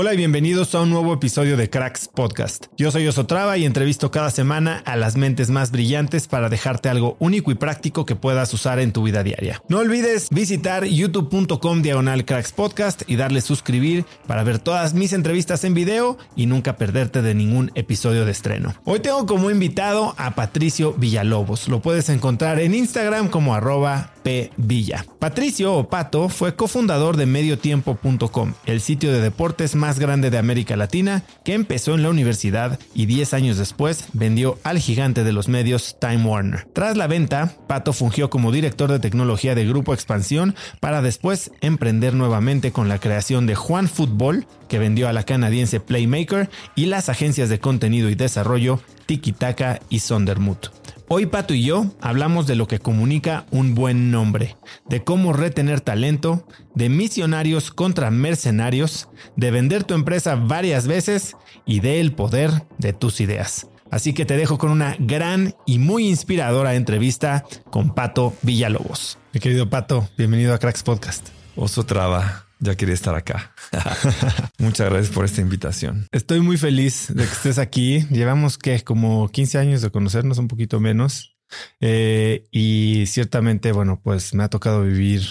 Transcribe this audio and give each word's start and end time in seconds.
Hola 0.00 0.14
y 0.14 0.16
bienvenidos 0.16 0.76
a 0.76 0.82
un 0.82 0.90
nuevo 0.90 1.12
episodio 1.12 1.56
de 1.56 1.70
Cracks 1.70 2.06
Podcast. 2.06 2.66
Yo 2.76 2.92
soy 2.92 3.08
Osotrava 3.08 3.58
y 3.58 3.64
entrevisto 3.64 4.12
cada 4.12 4.30
semana 4.30 4.80
a 4.86 4.94
las 4.94 5.16
mentes 5.16 5.50
más 5.50 5.72
brillantes 5.72 6.28
para 6.28 6.48
dejarte 6.48 6.88
algo 6.88 7.16
único 7.18 7.50
y 7.50 7.56
práctico 7.56 8.06
que 8.06 8.14
puedas 8.14 8.54
usar 8.54 8.78
en 8.78 8.92
tu 8.92 9.02
vida 9.02 9.24
diaria. 9.24 9.60
No 9.68 9.78
olvides 9.78 10.30
visitar 10.30 10.84
youtube.com 10.84 11.82
diagonal 11.82 12.24
Cracks 12.24 12.52
Podcast 12.52 13.02
y 13.08 13.16
darle 13.16 13.40
suscribir 13.40 14.04
para 14.28 14.44
ver 14.44 14.60
todas 14.60 14.94
mis 14.94 15.12
entrevistas 15.12 15.64
en 15.64 15.74
video 15.74 16.16
y 16.36 16.46
nunca 16.46 16.76
perderte 16.76 17.20
de 17.20 17.34
ningún 17.34 17.72
episodio 17.74 18.24
de 18.24 18.30
estreno. 18.30 18.76
Hoy 18.84 19.00
tengo 19.00 19.26
como 19.26 19.50
invitado 19.50 20.14
a 20.16 20.36
Patricio 20.36 20.92
Villalobos. 20.92 21.66
Lo 21.66 21.82
puedes 21.82 22.08
encontrar 22.08 22.60
en 22.60 22.76
Instagram 22.76 23.26
como 23.26 23.52
arroba 23.52 24.12
Villa. 24.56 25.06
Patricio 25.18 25.74
o 25.74 25.88
Pato 25.88 26.28
fue 26.28 26.54
cofundador 26.54 27.16
de 27.16 27.26
mediotiempo.com, 27.26 28.52
el 28.66 28.80
sitio 28.80 29.12
de 29.12 29.20
deportes 29.20 29.74
más 29.74 29.98
grande 29.98 30.30
de 30.30 30.38
América 30.38 30.76
Latina, 30.76 31.22
que 31.44 31.54
empezó 31.54 31.94
en 31.94 32.02
la 32.02 32.10
universidad 32.10 32.78
y 32.94 33.06
10 33.06 33.34
años 33.34 33.56
después 33.56 34.06
vendió 34.12 34.58
al 34.64 34.78
gigante 34.78 35.24
de 35.24 35.32
los 35.32 35.48
medios 35.48 35.96
Time 36.00 36.24
Warner. 36.24 36.66
Tras 36.72 36.96
la 36.96 37.06
venta, 37.06 37.54
Pato 37.66 37.92
fungió 37.92 38.28
como 38.28 38.52
director 38.52 38.90
de 38.90 38.98
tecnología 38.98 39.54
de 39.54 39.66
Grupo 39.66 39.94
Expansión 39.94 40.54
para 40.80 41.00
después 41.00 41.50
emprender 41.60 42.14
nuevamente 42.14 42.72
con 42.72 42.88
la 42.88 42.98
creación 42.98 43.46
de 43.46 43.54
Juan 43.54 43.88
Fútbol, 43.88 44.46
que 44.68 44.78
vendió 44.78 45.08
a 45.08 45.12
la 45.12 45.24
canadiense 45.24 45.80
Playmaker, 45.80 46.50
y 46.74 46.86
las 46.86 47.08
agencias 47.08 47.48
de 47.48 47.60
contenido 47.60 48.10
y 48.10 48.14
desarrollo 48.14 48.80
Tiki 49.06 49.32
Taka 49.32 49.80
y 49.88 50.00
Sondermut. 50.00 50.77
Hoy 51.10 51.24
Pato 51.24 51.54
y 51.54 51.64
yo 51.64 51.86
hablamos 52.02 52.46
de 52.46 52.54
lo 52.54 52.68
que 52.68 52.80
comunica 52.80 53.46
un 53.50 53.74
buen 53.74 54.10
nombre, 54.10 54.58
de 54.90 55.04
cómo 55.04 55.32
retener 55.32 55.80
talento, 55.80 56.46
de 56.74 56.90
misionarios 56.90 57.70
contra 57.70 58.10
mercenarios, 58.10 59.08
de 59.34 59.50
vender 59.50 59.84
tu 59.84 59.94
empresa 59.94 60.34
varias 60.34 60.86
veces 60.86 61.34
y 61.64 61.80
del 61.80 62.12
poder 62.12 62.50
de 62.76 62.92
tus 62.92 63.22
ideas. 63.22 63.68
Así 63.90 64.12
que 64.12 64.26
te 64.26 64.36
dejo 64.36 64.58
con 64.58 64.70
una 64.70 64.96
gran 64.98 65.54
y 65.64 65.78
muy 65.78 66.06
inspiradora 66.06 66.74
entrevista 66.74 67.42
con 67.70 67.94
Pato 67.94 68.34
Villalobos. 68.42 69.16
Mi 69.32 69.40
querido 69.40 69.70
Pato, 69.70 70.06
bienvenido 70.18 70.52
a 70.52 70.58
Cracks 70.58 70.82
Podcast. 70.82 71.28
Oso 71.56 71.86
Traba 71.86 72.47
ya 72.60 72.76
quería 72.76 72.94
estar 72.94 73.14
acá. 73.14 73.54
Muchas 74.58 74.90
gracias 74.90 75.14
por 75.14 75.24
esta 75.24 75.40
invitación. 75.40 76.06
Estoy 76.12 76.40
muy 76.40 76.56
feliz 76.56 77.06
de 77.08 77.24
que 77.24 77.32
estés 77.32 77.58
aquí. 77.58 78.06
Llevamos 78.10 78.58
que 78.58 78.82
como 78.82 79.28
15 79.28 79.58
años 79.58 79.82
de 79.82 79.90
conocernos, 79.90 80.38
un 80.38 80.48
poquito 80.48 80.80
menos. 80.80 81.36
Eh, 81.80 82.46
y 82.50 83.06
ciertamente, 83.06 83.72
bueno, 83.72 84.00
pues 84.02 84.34
me 84.34 84.44
ha 84.44 84.48
tocado 84.48 84.82
vivir 84.82 85.22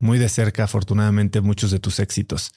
muy 0.00 0.18
de 0.18 0.28
cerca, 0.28 0.64
afortunadamente, 0.64 1.40
muchos 1.40 1.70
de 1.70 1.78
tus 1.78 2.00
éxitos. 2.00 2.52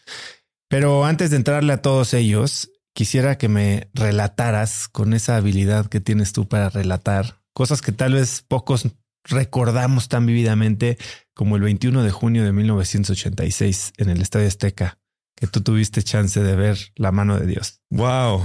Pero 0.70 1.06
antes 1.06 1.30
de 1.30 1.38
entrarle 1.38 1.74
a 1.74 1.82
todos 1.82 2.14
ellos, 2.14 2.72
quisiera 2.94 3.38
que 3.38 3.50
me 3.50 3.90
relataras 3.94 4.88
con 4.88 5.14
esa 5.14 5.36
habilidad 5.36 5.88
que 5.88 6.00
tienes 6.00 6.34
tú 6.34 6.48
para 6.48 6.70
relatar 6.70 7.42
cosas 7.54 7.82
que 7.82 7.92
tal 7.92 8.14
vez 8.14 8.44
pocos 8.48 8.88
recordamos 9.24 10.10
tan 10.10 10.26
vividamente 10.26 10.98
como 11.34 11.56
el 11.56 11.64
21 11.64 12.04
de 12.04 12.12
junio 12.12 12.44
de 12.44 12.52
1986 12.52 13.94
en 13.98 14.10
el 14.10 14.22
Estadio 14.22 14.48
Azteca, 14.48 15.00
que 15.36 15.48
tú 15.48 15.62
tuviste 15.62 16.04
chance 16.04 16.42
de 16.42 16.56
ver 16.56 16.78
la 16.96 17.12
mano 17.12 17.40
de 17.40 17.48
Dios. 17.48 17.82
Wow. 17.90 18.44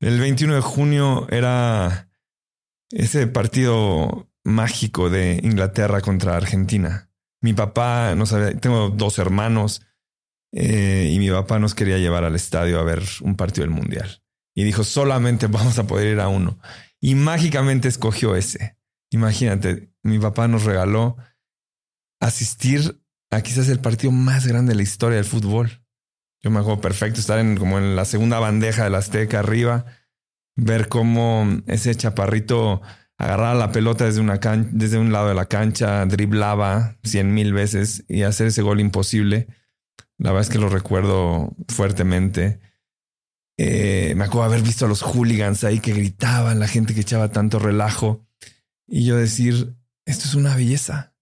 El 0.00 0.20
21 0.20 0.54
de 0.54 0.60
junio 0.60 1.26
era 1.30 2.08
ese 2.90 3.26
partido 3.26 4.30
mágico 4.44 5.10
de 5.10 5.40
Inglaterra 5.42 6.00
contra 6.00 6.36
Argentina. 6.36 7.10
Mi 7.40 7.52
papá, 7.52 8.14
no 8.16 8.26
sabía, 8.26 8.58
tengo 8.58 8.90
dos 8.90 9.18
hermanos 9.18 9.82
eh, 10.52 11.10
y 11.12 11.18
mi 11.18 11.30
papá 11.30 11.58
nos 11.58 11.74
quería 11.74 11.98
llevar 11.98 12.24
al 12.24 12.34
estadio 12.34 12.80
a 12.80 12.84
ver 12.84 13.02
un 13.20 13.36
partido 13.36 13.62
del 13.62 13.74
Mundial. 13.74 14.22
Y 14.54 14.64
dijo, 14.64 14.82
solamente 14.84 15.46
vamos 15.46 15.78
a 15.78 15.86
poder 15.86 16.14
ir 16.14 16.20
a 16.20 16.28
uno. 16.28 16.58
Y 17.00 17.14
mágicamente 17.14 17.88
escogió 17.88 18.34
ese. 18.34 18.76
Imagínate, 19.10 19.92
mi 20.02 20.18
papá 20.18 20.48
nos 20.48 20.64
regaló 20.64 21.16
asistir 22.20 23.00
a 23.30 23.40
quizás 23.42 23.68
el 23.68 23.80
partido 23.80 24.12
más 24.12 24.46
grande 24.46 24.70
de 24.70 24.76
la 24.76 24.82
historia 24.82 25.16
del 25.16 25.24
fútbol. 25.24 25.84
Yo 26.40 26.50
me 26.50 26.60
acuerdo 26.60 26.80
perfecto 26.80 27.20
estar 27.20 27.38
en 27.38 27.56
como 27.56 27.78
en 27.78 27.96
la 27.96 28.04
segunda 28.04 28.38
bandeja 28.38 28.84
de 28.84 28.90
la 28.90 28.98
Azteca 28.98 29.40
arriba, 29.40 29.86
ver 30.56 30.88
cómo 30.88 31.46
ese 31.66 31.94
chaparrito 31.94 32.80
agarraba 33.16 33.54
la 33.54 33.72
pelota 33.72 34.04
desde, 34.04 34.20
una 34.20 34.38
desde 34.38 34.98
un 34.98 35.12
lado 35.12 35.28
de 35.28 35.34
la 35.34 35.46
cancha, 35.46 36.06
driblaba 36.06 36.96
cien 37.02 37.34
mil 37.34 37.52
veces 37.52 38.04
y 38.08 38.22
hacer 38.22 38.46
ese 38.46 38.62
gol 38.62 38.80
imposible. 38.80 39.48
La 40.18 40.30
verdad 40.30 40.48
es 40.48 40.52
que 40.52 40.60
lo 40.60 40.68
recuerdo 40.68 41.56
fuertemente. 41.68 42.60
Eh, 43.56 44.14
me 44.16 44.24
acuerdo 44.24 44.44
haber 44.44 44.62
visto 44.62 44.86
a 44.86 44.88
los 44.88 45.02
hooligans 45.02 45.64
ahí 45.64 45.80
que 45.80 45.92
gritaban, 45.92 46.60
la 46.60 46.68
gente 46.68 46.94
que 46.94 47.00
echaba 47.00 47.30
tanto 47.30 47.58
relajo. 47.58 48.24
Y 48.86 49.04
yo 49.04 49.16
decir, 49.16 49.76
esto 50.06 50.24
es 50.26 50.34
una 50.34 50.54
belleza. 50.54 51.14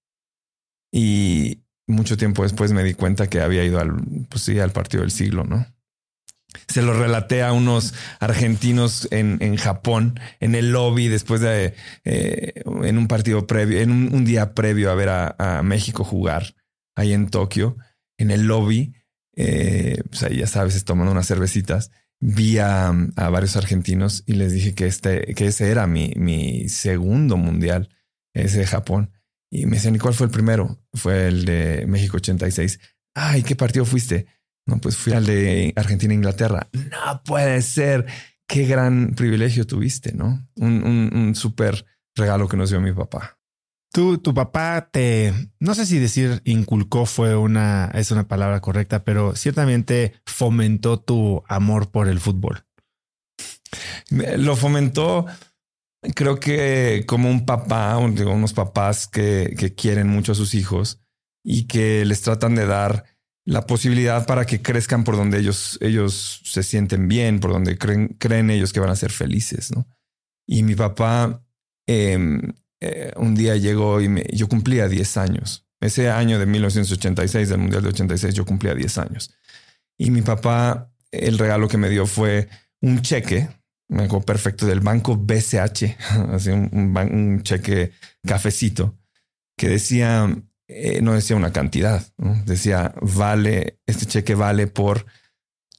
Y 0.97 1.63
mucho 1.87 2.17
tiempo 2.17 2.43
después 2.43 2.73
me 2.73 2.83
di 2.83 2.95
cuenta 2.95 3.29
que 3.29 3.43
había 3.43 3.63
ido 3.63 3.79
al, 3.79 3.97
pues 4.31 4.45
sí, 4.45 4.59
al 4.59 4.73
partido 4.73 5.03
del 5.03 5.11
siglo, 5.11 5.45
¿no? 5.45 5.67
Se 6.69 6.81
lo 6.81 6.99
relaté 6.99 7.43
a 7.43 7.53
unos 7.53 7.93
argentinos 8.19 9.07
en, 9.11 9.37
en 9.43 9.57
Japón, 9.57 10.19
en 10.41 10.55
el 10.55 10.73
lobby, 10.73 11.09
después 11.09 11.43
de, 11.43 11.75
eh, 12.07 12.63
en 12.83 12.97
un 12.97 13.09
partido 13.09 13.47
previo, 13.47 13.79
en 13.79 13.91
un, 13.91 14.25
día 14.25 14.55
previo 14.55 14.91
a 14.91 14.95
ver 14.95 15.11
a, 15.11 15.63
México 15.63 16.03
jugar 16.03 16.55
ahí 16.95 17.13
en 17.13 17.29
Tokio, 17.29 17.77
en 18.17 18.31
el 18.31 18.47
lobby, 18.47 18.95
eh, 19.37 20.03
pues 20.09 20.23
ahí 20.23 20.39
ya 20.39 20.47
sabes, 20.47 20.83
tomando 20.87 21.13
unas 21.13 21.29
cervecitas. 21.29 21.91
vi 22.21 22.57
a, 22.57 22.91
varios 23.17 23.55
argentinos 23.57 24.23
y 24.25 24.33
les 24.33 24.51
dije 24.51 24.75
que, 24.75 24.87
este, 24.87 25.35
que 25.35 25.49
ese 25.49 25.71
era 25.71 25.87
mi, 25.87 26.15
mi 26.17 26.71
segundo 26.71 27.37
mundial, 27.37 27.91
ese 28.33 28.61
de 28.61 28.67
Japón. 28.67 29.11
Y 29.51 29.67
me 29.67 29.77
decían, 29.77 29.95
¿y 29.95 29.99
cuál 29.99 30.15
fue 30.15 30.27
el 30.27 30.33
primero? 30.33 30.79
Fue 30.95 31.29
el 31.29 31.45
de 31.45 31.85
México 31.87 32.17
86. 32.17 32.81
Ay, 33.15 33.43
¿qué 33.43 33.57
partido 33.57 33.85
fuiste? 33.85 34.27
No, 34.67 34.79
pues 34.79 34.97
fui 34.97 35.13
al 35.13 35.25
de 35.25 35.73
Argentina-Inglaterra. 35.77 36.69
No 36.73 37.23
puede 37.25 37.63
ser. 37.63 38.07
Qué 38.49 38.67
gran 38.67 39.15
privilegio 39.15 39.67
tuviste, 39.67 40.13
¿no? 40.13 40.49
Un, 40.57 40.85
un, 40.85 41.11
un 41.15 41.35
súper 41.35 41.85
regalo 42.17 42.49
que 42.49 42.57
nos 42.57 42.71
dio 42.71 42.81
mi 42.81 42.93
papá. 42.93 43.39
Tú, 43.93 44.19
tu 44.19 44.35
papá 44.35 44.91
te, 44.91 45.33
no 45.59 45.75
sé 45.75 45.87
si 45.87 45.99
decir 45.99 46.43
inculcó 46.45 47.07
fue 47.07 47.35
una, 47.35 47.91
es 47.95 48.11
una 48.11 48.29
palabra 48.29 48.61
correcta, 48.61 49.05
pero 49.05 49.35
ciertamente 49.35 50.15
fomentó 50.27 51.01
tu 51.01 51.43
amor 51.49 51.91
por 51.91 52.09
el 52.09 52.21
fútbol. 52.21 52.67
Lo 54.11 54.55
fomentó, 54.57 55.27
creo 56.15 56.39
que 56.39 57.05
como 57.07 57.31
un 57.31 57.47
papá, 57.47 57.97
unos 57.99 58.53
papás 58.53 59.07
que, 59.07 59.75
quieren 59.77 60.09
mucho 60.09 60.33
a 60.33 60.35
sus 60.35 60.55
hijos 60.55 61.01
y 61.45 61.67
que 61.67 62.05
les 62.05 62.23
tratan 62.23 62.55
de 62.55 62.67
dar 62.67 63.05
la 63.45 63.67
posibilidad 63.67 64.27
para 64.27 64.45
que 64.45 64.61
crezcan 64.61 65.05
por 65.05 65.17
donde 65.17 65.39
ellos, 65.39 65.79
ellos 65.81 66.43
se 66.45 66.63
sienten 66.63 67.07
bien, 67.07 67.39
por 67.39 67.53
donde 67.53 67.79
creen, 67.79 68.17
creen 68.19 68.51
ellos 68.51 68.73
que 68.73 68.81
van 68.81 68.91
a 68.91 68.97
ser 68.97 69.13
felices, 69.13 69.71
¿no? 69.75 69.87
Y 70.49 70.63
mi 70.63 70.75
papá 70.75 71.45
em, 71.87 72.41
eh, 72.81 73.13
un 73.17 73.35
día 73.35 73.57
llegó 73.57 74.01
y 74.01 74.09
me, 74.09 74.25
yo 74.33 74.49
cumplía 74.49 74.89
10 74.89 75.17
años. 75.17 75.67
Ese 75.81 76.11
año 76.11 76.39
de 76.39 76.47
1986, 76.47 77.49
del 77.49 77.59
Mundial 77.59 77.83
de 77.83 77.89
86, 77.91 78.35
yo 78.35 78.45
cumplía 78.45 78.75
10 78.75 78.99
años. 78.99 79.35
Y 79.99 80.11
mi 80.11 80.23
papá, 80.23 80.91
el 81.11 81.39
regalo 81.39 81.69
que 81.69 81.79
me 81.79 81.89
dio 81.89 82.07
fue 82.07 82.49
un 82.81 83.03
cheque, 83.03 83.49
me 83.89 84.09
perfecto, 84.09 84.67
del 84.67 84.81
banco 84.81 85.17
BCH, 85.17 85.97
así 86.33 86.51
un, 86.51 87.41
cheque 87.43 87.93
cafecito, 88.27 88.99
que 89.57 89.69
decía, 89.69 90.35
eh, 90.69 91.01
no 91.03 91.15
decía 91.15 91.37
una 91.37 91.53
cantidad, 91.53 92.07
decía, 92.45 92.95
vale, 93.01 93.81
este 93.87 94.07
cheque 94.07 94.35
vale 94.35 94.67
por 94.67 95.07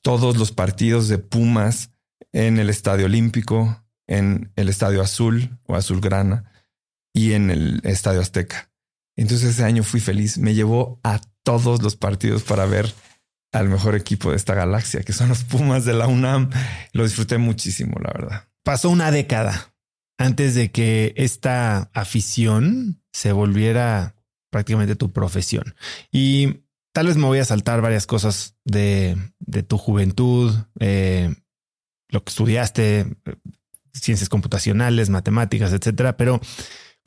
todos 0.01 0.38
los 0.38 0.51
partidos 0.51 1.07
de 1.09 1.18
Pumas 1.18 1.92
en 2.31 2.59
el 2.59 2.69
Estadio 2.69 3.06
Olímpico, 3.06 3.83
en 4.07 4.51
el 4.56 4.69
Estadio 4.69 5.01
Azul 5.01 5.59
o 5.65 5.75
Azulgrana 5.75 6.51
y 7.13 7.33
en 7.33 7.51
el 7.51 7.81
Estadio 7.83 8.21
Azteca. 8.21 8.71
Entonces 9.18 9.50
ese 9.50 9.63
año 9.63 9.83
fui 9.83 10.00
feliz. 10.00 10.38
Me 10.38 10.54
llevó 10.54 11.00
a 11.04 11.19
todos 11.44 11.81
los 11.81 11.95
partidos 11.95 12.44
para 12.44 12.65
ver 12.65 12.94
al 13.51 13.69
mejor 13.69 13.95
equipo 13.95 14.31
de 14.31 14.38
esta 14.38 14.53
galaxia, 14.53 15.03
que 15.03 15.13
son 15.13 15.29
los 15.29 15.44
Pumas 15.44 15.85
de 15.85 15.94
la 15.94 16.07
UNAM. 16.07 16.49
Lo 16.94 17.03
disfruté 17.03 17.38
muchísimo, 17.38 17.97
la 18.01 18.11
verdad. 18.13 18.47
Pasó 18.63 18.89
una 18.89 19.11
década 19.11 19.73
antes 20.17 20.55
de 20.55 20.71
que 20.71 21.13
esta 21.15 21.89
afición 21.94 23.01
se 23.13 23.31
volviera 23.31 24.15
prácticamente 24.51 24.95
tu 24.95 25.11
profesión. 25.11 25.75
Y 26.11 26.63
tal 26.94 27.07
vez 27.07 27.17
me 27.17 27.25
voy 27.25 27.39
a 27.39 27.45
saltar 27.45 27.81
varias 27.81 28.07
cosas 28.07 28.55
de, 28.65 29.17
tu 29.67 29.77
juventud, 29.77 30.53
eh, 30.79 31.35
lo 32.09 32.23
que 32.23 32.29
estudiaste, 32.29 33.05
ciencias 33.94 34.29
computacionales, 34.29 35.09
matemáticas, 35.09 35.73
etcétera, 35.73 36.17
pero 36.17 36.39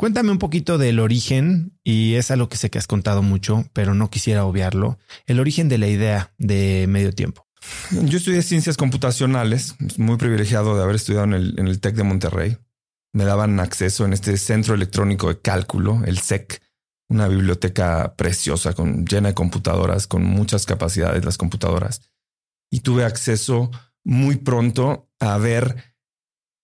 Cuéntame 0.01 0.33
un 0.33 0.39
poquito 0.39 0.79
del 0.79 0.99
origen, 0.99 1.79
y 1.85 2.15
es 2.15 2.31
algo 2.31 2.49
que 2.49 2.57
sé 2.57 2.71
que 2.71 2.79
has 2.79 2.87
contado 2.87 3.21
mucho, 3.21 3.67
pero 3.75 3.93
no 3.93 4.09
quisiera 4.09 4.47
obviarlo, 4.47 4.99
el 5.27 5.39
origen 5.39 5.69
de 5.69 5.77
la 5.77 5.89
idea 5.89 6.33
de 6.39 6.87
medio 6.89 7.13
tiempo. 7.13 7.47
Yo 7.91 8.17
estudié 8.17 8.41
ciencias 8.41 8.79
computacionales, 8.79 9.75
muy 9.99 10.17
privilegiado 10.17 10.75
de 10.75 10.85
haber 10.85 10.97
estudiado 10.97 11.25
en 11.27 11.35
el, 11.35 11.81
TEC 11.81 11.97
de 11.97 12.03
Monterrey. 12.03 12.57
Me 13.13 13.25
daban 13.25 13.61
acceso 13.61 14.07
en 14.07 14.15
este 14.15 14.39
centro 14.39 14.73
electrónico 14.73 15.29
de 15.29 15.39
cálculo, 15.43 16.01
el 16.07 16.17
SEC, 16.17 16.63
una 17.11 17.29
biblioteca 17.29 18.15
preciosa, 18.17 18.73
con, 18.73 19.05
llena 19.05 19.29
de 19.29 19.35
computadoras, 19.35 20.07
con 20.07 20.25
muchas 20.25 20.65
capacidades 20.65 21.27
las 21.27 21.37
computadoras. 21.37 22.01
Y 22.71 22.81
tuve 22.81 23.05
acceso 23.05 23.71
muy 24.03 24.37
pronto 24.37 25.11
a 25.19 25.37
ver 25.37 25.93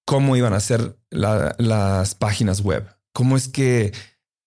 cómo 0.06 0.36
iban 0.36 0.54
a 0.54 0.60
ser 0.60 0.96
las 1.10 2.14
páginas 2.14 2.62
web 2.62 2.95
cómo 3.16 3.38
es 3.38 3.48
que 3.48 3.94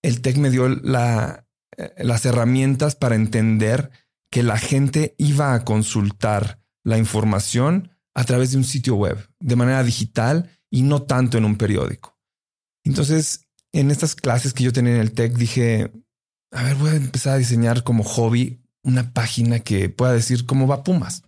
el 0.04 0.21
TEC 0.21 0.38
me 0.38 0.51
dio 0.51 0.68
eh, 0.68 0.77
las 0.83 2.25
herramientas 2.25 2.95
para 2.95 3.16
entender 3.16 3.89
que 4.30 4.44
la 4.44 4.60
gente 4.60 5.16
iba 5.18 5.56
a 5.56 5.66
consultar 5.66 6.62
la 6.83 7.00
información 7.00 7.89
a 8.13 8.25
través 8.25 8.51
de 8.51 8.57
un 8.57 8.63
sitio 8.63 8.94
web, 8.94 9.27
de 9.39 9.56
manera 9.56 9.81
digital 9.81 10.51
y 10.69 10.83
no 10.83 11.01
tanto 11.01 11.39
en 11.39 11.45
un 11.45 11.57
periódico. 11.57 12.19
Entonces, 12.83 13.48
en 13.71 13.89
estas 13.89 14.13
clases 14.13 14.54
que 14.54 14.66
yo 14.66 14.72
tenía 14.72 14.94
en 14.94 15.01
el 15.01 15.13
TEC, 15.13 15.33
dije, 15.33 15.92
a 16.51 16.62
ver, 16.62 16.75
voy 16.75 16.92
a 16.92 16.95
empezar 16.95 17.33
a 17.33 17.38
diseñar 17.39 17.81
como 17.83 18.04
hobby 18.04 18.62
una 18.83 19.13
página 19.13 19.62
que 19.62 19.89
pueda 19.89 20.13
decir 20.13 20.45
cómo 20.45 20.68
va 20.68 20.83
Pumas. 20.83 21.24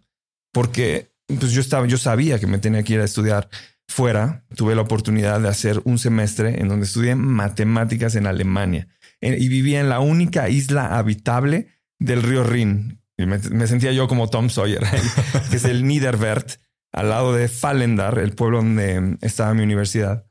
Porque 0.54 1.12
pues 1.40 1.54
yo 1.54 1.62
estaba, 1.62 1.88
yo 1.88 1.98
sabía 1.98 2.40
que 2.40 2.46
me 2.46 2.60
tenía 2.60 2.84
que 2.84 2.94
ir 2.94 3.00
a 3.00 3.06
estudiar 3.06 3.50
fuera, 3.92 4.46
tuve 4.56 4.74
la 4.76 4.82
oportunidad 4.82 5.42
de 5.42 5.50
hacer 5.50 5.82
un 5.84 6.00
semestre 6.00 6.62
en 6.62 6.70
donde 6.70 6.86
estudié 6.86 7.16
matemáticas 7.16 8.16
en 8.16 8.26
Alemania 8.26 8.88
y 9.22 9.48
vivía 9.50 9.80
en 9.80 9.90
la 9.90 10.00
única 10.00 10.50
isla 10.50 10.98
habitable 10.98 11.68
del 12.00 12.24
río 12.24 12.44
Rin. 12.44 13.00
Me, 13.18 13.68
sentía 13.68 13.92
yo 13.92 14.08
como 14.08 14.30
Tom 14.30 14.50
Sawyer, 14.50 14.84
que 15.52 15.58
es 15.58 15.66
el 15.66 15.86
Niederwert, 15.86 16.60
al 16.92 17.10
lado 17.10 17.34
de 17.34 17.48
Fallendar, 17.48 18.18
el 18.18 18.34
pueblo 18.34 18.58
donde 18.58 19.18
estaba 19.22 19.54
mi 19.54 19.62
universidad. 19.62 20.26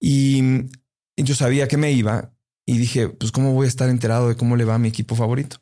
Y 0.00 0.66
yo 1.16 1.34
sabía 1.34 1.66
que 1.66 1.76
me 1.76 1.90
iba 1.92 2.32
y 2.64 2.78
dije, 2.78 3.08
pues 3.08 3.32
cómo 3.32 3.54
voy 3.54 3.64
a 3.64 3.68
estar 3.68 3.88
enterado 3.88 4.28
de 4.28 4.36
cómo 4.36 4.56
le 4.56 4.64
va 4.64 4.76
a 4.76 4.78
mi 4.78 4.88
equipo 4.88 5.16
favorito. 5.16 5.56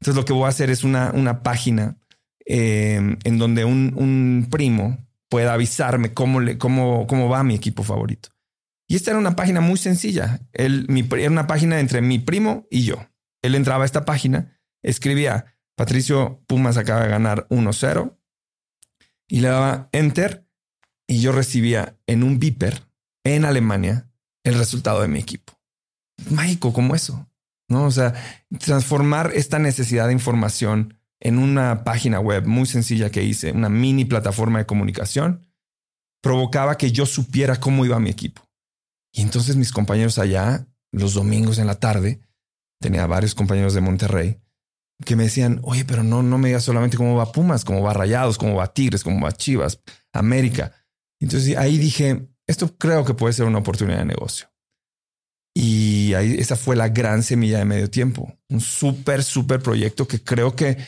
Entonces 0.00 0.16
lo 0.16 0.24
que 0.26 0.34
voy 0.34 0.44
a 0.44 0.48
hacer 0.48 0.68
es 0.68 0.84
una, 0.84 1.12
una 1.14 1.42
página 1.42 1.96
eh, 2.44 3.16
en 3.24 3.38
donde 3.38 3.64
un, 3.64 3.94
un 3.96 4.48
primo 4.50 5.05
pueda 5.28 5.54
avisarme 5.54 6.12
cómo, 6.12 6.40
le, 6.40 6.58
cómo, 6.58 7.06
cómo 7.06 7.28
va 7.28 7.42
mi 7.42 7.54
equipo 7.54 7.82
favorito. 7.82 8.30
Y 8.88 8.96
esta 8.96 9.10
era 9.10 9.18
una 9.18 9.36
página 9.36 9.60
muy 9.60 9.78
sencilla. 9.78 10.40
Él, 10.52 10.86
mi, 10.88 11.06
era 11.18 11.30
una 11.30 11.46
página 11.46 11.80
entre 11.80 12.00
mi 12.02 12.18
primo 12.18 12.66
y 12.70 12.84
yo. 12.84 13.06
Él 13.42 13.54
entraba 13.54 13.82
a 13.82 13.86
esta 13.86 14.04
página, 14.04 14.58
escribía, 14.82 15.56
Patricio 15.76 16.42
Pumas 16.46 16.76
acaba 16.76 17.02
de 17.02 17.08
ganar 17.08 17.46
1-0 17.50 18.16
y 19.28 19.40
le 19.40 19.48
daba 19.48 19.88
enter 19.92 20.46
y 21.06 21.20
yo 21.20 21.32
recibía 21.32 21.98
en 22.06 22.22
un 22.22 22.38
beeper 22.38 22.86
en 23.24 23.44
Alemania 23.44 24.08
el 24.44 24.54
resultado 24.54 25.02
de 25.02 25.08
mi 25.08 25.18
equipo. 25.18 25.52
Mágico 26.30 26.72
como 26.72 26.94
eso, 26.94 27.28
¿no? 27.68 27.84
O 27.84 27.90
sea, 27.90 28.14
transformar 28.58 29.32
esta 29.34 29.58
necesidad 29.58 30.06
de 30.06 30.12
información 30.12 30.98
en 31.26 31.38
una 31.38 31.82
página 31.82 32.20
web 32.20 32.46
muy 32.46 32.66
sencilla 32.66 33.10
que 33.10 33.24
hice, 33.24 33.50
una 33.50 33.68
mini 33.68 34.04
plataforma 34.04 34.60
de 34.60 34.66
comunicación, 34.66 35.44
provocaba 36.22 36.78
que 36.78 36.92
yo 36.92 37.04
supiera 37.04 37.58
cómo 37.58 37.84
iba 37.84 37.98
mi 37.98 38.10
equipo. 38.10 38.42
Y 39.12 39.22
entonces 39.22 39.56
mis 39.56 39.72
compañeros 39.72 40.20
allá, 40.20 40.68
los 40.92 41.14
domingos 41.14 41.58
en 41.58 41.66
la 41.66 41.80
tarde, 41.80 42.20
tenía 42.80 43.08
varios 43.08 43.34
compañeros 43.34 43.74
de 43.74 43.80
Monterrey 43.80 44.40
que 45.04 45.16
me 45.16 45.24
decían, 45.24 45.58
oye, 45.64 45.84
pero 45.84 46.04
no, 46.04 46.22
no 46.22 46.38
me 46.38 46.48
digas 46.48 46.62
solamente 46.62 46.96
cómo 46.96 47.16
va 47.16 47.32
Pumas, 47.32 47.64
cómo 47.64 47.82
va 47.82 47.92
Rayados, 47.92 48.38
cómo 48.38 48.54
va 48.54 48.72
Tigres, 48.72 49.02
cómo 49.02 49.20
va 49.20 49.32
Chivas, 49.32 49.80
América. 50.12 50.72
Entonces 51.20 51.56
ahí 51.56 51.76
dije, 51.76 52.28
esto 52.46 52.78
creo 52.78 53.04
que 53.04 53.14
puede 53.14 53.32
ser 53.32 53.46
una 53.46 53.58
oportunidad 53.58 53.98
de 53.98 54.04
negocio. 54.04 54.46
Y 55.56 56.14
ahí 56.14 56.36
esa 56.38 56.54
fue 56.54 56.76
la 56.76 56.88
gran 56.88 57.24
semilla 57.24 57.58
de 57.58 57.64
medio 57.64 57.90
tiempo, 57.90 58.32
un 58.48 58.60
súper, 58.60 59.24
súper 59.24 59.60
proyecto 59.60 60.06
que 60.06 60.22
creo 60.22 60.54
que 60.54 60.78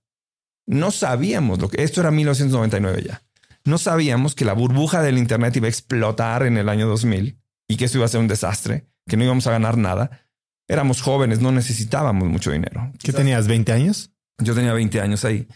No 0.66 0.90
sabíamos 0.90 1.61
lo 1.61 1.68
que 1.68 1.82
esto 1.82 2.00
era 2.00 2.11
1999 2.11 3.04
ya. 3.06 3.23
No 3.64 3.78
sabíamos 3.78 4.35
que 4.35 4.44
la 4.44 4.52
burbuja 4.52 5.02
del 5.02 5.18
Internet 5.18 5.56
iba 5.56 5.66
a 5.66 5.70
explotar 5.70 6.44
en 6.44 6.56
el 6.56 6.68
año 6.68 6.88
2000 6.88 7.38
y 7.68 7.76
que 7.76 7.85
eso 7.85 7.99
iba 7.99 8.06
a 8.06 8.09
ser 8.09 8.20
un 8.20 8.28
desastre, 8.28 8.87
que 9.06 9.16
no 9.16 9.25
íbamos 9.25 9.47
a 9.47 9.52
ganar 9.52 9.76
nada. 9.76 10.26
Éramos 10.66 11.02
jóvenes, 11.02 11.40
no 11.40 11.52
necesitábamos 11.52 12.28
mucho 12.28 12.50
dinero. 12.50 12.92
¿Qué 13.02 13.12
tenías? 13.12 13.49
¿20 13.49 13.73
años? 13.73 14.12
Yo 14.40 14.54
tenía 14.54 14.73
20 14.73 15.00
años 15.00 15.25
ahí. 15.25 15.47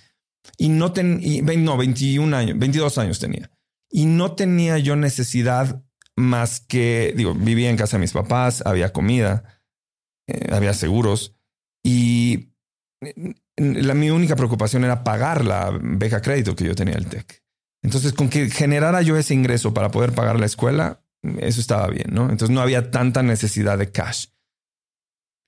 Y 0.58 0.68
no 0.68 0.92
tenía, 0.92 1.42
no, 1.56 1.76
21 1.76 2.36
años, 2.36 2.58
22 2.58 2.98
años 2.98 3.18
tenía. 3.18 3.50
Y 3.90 4.06
no 4.06 4.32
tenía 4.32 4.78
yo 4.78 4.96
necesidad 4.96 5.82
más 6.16 6.60
que, 6.60 7.12
digo, 7.16 7.34
vivía 7.34 7.70
en 7.70 7.76
casa 7.76 7.96
de 7.96 8.02
mis 8.02 8.12
papás, 8.12 8.62
había 8.64 8.92
comida, 8.92 9.62
eh, 10.28 10.48
había 10.52 10.74
seguros 10.74 11.36
y 11.82 12.54
la, 13.56 13.94
mi 13.94 14.10
única 14.10 14.36
preocupación 14.36 14.84
era 14.84 15.04
pagar 15.04 15.44
la 15.44 15.70
beca 15.80 16.22
crédito 16.22 16.56
que 16.56 16.64
yo 16.64 16.74
tenía 16.74 16.94
el 16.94 17.06
TEC. 17.06 17.42
Entonces, 17.82 18.12
con 18.14 18.30
que 18.30 18.48
generara 18.48 19.02
yo 19.02 19.16
ese 19.16 19.34
ingreso 19.34 19.74
para 19.74 19.90
poder 19.90 20.12
pagar 20.12 20.40
la 20.40 20.46
escuela, 20.46 21.04
eso 21.38 21.60
estaba 21.60 21.88
bien, 21.88 22.08
¿no? 22.10 22.30
Entonces 22.30 22.50
no 22.50 22.62
había 22.62 22.90
tanta 22.90 23.22
necesidad 23.22 23.76
de 23.78 23.90
cash. 23.90 24.28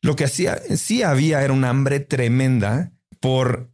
Lo 0.02 0.16
que 0.16 0.24
hacía, 0.24 0.58
sí 0.76 1.02
había 1.02 1.42
era 1.42 1.52
un 1.52 1.64
hambre 1.64 2.00
tremenda 2.00 2.92
por 3.26 3.72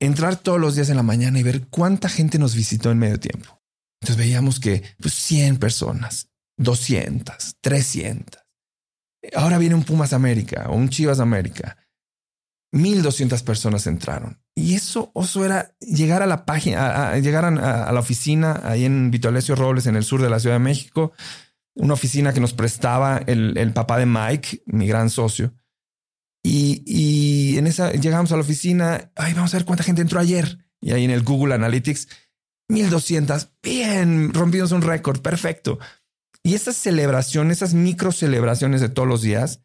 entrar 0.00 0.36
todos 0.36 0.58
los 0.58 0.74
días 0.74 0.88
en 0.88 0.96
la 0.96 1.02
mañana 1.02 1.38
y 1.38 1.42
ver 1.42 1.66
cuánta 1.68 2.08
gente 2.08 2.38
nos 2.38 2.54
visitó 2.54 2.90
en 2.90 2.98
medio 2.98 3.20
tiempo. 3.20 3.60
Entonces 4.00 4.16
veíamos 4.16 4.60
que 4.60 4.82
pues, 4.98 5.12
100 5.12 5.58
personas, 5.58 6.30
200, 6.56 7.58
300. 7.60 8.42
Ahora 9.36 9.58
viene 9.58 9.74
un 9.74 9.84
Pumas 9.84 10.14
América 10.14 10.68
o 10.70 10.74
un 10.74 10.88
Chivas 10.88 11.20
América. 11.20 11.76
1200 12.72 13.42
personas 13.42 13.86
entraron. 13.86 14.42
Y 14.54 14.74
eso, 14.74 15.12
eso 15.14 15.44
era 15.44 15.76
llegar 15.78 16.22
a 16.22 16.26
la 16.26 16.46
página, 16.46 17.18
llegar 17.18 17.44
a, 17.44 17.92
la 17.92 18.00
oficina 18.00 18.62
ahí 18.64 18.86
en 18.86 19.10
Vitolesio 19.10 19.54
Robles, 19.54 19.86
en 19.86 19.96
el 19.96 20.04
sur 20.04 20.22
de 20.22 20.30
la 20.30 20.40
Ciudad 20.40 20.56
de 20.56 20.60
México, 20.60 21.12
una 21.74 21.92
oficina 21.92 22.32
que 22.32 22.40
nos 22.40 22.54
prestaba 22.54 23.18
el, 23.26 23.72
papá 23.74 23.98
de 23.98 24.06
Mike, 24.06 24.62
mi 24.64 24.86
gran 24.86 25.10
socio. 25.10 25.52
Y, 26.42 26.82
y, 26.86 27.58
en 27.58 27.66
esa 27.66 27.92
llegamos 27.92 28.32
a 28.32 28.36
la 28.36 28.42
oficina, 28.42 29.12
ay, 29.14 29.32
vamos 29.34 29.54
a 29.54 29.58
ver 29.58 29.64
cuánta 29.64 29.84
gente 29.84 30.02
entró 30.02 30.18
ayer. 30.18 30.58
Y 30.80 30.92
ahí 30.92 31.04
en 31.04 31.10
el 31.10 31.22
Google 31.22 31.54
Analytics, 31.54 32.08
1200, 32.68 33.50
bien, 33.62 34.34
rompimos 34.34 34.72
un 34.72 34.82
récord, 34.82 35.20
perfecto. 35.20 35.78
Y 36.42 36.54
estas 36.54 36.76
celebraciones, 36.76 37.58
esas 37.58 37.74
micro 37.74 38.10
celebraciones 38.10 38.80
de 38.80 38.88
todos 38.88 39.06
los 39.06 39.22
días, 39.22 39.62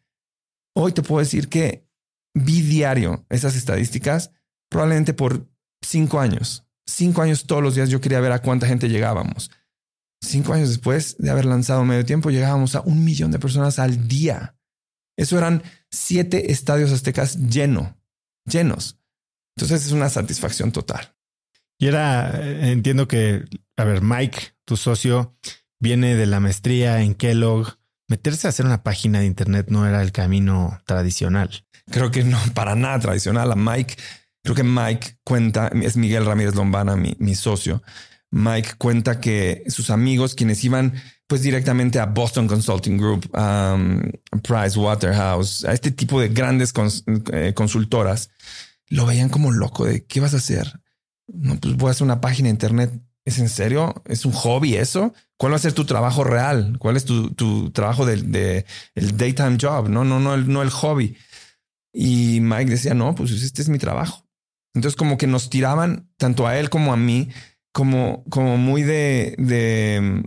hoy 0.76 0.92
te 0.92 1.02
puedo 1.02 1.18
decir 1.20 1.48
que 1.48 1.88
vi 2.34 2.62
diario 2.62 3.26
esas 3.30 3.56
estadísticas 3.56 4.30
probablemente 4.70 5.14
por 5.14 5.48
cinco 5.82 6.20
años. 6.20 6.66
Cinco 6.86 7.22
años 7.22 7.46
todos 7.46 7.62
los 7.62 7.74
días 7.74 7.90
yo 7.90 8.00
quería 8.00 8.20
ver 8.20 8.32
a 8.32 8.42
cuánta 8.42 8.66
gente 8.66 8.88
llegábamos. 8.88 9.50
Cinco 10.22 10.52
años 10.52 10.68
después 10.68 11.16
de 11.18 11.30
haber 11.30 11.44
lanzado 11.44 11.84
medio 11.84 12.04
tiempo, 12.04 12.30
llegábamos 12.30 12.74
a 12.74 12.80
un 12.82 13.04
millón 13.04 13.30
de 13.30 13.38
personas 13.38 13.78
al 13.78 14.08
día. 14.08 14.57
Eso 15.18 15.36
eran 15.36 15.62
siete 15.90 16.52
estadios 16.52 16.92
aztecas 16.92 17.36
lleno, 17.50 17.98
llenos. 18.46 18.98
Entonces 19.56 19.84
es 19.84 19.92
una 19.92 20.08
satisfacción 20.08 20.70
total. 20.70 21.14
Y 21.76 21.88
era, 21.88 22.40
eh, 22.40 22.70
entiendo 22.70 23.08
que, 23.08 23.44
a 23.76 23.84
ver, 23.84 24.00
Mike, 24.00 24.38
tu 24.64 24.76
socio, 24.76 25.36
viene 25.80 26.14
de 26.14 26.26
la 26.26 26.38
maestría 26.38 27.02
en 27.02 27.14
Kellogg. 27.14 27.78
Meterse 28.06 28.46
a 28.46 28.50
hacer 28.50 28.64
una 28.64 28.84
página 28.84 29.18
de 29.18 29.26
Internet 29.26 29.66
no 29.68 29.86
era 29.86 30.02
el 30.02 30.12
camino 30.12 30.80
tradicional. 30.86 31.64
Creo 31.90 32.12
que 32.12 32.22
no, 32.22 32.38
para 32.54 32.76
nada 32.76 33.00
tradicional. 33.00 33.50
A 33.50 33.56
Mike, 33.56 33.96
creo 34.44 34.54
que 34.54 34.62
Mike 34.62 35.18
cuenta, 35.24 35.68
es 35.82 35.96
Miguel 35.96 36.26
Ramírez 36.26 36.54
Lombana, 36.54 36.96
mi, 36.96 37.34
socio. 37.34 37.82
Mike 38.30 38.74
cuenta 38.78 39.20
que 39.20 39.64
sus 39.66 39.90
amigos, 39.90 40.36
quienes 40.36 40.62
iban 40.62 40.94
pues 41.28 41.42
directamente 41.42 42.00
a 42.00 42.06
Boston 42.06 42.48
Consulting 42.48 42.96
Group, 42.96 43.30
um, 43.36 44.00
Price 44.42 44.78
Waterhouse, 44.78 45.64
a 45.64 45.74
este 45.74 45.90
tipo 45.90 46.20
de 46.20 46.28
grandes 46.28 46.72
eh, 47.32 47.52
consultoras, 47.54 48.30
lo 48.88 49.04
veían 49.04 49.28
como 49.28 49.52
loco 49.52 49.84
de 49.84 50.04
qué 50.06 50.20
vas 50.20 50.32
a 50.32 50.38
hacer. 50.38 50.80
No, 51.26 51.60
pues 51.60 51.76
voy 51.76 51.88
a 51.88 51.90
hacer 51.90 52.06
una 52.06 52.22
página 52.22 52.46
de 52.46 52.52
internet. 52.52 52.92
¿Es 53.26 53.38
en 53.38 53.50
serio? 53.50 54.02
¿Es 54.06 54.24
un 54.24 54.32
hobby 54.32 54.76
eso? 54.76 55.12
¿Cuál 55.36 55.52
va 55.52 55.56
a 55.56 55.60
ser 55.60 55.74
tu 55.74 55.84
trabajo 55.84 56.24
real? 56.24 56.76
¿Cuál 56.78 56.96
es 56.96 57.04
tu, 57.04 57.30
tu 57.34 57.70
trabajo 57.72 58.06
del 58.06 58.32
de, 58.32 58.64
el 58.94 59.18
daytime 59.18 59.58
job? 59.60 59.90
No, 59.90 60.04
no, 60.04 60.18
no, 60.18 60.34
no 60.38 60.62
el 60.62 60.70
hobby. 60.70 61.14
Y 61.92 62.40
Mike 62.40 62.70
decía, 62.70 62.94
no, 62.94 63.14
pues 63.14 63.32
este 63.32 63.60
es 63.60 63.68
mi 63.68 63.78
trabajo. 63.78 64.26
Entonces 64.74 64.96
como 64.96 65.18
que 65.18 65.26
nos 65.26 65.50
tiraban 65.50 66.08
tanto 66.16 66.46
a 66.46 66.58
él 66.58 66.70
como 66.70 66.94
a 66.94 66.96
mí, 66.96 67.28
como, 67.72 68.24
como 68.30 68.56
muy 68.56 68.82
de, 68.82 69.34
de, 69.36 70.22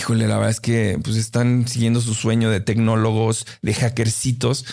híjole, 0.00 0.26
la 0.26 0.36
verdad 0.36 0.50
es 0.50 0.60
que 0.60 0.98
pues 1.04 1.16
están 1.16 1.68
siguiendo 1.68 2.00
su 2.00 2.14
sueño 2.14 2.50
de 2.50 2.60
tecnólogos, 2.60 3.46
de 3.60 3.74
hackercitos 3.74 4.64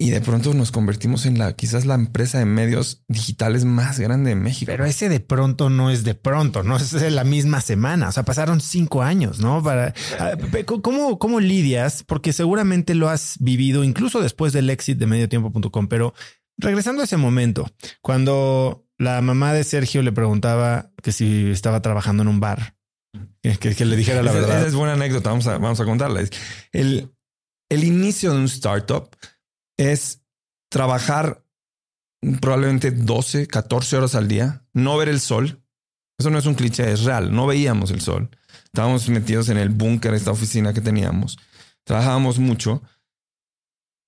y 0.00 0.08
de 0.08 0.22
pronto 0.22 0.54
nos 0.54 0.72
convertimos 0.72 1.26
en 1.26 1.38
la 1.38 1.52
quizás 1.52 1.84
la 1.84 1.96
empresa 1.96 2.38
de 2.38 2.46
medios 2.46 3.04
digitales 3.08 3.66
más 3.66 4.00
grande 4.00 4.30
de 4.30 4.36
México. 4.36 4.72
Pero 4.72 4.86
ese 4.86 5.10
de 5.10 5.20
pronto 5.20 5.68
no 5.68 5.90
es 5.90 6.02
de 6.02 6.14
pronto, 6.14 6.62
no 6.62 6.76
es 6.78 6.92
la 7.12 7.24
misma 7.24 7.60
semana. 7.60 8.08
O 8.08 8.12
sea, 8.12 8.22
pasaron 8.22 8.62
cinco 8.62 9.02
años, 9.02 9.38
¿no? 9.38 9.62
Para 9.62 9.92
ah, 10.18 10.32
cómo, 10.64 11.18
cómo 11.18 11.40
lidias, 11.40 12.04
porque 12.04 12.32
seguramente 12.32 12.94
lo 12.94 13.10
has 13.10 13.36
vivido 13.40 13.84
incluso 13.84 14.22
después 14.22 14.54
del 14.54 14.70
exit 14.70 14.96
de 14.98 15.06
mediotiempo.com. 15.06 15.88
Pero 15.88 16.14
regresando 16.56 17.02
a 17.02 17.04
ese 17.04 17.18
momento, 17.18 17.66
cuando 18.00 18.86
la 18.96 19.20
mamá 19.20 19.52
de 19.52 19.64
Sergio 19.64 20.00
le 20.00 20.12
preguntaba 20.12 20.90
que 21.02 21.12
si 21.12 21.50
estaba 21.50 21.82
trabajando 21.82 22.22
en 22.22 22.28
un 22.28 22.40
bar, 22.40 22.77
que, 23.42 23.84
le 23.84 23.96
dijera 23.96 24.22
la 24.22 24.32
verdad. 24.32 24.58
Esa 24.58 24.68
es 24.68 24.74
buena 24.74 24.94
anécdota. 24.94 25.30
Vamos 25.30 25.46
a, 25.46 25.58
vamos 25.58 25.80
a 25.80 25.84
contarla. 25.84 26.24
El, 26.72 27.12
el 27.68 27.84
inicio 27.84 28.32
de 28.32 28.38
un 28.38 28.44
startup 28.44 29.08
es 29.76 30.22
trabajar 30.70 31.44
probablemente 32.40 32.90
12, 32.90 33.46
14 33.46 33.96
horas 33.96 34.14
al 34.14 34.28
día, 34.28 34.64
no 34.72 34.96
ver 34.96 35.08
el 35.08 35.20
sol. 35.20 35.62
Eso 36.18 36.30
no 36.30 36.38
es 36.38 36.46
un 36.46 36.54
cliché, 36.54 36.90
es 36.90 37.04
real. 37.04 37.34
No 37.34 37.46
veíamos 37.46 37.90
el 37.90 38.00
sol. 38.00 38.30
Estábamos 38.64 39.08
metidos 39.08 39.48
en 39.48 39.56
el 39.56 39.68
búnker, 39.68 40.14
esta 40.14 40.32
oficina 40.32 40.72
que 40.72 40.80
teníamos. 40.80 41.38
Trabajábamos 41.84 42.38
mucho. 42.38 42.82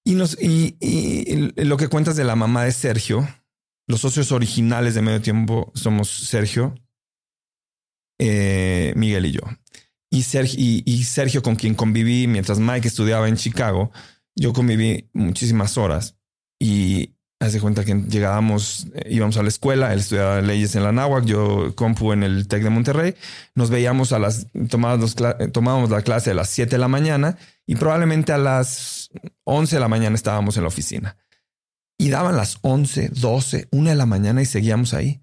Y, 0.04 0.14
nos, 0.14 0.36
y, 0.40 0.76
lo 1.56 1.76
que 1.76 1.88
cuentas 1.88 2.16
de 2.16 2.24
la 2.24 2.34
mamá 2.34 2.64
de 2.64 2.72
Sergio, 2.72 3.28
los 3.86 4.00
socios 4.00 4.32
originales 4.32 4.94
de 4.94 5.02
medio 5.02 5.20
tiempo 5.20 5.70
somos 5.74 6.08
Sergio, 6.10 6.74
eh, 8.20 8.92
Miguel 8.96 9.26
y 9.26 9.32
yo. 9.32 9.40
Y 10.10 10.22
Sergio, 11.04 11.42
con 11.42 11.56
quien 11.56 11.74
conviví 11.74 12.26
mientras 12.26 12.58
Mike 12.58 12.86
estudiaba 12.86 13.28
en 13.28 13.36
Chicago, 13.36 13.90
yo 14.36 14.52
conviví 14.52 15.08
muchísimas 15.12 15.78
horas 15.78 16.16
y 16.58 17.14
hace 17.40 17.58
cuenta 17.60 17.84
que 17.84 17.94
llegábamos, 17.94 18.88
eh, 18.94 19.08
íbamos 19.10 19.38
a 19.38 19.42
la 19.42 19.48
escuela, 19.48 19.92
él 19.94 20.00
estudiaba 20.00 20.42
leyes 20.42 20.74
en 20.74 20.82
la 20.82 20.92
náhuac, 20.92 21.24
yo 21.24 21.74
compu 21.74 22.12
en 22.12 22.22
el 22.22 22.46
TEC 22.46 22.62
de 22.64 22.70
Monterrey, 22.70 23.14
nos 23.54 23.70
veíamos 23.70 24.12
a 24.12 24.18
las, 24.18 24.46
tomábamos, 24.68 25.16
tomábamos 25.52 25.88
la 25.88 26.02
clase 26.02 26.32
a 26.32 26.34
las 26.34 26.50
7 26.50 26.72
de 26.72 26.78
la 26.78 26.88
mañana 26.88 27.38
y 27.66 27.76
probablemente 27.76 28.32
a 28.32 28.38
las 28.38 29.08
11 29.44 29.76
de 29.76 29.80
la 29.80 29.88
mañana 29.88 30.14
estábamos 30.14 30.56
en 30.58 30.64
la 30.64 30.68
oficina. 30.68 31.16
Y 31.96 32.10
daban 32.10 32.36
las 32.36 32.58
11, 32.62 33.10
12, 33.10 33.68
1 33.70 33.90
de 33.90 33.96
la 33.96 34.06
mañana 34.06 34.42
y 34.42 34.46
seguíamos 34.46 34.92
ahí. 34.92 35.22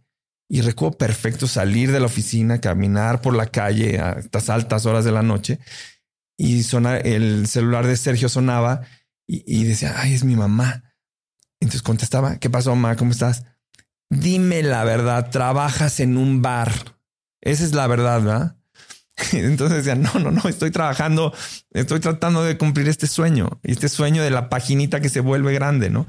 Y 0.50 0.62
recuerdo 0.62 0.98
perfecto 0.98 1.48
salir 1.48 1.92
de 1.92 2.00
la 2.00 2.06
oficina, 2.06 2.62
caminar 2.62 3.22
por 3.22 3.36
la 3.36 3.48
calle 3.48 4.00
a 4.00 4.14
estas 4.14 4.50
altas 4.50 4.86
horas 4.86 5.04
de 5.04 5.12
la 5.12 5.22
noche 5.22 5.60
y 6.38 6.64
sonar 6.64 7.06
el 7.06 7.48
celular 7.48 7.86
de 7.86 7.98
Sergio 7.98 8.30
sonaba 8.30 8.82
y, 9.30 9.66
decía, 9.66 9.94
ay, 9.98 10.14
es 10.14 10.24
mi 10.24 10.38
mamá. 10.38 10.84
Entonces 11.60 11.82
contestaba, 11.82 12.38
¿qué 12.38 12.50
pasó, 12.50 12.74
mamá? 12.76 12.96
¿Cómo 12.96 13.12
estás? 13.12 13.44
Dime 14.10 14.64
la 14.64 14.86
verdad, 14.86 15.32
trabajas 15.32 16.00
en 16.00 16.18
un 16.18 16.42
bar. 16.42 16.98
Esa 17.42 17.66
es 17.66 17.74
la 17.74 17.88
verdad, 17.88 18.22
¿verdad? 18.22 18.57
Entonces 19.34 19.78
decía, 19.78 19.96
no, 19.96 20.20
no, 20.20 20.32
no, 20.32 20.48
estoy 20.48 20.70
trabajando, 20.72 21.34
estoy 21.72 22.00
tratando 22.00 22.44
de 22.44 22.58
cumplir 22.58 22.88
este 22.88 23.08
sueño, 23.08 23.60
este 23.64 23.90
sueño 23.90 24.22
de 24.22 24.30
la 24.30 24.50
paginita 24.50 25.02
que 25.02 25.10
se 25.10 25.22
vuelve 25.22 25.54
grande, 25.54 25.90
¿no? 25.90 26.06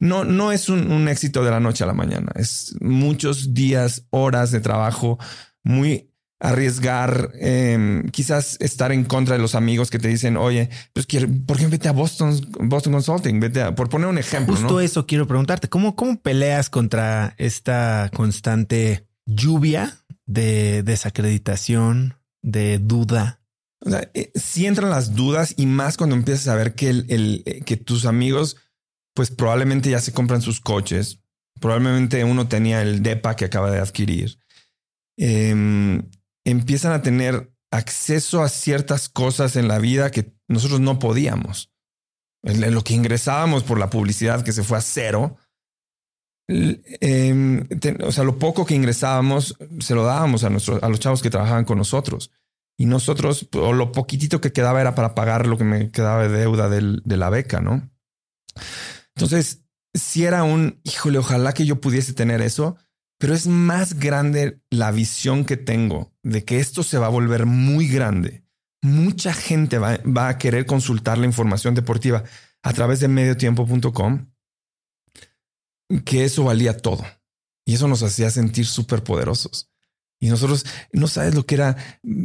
No, 0.00 0.24
no 0.24 0.50
es 0.50 0.68
un, 0.68 1.08
éxito 1.08 1.44
de 1.44 1.50
la 1.50 1.60
noche 1.60 1.84
a 1.84 1.86
la 1.86 1.94
mañana, 1.94 2.32
es 2.34 2.74
muchos 2.80 3.54
días, 3.54 4.06
horas 4.10 4.50
de 4.50 4.60
trabajo, 4.60 5.18
muy 5.62 6.10
arriesgar, 6.40 7.30
em, 7.40 8.08
quizás 8.10 8.56
estar 8.60 8.92
en 8.92 9.04
contra 9.04 9.36
de 9.36 9.42
los 9.42 9.54
amigos 9.54 9.90
que 9.90 9.98
te 9.98 10.08
dicen, 10.08 10.36
oye, 10.36 10.68
pues 10.92 11.06
¿por 11.46 11.56
qué 11.56 11.66
vete 11.66 11.88
a 11.88 11.92
Boston, 11.92 12.38
Boston 12.60 12.92
Consulting? 12.92 13.40
Vete 13.40 13.72
por 13.72 13.88
poner 13.88 14.08
un 14.08 14.18
ejemplo. 14.18 14.54
Justo 14.54 14.80
eso 14.80 15.06
quiero 15.06 15.26
preguntarte, 15.26 15.68
¿cómo, 15.68 15.96
cómo 15.96 16.20
peleas 16.20 16.70
contra 16.70 17.34
esta 17.38 18.10
constante 18.14 19.06
lluvia 19.26 19.98
de 20.26 20.82
desacreditación, 20.82 22.17
de 22.42 22.78
duda. 22.78 23.40
O 23.80 23.90
eh, 23.90 24.32
si 24.34 24.66
entran 24.66 24.90
las 24.90 25.14
dudas 25.14 25.54
y 25.56 25.66
más 25.66 25.96
cuando 25.96 26.16
empiezas 26.16 26.48
a 26.48 26.56
ver 26.56 26.74
que, 26.74 26.90
el, 26.90 27.42
eh, 27.46 27.62
que 27.64 27.76
tus 27.76 28.06
amigos, 28.06 28.56
pues 29.14 29.30
probablemente 29.30 29.90
ya 29.90 30.00
se 30.00 30.12
compran 30.12 30.42
sus 30.42 30.60
coches. 30.60 31.20
Probablemente 31.60 32.24
uno 32.24 32.48
tenía 32.48 32.82
el 32.82 33.02
DEPA 33.02 33.36
que 33.36 33.44
acaba 33.44 33.70
de 33.70 33.78
adquirir. 33.78 34.38
Em, 35.16 36.08
empiezan 36.44 36.92
a 36.92 37.02
tener 37.02 37.52
acceso 37.70 38.42
a 38.42 38.48
ciertas 38.48 39.08
cosas 39.08 39.56
en 39.56 39.68
la 39.68 39.78
vida 39.78 40.10
que 40.10 40.32
nosotros 40.46 40.80
no 40.80 40.98
podíamos. 40.98 41.72
Lo 42.42 42.84
que 42.84 42.94
ingresábamos 42.94 43.64
por 43.64 43.78
la 43.78 43.90
publicidad 43.90 44.44
que 44.44 44.52
se 44.52 44.62
fue 44.62 44.78
a 44.78 44.80
cero, 44.80 45.36
Em, 46.48 47.68
o 48.02 48.10
sea, 48.10 48.24
lo 48.24 48.38
poco 48.38 48.64
que 48.64 48.74
ingresábamos 48.74 49.56
se 49.80 49.94
lo 49.94 50.04
dábamos 50.04 50.44
a, 50.44 50.50
nuestros, 50.50 50.82
a 50.82 50.88
los 50.88 50.98
chavos 50.98 51.20
que 51.22 51.30
trabajaban 51.30 51.64
con 51.64 51.78
nosotros. 51.78 52.30
Y 52.78 52.86
nosotros, 52.86 53.48
o 53.54 53.72
lo 53.72 53.92
poquitito 53.92 54.40
que 54.40 54.52
quedaba 54.52 54.80
era 54.80 54.94
para 54.94 55.14
pagar 55.14 55.46
lo 55.46 55.58
que 55.58 55.64
me 55.64 55.90
quedaba 55.90 56.26
de 56.26 56.38
deuda 56.38 56.68
de 56.68 57.16
la 57.16 57.28
beca, 57.28 57.60
¿no? 57.60 57.90
Entonces, 59.14 59.64
si 59.94 60.24
era 60.24 60.44
un, 60.44 60.80
híjole, 60.84 61.18
ojalá 61.18 61.52
que 61.52 61.66
yo 61.66 61.80
pudiese 61.80 62.14
tener 62.14 62.40
eso, 62.40 62.76
pero 63.18 63.34
es 63.34 63.48
más 63.48 63.98
grande 63.98 64.62
la 64.70 64.92
visión 64.92 65.44
que 65.44 65.56
tengo 65.56 66.12
de 66.22 66.44
que 66.44 66.60
esto 66.60 66.84
se 66.84 66.98
va 66.98 67.06
a 67.06 67.10
volver 67.10 67.46
muy 67.46 67.88
grande. 67.88 68.44
Mucha 68.80 69.34
gente 69.34 69.78
va, 69.78 69.98
va 70.04 70.28
a 70.28 70.38
querer 70.38 70.64
consultar 70.64 71.18
la 71.18 71.26
información 71.26 71.74
deportiva 71.74 72.22
a 72.62 72.72
través 72.72 73.00
de 73.00 73.08
mediotiempo.com 73.08 74.28
que 76.04 76.24
eso 76.24 76.44
valía 76.44 76.76
todo. 76.76 77.04
Y 77.64 77.74
eso 77.74 77.88
nos 77.88 78.02
hacía 78.02 78.30
sentir 78.30 78.66
súper 78.66 79.02
poderosos. 79.02 79.70
Y 80.20 80.28
nosotros 80.28 80.66
no 80.92 81.06
sabes 81.06 81.34
lo 81.34 81.46
que 81.46 81.54
era, 81.54 81.76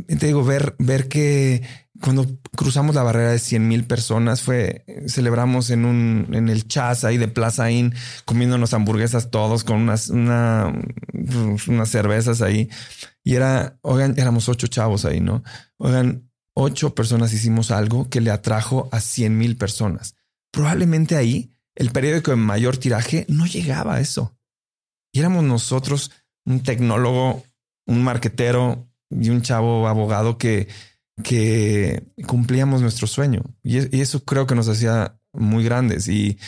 te 0.07 0.25
digo, 0.25 0.43
ver, 0.43 0.75
ver 0.79 1.07
que 1.07 1.61
cuando 2.01 2.25
cruzamos 2.55 2.95
la 2.95 3.03
barrera 3.03 3.31
de 3.31 3.39
100 3.39 3.67
mil 3.67 3.85
personas 3.85 4.41
fue, 4.41 4.83
celebramos 5.07 5.69
en 5.69 5.85
un, 5.85 6.27
en 6.33 6.49
el 6.49 6.67
chas 6.67 7.03
ahí 7.03 7.17
de 7.17 7.27
Plaza 7.27 7.69
Inn, 7.69 7.93
comiéndonos 8.25 8.73
hamburguesas 8.73 9.29
todos 9.29 9.63
con 9.63 9.77
unas, 9.77 10.09
una, 10.09 10.73
unas 11.67 11.89
cervezas 11.89 12.41
ahí. 12.41 12.69
Y 13.23 13.35
era, 13.35 13.77
oigan, 13.81 14.15
éramos 14.17 14.49
ocho 14.49 14.67
chavos 14.67 15.05
ahí, 15.05 15.19
¿no? 15.19 15.43
Oigan, 15.77 16.31
ocho 16.55 16.95
personas 16.95 17.31
hicimos 17.31 17.69
algo 17.69 18.09
que 18.09 18.21
le 18.21 18.31
atrajo 18.31 18.89
a 18.91 18.99
100 18.99 19.37
mil 19.37 19.55
personas. 19.55 20.15
Probablemente 20.51 21.15
ahí 21.15 21.52
el 21.75 21.91
periódico 21.91 22.31
de 22.31 22.37
mayor 22.37 22.77
tiraje 22.77 23.25
no 23.29 23.45
llegaba 23.45 23.95
a 23.95 23.99
eso. 23.99 24.37
Y 25.11 25.19
éramos 25.19 25.43
nosotros, 25.43 26.11
un 26.45 26.63
tecnólogo, 26.63 27.43
un 27.85 28.03
marquetero 28.03 28.87
y 29.09 29.29
un 29.29 29.41
chavo 29.41 29.87
abogado 29.87 30.37
que, 30.37 30.67
que 31.23 32.03
cumplíamos 32.27 32.81
nuestro 32.81 33.07
sueño. 33.07 33.43
Y, 33.63 33.99
eso 34.01 34.23
creo 34.23 34.47
que 34.47 34.55
nos 34.55 34.67
hacía 34.67 35.19
muy 35.31 35.63
grandes. 35.63 36.07
Y 36.07 36.39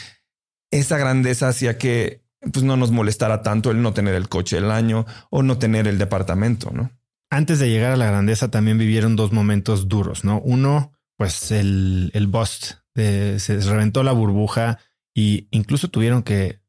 esa 0.72 0.98
grandeza 0.98 1.48
hacía 1.48 1.78
que 1.78 2.24
pues, 2.52 2.64
no 2.64 2.78
nos 2.78 2.92
molestara 2.92 3.42
tanto 3.42 3.72
el 3.72 3.82
no 3.82 3.94
tener 3.94 4.16
el 4.16 4.30
coche 4.30 4.58
del 4.58 4.72
año 4.72 5.06
o 5.30 5.44
no 5.44 5.58
tener 5.58 5.88
el 5.88 5.98
departamento, 5.98 6.72
¿no? 6.72 6.92
Antes 7.32 7.60
de 7.60 7.70
llegar 7.70 7.92
a 7.92 7.98
la 7.98 8.06
grandeza 8.06 8.50
también 8.50 8.78
vivieron 8.78 9.16
dos 9.16 9.32
momentos 9.32 9.88
duros, 9.88 10.24
¿no? 10.24 10.40
Uno, 10.42 10.94
pues 11.18 11.52
el, 11.52 12.12
el 12.14 12.28
bust, 12.28 12.74
se 12.96 13.60
reventó 13.60 14.04
la 14.04 14.14
burbuja 14.14 14.80
y 15.16 15.48
incluso 15.52 15.90
tuvieron 15.90 16.22
que 16.22 16.60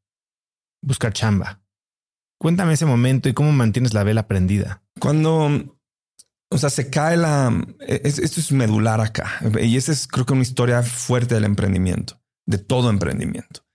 buscar 0.81 1.13
chamba. 1.13 1.61
Cuéntame 2.39 2.73
ese 2.73 2.85
momento 2.85 3.27
y 3.27 3.33
cómo 3.33 3.51
mantienes 3.51 3.93
la 3.93 4.03
vela 4.03 4.27
prendida. 4.27 4.83
Cuando, 4.99 5.77
o 6.49 6.57
sea, 6.57 6.69
se 6.69 6.89
cae 6.89 7.17
la... 7.17 7.51
esto 7.87 8.39
es 8.39 8.51
medular 8.51 9.01
acá. 9.01 9.39
Y 9.61 9.75
esa 9.75 9.91
es 9.91 10.07
creo 10.07 10.25
que 10.25 10.33
una 10.33 10.43
historia 10.43 10.81
fuerte 10.81 11.35
del 11.35 11.43
emprendimiento, 11.43 12.21
de 12.45 12.57
todo 12.57 12.89
emprendimiento. 12.89 13.65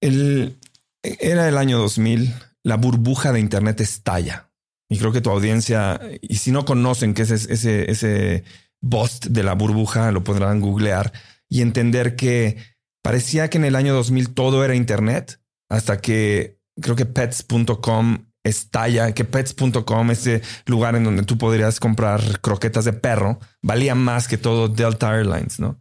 El, 0.00 0.58
era 1.02 1.48
el 1.48 1.58
año 1.58 1.78
2000, 1.78 2.32
la 2.62 2.76
burbuja 2.76 3.32
de 3.32 3.40
Internet 3.40 3.80
estalla. 3.80 4.50
Y 4.88 4.98
creo 4.98 5.10
que 5.10 5.22
tu 5.22 5.30
audiencia, 5.30 6.00
y 6.20 6.36
si 6.36 6.52
no 6.52 6.64
conocen 6.64 7.14
qué 7.14 7.22
es 7.22 7.30
ese, 7.30 7.90
ese 7.90 8.44
bust 8.80 9.26
de 9.26 9.42
la 9.42 9.54
burbuja, 9.54 10.12
lo 10.12 10.22
podrán 10.22 10.60
googlear 10.60 11.12
y 11.48 11.62
entender 11.62 12.14
que 12.14 12.71
Parecía 13.02 13.50
que 13.50 13.58
en 13.58 13.64
el 13.64 13.76
año 13.76 13.94
2000 13.94 14.34
todo 14.34 14.64
era 14.64 14.74
Internet, 14.74 15.40
hasta 15.68 16.00
que 16.00 16.58
creo 16.80 16.96
que 16.96 17.06
pets.com 17.06 18.26
estalla, 18.44 19.12
que 19.12 19.24
pets.com, 19.24 20.10
ese 20.10 20.42
lugar 20.66 20.96
en 20.96 21.04
donde 21.04 21.22
tú 21.22 21.38
podrías 21.38 21.80
comprar 21.80 22.40
croquetas 22.40 22.84
de 22.84 22.92
perro, 22.92 23.38
valía 23.62 23.94
más 23.94 24.28
que 24.28 24.38
todo 24.38 24.68
Delta 24.68 25.16
Airlines, 25.16 25.60
¿no? 25.60 25.80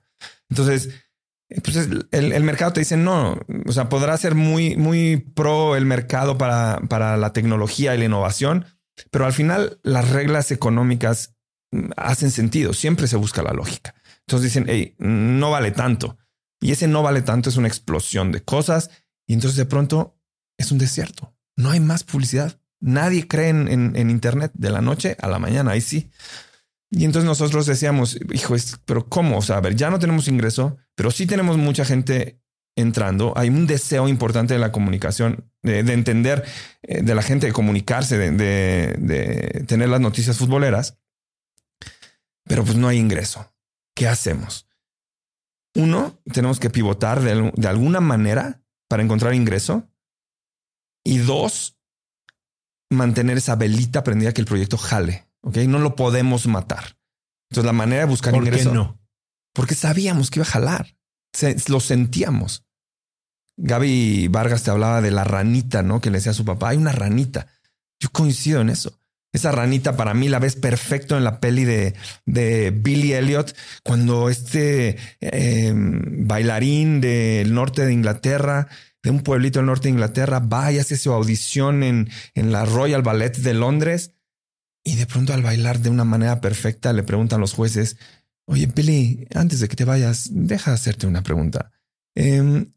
Entonces, 0.50 0.90
pues 1.64 1.90
el, 2.12 2.44
mercado 2.44 2.74
te 2.74 2.82
dice 2.82 2.98
no, 2.98 3.38
o 3.66 3.72
sea, 3.72 3.90
podrá 3.90 4.16
ser 4.18 4.36
muy, 4.36 4.76
muy 4.78 5.18
pro 5.18 5.76
el 5.76 5.86
mercado 5.86 6.38
para, 6.38 6.80
para 6.88 7.18
la 7.18 7.34
tecnología 7.34 7.94
y 7.94 7.98
la 7.98 8.06
innovación, 8.06 8.66
pero 9.10 9.26
al 9.26 9.34
final 9.34 9.80
las 9.84 10.10
reglas 10.10 10.52
económicas 10.52 11.36
mm, 11.72 11.92
hacen 11.98 12.32
sentido, 12.32 12.74
siempre 12.74 13.08
se 13.08 13.18
busca 13.18 13.44
la 13.44 13.54
lógica. 13.54 13.96
Entonces 14.28 14.54
dicen, 14.54 14.66
hey, 14.68 14.96
no 15.00 15.52
vale 15.52 15.72
tanto. 15.72 16.18
Y 16.62 16.71
ese 16.71 16.88
no 16.88 17.02
vale 17.02 17.24
tanto, 17.24 17.50
es 17.50 17.58
una 17.58 17.67
explosión 17.67 18.32
de 18.32 18.43
cosas. 18.43 18.91
Y 19.28 19.34
entonces 19.34 19.58
de 19.58 19.65
pronto 19.65 20.17
es 20.58 20.71
un 20.71 20.78
desierto. 20.78 21.36
No 21.58 21.71
hay 21.71 21.80
más 21.80 22.04
publicidad. 22.04 22.60
Nadie 22.80 23.28
cree 23.28 23.50
en, 23.50 24.10
Internet 24.10 24.52
de 24.54 24.69
la 24.69 24.82
noche 24.82 25.17
a 25.19 25.28
la 25.28 25.39
mañana. 25.39 25.71
Ahí 25.71 25.82
sí. 25.82 26.12
Y 26.91 27.06
entonces 27.06 27.26
nosotros 27.28 27.65
decíamos, 27.65 28.17
hijo, 28.32 28.56
pero 28.86 29.10
¿cómo? 29.10 29.39
O 29.39 29.41
sea, 29.41 29.58
a 29.58 29.62
ver, 29.62 29.76
ya 29.76 29.89
no 29.89 30.00
tenemos 30.00 30.28
ingreso, 30.28 30.78
pero 30.95 31.10
sí 31.10 31.26
tenemos 31.26 31.58
mucha 31.58 31.84
gente 31.84 32.41
entrando. 32.76 33.34
Hay 33.36 33.50
un 33.50 33.65
deseo 33.65 34.08
importante 34.08 34.54
de 34.54 34.60
la 34.60 34.71
comunicación, 34.71 35.50
de, 35.63 35.80
entender 35.80 36.45
eh, 36.84 37.02
de 37.02 37.15
la 37.15 37.21
gente, 37.21 37.47
de 37.47 37.54
comunicarse, 37.54 38.17
de, 38.17 38.32
de, 38.32 39.63
tener 39.67 39.89
las 39.89 40.02
noticias 40.02 40.38
futboleras. 40.38 40.97
Pero 42.45 42.63
pues 42.63 42.76
no 42.76 42.88
hay 42.88 42.97
ingreso. 42.97 43.54
¿Qué 43.95 44.08
hacemos? 44.08 44.67
Uno, 45.76 46.20
tenemos 46.32 46.60
que 46.60 46.70
pivotar 46.70 47.22
de, 47.22 47.68
alguna 47.68 48.02
manera 48.02 48.62
para 48.88 49.04
encontrar 49.04 49.34
ingreso. 49.34 49.88
Y 51.04 51.20
dos, 51.20 51.78
mantener 52.90 53.38
esa 53.38 53.56
velita 53.56 54.04
prendida 54.04 54.34
que 54.34 54.42
el 54.42 54.48
proyecto 54.48 54.78
jale. 54.78 55.28
Ok, 55.42 55.58
no 55.68 55.80
lo 55.80 55.96
podemos 55.96 56.46
matar. 56.48 56.98
Entonces, 57.50 57.66
la 57.66 57.74
manera 57.74 58.02
de 58.02 58.10
buscar 58.10 58.34
¿Por 58.34 58.44
ingreso. 58.44 58.70
Qué 58.70 58.76
no? 58.76 59.00
Porque 59.54 59.76
sabíamos 59.76 60.30
que 60.30 60.40
iba 60.40 60.46
a 60.46 60.52
jalar. 60.52 60.96
lo 61.68 61.80
sentíamos. 61.80 62.66
Gaby 63.58 64.28
Vargas 64.28 64.64
te 64.64 64.72
hablaba 64.72 65.02
de 65.02 65.12
la 65.12 65.24
ranita, 65.24 65.84
¿no? 65.84 66.02
Que 66.02 66.10
le 66.10 66.18
decía 66.18 66.32
a 66.32 66.36
su 66.36 66.46
papá, 66.46 66.70
hay 66.70 66.78
una 66.78 66.92
ranita. 66.92 67.48
Yo 68.00 68.10
coincido 68.12 68.62
en 68.62 68.70
eso. 68.70 69.01
Esa 69.34 69.52
ranita 69.52 69.96
para 69.96 70.13
mí 70.13 70.28
la 70.28 70.39
ves 70.39 70.56
perfecto 70.56 71.17
en 71.17 71.24
la 71.24 71.39
peli 71.39 71.63
de, 71.63 71.94
de 72.26 72.72
Billy 72.72 73.13
Elliot, 73.13 73.56
cuando 73.84 74.30
este 74.30 74.98
em, 75.22 76.28
bailarín 76.28 77.00
del 77.00 77.54
norte 77.54 77.86
de 77.86 77.94
Inglaterra, 77.94 78.67
de 79.02 79.10
un 79.10 79.22
pueblito 79.22 79.60
del 79.60 79.67
norte 79.67 79.84
de 79.84 79.94
Inglaterra, 79.94 80.39
va 80.39 80.72
y 80.72 80.80
hace 80.80 80.98
su 80.98 81.13
audición 81.13 81.84
en, 81.84 82.10
en 82.36 82.52
la 82.52 82.65
Royal 82.65 83.04
Ballet 83.04 83.38
de 83.38 83.54
Londres 83.54 84.15
y 84.84 84.96
de 84.96 85.06
pronto 85.06 85.34
al 85.34 85.44
bailar 85.44 85.80
de 85.80 85.89
una 85.89 86.04
manera 86.04 86.41
perfecta 86.41 86.91
le 86.91 87.04
preguntan 87.04 87.39
los 87.39 87.54
jueces, 87.54 87.98
oye 88.48 88.65
Billy, 88.67 89.28
antes 89.34 89.60
de 89.60 89.67
que 89.67 89.76
te 89.76 89.86
vayas, 89.86 90.30
deja 90.32 90.74
hacerte 90.74 91.08
una 91.08 91.22
pregunta. 91.22 91.72
Em, 92.15 92.74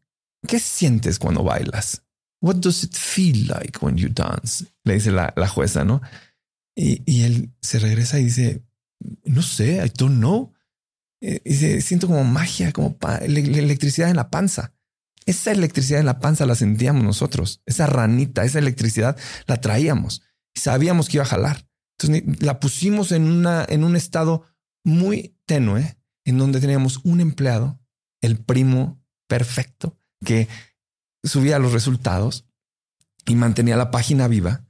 ¿Qué 0.47 0.59
sientes 0.59 1.19
cuando 1.19 1.43
bailas? 1.43 2.03
What 2.41 2.57
does 2.57 2.83
it 2.83 2.93
feel 2.93 3.47
like 3.47 3.79
when 3.81 3.97
you 3.97 4.09
dance? 4.09 4.65
Le 4.83 4.93
dice 4.93 5.11
la, 5.11 5.33
la 5.35 5.47
jueza, 5.47 5.83
¿no? 5.83 6.01
Y, 6.75 7.23
él 7.23 7.53
se 7.61 7.79
regresa 7.79 8.19
y 8.19 8.25
dice, 8.25 8.63
no 9.23 9.41
sé, 9.41 9.83
I 9.85 9.91
don't 9.97 10.17
know. 10.17 10.53
Y 11.21 11.39
dice, 11.43 11.81
siento 11.81 12.07
como 12.07 12.23
magia, 12.23 12.71
como 12.71 12.97
electricidad 13.21 14.09
en 14.09 14.17
la 14.17 14.29
panza. 14.29 14.73
Esa 15.25 15.51
electricidad 15.51 16.01
en 16.01 16.05
la 16.05 16.19
panza 16.19 16.45
la 16.45 16.55
sentíamos 16.55 17.03
nosotros. 17.03 17.61
Esa 17.65 17.87
ranita, 17.87 18.43
esa 18.43 18.59
electricidad 18.59 19.17
la 19.47 19.61
traíamos. 19.61 20.21
Sabíamos 20.53 21.07
que 21.07 21.17
iba 21.17 21.23
a 21.23 21.27
jalar. 21.27 21.67
Entonces 21.97 22.41
la 22.41 22.59
pusimos 22.59 23.11
en, 23.11 23.23
una, 23.23 23.65
en 23.67 23.83
un 23.83 23.95
estado 23.95 24.45
muy 24.83 25.35
tenue, 25.45 25.97
en 26.25 26.37
donde 26.37 26.59
teníamos 26.59 26.99
un 27.03 27.21
empleado, 27.21 27.79
el 28.21 28.37
primo 28.37 29.01
perfecto, 29.27 29.97
que 30.23 30.47
subía 31.23 31.59
los 31.59 31.73
resultados 31.73 32.45
y 33.25 33.35
mantenía 33.35 33.77
la 33.77 33.91
página 33.91 34.27
viva. 34.27 34.65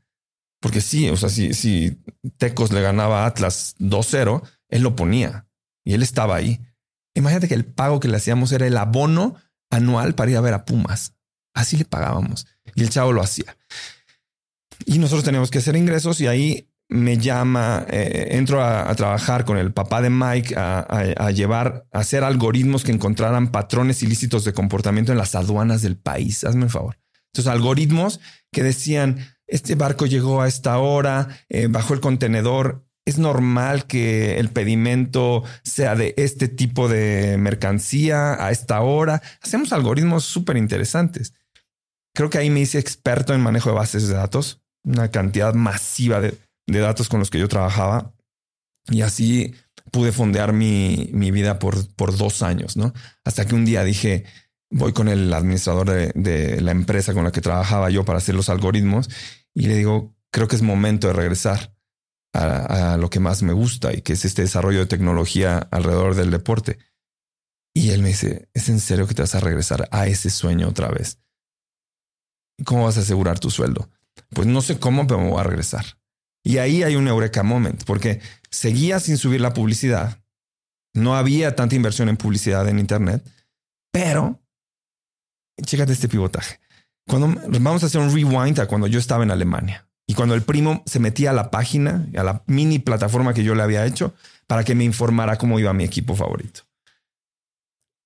Porque 0.66 0.82
sí, 0.82 1.08
o 1.10 1.16
sea, 1.16 1.30
si, 1.30 1.54
si 1.54 2.02
Tecos 2.38 2.72
le 2.72 2.82
ganaba 2.82 3.22
a 3.22 3.28
Atlas 3.28 3.76
2-0, 3.78 4.42
él 4.70 4.82
lo 4.82 4.96
ponía 4.96 5.48
y 5.84 5.94
él 5.94 6.02
estaba 6.02 6.36
ahí. 6.36 6.60
Imagínate 7.14 7.48
que 7.48 7.54
el 7.54 7.66
pago 7.66 8.00
que 8.00 8.08
le 8.08 8.18
hacíamos 8.18 8.52
era 8.52 8.66
el 8.66 8.76
abono 8.76 9.36
anual 9.70 10.16
para 10.16 10.32
ir 10.32 10.38
a 10.38 10.42
ver 10.42 10.56
a 10.56 10.66
Pumas. 10.66 11.14
Así 11.54 11.78
le 11.78 11.86
pagábamos 11.86 12.48
y 12.74 12.82
el 12.82 12.90
chavo 12.90 13.14
lo 13.14 13.22
hacía. 13.22 13.56
Y 14.88 14.98
nosotros 14.98 15.24
teníamos 15.24 15.52
que 15.52 15.60
hacer 15.60 15.76
ingresos 15.76 16.20
y 16.20 16.26
ahí 16.26 16.68
me 16.90 17.20
llama, 17.20 17.86
eh, 17.88 18.30
entro 18.32 18.64
a, 18.64 18.92
trabajar 18.96 19.46
con 19.46 19.60
el 19.60 19.72
papá 19.72 20.02
de 20.02 20.10
Mike 20.10 20.56
a, 20.58 21.30
llevar, 21.30 21.86
a 21.92 22.00
hacer 22.00 22.24
algoritmos 22.24 22.84
que 22.84 22.92
encontraran 22.92 23.52
patrones 23.52 24.02
ilícitos 24.02 24.44
de 24.46 24.54
comportamiento 24.54 25.12
en 25.12 25.20
las 25.20 25.36
aduanas 25.36 25.84
del 25.84 25.96
país. 25.96 26.44
Hazme 26.44 26.64
un 26.64 26.72
favor. 26.72 26.98
Entonces, 27.28 27.54
algoritmos 27.54 28.20
que 28.52 28.64
decían, 28.64 29.35
este 29.48 29.76
barco 29.76 30.06
llegó 30.06 30.42
a 30.42 30.48
esta 30.48 30.78
hora, 30.80 31.28
eh, 31.50 31.68
bajó 31.70 31.94
el 31.94 32.00
contenedor. 32.00 32.86
Es 33.06 33.20
normal 33.20 33.86
que 33.86 34.40
el 34.40 34.50
pedimento 34.50 35.44
sea 35.64 35.96
de 35.96 36.16
este 36.18 36.48
tipo 36.48 36.90
de 36.90 37.38
mercancía 37.38 38.44
a 38.44 38.50
esta 38.50 38.82
hora. 38.82 39.22
Hacemos 39.42 39.74
algoritmos 39.74 40.26
súper 40.26 40.58
interesantes. 40.58 41.34
Creo 42.16 42.32
que 42.32 42.40
ahí 42.40 42.50
me 42.50 42.62
hice 42.62 42.80
experto 42.80 43.34
en 43.34 43.42
manejo 43.42 43.70
de 43.70 43.76
bases 43.76 44.08
de 44.08 44.16
datos, 44.16 44.64
una 44.84 45.12
cantidad 45.12 45.54
masiva 45.54 46.20
de, 46.20 46.38
datos 46.68 47.10
con 47.10 47.20
los 47.20 47.30
que 47.30 47.40
yo 47.40 47.48
trabajaba 47.48 48.16
y 48.90 49.02
así 49.02 49.54
pude 49.92 50.12
fondear 50.12 50.54
mi, 50.54 51.10
mi 51.14 51.30
vida 51.30 51.60
por, 51.60 51.88
por 51.96 52.18
dos 52.18 52.42
años, 52.42 52.76
¿no? 52.76 52.94
Hasta 53.24 53.46
que 53.46 53.54
un 53.54 53.66
día 53.66 53.84
dije, 53.84 54.26
voy 54.70 54.94
con 54.94 55.08
el 55.08 55.34
administrador 55.34 56.14
de, 56.14 56.62
la 56.62 56.72
empresa 56.72 57.14
con 57.14 57.24
la 57.24 57.32
que 57.32 57.42
trabajaba 57.42 57.90
yo 57.90 58.06
para 58.06 58.18
hacer 58.18 58.36
los 58.36 58.50
algoritmos 58.50 59.10
y 59.54 59.68
le 59.68 59.76
digo, 59.76 60.16
creo 60.32 60.48
que 60.48 60.56
es 60.56 60.62
momento 60.62 61.08
de 61.08 61.14
regresar 61.14 61.76
a, 62.34 62.94
a, 62.94 62.98
lo 62.98 63.10
que 63.10 63.20
más 63.20 63.44
me 63.44 63.54
gusta 63.54 63.94
y 63.94 64.02
que 64.02 64.14
es 64.14 64.26
este 64.26 64.42
desarrollo 64.42 64.80
de 64.80 64.86
tecnología 64.86 65.58
alrededor 65.72 66.16
del 66.16 66.32
deporte. 66.32 66.78
Y 67.74 67.92
él 67.92 68.02
me 68.02 68.10
dice, 68.10 68.50
¿es 68.54 68.70
en 68.70 68.80
serio 68.80 69.08
que 69.08 69.14
te 69.14 69.22
vas 69.22 69.36
a 69.36 69.40
regresar 69.40 69.88
a 69.92 70.08
ese 70.08 70.30
sueño 70.30 70.70
otra 70.70 70.90
vez? 70.90 71.20
¿Cómo 72.64 72.86
vas 72.86 72.98
a 72.98 73.02
asegurar 73.02 73.40
tu 73.40 73.50
sueldo? 73.50 73.90
Pues 74.30 74.48
no 74.48 74.62
sé 74.62 74.80
cómo, 74.80 75.08
pero 75.08 75.20
me 75.20 75.30
voy 75.30 75.40
a 75.40 75.44
regresar. 75.44 75.86
Y 76.44 76.60
ahí 76.60 76.84
hay 76.84 76.96
un 76.96 77.08
eureka 77.08 77.44
moment, 77.44 77.84
porque 77.86 78.22
seguía 78.50 79.00
sin 79.00 79.18
subir 79.18 79.42
la 79.42 79.54
publicidad. 79.54 80.24
No 80.94 81.16
había 81.16 81.56
tanta 81.56 81.76
inversión 81.76 82.08
en 82.08 82.18
publicidad 82.18 82.68
en 82.70 82.80
Internet, 82.80 83.30
pero 83.92 84.45
chécate 85.64 85.94
este 85.94 86.08
pivotaje. 86.08 86.60
Cuando 87.08 87.40
vamos 87.60 87.84
a 87.84 87.86
hacer 87.86 88.02
un 88.02 88.14
rewind 88.14 88.60
a 88.60 88.68
cuando 88.68 88.88
yo 88.88 89.00
estaba 89.00 89.24
en 89.24 89.32
Alemania 89.32 89.88
y 90.08 90.14
cuando 90.16 90.36
el 90.36 90.42
primo 90.42 90.84
se 90.86 91.00
metía 91.00 91.30
a 91.30 91.34
la 91.34 91.52
página, 91.52 92.08
a 92.18 92.24
la 92.24 92.44
mini 92.48 92.80
plataforma 92.80 93.34
que 93.34 93.44
yo 93.44 93.54
le 93.56 93.64
había 93.64 93.86
hecho 93.86 94.14
para 94.48 94.64
que 94.64 94.76
me 94.76 94.84
informara 94.84 95.38
cómo 95.38 95.60
iba 95.60 95.74
mi 95.74 95.84
equipo 95.84 96.16
favorito. 96.16 96.62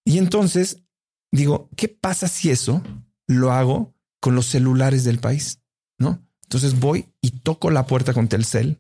Y 0.06 0.18
entonces 0.18 0.84
digo, 1.32 1.70
¿qué 1.76 1.88
pasa 1.88 2.28
si 2.28 2.50
eso 2.50 2.84
lo 3.28 3.52
hago 3.52 3.94
con 4.20 4.36
los 4.36 4.48
celulares 4.48 5.04
del 5.04 5.20
país? 5.20 5.62
¿No? 5.98 6.22
Entonces 6.44 6.80
voy 6.80 7.14
y 7.22 7.32
toco 7.32 7.70
la 7.72 7.86
puerta 7.86 8.14
con 8.14 8.28
Telcel 8.28 8.80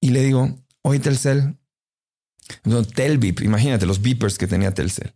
y 0.00 0.10
le 0.10 0.22
digo, 0.22 0.56
oye 0.82 1.00
Telcel, 1.00 1.58
no, 2.64 2.84
Telvip, 2.84 3.40
imagínate 3.40 3.86
los 3.86 4.00
beepers 4.00 4.38
que 4.38 4.46
tenía 4.46 4.72
Telcel. 4.72 5.14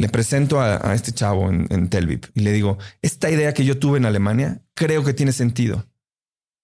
Le 0.00 0.08
presento 0.08 0.62
a, 0.62 0.94
este 0.94 1.12
chavo 1.12 1.50
en, 1.50 1.66
en 1.68 1.90
y 2.34 2.40
le 2.40 2.52
digo, 2.52 2.78
esta 3.02 3.30
idea 3.30 3.52
que 3.52 3.66
yo 3.66 3.78
tuve 3.78 3.98
en 3.98 4.06
Alemania 4.06 4.62
creo 4.72 5.04
que 5.04 5.12
tiene 5.12 5.32
sentido. 5.32 5.86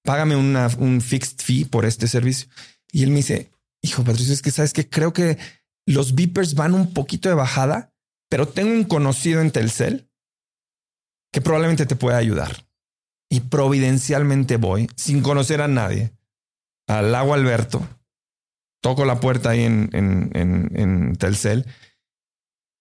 Págame 0.05 0.37
un 0.37 1.01
fixed 1.03 1.45
fee 1.45 1.67
por 1.67 1.85
este 1.85 2.09
servicio. 2.09 2.49
Y 2.91 3.03
él 3.03 3.11
me 3.11 3.17
dice, 3.17 3.51
hijo 3.83 4.05
Patricio, 4.05 4.33
es 4.33 4.41
que 4.41 4.51
sabes 4.51 4.73
que 4.73 4.89
creo 4.89 5.13
que 5.13 5.37
los 5.85 6.15
beepers 6.15 6.55
van 6.55 6.73
un 6.73 6.95
poquito 6.95 7.29
de 7.29 7.35
bajada, 7.35 7.93
pero 8.31 8.49
tengo 8.49 8.73
un 8.73 8.85
conocido 8.85 9.43
en 9.43 9.51
Telcel 9.51 10.09
que 11.31 11.43
probablemente 11.43 11.85
te 11.85 11.95
pueda 11.95 12.17
ayudar 12.17 12.67
y 13.29 13.41
providencialmente 13.41 14.57
voy, 14.57 14.89
sin 14.97 15.21
conocer 15.21 15.61
a 15.61 15.69
nadie, 15.69 16.13
al 16.89 17.13
lago 17.13 17.35
Alberto, 17.35 17.87
toco 18.81 19.05
la 19.05 19.21
puerta 19.21 19.51
ahí 19.51 19.65
en, 19.65 19.91
en, 19.93 21.17
Telcel 21.17 21.67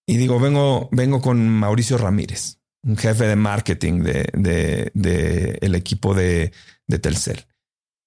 y 0.06 0.16
digo, 0.16 0.38
vengo, 0.38 0.88
vengo 0.92 1.20
con 1.20 1.48
Mauricio 1.48 1.98
Ramírez, 1.98 2.60
un 2.84 2.96
jefe 2.96 3.26
de 3.26 3.36
marketing 3.36 4.02
de, 4.02 4.28
de, 4.32 4.90
de 4.94 5.58
el 5.60 5.74
equipo 5.74 6.14
de, 6.14 6.52
de 6.86 6.98
Telcel. 6.98 7.46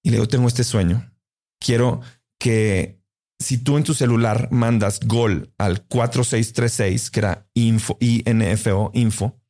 Y 0.02 0.10
le 0.10 0.16
digo, 0.16 0.28
tengo 0.28 0.48
este 0.48 0.64
sueño. 0.64 1.12
Quiero 1.60 2.00
que 2.38 3.00
si 3.38 3.58
tú 3.58 3.76
en 3.76 3.84
tu 3.84 3.94
celular 3.94 4.48
mandas 4.50 5.00
gol 5.00 5.52
al 5.58 5.82
4636, 5.86 7.10
que 7.10 7.20
era 7.20 7.48
info, 7.54 7.96
INFO, 8.00 8.90
info, 8.94 9.40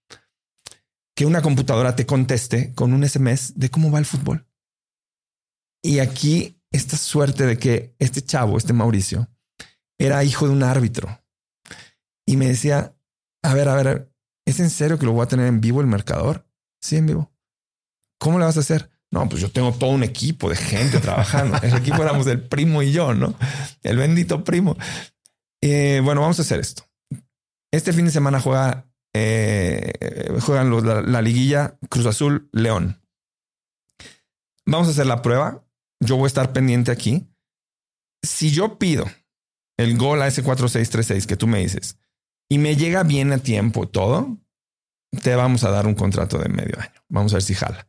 que 1.17 1.27
una 1.27 1.43
computadora 1.43 1.97
te 1.97 2.07
conteste 2.07 2.75
con 2.75 2.93
un 2.93 3.07
SMS 3.07 3.59
de 3.59 3.71
cómo 3.71 3.91
va 3.91 3.99
el 3.99 4.07
fútbol. 4.07 4.47
Y 5.83 5.99
aquí 5.99 6.61
esta 6.73 6.97
suerte 6.97 7.47
de 7.47 7.59
que 7.59 7.95
este 7.99 8.23
chavo, 8.23 8.59
este 8.59 8.73
Mauricio, 8.73 9.29
era 9.99 10.25
hijo 10.25 10.47
de 10.47 10.53
un 10.53 10.63
árbitro. 10.63 11.20
Y 12.31 12.37
me 12.37 12.47
decía, 12.47 12.95
a 13.43 13.55
ver, 13.55 13.69
a 13.69 13.75
ver, 13.75 14.09
¿es 14.47 14.61
en 14.61 14.71
serio 14.71 15.01
que 15.01 15.05
lo 15.05 15.11
voy 15.11 15.25
a 15.25 15.27
tener 15.27 15.49
en 15.49 15.61
vivo 15.61 15.81
el 15.81 15.89
marcador? 15.89 16.47
Sí, 16.81 16.97
en 16.97 17.07
vivo. 17.07 17.33
¿Cómo 18.21 18.39
le 18.39 18.45
vas 18.45 18.57
a 18.57 18.61
hacer? 18.61 18.89
No, 19.11 19.29
pues 19.29 19.43
yo 19.43 19.51
tengo 19.51 19.73
todo 19.73 19.91
un 19.91 20.05
equipo 20.05 20.49
de 20.49 20.55
gente 20.55 21.01
trabajando. 21.01 21.59
El 21.61 21.75
equipo 21.75 22.01
éramos 22.01 22.29
el 22.29 22.41
primo 22.41 22.85
y 22.85 22.93
yo, 22.93 23.15
¿no? 23.15 23.35
El 23.83 23.97
bendito 23.97 24.45
primo. 24.45 24.77
Eh, 25.61 26.01
bueno, 26.05 26.21
vamos 26.21 26.39
a 26.39 26.43
hacer 26.43 26.61
esto. 26.61 26.85
Este 27.73 27.93
fin 27.93 28.05
de 28.05 28.13
semana 28.13 28.41
juega 28.41 28.89
eh, 29.13 30.39
juegan 30.41 30.71
la, 31.11 31.23
liguilla 31.23 31.81
Cruz 31.89 32.07
Azul 32.07 32.49
León. 32.53 33.03
Vamos 34.67 34.87
a 34.87 34.93
hacer 34.93 35.07
la 35.07 35.21
prueba. 35.21 35.65
Yo 35.99 36.15
voy 36.15 36.27
a 36.27 36.29
estar 36.29 36.53
pendiente 36.53 36.93
aquí. 36.93 37.29
Si 38.23 38.53
yo 38.53 38.79
pido 38.79 39.07
el 39.77 39.99
gol 39.99 40.23
a 40.23 40.29
ese 40.29 40.45
4636 40.45 41.27
que 41.27 41.37
tú 41.37 41.49
me 41.49 41.59
dices 41.59 41.97
y 42.51 42.59
me 42.59 42.77
llega 42.77 43.05
bien 43.05 43.33
a 43.33 43.39
tiempo 43.39 43.89
todo, 43.89 44.37
te 45.23 45.35
vamos 45.37 45.65
a 45.65 45.71
dar 45.71 45.87
un 45.87 45.95
contrato 45.95 46.37
de 46.39 46.49
medio 46.49 46.79
año. 46.79 47.03
Vamos 47.09 47.33
a 47.33 47.37
ver 47.37 47.43
si 47.43 47.55
jala. 47.55 47.87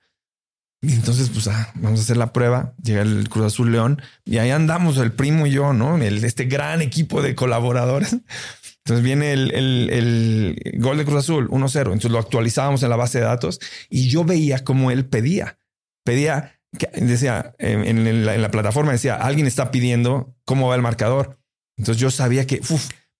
Y 0.83 0.93
entonces, 0.93 1.29
pues 1.29 1.47
ah, 1.47 1.71
vamos 1.75 1.99
a 1.99 2.03
hacer 2.03 2.17
la 2.17 2.31
prueba. 2.31 2.73
Llega 2.81 3.01
el 3.01 3.27
Cruz 3.27 3.47
Azul 3.47 3.71
León 3.71 4.01
y 4.23 4.37
ahí 4.37 4.51
andamos 4.51 4.97
el 4.97 5.11
primo 5.11 5.47
y 5.47 5.51
yo, 5.51 5.73
¿no? 5.73 5.97
El, 5.97 6.23
este 6.23 6.45
gran 6.45 6.81
equipo 6.81 7.21
de 7.21 7.35
colaboradores. 7.35 8.13
Entonces 8.83 9.03
viene 9.03 9.33
el, 9.33 9.51
el, 9.51 10.79
gol 10.79 10.97
de 10.97 11.05
Cruz 11.05 11.19
Azul 11.19 11.49
1-0. 11.49 11.79
Entonces 11.79 12.11
lo 12.11 12.19
actualizábamos 12.19 12.81
en 12.83 12.89
la 12.89 12.95
base 12.95 13.19
de 13.19 13.25
datos 13.25 13.59
y 13.89 14.09
yo 14.09 14.23
veía 14.23 14.63
cómo 14.63 14.89
él 14.89 15.05
pedía. 15.05 15.59
Pedía, 16.03 16.59
que, 16.77 16.87
decía 16.99 17.55
en, 17.59 18.25
la, 18.25 18.49
plataforma, 18.49 18.91
decía 18.91 19.15
alguien 19.15 19.45
está 19.45 19.69
pidiendo 19.69 20.35
cómo 20.45 20.67
va 20.67 20.75
el 20.75 20.81
marcador. 20.81 21.39
Entonces 21.77 22.01
yo 22.01 22.09
sabía 22.09 22.47
que, 22.47 22.59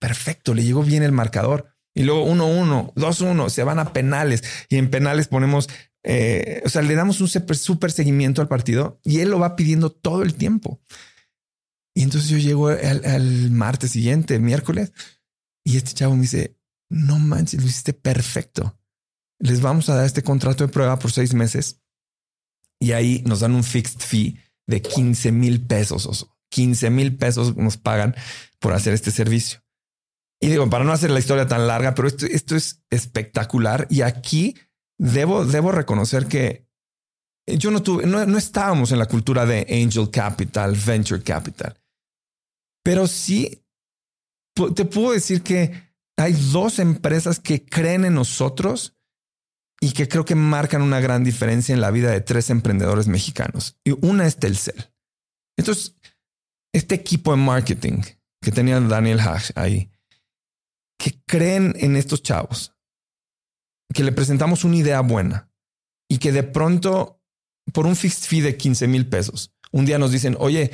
perfecto, 0.01 0.53
le 0.55 0.63
llegó 0.63 0.83
bien 0.83 1.03
el 1.03 1.11
marcador. 1.11 1.77
Y 1.93 2.03
luego 2.03 2.25
1-1, 2.25 2.93
2-1, 2.95 3.49
se 3.49 3.63
van 3.63 3.77
a 3.79 3.93
penales 3.93 4.43
y 4.69 4.77
en 4.77 4.89
penales 4.89 5.27
ponemos, 5.27 5.69
eh, 6.03 6.61
o 6.65 6.69
sea, 6.69 6.81
le 6.81 6.95
damos 6.95 7.21
un 7.21 7.27
súper 7.27 7.91
seguimiento 7.91 8.41
al 8.41 8.47
partido 8.47 8.99
y 9.03 9.19
él 9.19 9.29
lo 9.29 9.39
va 9.39 9.55
pidiendo 9.55 9.91
todo 9.91 10.23
el 10.23 10.35
tiempo. 10.35 10.81
Y 11.93 12.03
entonces 12.03 12.29
yo 12.29 12.37
llego 12.37 12.69
al, 12.69 13.03
al 13.05 13.51
martes 13.51 13.91
siguiente, 13.91 14.39
miércoles, 14.39 14.93
y 15.65 15.77
este 15.77 15.91
chavo 15.91 16.15
me 16.15 16.21
dice, 16.21 16.57
no 16.89 17.19
manches, 17.19 17.61
lo 17.61 17.67
hiciste 17.67 17.93
perfecto. 17.93 18.79
Les 19.39 19.61
vamos 19.61 19.89
a 19.89 19.95
dar 19.95 20.05
este 20.05 20.23
contrato 20.23 20.65
de 20.65 20.71
prueba 20.71 20.97
por 20.97 21.11
seis 21.11 21.33
meses 21.33 21.81
y 22.79 22.93
ahí 22.93 23.21
nos 23.25 23.41
dan 23.41 23.53
un 23.53 23.63
fixed 23.63 23.99
fee 23.99 24.39
de 24.65 24.81
15 24.81 25.31
mil 25.31 25.67
pesos. 25.67 26.05
Oso. 26.05 26.35
15 26.49 26.89
mil 26.89 27.17
pesos 27.17 27.55
nos 27.57 27.77
pagan 27.77 28.15
por 28.59 28.73
hacer 28.73 28.93
este 28.93 29.11
servicio. 29.11 29.60
Y 30.41 30.47
digo, 30.47 30.69
para 30.69 30.83
no 30.83 30.91
hacer 30.91 31.11
la 31.11 31.19
historia 31.19 31.47
tan 31.47 31.67
larga, 31.67 31.93
pero 31.93 32.07
esto, 32.07 32.25
esto 32.25 32.55
es 32.55 32.81
espectacular. 32.89 33.87
Y 33.89 34.01
aquí 34.01 34.55
debo, 34.97 35.45
debo 35.45 35.71
reconocer 35.71 36.25
que 36.25 36.67
yo 37.47 37.69
no 37.69 37.83
tuve, 37.83 38.05
no, 38.05 38.25
no 38.25 38.37
estábamos 38.37 38.91
en 38.91 38.99
la 38.99 39.07
cultura 39.07 39.45
de 39.45 39.67
angel 39.69 40.09
capital, 40.09 40.75
venture 40.75 41.21
capital, 41.21 41.79
pero 42.83 43.07
sí 43.07 43.63
te 44.75 44.85
puedo 44.85 45.11
decir 45.11 45.43
que 45.43 45.91
hay 46.17 46.33
dos 46.33 46.79
empresas 46.79 47.39
que 47.39 47.65
creen 47.65 48.05
en 48.05 48.15
nosotros 48.15 48.95
y 49.79 49.93
que 49.93 50.07
creo 50.07 50.25
que 50.25 50.35
marcan 50.35 50.81
una 50.81 50.99
gran 50.99 51.23
diferencia 51.23 51.73
en 51.73 51.81
la 51.81 51.91
vida 51.91 52.11
de 52.11 52.21
tres 52.21 52.49
emprendedores 52.49 53.07
mexicanos. 53.07 53.79
Y 53.83 53.91
una 54.05 54.27
es 54.27 54.37
Telcel. 54.37 54.93
Entonces, 55.57 55.95
este 56.73 56.95
equipo 56.95 57.31
de 57.31 57.37
marketing 57.37 58.01
que 58.41 58.51
tenía 58.51 58.79
Daniel 58.79 59.19
Hash 59.19 59.51
ahí, 59.55 59.90
que 61.01 61.19
creen 61.25 61.73
en 61.77 61.95
estos 61.95 62.21
chavos, 62.21 62.75
que 63.91 64.03
le 64.03 64.11
presentamos 64.11 64.63
una 64.63 64.75
idea 64.75 65.01
buena 65.01 65.51
y 66.07 66.19
que 66.19 66.31
de 66.31 66.43
pronto, 66.43 67.19
por 67.73 67.87
un 67.87 67.95
fixed 67.95 68.27
fee 68.27 68.41
de 68.41 68.55
15 68.55 68.87
mil 68.87 69.07
pesos, 69.07 69.51
un 69.71 69.85
día 69.85 69.97
nos 69.97 70.11
dicen, 70.11 70.37
oye, 70.39 70.69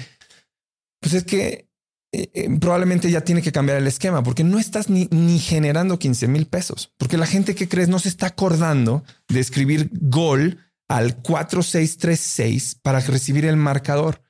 pues 1.00 1.14
es 1.14 1.24
que 1.24 1.70
eh, 2.12 2.30
eh, 2.34 2.50
probablemente 2.60 3.10
ya 3.10 3.22
tiene 3.22 3.42
que 3.42 3.54
cambiar 3.54 3.78
el 3.78 3.88
esquema 3.88 4.22
porque 4.22 4.44
no 4.44 4.60
estás 4.60 4.90
ni, 4.90 5.08
ni 5.12 5.40
generando 5.40 5.98
15 5.98 6.28
mil 6.28 6.46
pesos, 6.46 6.94
porque 6.98 7.16
la 7.16 7.26
gente 7.26 7.56
que 7.56 7.70
crees 7.70 7.88
no 7.88 8.00
se 8.00 8.10
está 8.10 8.28
acordando 8.28 9.06
de 9.30 9.40
escribir 9.40 9.90
gol 9.94 10.60
al 10.90 11.22
4636 11.22 12.80
para 12.82 13.00
recibir 13.00 13.46
el 13.46 13.56
marcador. 13.56 14.22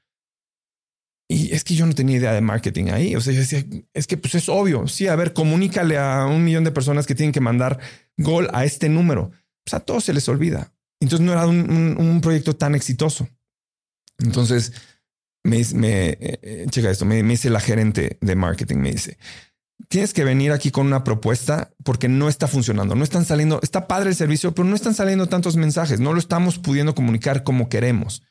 Y 1.30 1.54
es 1.54 1.64
que 1.64 1.76
yo 1.76 1.86
no 1.86 1.94
tenía 1.94 2.18
idea 2.18 2.34
de 2.34 2.42
marketing 2.42 2.86
ahí. 2.86 3.16
O 3.16 3.22
sea, 3.22 3.34
yo 3.34 3.40
decía, 3.40 3.64
es 3.94 4.08
que 4.08 4.18
pues 4.18 4.36
es 4.36 4.48
obvio. 4.48 4.88
Sí, 4.88 5.08
a 5.08 5.16
ver, 5.16 5.34
comunícale 5.34 5.98
a 5.98 6.26
un 6.26 6.44
millón 6.44 6.64
de 6.64 6.72
personas 6.72 7.06
que 7.06 7.16
tienen 7.16 7.34
que 7.34 7.42
mandar 7.42 7.80
gol 8.16 8.50
a 8.54 8.64
este 8.64 8.88
número. 8.88 9.32
Pues 9.66 9.74
a 9.74 9.82
todos 9.82 10.06
se 10.06 10.14
les 10.14 10.30
olvida. 10.30 10.74
Entonces 11.00 11.26
no 11.26 11.34
era 11.34 11.46
un, 11.46 12.20
proyecto 12.22 12.56
tan 12.56 12.76
exitoso. 12.76 13.28
Entonces 14.20 14.72
me, 15.44 15.62
me 15.76 16.10
eh, 16.10 16.40
eh, 16.42 16.66
checa 16.70 16.90
esto, 16.90 17.06
me, 17.06 17.22
me 17.24 17.32
dice 17.32 17.50
la 17.50 17.60
gerente 17.60 18.18
de 18.20 18.36
marketing, 18.36 18.78
me 18.78 18.92
dice, 18.92 19.18
tienes 19.88 20.14
que 20.14 20.24
venir 20.24 20.52
aquí 20.52 20.72
con 20.72 20.88
una 20.88 21.04
propuesta 21.04 21.72
porque 21.84 22.08
no 22.08 22.30
está 22.30 22.48
funcionando, 22.48 22.96
no 22.96 23.04
están 23.04 23.26
saliendo, 23.26 23.60
está 23.62 23.88
padre 23.88 24.10
el 24.10 24.16
servicio, 24.16 24.56
pero 24.56 24.68
no 24.68 24.76
están 24.76 24.96
saliendo 24.96 25.28
tantos 25.28 25.56
mensajes, 25.56 26.00
no 26.00 26.14
lo 26.14 26.20
estamos 26.20 26.58
pudiendo 26.58 26.96
comunicar 26.96 27.44
como 27.44 27.70
queremos. 27.70 28.24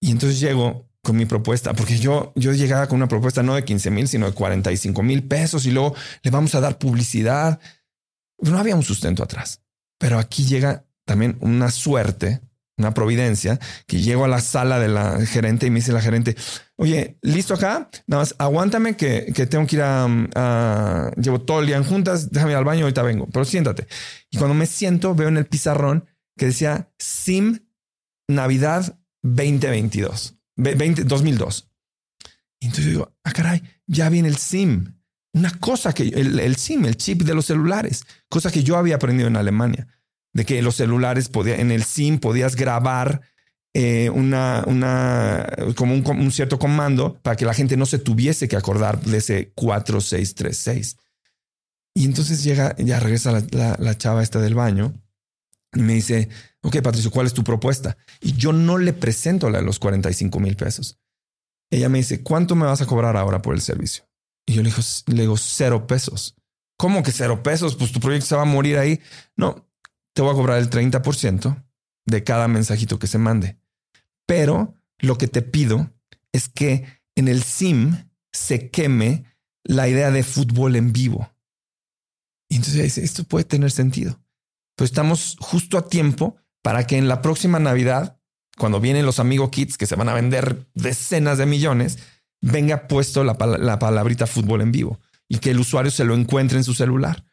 Y 0.00 0.10
entonces 0.10 0.40
llego 0.40 0.89
con 1.02 1.16
mi 1.16 1.24
propuesta, 1.24 1.72
porque 1.72 1.98
yo, 1.98 2.32
yo 2.36 2.52
llegaba 2.52 2.86
con 2.86 2.96
una 2.96 3.08
propuesta 3.08 3.42
no 3.42 3.54
de 3.54 3.64
15 3.64 3.90
mil, 3.90 4.08
sino 4.08 4.26
de 4.26 4.32
45 4.32 5.02
mil 5.02 5.22
pesos 5.22 5.64
y 5.66 5.70
luego 5.70 5.94
le 6.22 6.30
vamos 6.30 6.54
a 6.54 6.60
dar 6.60 6.78
publicidad. 6.78 7.58
No 8.38 8.58
había 8.58 8.76
un 8.76 8.82
sustento 8.82 9.22
atrás, 9.22 9.62
pero 9.98 10.18
aquí 10.18 10.44
llega 10.44 10.84
también 11.06 11.38
una 11.40 11.70
suerte, 11.70 12.40
una 12.76 12.92
providencia, 12.92 13.58
que 13.86 14.00
llego 14.00 14.24
a 14.24 14.28
la 14.28 14.40
sala 14.40 14.78
de 14.78 14.88
la 14.88 15.24
gerente 15.24 15.66
y 15.66 15.70
me 15.70 15.80
dice 15.80 15.92
la 15.92 16.02
gerente, 16.02 16.36
oye, 16.76 17.18
listo 17.22 17.54
acá, 17.54 17.90
nada 18.06 18.22
más 18.22 18.34
aguántame 18.38 18.96
que, 18.96 19.32
que 19.34 19.46
tengo 19.46 19.66
que 19.66 19.76
ir 19.76 19.82
a, 19.82 21.10
llevo 21.16 21.40
todo 21.40 21.60
el 21.60 21.66
día 21.66 21.82
juntas, 21.82 22.30
déjame 22.30 22.52
ir 22.52 22.58
al 22.58 22.64
baño, 22.64 22.82
ahorita 22.82 23.02
vengo, 23.02 23.26
pero 23.32 23.44
siéntate. 23.44 23.86
Y 24.30 24.36
cuando 24.38 24.54
me 24.54 24.66
siento, 24.66 25.14
veo 25.14 25.28
en 25.28 25.38
el 25.38 25.46
pizarrón 25.46 26.06
que 26.36 26.46
decía 26.46 26.90
SIM 26.98 27.60
Navidad 28.28 28.98
2022. 29.22 30.39
20, 30.60 31.04
2002. 31.04 31.68
Y 32.60 32.66
entonces 32.66 32.84
yo 32.84 32.90
digo, 32.90 33.12
ah, 33.24 33.32
caray, 33.32 33.62
ya 33.86 34.08
viene 34.08 34.28
el 34.28 34.36
SIM. 34.36 34.94
Una 35.32 35.50
cosa 35.58 35.92
que 35.92 36.02
el, 36.04 36.56
SIM, 36.56 36.84
el 36.86 36.96
chip 36.96 37.22
de 37.22 37.34
los 37.34 37.46
celulares, 37.46 38.04
cosa 38.28 38.50
que 38.50 38.62
yo 38.62 38.76
había 38.76 38.96
aprendido 38.96 39.28
en 39.28 39.36
Alemania, 39.36 39.86
de 40.32 40.44
que 40.44 40.60
los 40.60 40.76
celulares 40.76 41.28
podía, 41.28 41.56
en 41.56 41.70
el 41.70 41.84
SIM 41.84 42.18
podías 42.18 42.56
grabar 42.56 43.22
eh, 43.72 44.10
una, 44.10 44.64
una, 44.66 45.48
como 45.76 45.94
un, 45.94 46.32
cierto 46.32 46.58
comando 46.58 47.20
para 47.22 47.36
que 47.36 47.44
la 47.44 47.54
gente 47.54 47.76
no 47.76 47.86
se 47.86 48.00
tuviese 48.00 48.48
que 48.48 48.56
acordar 48.56 49.00
de 49.00 49.18
ese 49.18 49.52
4636. 49.54 50.96
Y 51.94 52.04
entonces 52.04 52.42
llega, 52.42 52.74
ya 52.78 52.98
regresa 52.98 53.40
la, 53.50 53.98
chava 53.98 54.22
esta 54.22 54.40
del 54.40 54.54
baño 54.54 54.94
y 55.72 55.80
me 55.80 55.94
dice, 55.94 56.28
ok, 56.62 56.80
Patricio, 56.82 57.10
¿cuál 57.10 57.26
es 57.26 57.34
tu 57.34 57.44
propuesta? 57.44 57.96
Y 58.20 58.32
yo 58.34 58.52
no 58.52 58.78
le 58.78 58.92
presento 58.92 59.50
la 59.50 59.58
de 59.58 59.64
los 59.64 59.78
45 59.78 60.40
mil 60.40 60.56
pesos. 60.56 60.98
Ella 61.70 61.88
me 61.88 61.98
dice, 61.98 62.22
¿cuánto 62.22 62.56
me 62.56 62.66
vas 62.66 62.80
a 62.80 62.86
cobrar 62.86 63.16
ahora 63.16 63.42
por 63.42 63.54
el 63.54 63.60
servicio? 63.60 64.04
Y 64.46 64.54
yo 64.54 64.62
le 64.62 64.70
digo, 64.70 64.82
le 65.06 65.22
digo 65.22 65.36
cero 65.36 65.86
pesos. 65.86 66.36
¿Cómo 66.76 67.02
que 67.02 67.12
cero 67.12 67.42
pesos? 67.42 67.76
Pues 67.76 67.92
tu 67.92 68.00
proyecto 68.00 68.26
se 68.26 68.36
va 68.36 68.42
a 68.42 68.46
morir 68.46 68.78
ahí. 68.78 69.00
No, 69.36 69.70
te 70.12 70.22
voy 70.22 70.32
a 70.32 70.34
cobrar 70.34 70.58
el 70.58 70.70
30% 70.70 71.64
de 72.06 72.24
cada 72.24 72.48
mensajito 72.48 72.98
que 72.98 73.06
se 73.06 73.18
mande. 73.18 73.60
Pero 74.26 74.74
lo 74.98 75.18
que 75.18 75.28
te 75.28 75.42
pido 75.42 75.92
es 76.32 76.48
que 76.48 76.86
en 77.14 77.28
el 77.28 77.42
SIM 77.42 78.10
se 78.32 78.70
queme 78.70 79.24
la 79.62 79.88
idea 79.88 80.10
de 80.10 80.22
fútbol 80.22 80.74
en 80.74 80.92
vivo. 80.92 81.32
Y 82.48 82.56
entonces 82.56 82.82
dice, 82.82 83.04
esto 83.04 83.24
puede 83.24 83.44
tener 83.44 83.70
sentido. 83.70 84.20
Pues 84.80 84.92
estamos 84.92 85.36
justo 85.40 85.76
a 85.76 85.88
tiempo 85.88 86.38
para 86.62 86.86
que 86.86 86.96
en 86.96 87.06
la 87.06 87.20
próxima 87.20 87.58
Navidad, 87.58 88.18
cuando 88.56 88.80
vienen 88.80 89.04
los 89.04 89.18
Amigo 89.18 89.50
Kits 89.50 89.76
que 89.76 89.84
se 89.84 89.94
van 89.94 90.08
a 90.08 90.14
vender 90.14 90.70
decenas 90.72 91.36
de 91.36 91.44
millones, 91.44 91.98
venga 92.40 92.88
puesto 92.88 93.22
la, 93.22 93.36
palabrita 93.36 94.26
fútbol 94.26 94.62
en 94.62 94.72
vivo 94.72 94.98
y 95.28 95.36
que 95.36 95.50
el 95.50 95.60
usuario 95.60 95.90
se 95.90 96.06
lo 96.06 96.14
encuentre 96.14 96.56
en 96.56 96.64
su 96.64 96.72
celular. 96.72 97.26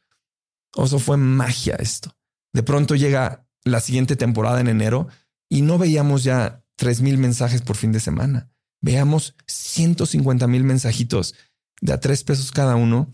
Eso 0.76 1.00
fue 1.00 1.16
magia 1.16 1.78
esto. 1.80 2.18
De 2.52 2.64
pronto 2.64 2.96
llega 2.96 3.48
la 3.64 3.80
siguiente 3.80 4.18
temporada 4.18 4.60
en 4.60 4.68
enero 4.68 5.08
y 5.48 5.62
no 5.62 5.78
veíamos 5.78 6.26
ya 6.26 6.66
tres 6.76 7.00
mil 7.00 7.18
mensajes 7.18 7.62
por 7.62 7.78
fin 7.78 7.94
de 7.94 8.02
semana. 8.02 8.52
Veamos 8.82 9.38
150 9.46 10.48
mil 10.48 10.66
mensajitos 10.66 11.34
de 11.80 11.94
a 11.94 12.02
tres 12.02 12.26
pesos 12.26 12.52
cada 12.52 12.76
uno, 12.76 13.10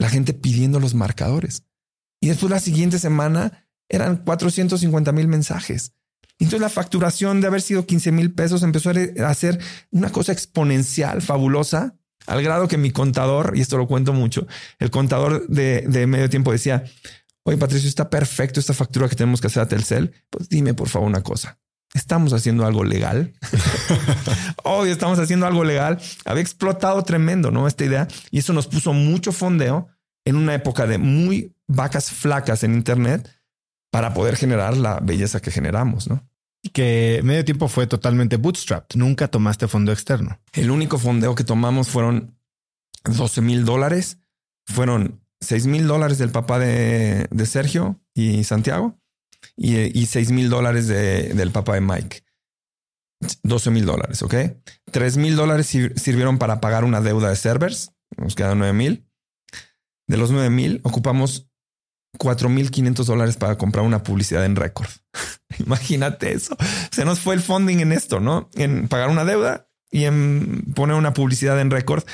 la 0.00 0.10
gente 0.10 0.34
pidiendo 0.34 0.80
los 0.80 0.94
marcadores. 0.94 1.62
Y 2.20 2.26
después 2.26 2.50
la 2.50 2.58
siguiente 2.58 2.98
semana 2.98 3.66
eran 3.88 4.18
450 4.18 5.12
mil 5.12 5.28
mensajes. 5.28 5.92
Entonces 6.38 6.60
la 6.60 6.68
facturación 6.68 7.40
de 7.40 7.48
haber 7.48 7.62
sido 7.62 7.84
15 7.84 8.12
mil 8.12 8.32
pesos 8.32 8.62
empezó 8.62 8.90
a 8.90 9.28
hacer 9.28 9.58
una 9.90 10.10
cosa 10.10 10.32
exponencial, 10.32 11.20
fabulosa, 11.20 11.96
al 12.26 12.42
grado 12.42 12.68
que 12.68 12.76
mi 12.76 12.90
contador, 12.90 13.54
y 13.56 13.60
esto 13.60 13.76
lo 13.76 13.88
cuento 13.88 14.12
mucho, 14.12 14.46
el 14.78 14.90
contador 14.90 15.48
de, 15.48 16.06
medio 16.06 16.28
tiempo 16.28 16.52
decía, 16.52 16.84
oye 17.42 17.56
Patricio, 17.56 17.88
está 17.88 18.10
perfecto 18.10 18.60
esta 18.60 18.74
factura 18.74 19.08
que 19.08 19.16
tenemos 19.16 19.40
que 19.40 19.48
hacer 19.48 19.62
a 19.62 19.68
Telcel. 19.68 20.12
Pues 20.30 20.48
dime 20.48 20.74
por 20.74 20.88
favor 20.88 21.08
una 21.08 21.22
cosa. 21.22 21.58
¿Estamos 21.94 22.34
haciendo 22.34 22.66
algo 22.66 22.84
legal? 22.84 23.32
Hoy 24.62 24.90
estamos 24.90 25.18
haciendo 25.18 25.46
algo 25.46 25.64
legal. 25.64 25.98
Había 26.26 26.42
explotado 26.42 27.02
tremendo, 27.02 27.50
¿no? 27.50 27.66
Esta 27.66 27.86
idea. 27.86 28.08
Y 28.30 28.40
eso 28.40 28.52
nos 28.52 28.66
puso 28.66 28.92
mucho 28.92 29.32
fondeo 29.32 29.88
en 30.26 30.36
una 30.36 30.54
época 30.54 30.86
de 30.86 30.98
muy 30.98 31.56
vacas 31.66 32.10
flacas 32.10 32.62
en 32.62 32.74
Internet 32.74 33.37
para 33.90 34.14
poder 34.14 34.36
generar 34.36 34.76
la 34.76 35.00
belleza 35.00 35.40
que 35.40 35.50
generamos, 35.50 36.08
¿no? 36.08 36.28
Y 36.62 36.70
que 36.70 37.20
medio 37.24 37.44
tiempo 37.44 37.68
fue 37.68 37.86
totalmente 37.86 38.36
bootstrapped. 38.36 38.96
Nunca 38.96 39.28
tomaste 39.28 39.68
fondo 39.68 39.92
externo. 39.92 40.40
El 40.52 40.70
único 40.70 40.98
fondeo 40.98 41.34
que 41.34 41.44
tomamos 41.44 41.88
fueron 41.88 42.36
12 43.04 43.40
mil 43.42 43.64
dólares. 43.64 44.18
Fueron 44.66 45.20
6 45.40 45.66
mil 45.66 45.86
dólares 45.86 46.18
del 46.18 46.30
papá 46.30 46.58
de, 46.58 47.28
Sergio 47.46 48.00
y 48.12 48.44
Santiago 48.44 48.98
y, 49.56 50.06
6 50.06 50.30
mil 50.32 50.50
dólares 50.50 50.88
del 50.88 51.50
papá 51.52 51.74
de 51.74 51.80
Mike. 51.80 52.24
12 53.42 53.70
mil 53.70 53.86
dólares, 53.86 54.22
¿ok? 54.22 54.34
3 54.90 55.16
mil 55.16 55.36
dólares 55.36 55.66
sirvieron 55.66 56.38
para 56.38 56.60
pagar 56.60 56.84
una 56.84 57.00
deuda 57.00 57.30
de 57.30 57.36
servers. 57.36 57.92
Nos 58.16 58.34
quedan 58.34 58.58
9 58.58 58.72
mil. 58.72 59.08
De 60.06 60.16
los 60.16 60.30
9 60.30 60.50
mil 60.50 60.80
ocupamos 60.84 61.48
4.500 62.16 63.04
dólares 63.04 63.36
para 63.36 63.56
comprar 63.58 63.84
una 63.84 64.02
publicidad 64.02 64.44
en 64.44 64.56
récord. 64.56 64.88
Imagínate 65.58 66.32
eso. 66.32 66.56
Se 66.90 67.04
nos 67.04 67.20
fue 67.20 67.34
el 67.34 67.40
funding 67.40 67.80
en 67.80 67.92
esto, 67.92 68.20
¿no? 68.20 68.48
En 68.54 68.88
pagar 68.88 69.10
una 69.10 69.24
deuda 69.24 69.68
y 69.90 70.04
en 70.04 70.64
poner 70.74 70.96
una 70.96 71.12
publicidad 71.12 71.60
en 71.60 71.70
récord 71.70 72.04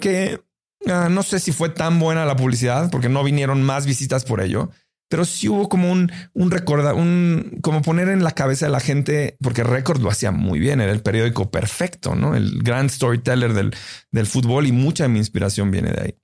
que 0.00 0.40
ah, 0.86 1.08
no 1.10 1.22
sé 1.22 1.40
si 1.40 1.52
fue 1.52 1.68
tan 1.68 1.98
buena 1.98 2.24
la 2.24 2.36
publicidad 2.36 2.90
porque 2.90 3.08
no 3.08 3.22
vinieron 3.24 3.62
más 3.62 3.86
visitas 3.86 4.24
por 4.24 4.40
ello, 4.40 4.70
pero 5.08 5.24
sí 5.24 5.48
hubo 5.48 5.68
como 5.68 5.92
un, 5.92 6.10
un 6.32 6.50
recorda, 6.50 6.94
un 6.94 7.58
como 7.62 7.82
poner 7.82 8.08
en 8.08 8.24
la 8.24 8.32
cabeza 8.32 8.66
de 8.66 8.72
la 8.72 8.80
gente, 8.80 9.36
porque 9.40 9.62
Record 9.62 10.00
lo 10.00 10.10
hacía 10.10 10.32
muy 10.32 10.58
bien, 10.58 10.80
era 10.80 10.92
el 10.92 11.02
periódico 11.02 11.50
perfecto, 11.50 12.14
¿no? 12.14 12.34
El 12.34 12.62
gran 12.62 12.90
storyteller 12.90 13.52
del, 13.52 13.74
del 14.10 14.26
fútbol 14.26 14.66
y 14.66 14.72
mucha 14.72 15.04
de 15.04 15.08
mi 15.08 15.18
inspiración 15.18 15.70
viene 15.70 15.92
de 15.92 16.02
ahí. 16.02 16.18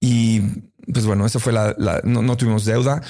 Y 0.00 0.42
pues 0.92 1.06
bueno, 1.06 1.26
eso 1.26 1.40
fue 1.40 1.52
la, 1.52 1.74
no, 2.04 2.36
tuvimos 2.36 2.64
deuda. 2.64 3.02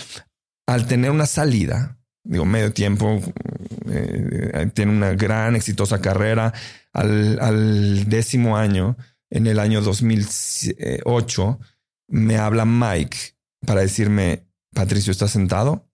Al 0.66 0.86
tener 0.86 1.10
una 1.10 1.26
salida, 1.26 1.98
digo, 2.24 2.44
medio 2.44 2.72
tiempo, 2.72 3.20
eh, 3.90 4.70
tiene 4.74 4.92
una 4.92 5.12
gran 5.12 5.56
exitosa 5.56 6.00
carrera. 6.00 6.52
Al, 6.92 8.08
décimo 8.08 8.56
año, 8.56 8.96
en 9.30 9.46
el 9.46 9.58
año 9.58 9.80
2008, 9.80 11.60
me 12.08 12.36
habla 12.36 12.64
Mike 12.64 13.16
para 13.64 13.80
decirme, 13.80 14.46
Patricio, 14.74 15.10
¿estás 15.10 15.30
sentado? 15.30 15.88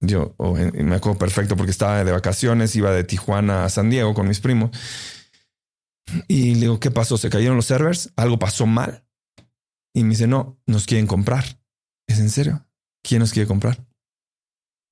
Yo 0.00 0.34
me 0.74 0.96
acuerdo 0.96 1.18
perfecto 1.18 1.56
porque 1.56 1.70
estaba 1.70 2.04
de 2.04 2.12
vacaciones, 2.12 2.76
iba 2.76 2.90
de 2.90 3.04
Tijuana 3.04 3.64
a 3.64 3.70
San 3.70 3.88
Diego 3.88 4.12
con 4.12 4.28
mis 4.28 4.40
primos. 4.40 4.70
Y 6.28 6.54
le 6.54 6.60
digo, 6.62 6.80
¿qué 6.80 6.90
pasó? 6.90 7.16
¿Se 7.16 7.30
cayeron 7.30 7.56
los 7.56 7.66
servers? 7.66 8.12
¿Algo 8.16 8.38
pasó 8.38 8.66
mal? 8.66 9.05
Y 9.96 10.04
me 10.04 10.10
dice, 10.10 10.26
no, 10.26 10.60
nos 10.66 10.84
quieren 10.84 11.06
comprar. 11.06 11.58
¿Es 12.06 12.18
en 12.18 12.28
serio? 12.28 12.68
¿Quién 13.02 13.20
nos 13.20 13.32
quiere 13.32 13.48
comprar? 13.48 13.82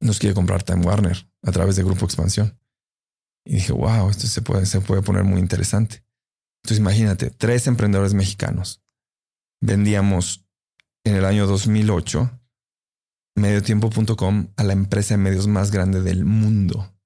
Nos 0.00 0.18
quiere 0.18 0.34
comprar 0.34 0.62
Time 0.62 0.82
Warner 0.82 1.28
a 1.42 1.52
través 1.52 1.76
de 1.76 1.84
Grupo 1.84 2.06
Expansión. 2.06 2.58
Y 3.44 3.56
dije, 3.56 3.74
wow, 3.74 4.08
esto 4.08 4.26
se 4.26 4.40
puede, 4.40 4.64
se 4.64 4.80
puede 4.80 5.02
poner 5.02 5.22
muy 5.24 5.40
interesante. 5.40 6.02
Entonces 6.62 6.78
imagínate, 6.78 7.28
tres 7.28 7.66
emprendedores 7.66 8.14
mexicanos. 8.14 8.82
Vendíamos 9.60 10.46
en 11.04 11.16
el 11.16 11.26
año 11.26 11.46
2008 11.46 12.40
mediotiempo.com 13.36 14.54
a 14.56 14.64
la 14.64 14.72
empresa 14.72 15.14
de 15.14 15.18
medios 15.18 15.46
más 15.48 15.70
grande 15.70 16.00
del 16.00 16.24
mundo. 16.24 16.96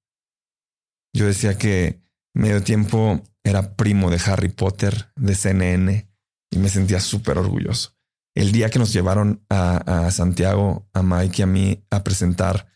Yo 1.13 1.27
decía 1.27 1.59
que 1.59 2.01
Medio 2.33 2.63
Tiempo 2.63 3.25
era 3.43 3.75
primo 3.75 4.09
de 4.09 4.21
Harry 4.25 4.51
Potter, 4.51 5.11
de 5.17 5.35
CNN, 5.35 6.08
y 6.51 6.59
me 6.59 6.69
sentía 6.69 7.01
súper 7.01 7.39
orgulloso. 7.39 7.95
El 8.35 8.53
día 8.53 8.71
que 8.71 8.79
nos 8.79 8.93
llevaron 8.93 9.45
a, 9.49 10.11
Santiago, 10.11 10.89
a 10.93 11.03
Mike 11.03 11.37
y 11.39 11.43
a 11.43 11.47
mí 11.47 11.85
a 11.91 12.05
presentar 12.05 12.67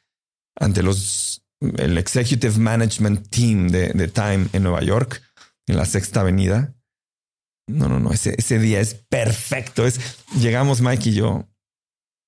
ante 0.57 0.83
los 0.83 1.45
el 1.79 1.97
Executive 1.97 2.59
Management 2.59 3.29
Team 3.29 3.69
de, 3.69 4.09
Time 4.09 4.49
en 4.53 4.65
Nueva 4.65 4.83
York, 4.83 5.23
en 5.69 5.77
la 5.77 5.85
Sexta 5.85 6.21
Avenida. 6.21 6.75
No, 7.69 7.89
no, 7.89 8.01
no, 8.01 8.11
ese, 8.13 8.35
ese 8.37 8.59
día 8.59 8.81
es 8.81 8.95
perfecto. 8.95 9.87
Es, 9.87 10.01
llegamos 10.41 10.81
Mike 10.81 11.11
y 11.11 11.15
yo 11.15 11.49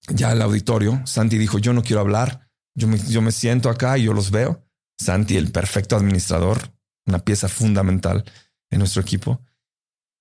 ya 0.08 0.30
al 0.30 0.42
auditorio. 0.42 1.04
Santi 1.04 1.36
dijo, 1.36 1.58
yo 1.58 1.72
no 1.72 1.82
quiero 1.82 2.00
hablar. 2.00 2.48
Yo 2.76 2.86
me, 2.86 2.98
yo 2.98 3.20
me 3.22 3.32
siento 3.32 3.68
acá 3.68 3.98
y 3.98 4.04
yo 4.04 4.12
los 4.12 4.30
veo. 4.30 4.64
Santi, 4.98 5.36
el 5.36 5.50
perfecto 5.50 5.96
administrador, 5.96 6.72
una 7.06 7.18
pieza 7.18 7.48
fundamental 7.48 8.24
en 8.70 8.78
nuestro 8.78 9.02
equipo. 9.02 9.40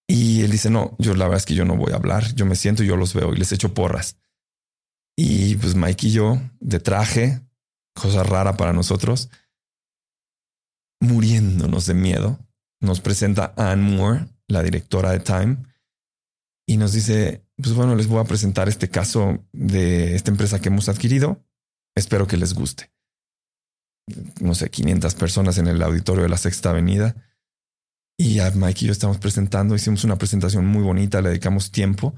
Y 0.07 0.41
él 0.41 0.51
dice, 0.51 0.69
no, 0.69 0.95
yo 0.99 1.13
la 1.13 1.25
verdad 1.25 1.39
es 1.39 1.45
que 1.45 1.55
yo 1.55 1.65
no 1.65 1.75
voy 1.75 1.93
a 1.93 1.95
hablar. 1.95 2.33
Yo 2.35 2.45
me 2.45 2.55
siento 2.55 2.83
y 2.83 2.87
yo 2.87 2.97
los 2.97 3.13
veo 3.13 3.33
y 3.33 3.37
les 3.37 3.51
echo 3.51 3.73
porras. 3.73 4.17
Y 5.15 5.55
pues 5.55 5.75
Mike 5.75 6.07
y 6.07 6.11
yo, 6.11 6.41
de 6.59 6.79
traje, 6.79 7.41
cosa 7.93 8.23
rara 8.23 8.57
para 8.57 8.73
nosotros, 8.73 9.29
muriéndonos 10.99 11.85
de 11.85 11.93
miedo, 11.93 12.39
nos 12.81 12.99
presenta 13.01 13.53
Anne 13.57 13.83
Moore, 13.83 14.27
la 14.47 14.63
directora 14.63 15.11
de 15.11 15.19
Time, 15.19 15.57
y 16.67 16.77
nos 16.77 16.93
dice, 16.93 17.45
pues 17.57 17.73
bueno, 17.73 17.95
les 17.95 18.07
voy 18.07 18.19
a 18.19 18.25
presentar 18.25 18.69
este 18.69 18.89
caso 18.89 19.45
de 19.51 20.15
esta 20.15 20.31
empresa 20.31 20.59
que 20.59 20.69
hemos 20.69 20.89
adquirido. 20.89 21.43
Espero 21.95 22.25
que 22.25 22.37
les 22.37 22.53
guste. 22.53 22.91
No 24.41 24.55
sé, 24.55 24.69
500 24.69 25.15
personas 25.15 25.57
en 25.57 25.67
el 25.67 25.81
auditorio 25.81 26.23
de 26.23 26.29
la 26.29 26.37
Sexta 26.37 26.71
Avenida. 26.71 27.15
Y 28.17 28.39
a 28.39 28.51
Mike 28.51 28.85
y 28.85 28.87
yo 28.87 28.91
estamos 28.91 29.17
presentando, 29.17 29.75
hicimos 29.75 30.03
una 30.03 30.17
presentación 30.17 30.65
muy 30.65 30.83
bonita, 30.83 31.21
le 31.21 31.29
dedicamos 31.29 31.71
tiempo. 31.71 32.15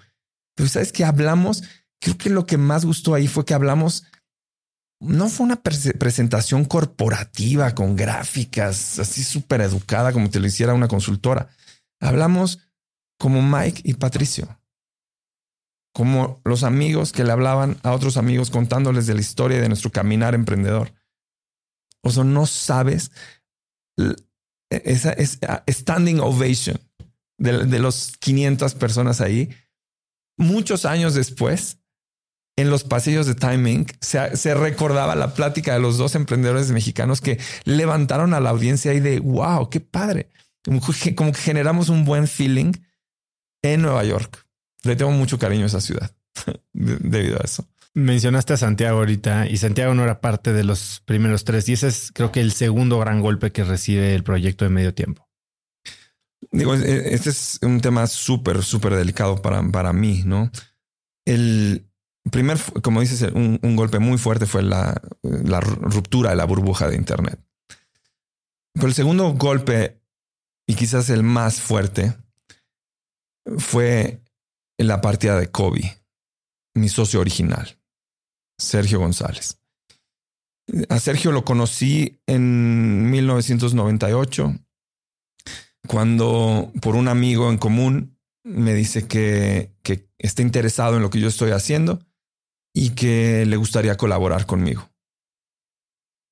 Pero 0.55 0.69
sabes 0.69 0.91
que 0.91 1.05
hablamos, 1.05 1.63
creo 1.99 2.17
que 2.17 2.29
lo 2.29 2.45
que 2.45 2.57
más 2.57 2.85
gustó 2.85 3.13
ahí 3.13 3.27
fue 3.27 3.45
que 3.45 3.53
hablamos, 3.53 4.05
no 4.99 5.29
fue 5.29 5.45
una 5.45 5.61
presentación 5.61 6.65
corporativa 6.65 7.75
con 7.75 7.95
gráficas 7.95 8.97
así 8.99 9.23
súper 9.23 9.61
educada 9.61 10.13
como 10.13 10.29
te 10.29 10.39
lo 10.39 10.47
hiciera 10.47 10.73
una 10.73 10.87
consultora. 10.87 11.49
Hablamos 11.99 12.59
como 13.19 13.41
Mike 13.41 13.81
y 13.83 13.93
Patricio, 13.95 14.59
como 15.93 16.41
los 16.43 16.63
amigos 16.63 17.11
que 17.11 17.23
le 17.23 17.31
hablaban 17.31 17.77
a 17.83 17.91
otros 17.91 18.17
amigos 18.17 18.49
contándoles 18.49 19.05
de 19.05 19.13
la 19.13 19.21
historia 19.21 19.61
de 19.61 19.67
nuestro 19.67 19.91
caminar 19.91 20.35
emprendedor. 20.35 20.93
O 22.01 22.11
sea, 22.11 22.23
no 22.23 22.45
sabes 22.45 23.11
esa 24.69 25.11
es 25.13 25.39
standing 25.67 26.19
ovation 26.19 26.79
de, 27.37 27.65
de 27.65 27.79
los 27.79 28.17
500 28.19 28.75
personas 28.75 29.21
ahí. 29.21 29.49
Muchos 30.37 30.85
años 30.85 31.13
después, 31.13 31.79
en 32.57 32.69
los 32.69 32.83
pasillos 32.83 33.27
de 33.27 33.35
Timing, 33.35 33.87
se, 34.01 34.35
se, 34.35 34.53
recordaba 34.53 35.15
la 35.15 35.33
plática 35.33 35.73
de 35.73 35.79
los 35.79 35.97
dos 35.97 36.15
emprendedores 36.15 36.71
mexicanos 36.71 37.21
que 37.21 37.39
levantaron 37.63 38.33
a 38.33 38.39
la 38.39 38.49
audiencia 38.49 38.93
y 38.93 38.99
de 38.99 39.19
wow, 39.19 39.69
qué 39.69 39.79
padre. 39.79 40.29
Como 40.63 40.81
como 41.15 41.31
que 41.31 41.39
generamos 41.39 41.89
un 41.89 42.05
buen 42.05 42.27
feeling 42.27 42.73
en 43.61 43.81
Nueva 43.81 44.03
York. 44.03 44.45
Le 44.83 44.95
tengo 44.95 45.11
mucho 45.11 45.37
cariño 45.37 45.63
a 45.63 45.67
esa 45.67 45.81
ciudad 45.81 46.11
debido 46.73 47.37
a 47.37 47.43
eso. 47.43 47.67
Mencionaste 47.95 48.53
a 48.53 48.57
Santiago 48.57 48.99
ahorita 48.99 49.47
y 49.47 49.55
Santiago 49.55 49.93
no 49.93 50.03
era 50.03 50.19
parte 50.19 50.51
de 50.51 50.65
los 50.65 51.01
primeros 51.05 51.45
tres 51.45 51.69
y 51.69 51.73
ese 51.73 51.87
es 51.87 52.11
creo 52.13 52.29
que 52.29 52.41
el 52.41 52.51
segundo 52.51 52.99
gran 52.99 53.21
golpe 53.21 53.53
que 53.53 53.63
recibe 53.63 54.13
el 54.13 54.23
proyecto 54.23 54.65
de 54.65 54.69
medio 54.69 54.93
tiempo. 54.93 55.29
Digo, 56.51 56.73
este 56.73 57.29
es 57.29 57.59
un 57.61 57.79
tema 57.79 58.05
súper, 58.07 58.63
súper 58.63 58.95
delicado 58.95 59.41
para, 59.41 59.63
para 59.71 59.93
mí, 59.93 60.23
¿no? 60.25 60.51
El 61.25 61.89
primer, 62.29 62.59
como 62.83 62.99
dices, 62.99 63.31
un, 63.33 63.59
un 63.63 63.75
golpe 63.77 63.99
muy 63.99 64.17
fuerte 64.17 64.45
fue 64.45 64.61
la, 64.61 65.01
la 65.23 65.61
ruptura 65.61 66.31
de 66.31 66.35
la 66.35 66.45
burbuja 66.45 66.89
de 66.89 66.97
Internet. 66.97 67.39
Pero 68.73 68.87
el 68.87 68.93
segundo 68.93 69.33
golpe, 69.33 70.01
y 70.67 70.75
quizás 70.75 71.09
el 71.09 71.23
más 71.23 71.61
fuerte, 71.61 72.13
fue 73.57 74.21
la 74.77 74.99
partida 74.99 75.39
de 75.39 75.49
Kobe, 75.49 75.97
mi 76.73 76.89
socio 76.89 77.21
original, 77.21 77.79
Sergio 78.57 78.99
González. 78.99 79.59
A 80.89 80.99
Sergio 80.99 81.31
lo 81.31 81.45
conocí 81.45 82.21
en 82.25 83.09
1998, 83.11 84.55
cuando 85.87 86.71
por 86.81 86.95
un 86.95 87.07
amigo 87.07 87.49
en 87.51 87.57
común 87.57 88.19
me 88.43 88.73
dice 88.73 89.07
que, 89.07 89.75
que 89.83 90.09
está 90.17 90.41
interesado 90.41 90.95
en 90.95 91.03
lo 91.03 91.09
que 91.09 91.19
yo 91.19 91.27
estoy 91.27 91.51
haciendo 91.51 91.99
y 92.73 92.91
que 92.91 93.45
le 93.45 93.57
gustaría 93.57 93.95
colaborar 93.97 94.45
conmigo. 94.45 94.89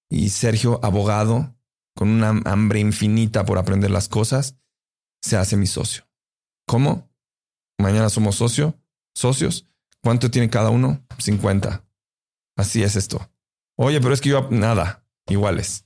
Y 0.09 0.29
Sergio, 0.29 0.79
abogado, 0.83 1.55
con 1.95 2.09
una 2.09 2.29
hambre 2.45 2.79
infinita 2.79 3.45
por 3.45 3.57
aprender 3.57 3.91
las 3.91 4.09
cosas, 4.09 4.57
se 5.21 5.37
hace 5.37 5.57
mi 5.57 5.67
socio. 5.67 6.07
¿Cómo? 6.67 7.09
Mañana 7.79 8.09
somos 8.09 8.35
socio, 8.35 8.79
socios. 9.15 9.67
¿Cuánto 10.01 10.29
tiene 10.29 10.49
cada 10.49 10.69
uno? 10.69 11.05
50. 11.17 11.82
Así 12.55 12.83
es 12.83 12.95
esto. 12.95 13.29
Oye, 13.77 13.99
pero 14.01 14.13
es 14.13 14.21
que 14.21 14.29
yo 14.29 14.47
nada, 14.51 15.05
iguales. 15.27 15.85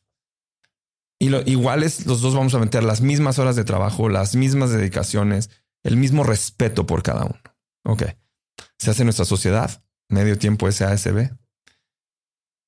Y 1.19 1.29
lo, 1.29 1.41
iguales 1.41 2.05
los 2.05 2.21
dos 2.21 2.35
vamos 2.35 2.53
a 2.53 2.59
meter 2.59 2.83
las 2.83 3.01
mismas 3.01 3.39
horas 3.39 3.55
de 3.55 3.63
trabajo, 3.63 4.09
las 4.09 4.35
mismas 4.35 4.71
dedicaciones, 4.71 5.49
el 5.83 5.97
mismo 5.97 6.23
respeto 6.23 6.85
por 6.85 7.01
cada 7.01 7.25
uno. 7.25 7.41
Ok. 7.85 8.03
Se 8.77 8.91
hace 8.91 9.03
nuestra 9.03 9.25
sociedad, 9.25 9.83
medio 10.09 10.37
tiempo 10.37 10.71
SASB. 10.71 11.31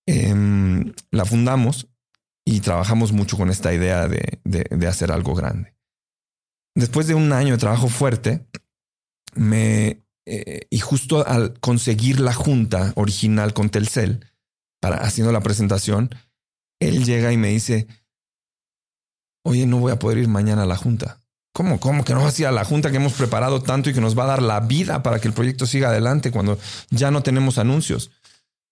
Em, 0.07 0.93
la 1.11 1.25
fundamos 1.25 1.87
y 2.45 2.61
trabajamos 2.61 3.11
mucho 3.11 3.37
con 3.37 3.49
esta 3.49 3.73
idea 3.73 4.07
de, 4.07 4.39
de 4.43 4.87
hacer 4.87 5.11
algo 5.11 5.35
grande. 5.35 5.75
Después 6.75 7.07
de 7.07 7.13
un 7.13 7.31
año 7.33 7.53
de 7.53 7.59
trabajo 7.59 7.89
fuerte, 7.89 8.47
me 9.35 10.03
eh, 10.31 10.67
y 10.69 10.79
justo 10.79 11.27
al 11.27 11.59
conseguir 11.59 12.19
la 12.19 12.33
junta 12.33 12.93
original 12.95 13.53
con 13.53 13.69
Telcel 13.69 14.25
para 14.79 14.97
haciendo 14.97 15.31
la 15.31 15.41
presentación, 15.41 16.09
él 16.79 17.03
llega 17.03 17.33
y 17.33 17.37
me 17.37 17.49
dice, 17.49 17.87
oye, 19.43 19.65
no 19.65 19.79
voy 19.79 19.91
a 19.91 19.99
poder 19.99 20.19
ir 20.19 20.27
mañana 20.27 20.63
a 20.63 20.67
la 20.67 20.77
junta. 20.77 21.19
¿Cómo? 21.53 21.79
¿Cómo 21.79 22.05
que 22.05 22.13
no 22.13 22.23
vas 22.23 22.37
a 22.37 22.41
ir 22.43 22.47
a 22.47 22.51
la 22.51 22.63
junta 22.63 22.91
que 22.91 22.97
hemos 22.97 23.13
preparado 23.13 23.61
tanto 23.61 23.89
y 23.89 23.93
que 23.93 24.01
nos 24.01 24.17
va 24.17 24.23
a 24.23 24.27
dar 24.27 24.41
la 24.41 24.59
vida 24.59 25.01
para 25.01 25.19
que 25.19 25.27
el 25.27 25.33
proyecto 25.33 25.65
siga 25.65 25.89
adelante 25.89 26.31
cuando 26.31 26.59
ya 26.91 27.11
no 27.11 27.23
tenemos 27.23 27.57
anuncios? 27.57 28.11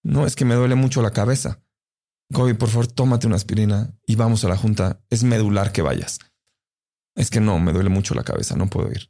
No, 0.03 0.25
es 0.25 0.35
que 0.35 0.45
me 0.45 0.55
duele 0.55 0.75
mucho 0.75 1.01
la 1.01 1.11
cabeza. 1.11 1.59
Kobe, 2.31 2.55
por 2.55 2.69
favor, 2.69 2.87
tómate 2.87 3.25
una 3.25 3.35
aspirina 3.35 3.93
y 4.05 4.15
vamos 4.15 4.45
a 4.45 4.47
la 4.47 4.57
junta. 4.57 5.01
Es 5.09 5.23
medular 5.23 5.71
que 5.71 5.81
vayas. 5.81 6.19
Es 7.15 7.29
que 7.31 7.41
no, 7.41 7.59
me 7.59 7.73
duele 7.73 7.89
mucho 7.89 8.13
la 8.13 8.23
cabeza, 8.23 8.55
no 8.55 8.67
puedo 8.67 8.91
ir. 8.91 9.09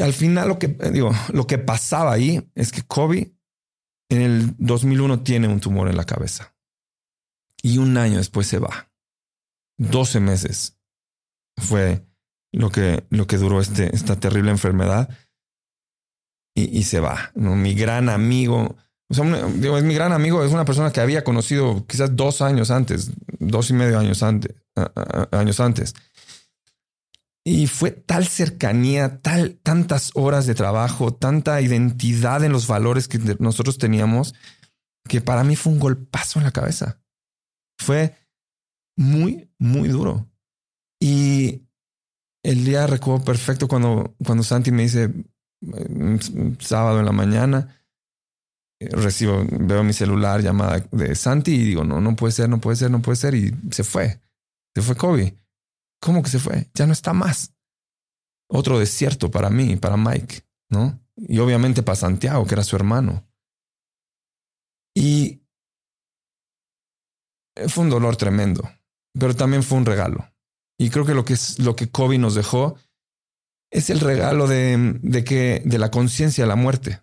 Al 0.00 0.12
final 0.12 0.48
lo 0.48 0.58
que 0.58 0.68
digo, 0.68 1.10
lo 1.32 1.46
que 1.46 1.58
pasaba 1.58 2.12
ahí 2.12 2.50
es 2.54 2.72
que 2.72 2.82
Kobe 2.82 3.34
en 4.08 4.22
el 4.22 4.54
2001 4.58 5.22
tiene 5.22 5.48
un 5.48 5.60
tumor 5.60 5.88
en 5.88 5.96
la 5.96 6.04
cabeza 6.04 6.54
y 7.62 7.78
un 7.78 7.96
año 7.96 8.18
después 8.18 8.46
se 8.46 8.58
va. 8.58 8.90
12 9.78 10.20
meses 10.20 10.78
fue 11.56 12.06
lo 12.52 12.70
que, 12.70 13.04
lo 13.10 13.26
que 13.26 13.38
duró 13.38 13.60
este, 13.60 13.94
esta 13.94 14.18
terrible 14.18 14.50
enfermedad 14.50 15.08
y, 16.54 16.78
y 16.78 16.84
se 16.84 17.00
va. 17.00 17.30
¿no? 17.34 17.56
Mi 17.56 17.74
gran 17.74 18.08
amigo, 18.08 18.76
o 19.08 19.14
sea, 19.14 19.24
digo, 19.24 19.78
es 19.78 19.84
mi 19.84 19.94
gran 19.94 20.12
amigo, 20.12 20.44
es 20.44 20.52
una 20.52 20.64
persona 20.64 20.92
que 20.92 21.00
había 21.00 21.24
conocido 21.24 21.86
quizás 21.86 22.16
dos 22.16 22.42
años 22.42 22.70
antes, 22.70 23.10
dos 23.38 23.70
y 23.70 23.74
medio 23.74 23.98
años 23.98 24.22
antes, 24.22 24.54
años 25.30 25.60
antes. 25.60 25.94
Y 27.44 27.66
fue 27.66 27.90
tal 27.90 28.26
cercanía, 28.26 29.20
tal, 29.20 29.58
tantas 29.62 30.12
horas 30.14 30.46
de 30.46 30.54
trabajo, 30.54 31.12
tanta 31.12 31.60
identidad 31.60 32.44
en 32.44 32.52
los 32.52 32.68
valores 32.68 33.08
que 33.08 33.18
nosotros 33.40 33.78
teníamos, 33.78 34.34
que 35.08 35.20
para 35.20 35.42
mí 35.42 35.56
fue 35.56 35.72
un 35.72 35.80
golpazo 35.80 36.38
en 36.38 36.44
la 36.44 36.52
cabeza. 36.52 37.00
Fue 37.78 38.16
muy, 38.96 39.50
muy 39.58 39.88
duro. 39.88 40.30
Y 41.00 41.62
el 42.44 42.64
día 42.64 42.86
recuerdo 42.86 43.24
perfecto 43.24 43.66
cuando, 43.66 44.14
cuando 44.24 44.44
Santi 44.44 44.70
me 44.70 44.82
dice 44.82 45.08
mm, 45.60 46.58
sábado 46.60 47.00
en 47.00 47.06
la 47.06 47.12
mañana, 47.12 47.82
eh, 48.80 48.88
recibo, 48.92 49.44
veo 49.50 49.82
mi 49.82 49.92
celular 49.92 50.42
llamada 50.42 50.86
de 50.92 51.14
Santi 51.16 51.54
y 51.54 51.64
digo, 51.64 51.84
no, 51.84 52.00
no 52.00 52.14
puede 52.14 52.32
ser, 52.32 52.48
no 52.48 52.60
puede 52.60 52.76
ser, 52.76 52.90
no 52.90 53.02
puede 53.02 53.16
ser. 53.16 53.34
Y 53.34 53.52
se 53.70 53.82
fue. 53.82 54.20
Se 54.74 54.82
fue 54.82 54.96
Kobe. 54.96 55.36
¿Cómo 56.02 56.20
que 56.20 56.30
se 56.30 56.40
fue? 56.40 56.68
Ya 56.74 56.84
no 56.86 56.92
está 56.92 57.12
más. 57.12 57.54
Otro 58.48 58.80
desierto 58.80 59.30
para 59.30 59.50
mí, 59.50 59.76
para 59.76 59.96
Mike, 59.96 60.44
¿no? 60.68 61.00
Y 61.16 61.38
obviamente 61.38 61.84
para 61.84 61.94
Santiago, 61.94 62.44
que 62.44 62.54
era 62.54 62.64
su 62.64 62.74
hermano. 62.74 63.24
Y 64.96 65.42
fue 67.68 67.84
un 67.84 67.90
dolor 67.90 68.16
tremendo, 68.16 68.68
pero 69.16 69.36
también 69.36 69.62
fue 69.62 69.78
un 69.78 69.86
regalo. 69.86 70.28
Y 70.76 70.90
creo 70.90 71.06
que 71.06 71.14
lo 71.14 71.24
que 71.24 71.34
es 71.34 71.60
lo 71.60 71.76
que 71.76 71.88
Kobe 71.88 72.18
nos 72.18 72.34
dejó 72.34 72.76
es 73.70 73.88
el 73.88 74.00
regalo 74.00 74.48
de, 74.48 74.98
de 75.02 75.22
que 75.22 75.62
de 75.64 75.78
la 75.78 75.92
conciencia 75.92 76.42
de 76.42 76.48
la 76.48 76.56
muerte. 76.56 77.00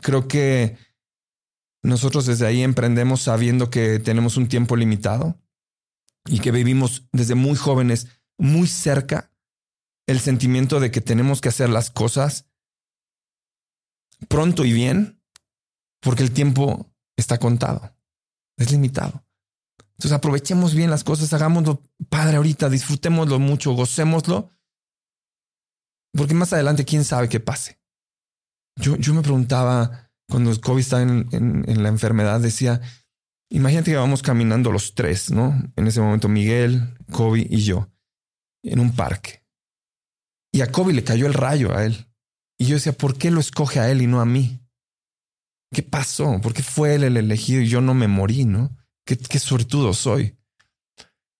Creo 0.00 0.28
que 0.28 0.76
nosotros 1.82 2.24
desde 2.24 2.46
ahí 2.46 2.62
emprendemos 2.62 3.22
sabiendo 3.22 3.68
que 3.68 3.98
tenemos 3.98 4.36
un 4.36 4.46
tiempo 4.46 4.76
limitado 4.76 5.41
y 6.26 6.40
que 6.40 6.50
vivimos 6.50 7.08
desde 7.12 7.34
muy 7.34 7.56
jóvenes 7.56 8.08
muy 8.38 8.66
cerca 8.66 9.32
el 10.06 10.20
sentimiento 10.20 10.80
de 10.80 10.90
que 10.90 11.00
tenemos 11.00 11.40
que 11.40 11.48
hacer 11.48 11.68
las 11.68 11.90
cosas 11.90 12.46
pronto 14.28 14.64
y 14.64 14.72
bien 14.72 15.22
porque 16.00 16.22
el 16.22 16.32
tiempo 16.32 16.92
está 17.16 17.38
contado, 17.38 17.96
es 18.56 18.70
limitado. 18.72 19.24
Entonces 19.92 20.12
aprovechemos 20.12 20.74
bien 20.74 20.90
las 20.90 21.04
cosas, 21.04 21.32
hagámoslo 21.32 21.82
padre 22.08 22.36
ahorita, 22.36 22.68
disfrutémoslo 22.68 23.38
mucho, 23.38 23.72
gocémoslo, 23.72 24.50
porque 26.12 26.34
más 26.34 26.52
adelante 26.52 26.84
quién 26.84 27.04
sabe 27.04 27.28
qué 27.28 27.38
pase. 27.38 27.80
Yo, 28.76 28.96
yo 28.96 29.14
me 29.14 29.22
preguntaba 29.22 30.10
cuando 30.28 30.58
COVID 30.60 30.80
estaba 30.80 31.02
en, 31.02 31.28
en, 31.30 31.82
la 31.82 31.88
enfermedad, 31.88 32.40
decía, 32.40 32.80
imagínate 33.52 33.90
que 33.90 33.96
vamos 33.96 34.22
caminando 34.22 34.72
los 34.72 34.94
tres, 34.94 35.30
¿no? 35.30 35.54
En 35.76 35.86
ese 35.86 36.00
momento 36.00 36.28
Miguel, 36.28 36.94
Kobe 37.10 37.46
y 37.48 37.62
yo, 37.62 37.90
en 38.62 38.80
un 38.80 38.94
parque. 38.94 39.44
Y 40.52 40.62
a 40.62 40.70
Kobe 40.70 40.92
le 40.92 41.04
cayó 41.04 41.26
el 41.26 41.34
rayo 41.34 41.76
a 41.76 41.84
él. 41.84 42.08
Y 42.58 42.66
yo 42.66 42.74
decía, 42.74 42.92
¿por 42.92 43.16
qué 43.16 43.30
lo 43.30 43.40
escoge 43.40 43.80
a 43.80 43.90
él 43.90 44.02
y 44.02 44.06
no 44.06 44.20
a 44.20 44.26
mí? 44.26 44.60
¿Qué 45.72 45.82
pasó? 45.82 46.40
¿Por 46.40 46.52
qué 46.52 46.62
fue 46.62 46.94
él 46.94 47.04
el 47.04 47.16
elegido 47.16 47.62
y 47.62 47.68
yo 47.68 47.80
no 47.80 47.94
me 47.94 48.08
morí, 48.08 48.44
no? 48.44 48.76
Qué, 49.06 49.16
qué 49.16 49.38
suertudo 49.38 49.94
soy. 49.94 50.36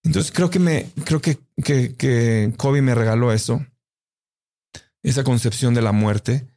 Entonces 0.03 0.31
creo 0.31 0.49
que 0.49 0.59
me, 0.59 0.89
creo 1.05 1.21
que, 1.21 1.39
que, 1.63 1.95
que 1.95 2.53
Kobe 2.57 2.81
me 2.81 2.95
regaló 2.95 3.31
eso, 3.31 3.65
esa 5.01 5.23
concepción 5.23 5.73
de 5.73 5.81
la 5.81 5.91
muerte. 5.91 6.47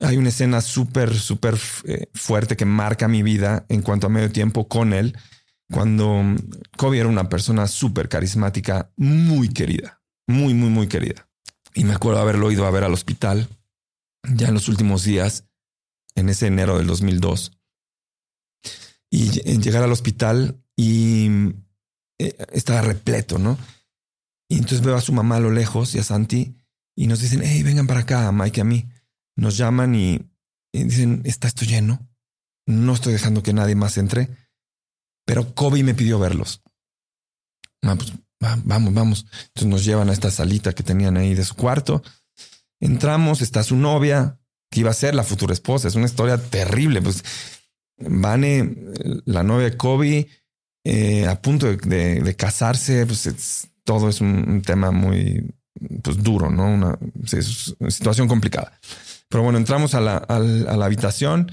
Hay 0.00 0.16
una 0.18 0.28
escena 0.28 0.60
súper, 0.60 1.14
súper 1.14 1.58
eh, 1.84 2.10
fuerte 2.14 2.56
que 2.56 2.66
marca 2.66 3.08
mi 3.08 3.22
vida 3.22 3.64
en 3.68 3.82
cuanto 3.82 4.06
a 4.06 4.10
medio 4.10 4.30
tiempo 4.30 4.68
con 4.68 4.92
él, 4.92 5.16
cuando 5.70 6.22
Kobe 6.76 6.98
era 6.98 7.08
una 7.08 7.28
persona 7.28 7.66
súper 7.66 8.08
carismática, 8.08 8.92
muy 8.96 9.48
querida, 9.48 10.00
muy, 10.26 10.54
muy, 10.54 10.70
muy 10.70 10.86
querida. 10.86 11.28
Y 11.74 11.84
me 11.84 11.94
acuerdo 11.94 12.20
haberlo 12.20 12.50
ido 12.52 12.66
a 12.66 12.70
ver 12.70 12.84
al 12.84 12.92
hospital 12.92 13.48
ya 14.34 14.48
en 14.48 14.54
los 14.54 14.68
últimos 14.68 15.04
días 15.04 15.44
en 16.14 16.28
ese 16.28 16.46
enero 16.46 16.78
del 16.78 16.86
2002. 16.86 17.52
Y 19.10 19.48
en 19.48 19.62
llegar 19.62 19.82
al 19.82 19.92
hospital 19.92 20.62
y 20.76 21.28
eh, 22.18 22.36
estaba 22.52 22.82
repleto, 22.82 23.38
¿no? 23.38 23.58
Y 24.48 24.56
entonces 24.56 24.82
veo 24.82 24.96
a 24.96 25.00
su 25.00 25.12
mamá 25.12 25.36
a 25.36 25.40
lo 25.40 25.50
lejos 25.50 25.94
y 25.94 25.98
a 25.98 26.04
Santi 26.04 26.56
y 26.94 27.06
nos 27.06 27.20
dicen, 27.20 27.42
hey, 27.44 27.62
vengan 27.62 27.86
para 27.86 28.00
acá, 28.00 28.30
Mike 28.32 28.60
y 28.60 28.62
a 28.62 28.64
mí. 28.64 28.88
Nos 29.36 29.56
llaman 29.56 29.94
y, 29.94 30.20
dicen, 30.72 31.22
está 31.24 31.48
esto 31.48 31.64
lleno. 31.64 32.08
No 32.66 32.94
estoy 32.94 33.12
dejando 33.12 33.42
que 33.42 33.52
nadie 33.52 33.74
más 33.74 33.98
entre. 33.98 34.28
Pero 35.24 35.54
Kobe 35.54 35.82
me 35.82 35.94
pidió 35.94 36.18
verlos. 36.18 36.62
Pues, 37.80 38.12
vamos, 38.40 38.94
vamos. 38.94 39.26
Entonces 39.48 39.66
nos 39.66 39.84
llevan 39.84 40.08
a 40.08 40.12
esta 40.12 40.30
salita 40.30 40.72
que 40.72 40.82
tenían 40.82 41.16
ahí 41.16 41.34
de 41.34 41.44
su 41.44 41.54
cuarto. 41.54 42.02
Entramos, 42.80 43.42
está 43.42 43.62
su 43.62 43.76
novia, 43.76 44.38
que 44.70 44.80
iba 44.80 44.90
a 44.90 44.94
ser 44.94 45.14
la 45.14 45.24
futura 45.24 45.52
esposa. 45.52 45.88
Es 45.88 45.94
una 45.94 46.06
historia 46.06 46.38
terrible. 46.38 47.02
Pues 47.02 47.22
Vane, 47.98 48.76
la 49.24 49.42
novia 49.42 49.70
de 49.70 49.76
Kobe, 49.76 50.28
eh, 50.84 51.26
a 51.26 51.40
punto 51.40 51.66
de, 51.66 52.36
casarse, 52.36 53.06
pues 53.06 53.68
todo 53.84 54.08
es 54.08 54.20
un, 54.20 54.62
tema 54.62 54.90
muy 54.90 55.54
pues, 56.02 56.22
duro, 56.22 56.50
¿no? 56.50 56.68
Una, 56.68 56.98
situación 57.88 58.28
complicada. 58.28 58.78
Pero 59.28 59.42
bueno, 59.42 59.58
entramos 59.58 59.94
a 59.94 60.00
la, 60.00 60.16
a 60.16 60.38
la, 60.38 60.84
habitación. 60.84 61.50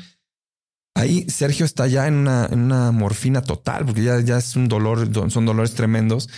Ahí 0.96 1.28
Sergio 1.30 1.66
está 1.66 1.88
ya 1.88 2.08
en 2.08 2.16
una, 2.16 2.48
en 2.52 2.60
una 2.60 2.92
morfina 2.92 3.42
total, 3.42 3.86
porque 3.86 4.04
ya, 4.04 4.20
ya 4.20 4.38
es 4.38 4.56
un 4.56 4.68
dolor, 4.68 5.10
son 5.32 5.46
dolores 5.46 5.74
tremendos. 5.74 6.30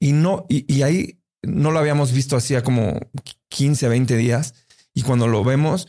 Y 0.00 0.12
no, 0.12 0.46
y, 0.48 0.72
y 0.72 0.82
ahí 0.82 1.20
no 1.42 1.70
lo 1.70 1.78
habíamos 1.78 2.12
visto 2.12 2.36
hacía 2.36 2.62
como 2.62 2.98
15, 3.48 3.88
20 3.88 4.16
días. 4.16 4.54
Y 4.94 5.02
cuando 5.02 5.28
lo 5.28 5.44
vemos, 5.44 5.88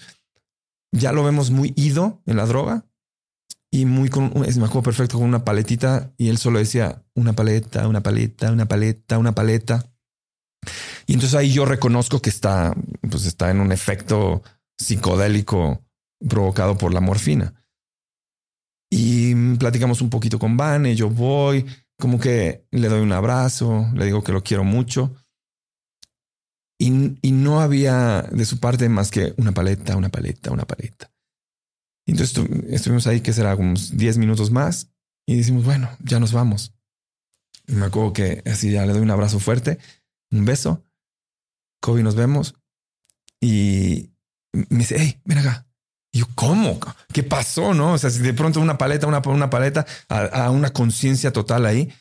ya 0.92 1.12
lo 1.12 1.24
vemos 1.24 1.52
muy 1.52 1.74
ido 1.76 2.22
en 2.26 2.38
la 2.38 2.46
droga 2.46 2.86
y 3.76 3.86
muy 3.86 4.08
con, 4.08 4.32
es, 4.46 4.58
me 4.58 4.66
acuerdo 4.66 4.84
perfecto 4.84 5.18
con 5.18 5.28
una 5.28 5.44
paletita 5.44 6.14
y 6.18 6.30
él 6.30 6.38
solo 6.38 6.60
decía 6.60 7.04
una 7.14 7.34
paleta, 7.34 7.88
una 7.88 8.02
paleta, 8.02 8.52
una 8.52 8.68
paleta, 8.68 9.18
una 9.18 9.36
paleta. 9.36 9.92
Y 11.06 11.14
entonces 11.14 11.38
ahí 11.38 11.52
yo 11.52 11.66
reconozco 11.66 12.22
que 12.22 12.30
está, 12.30 12.74
pues 13.10 13.26
está 13.26 13.52
en 13.52 13.60
un 13.60 13.74
efecto 13.74 14.42
psicodélico 14.78 15.84
provocado 16.28 16.78
por 16.78 16.94
la 16.94 17.02
morfina. 17.02 17.54
Y 18.90 19.56
platicamos 19.58 20.02
un 20.02 20.10
poquito 20.10 20.40
con 20.40 20.58
Vane, 20.58 20.96
yo 20.96 21.10
voy, 21.10 21.66
como 21.98 22.20
que 22.20 22.66
le 22.72 22.88
doy 22.88 23.02
un 23.02 23.12
abrazo, 23.12 23.88
le 23.94 24.06
digo 24.06 24.24
que 24.24 24.32
lo 24.32 24.44
quiero 24.44 24.64
mucho. 24.64 25.16
Y, 26.78 26.92
no 27.32 27.62
había 27.62 28.24
de 28.24 28.46
su 28.46 28.60
parte 28.60 28.90
más 28.90 29.10
que 29.10 29.34
una 29.38 29.54
paleta, 29.54 29.96
una 29.96 30.10
paleta, 30.10 30.52
una 30.52 30.66
paleta. 30.66 31.12
entonces 32.06 32.38
estuvimos 32.70 33.08
ahí, 33.08 33.22
que 33.22 33.34
será 33.34 33.56
unos 33.56 33.98
10 33.98 34.18
minutos 34.18 34.52
más, 34.52 34.92
y 35.26 35.38
decimos, 35.38 35.64
bueno, 35.64 35.90
ya 36.00 36.20
nos 36.20 36.34
vamos. 36.34 36.74
Y 37.68 37.74
me 37.74 37.86
acuerdo 37.86 38.14
que 38.14 38.44
así 38.46 38.72
ya 38.72 38.86
le 38.86 38.94
doy 38.94 39.02
un 39.02 39.12
abrazo 39.12 39.40
fuerte, 39.40 39.80
un 40.32 40.46
beso. 40.46 40.84
Kobe, 41.82 42.04
nos 42.04 42.16
vemos. 42.16 42.56
Y 43.42 44.15
me 44.70 44.80
dice, 44.80 44.96
hey, 44.98 45.20
ven 45.26 45.40
acá. 45.40 45.66
Yo, 46.12 46.26
¿cómo? 46.34 46.80
¿Qué 47.12 47.24
pasó? 47.24 47.74
No? 47.74 47.94
O 47.94 47.98
sea, 47.98 48.10
si 48.10 48.20
de 48.20 48.34
pronto 48.34 48.62
una 48.62 48.78
paleta, 48.78 49.06
una, 49.06 49.22
una 49.26 49.50
paleta 49.50 49.86
a 50.08 50.50
una 50.50 50.72
conciencia 50.72 51.34
total 51.34 51.66
ahí. 51.66 51.94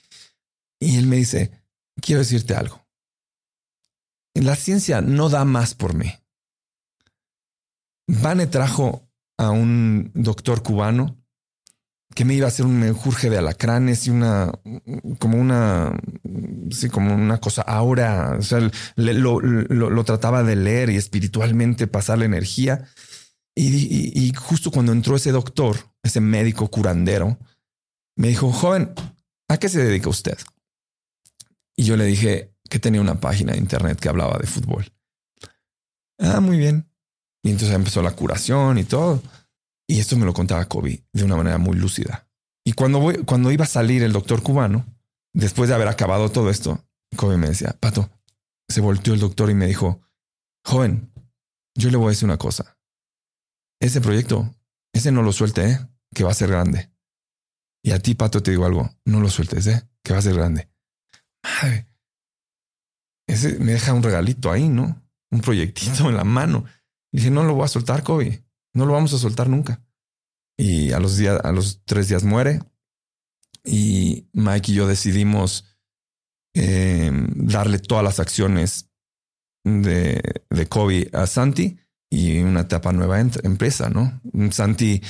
Y 0.80 0.98
él 0.98 1.06
me 1.06 1.16
dice, 1.16 1.50
quiero 2.00 2.20
decirte 2.20 2.54
algo 2.54 2.84
la 4.34 4.56
ciencia 4.56 5.00
no 5.00 5.28
da 5.28 5.44
más 5.44 5.74
por 5.74 5.94
mí. 5.94 6.12
Vane 8.06 8.46
trajo 8.46 9.08
a 9.38 9.50
un 9.50 10.10
doctor 10.14 10.62
cubano 10.62 11.16
que 12.14 12.24
me 12.24 12.34
iba 12.34 12.46
a 12.46 12.48
hacer 12.48 12.66
un 12.66 12.78
menjurje 12.78 13.28
de 13.30 13.38
alacranes 13.38 14.06
y 14.06 14.10
una, 14.10 14.52
como 15.18 15.38
una, 15.38 15.98
sí, 16.70 16.88
como 16.88 17.14
una 17.14 17.38
cosa 17.38 17.62
ahora, 17.62 18.36
o 18.38 18.42
sea, 18.42 18.70
lo, 18.96 20.04
trataba 20.04 20.42
de 20.42 20.56
leer 20.56 20.90
y 20.90 20.96
espiritualmente 20.96 21.86
pasar 21.86 22.18
la 22.18 22.24
energía. 22.24 22.86
Y, 23.56 24.18
y, 24.20 24.32
justo 24.34 24.70
cuando 24.70 24.92
entró 24.92 25.16
ese 25.16 25.30
doctor, 25.30 25.76
ese 26.02 26.20
médico 26.20 26.68
curandero, 26.68 27.38
me 28.16 28.28
dijo, 28.28 28.50
joven, 28.50 28.92
¿a 29.48 29.58
qué 29.58 29.68
se 29.68 29.82
dedica 29.82 30.08
usted? 30.08 30.38
Y 31.76 31.84
yo 31.84 31.96
le 31.96 32.04
dije, 32.04 32.54
que 32.68 32.78
tenía 32.78 33.00
una 33.00 33.20
página 33.20 33.52
de 33.52 33.58
internet 33.58 34.00
que 34.00 34.08
hablaba 34.08 34.38
de 34.38 34.46
fútbol. 34.46 34.92
Ah, 36.18 36.40
muy 36.40 36.58
bien. 36.58 36.88
Y 37.42 37.50
entonces 37.50 37.74
empezó 37.74 38.02
la 38.02 38.12
curación 38.12 38.78
y 38.78 38.84
todo. 38.84 39.22
Y 39.86 40.00
esto 40.00 40.16
me 40.16 40.24
lo 40.24 40.32
contaba 40.32 40.64
Kobe 40.66 41.04
de 41.12 41.24
una 41.24 41.36
manera 41.36 41.58
muy 41.58 41.76
lúcida. 41.76 42.28
Y 42.64 42.72
cuando, 42.72 42.98
voy, 42.98 43.24
cuando 43.24 43.50
iba 43.52 43.64
a 43.64 43.68
salir 43.68 44.02
el 44.02 44.12
doctor 44.12 44.42
cubano, 44.42 44.86
después 45.34 45.68
de 45.68 45.74
haber 45.74 45.88
acabado 45.88 46.30
todo 46.30 46.48
esto, 46.48 46.84
Kobe 47.16 47.36
me 47.36 47.48
decía, 47.48 47.76
Pato, 47.78 48.10
se 48.68 48.80
volteó 48.80 49.12
el 49.14 49.20
doctor 49.20 49.50
y 49.50 49.54
me 49.54 49.66
dijo, 49.66 50.00
joven, 50.64 51.12
yo 51.74 51.90
le 51.90 51.96
voy 51.96 52.06
a 52.06 52.10
decir 52.10 52.24
una 52.24 52.38
cosa. 52.38 52.78
Ese 53.80 54.00
proyecto, 54.00 54.54
ese 54.92 55.12
no 55.12 55.22
lo 55.22 55.32
suelte, 55.32 55.70
¿eh? 55.70 55.78
que 56.14 56.24
va 56.24 56.30
a 56.30 56.34
ser 56.34 56.48
grande. 56.48 56.90
Y 57.82 57.90
a 57.90 57.98
ti, 57.98 58.14
Pato, 58.14 58.42
te 58.42 58.50
digo 58.52 58.64
algo, 58.64 58.90
no 59.04 59.20
lo 59.20 59.28
sueltes, 59.28 59.66
¿eh? 59.66 59.86
que 60.02 60.12
va 60.14 60.20
a 60.20 60.22
ser 60.22 60.34
grande. 60.34 60.70
Ese 63.26 63.58
me 63.58 63.72
deja 63.72 63.92
un 63.92 64.02
regalito 64.02 64.50
ahí, 64.50 64.68
¿no? 64.68 65.02
Un 65.30 65.40
proyectito 65.40 66.08
en 66.08 66.16
la 66.16 66.24
mano. 66.24 66.64
dije, 67.12 67.30
no 67.30 67.44
lo 67.44 67.54
voy 67.54 67.64
a 67.64 67.68
soltar, 67.68 68.02
Kobe. 68.02 68.43
No 68.74 68.86
lo 68.86 68.92
vamos 68.92 69.12
a 69.14 69.18
soltar 69.18 69.48
nunca. 69.48 69.82
y 70.56 70.92
a 70.92 71.00
los 71.00 71.16
días, 71.16 71.40
a 71.42 71.52
los 71.52 71.82
tres 71.84 72.08
días 72.08 72.24
muere. 72.24 72.60
Y 73.64 74.28
Mike 74.32 74.72
y 74.72 74.74
yo 74.74 74.86
decidimos 74.86 75.64
eh, 76.54 77.10
darle 77.34 77.78
todas 77.78 78.04
las 78.04 78.20
acciones 78.20 78.90
de, 79.64 80.20
de 80.50 80.66
Kobe 80.66 81.10
a 81.12 81.26
Santi 81.26 81.78
y 82.10 82.40
una 82.40 82.60
etapa 82.60 82.92
nueva 82.92 83.20
en, 83.20 83.32
empresa, 83.42 83.90
¿no? 83.90 84.20
Santi, 84.52 85.02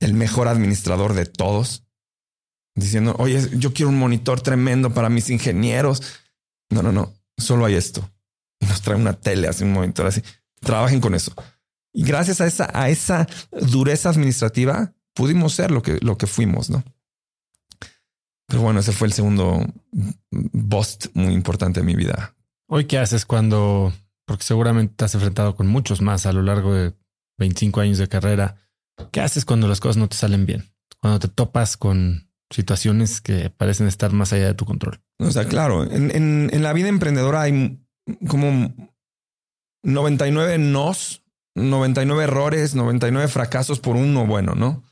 el 0.00 0.14
mejor 0.14 0.48
administrador 0.48 1.12
de 1.14 1.26
todos, 1.26 1.84
diciendo, 2.74 3.14
oye, 3.18 3.50
yo 3.58 3.72
quiero 3.74 3.90
un 3.90 3.98
monitor 3.98 4.40
tremendo 4.40 4.94
para 4.94 5.10
mis 5.10 5.28
ingenieros. 5.28 6.02
No, 6.70 6.82
no, 6.82 6.92
no, 6.92 7.12
solo 7.36 7.66
hay 7.66 7.74
esto. 7.74 8.08
Nos 8.60 8.80
trae 8.80 8.96
una 8.96 9.12
tele, 9.12 9.48
así 9.48 9.64
un 9.64 9.72
monitor 9.72 10.06
así. 10.06 10.22
Trabajen 10.60 11.00
con 11.00 11.14
eso. 11.14 11.34
Y 11.92 12.04
gracias 12.04 12.40
a 12.40 12.46
esa, 12.46 12.70
a 12.72 12.88
esa 12.88 13.26
dureza 13.50 14.10
administrativa, 14.10 14.92
pudimos 15.14 15.52
ser 15.52 15.70
lo 15.70 15.82
que, 15.82 15.98
lo 16.00 16.16
que 16.16 16.26
fuimos, 16.26 16.70
¿no? 16.70 16.82
Pero 18.46 18.62
bueno, 18.62 18.80
ese 18.80 18.92
fue 18.92 19.08
el 19.08 19.12
segundo 19.12 19.64
bust 20.30 21.06
muy 21.14 21.32
importante 21.32 21.80
de 21.80 21.86
mi 21.86 21.94
vida. 21.94 22.34
Hoy, 22.68 22.86
¿qué 22.86 22.98
haces 22.98 23.24
cuando, 23.26 23.92
porque 24.26 24.44
seguramente 24.44 24.94
te 24.96 25.04
has 25.04 25.14
enfrentado 25.14 25.54
con 25.54 25.66
muchos 25.66 26.00
más 26.00 26.26
a 26.26 26.32
lo 26.32 26.42
largo 26.42 26.74
de 26.74 26.94
25 27.38 27.80
años 27.80 27.98
de 27.98 28.08
carrera, 28.08 28.56
¿qué 29.10 29.20
haces 29.20 29.44
cuando 29.44 29.68
las 29.68 29.80
cosas 29.80 29.96
no 29.96 30.08
te 30.08 30.16
salen 30.16 30.46
bien? 30.46 30.72
Cuando 31.00 31.18
te 31.18 31.28
topas 31.28 31.76
con 31.76 32.30
situaciones 32.50 33.20
que 33.20 33.50
parecen 33.50 33.86
estar 33.86 34.12
más 34.12 34.32
allá 34.32 34.46
de 34.46 34.54
tu 34.54 34.64
control. 34.64 35.00
O 35.18 35.30
sea, 35.30 35.46
claro, 35.46 35.84
en, 35.90 36.14
en, 36.14 36.50
en 36.52 36.62
la 36.62 36.72
vida 36.72 36.88
emprendedora 36.88 37.42
hay 37.42 37.80
como 38.28 38.74
99 39.82 40.58
nos, 40.58 41.21
99 41.54 42.24
errores, 42.24 42.74
99 42.74 43.28
fracasos 43.28 43.80
por 43.80 43.96
uno 43.96 44.26
bueno, 44.26 44.54
¿no? 44.54 44.82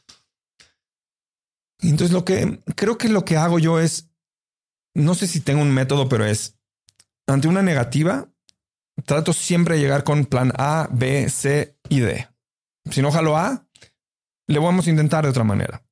Entonces 1.83 2.13
lo 2.13 2.25
que 2.25 2.61
creo 2.77 2.99
que 2.99 3.09
lo 3.09 3.25
que 3.25 3.37
hago 3.37 3.59
yo 3.59 3.81
es, 3.81 4.11
no 4.95 5.15
sé 5.15 5.27
si 5.27 5.41
tengo 5.41 5.63
un 5.63 5.73
método, 5.73 6.09
pero 6.09 6.27
es, 6.27 6.59
ante 7.27 7.49
una 7.49 7.63
negativa, 7.63 8.29
trato 9.07 9.33
siempre 9.33 9.77
de 9.77 9.83
llegar 9.83 10.05
con 10.05 10.27
plan 10.27 10.53
A, 10.57 10.89
B, 10.93 11.29
C 11.31 11.77
y 11.89 12.01
D. 12.01 12.29
Si 12.91 13.03
no 13.03 13.11
jalo 13.11 13.37
A, 13.37 13.67
le 14.47 14.59
vamos 14.59 14.87
a 14.87 14.91
intentar 14.91 15.25
de 15.25 15.31
otra 15.31 15.45
manera. 15.45 15.83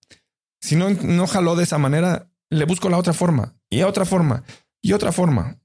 Si 0.61 0.77
no, 0.77 0.91
no 0.91 1.27
jaló 1.27 1.57
de 1.57 1.65
esa 1.65 1.79
manera, 1.79 2.29
le 2.51 2.65
busco 2.65 2.89
la 2.89 2.99
otra 2.99 3.13
forma 3.13 3.55
y 3.71 3.83
otra 3.83 4.05
forma 4.05 4.45
y 4.83 4.93
otra 4.93 5.13
forma. 5.13 5.59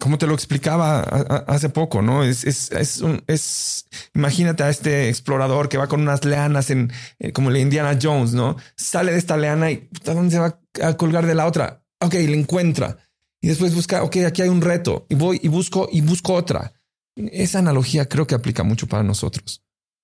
Como 0.00 0.18
te 0.18 0.26
lo 0.26 0.34
explicaba 0.34 1.00
hace 1.00 1.68
poco, 1.68 2.02
¿no? 2.02 2.24
Es, 2.24 2.44
es, 2.44 2.70
es, 2.72 3.00
un, 3.00 3.22
es, 3.26 3.86
imagínate 4.14 4.62
a 4.62 4.68
este 4.68 5.08
explorador 5.08 5.68
que 5.68 5.78
va 5.78 5.86
con 5.86 6.02
unas 6.02 6.24
leanas 6.24 6.70
en, 6.70 6.92
eh, 7.18 7.32
como 7.32 7.50
la 7.50 7.60
Indiana 7.60 7.98
Jones, 8.00 8.34
¿no? 8.34 8.56
Sale 8.76 9.12
de 9.12 9.18
esta 9.18 9.36
leana 9.36 9.70
y 9.70 9.88
¿a 10.06 10.14
dónde 10.14 10.32
se 10.32 10.40
va 10.40 10.58
a 10.82 10.96
colgar 10.96 11.26
de 11.26 11.34
la 11.34 11.46
otra? 11.46 11.84
Ok, 12.00 12.14
le 12.14 12.38
encuentra. 12.38 12.98
Y 13.40 13.48
después 13.48 13.74
busca, 13.74 14.02
ok, 14.02 14.16
aquí 14.26 14.42
hay 14.42 14.48
un 14.48 14.62
reto 14.62 15.06
y 15.08 15.14
voy 15.14 15.38
y 15.42 15.48
busco 15.48 15.88
y 15.92 16.00
busco 16.00 16.34
otra. 16.34 16.72
Esa 17.16 17.60
analogía 17.60 18.08
creo 18.08 18.26
que 18.26 18.34
aplica 18.34 18.62
mucho 18.62 18.86
para 18.86 19.02
nosotros. 19.02 19.62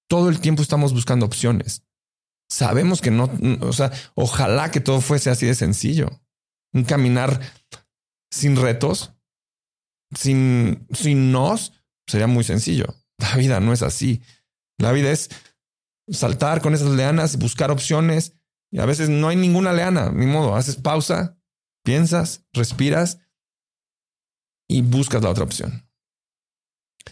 Todo 0.08 0.28
el 0.28 0.40
tiempo 0.40 0.62
estamos 0.62 0.92
buscando 0.92 1.26
opciones. 1.26 1.82
Sabemos 2.48 3.00
que 3.00 3.10
no, 3.10 3.30
o 3.60 3.72
sea, 3.72 3.92
ojalá 4.14 4.70
que 4.70 4.80
todo 4.80 5.00
fuese 5.00 5.30
así 5.30 5.46
de 5.46 5.54
sencillo. 5.54 6.20
Un 6.72 6.84
caminar 6.84 7.40
sin 8.30 8.56
retos, 8.56 9.14
sin, 10.14 10.86
sin 10.92 11.32
nos, 11.32 11.72
sería 12.06 12.26
muy 12.26 12.44
sencillo. 12.44 12.86
La 13.18 13.36
vida 13.36 13.60
no 13.60 13.72
es 13.72 13.82
así. 13.82 14.22
La 14.78 14.92
vida 14.92 15.10
es 15.10 15.30
saltar 16.08 16.60
con 16.60 16.74
esas 16.74 16.90
leanas, 16.90 17.38
buscar 17.38 17.70
opciones 17.70 18.34
y 18.70 18.78
a 18.78 18.86
veces 18.86 19.08
no 19.08 19.28
hay 19.28 19.36
ninguna 19.36 19.72
leana, 19.72 20.10
ni 20.10 20.26
modo. 20.26 20.56
Haces 20.56 20.76
pausa, 20.76 21.38
piensas, 21.84 22.44
respiras 22.52 23.18
y 24.68 24.82
buscas 24.82 25.22
la 25.22 25.30
otra 25.30 25.44
opción. 25.44 25.88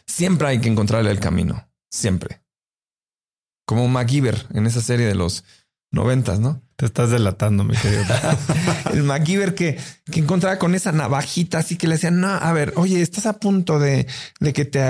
Siempre 0.06 0.48
hay 0.48 0.60
que 0.60 0.68
encontrarle 0.68 1.10
el 1.10 1.20
camino, 1.20 1.70
siempre 1.90 2.42
como 3.68 3.86
MacGyver 3.86 4.46
en 4.54 4.64
esa 4.66 4.80
serie 4.80 5.04
de 5.04 5.14
los 5.14 5.44
noventas, 5.90 6.40
¿no? 6.40 6.62
Te 6.76 6.86
estás 6.86 7.10
delatando, 7.10 7.64
mi 7.64 7.74
querido. 7.76 8.04
el 8.92 9.02
MacGyver 9.02 9.54
que, 9.54 9.78
que 10.10 10.20
encontraba 10.20 10.58
con 10.58 10.74
esa 10.74 10.92
navajita 10.92 11.58
así 11.58 11.76
que 11.76 11.88
le 11.88 11.94
decían, 11.94 12.20
no, 12.20 12.28
a 12.28 12.52
ver, 12.52 12.72
oye, 12.76 13.02
estás 13.02 13.26
a 13.26 13.40
punto 13.40 13.78
de, 13.78 14.06
de 14.38 14.52
que 14.52 14.64
te 14.64 14.84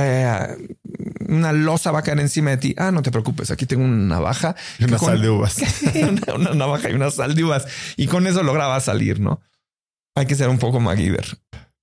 una 1.28 1.53
losa 1.53 1.92
va 1.92 2.01
a 2.01 2.03
caer 2.03 2.20
encima 2.20 2.51
de 2.51 2.57
ti. 2.57 2.74
Ah, 2.78 2.90
no 2.90 3.03
te 3.03 3.11
preocupes, 3.11 3.51
aquí 3.51 3.66
tengo 3.66 3.84
una 3.84 4.16
navaja. 4.16 4.57
Y 4.78 4.84
una 4.84 4.99
sal 4.99 5.20
de 5.20 5.30
uvas. 5.30 5.57
una, 5.94 6.34
una, 6.34 6.55
navaja 6.55 6.90
y 6.90 6.94
una 6.94 7.11
sal 7.11 7.34
de 7.34 7.44
uvas. 7.44 7.66
Y 7.96 8.07
con 8.07 8.26
eso 8.26 8.42
lograba 8.42 8.80
salir, 8.80 9.20
¿no? 9.20 9.40
Hay 10.14 10.26
que 10.26 10.34
ser 10.34 10.49
un 10.49 10.59
poco 10.59 10.80
MacGyver. 10.80 11.38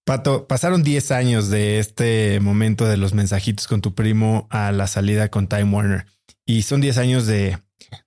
Pato, 0.05 0.47
pasaron 0.47 0.84
10 0.84 1.11
años 1.11 1.49
de 1.49 1.80
este 1.80 2.39
momento 2.39 2.86
de 2.86 2.97
los 2.97 3.13
mensajitos 3.13 3.68
con 3.68 3.82
tu 3.82 3.95
primo 3.95 4.47
a 4.51 4.72
la 4.72 4.86
salida 4.88 5.30
con 5.30 5.47
Time 5.47 5.63
Warner. 5.63 6.05
Y 6.46 6.62
son 6.62 6.82
10 6.82 6.98
años 6.98 7.26
de, 7.26 7.58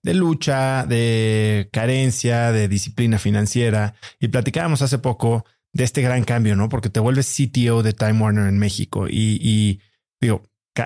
de 0.03 0.15
lucha, 0.15 0.87
de 0.87 1.69
carencia, 1.73 2.53
de 2.53 2.69
disciplina 2.69 3.19
financiera. 3.19 3.95
Y 4.21 4.29
platicábamos 4.29 4.83
hace 4.83 4.99
poco 4.99 5.45
de 5.73 5.85
este 5.85 6.03
gran 6.03 6.25
cambio, 6.25 6.57
¿no? 6.57 6.69
Porque 6.69 6.91
te 6.91 7.01
vuelves 7.01 7.35
CTO 7.35 7.83
de 7.83 7.93
Time 7.93 8.21
Warner 8.21 8.49
en 8.49 8.59
México 8.59 9.07
y, 9.09 9.81
digo, 10.21 10.43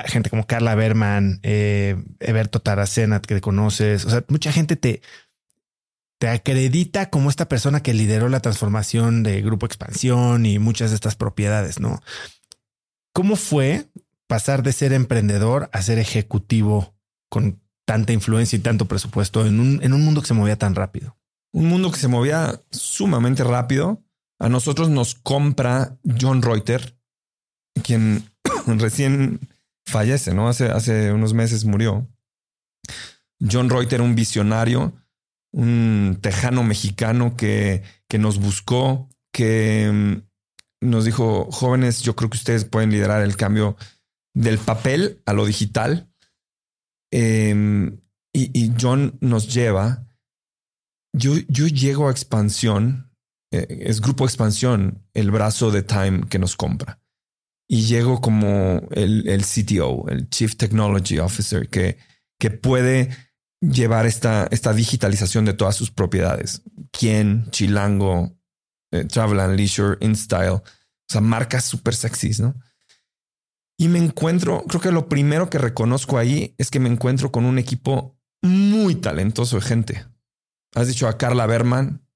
gente 0.06 0.30
como 0.30 0.46
Carla 0.46 0.74
Berman, 0.74 1.40
eh, 1.42 1.96
Eberto 2.20 2.60
Taracena, 2.60 3.20
que 3.20 3.40
conoces, 3.40 4.04
o 4.04 4.10
sea, 4.10 4.24
mucha 4.28 4.52
gente 4.52 4.76
te, 4.76 5.02
te 6.18 6.28
acredita 6.28 7.10
como 7.10 7.30
esta 7.30 7.48
persona 7.48 7.82
que 7.82 7.94
lideró 7.94 8.28
la 8.28 8.40
transformación 8.40 9.22
de 9.22 9.42
Grupo 9.42 9.66
Expansión 9.66 10.46
y 10.46 10.58
muchas 10.58 10.90
de 10.90 10.96
estas 10.96 11.16
propiedades, 11.16 11.80
¿no? 11.80 12.00
¿Cómo 13.12 13.36
fue 13.36 13.86
pasar 14.26 14.62
de 14.62 14.72
ser 14.72 14.92
emprendedor 14.92 15.68
a 15.72 15.82
ser 15.82 15.98
ejecutivo 15.98 16.91
con 17.32 17.62
tanta 17.86 18.12
influencia 18.12 18.58
y 18.58 18.60
tanto 18.60 18.84
presupuesto 18.84 19.46
en 19.46 19.58
un, 19.58 19.82
en 19.82 19.94
un 19.94 20.04
mundo 20.04 20.20
que 20.20 20.26
se 20.26 20.34
movía 20.34 20.58
tan 20.58 20.74
rápido? 20.74 21.16
Un 21.50 21.66
mundo 21.66 21.90
que 21.90 21.98
se 21.98 22.06
movía 22.06 22.60
sumamente 22.70 23.42
rápido. 23.42 24.04
A 24.38 24.50
nosotros 24.50 24.90
nos 24.90 25.14
compra 25.14 25.98
John 26.20 26.42
Reuter, 26.42 26.98
quien 27.82 28.30
recién 28.66 29.40
fallece, 29.86 30.34
¿no? 30.34 30.46
Hace, 30.46 30.66
hace 30.66 31.10
unos 31.10 31.32
meses 31.32 31.64
murió. 31.64 32.06
John 33.40 33.70
Reuter, 33.70 34.02
un 34.02 34.14
visionario, 34.14 34.92
un 35.52 36.18
tejano 36.20 36.62
mexicano 36.62 37.34
que, 37.34 37.82
que 38.08 38.18
nos 38.18 38.40
buscó, 38.40 39.08
que 39.32 39.90
mm, 39.90 40.86
nos 40.90 41.06
dijo, 41.06 41.50
jóvenes, 41.50 42.02
yo 42.02 42.14
creo 42.14 42.28
que 42.28 42.36
ustedes 42.36 42.66
pueden 42.66 42.90
liderar 42.90 43.22
el 43.22 43.38
cambio 43.38 43.78
del 44.34 44.58
papel 44.58 45.22
a 45.24 45.32
lo 45.32 45.46
digital. 45.46 46.11
Em, 47.12 48.00
y, 48.32 48.72
John 48.80 49.18
nos 49.20 49.52
lleva. 49.52 50.08
Yo, 51.14 51.34
yo 51.48 51.66
llego 51.66 52.08
a 52.08 52.10
expansión, 52.10 53.12
eh, 53.52 53.66
es 53.82 54.00
Grupo 54.00 54.24
Expansión, 54.24 55.06
el 55.12 55.30
brazo 55.30 55.70
de 55.70 55.82
Time 55.82 56.22
que 56.28 56.38
nos 56.38 56.56
compra. 56.56 57.00
Y 57.68 57.82
llego 57.82 58.20
como 58.20 58.88
el, 58.92 59.28
el 59.28 59.44
CTO, 59.44 60.08
el 60.08 60.30
Chief 60.30 60.56
Technology 60.56 61.18
Officer, 61.18 61.68
que, 61.68 61.98
que 62.40 62.50
puede 62.50 63.10
llevar 63.60 64.06
esta, 64.06 64.48
esta 64.50 64.72
digitalización 64.72 65.44
de 65.44 65.52
todas 65.52 65.76
sus 65.76 65.90
propiedades. 65.90 66.62
Quién, 66.90 67.50
Chilango, 67.50 68.34
eh, 68.90 69.04
Travel 69.04 69.40
and 69.40 69.56
Leisure, 69.56 69.98
InStyle, 70.00 70.50
o 70.50 70.62
sea, 71.08 71.20
marcas 71.20 71.64
súper 71.64 71.94
sexys, 71.94 72.40
¿no? 72.40 72.54
Y 73.82 73.88
me 73.88 73.98
encuentro, 73.98 74.62
creo 74.68 74.80
que 74.80 74.92
lo 74.92 75.08
primero 75.08 75.50
que 75.50 75.58
reconozco 75.58 76.16
ahí 76.16 76.54
es 76.56 76.70
que 76.70 76.78
me 76.78 76.88
encuentro 76.88 77.32
con 77.32 77.44
un 77.44 77.58
equipo 77.58 78.16
muy 78.40 78.94
talentoso 78.94 79.56
de 79.56 79.62
gente. 79.62 80.06
Has 80.76 80.86
dicho 80.86 81.08
a 81.08 81.18
Carla 81.18 81.46
Berman. 81.46 82.06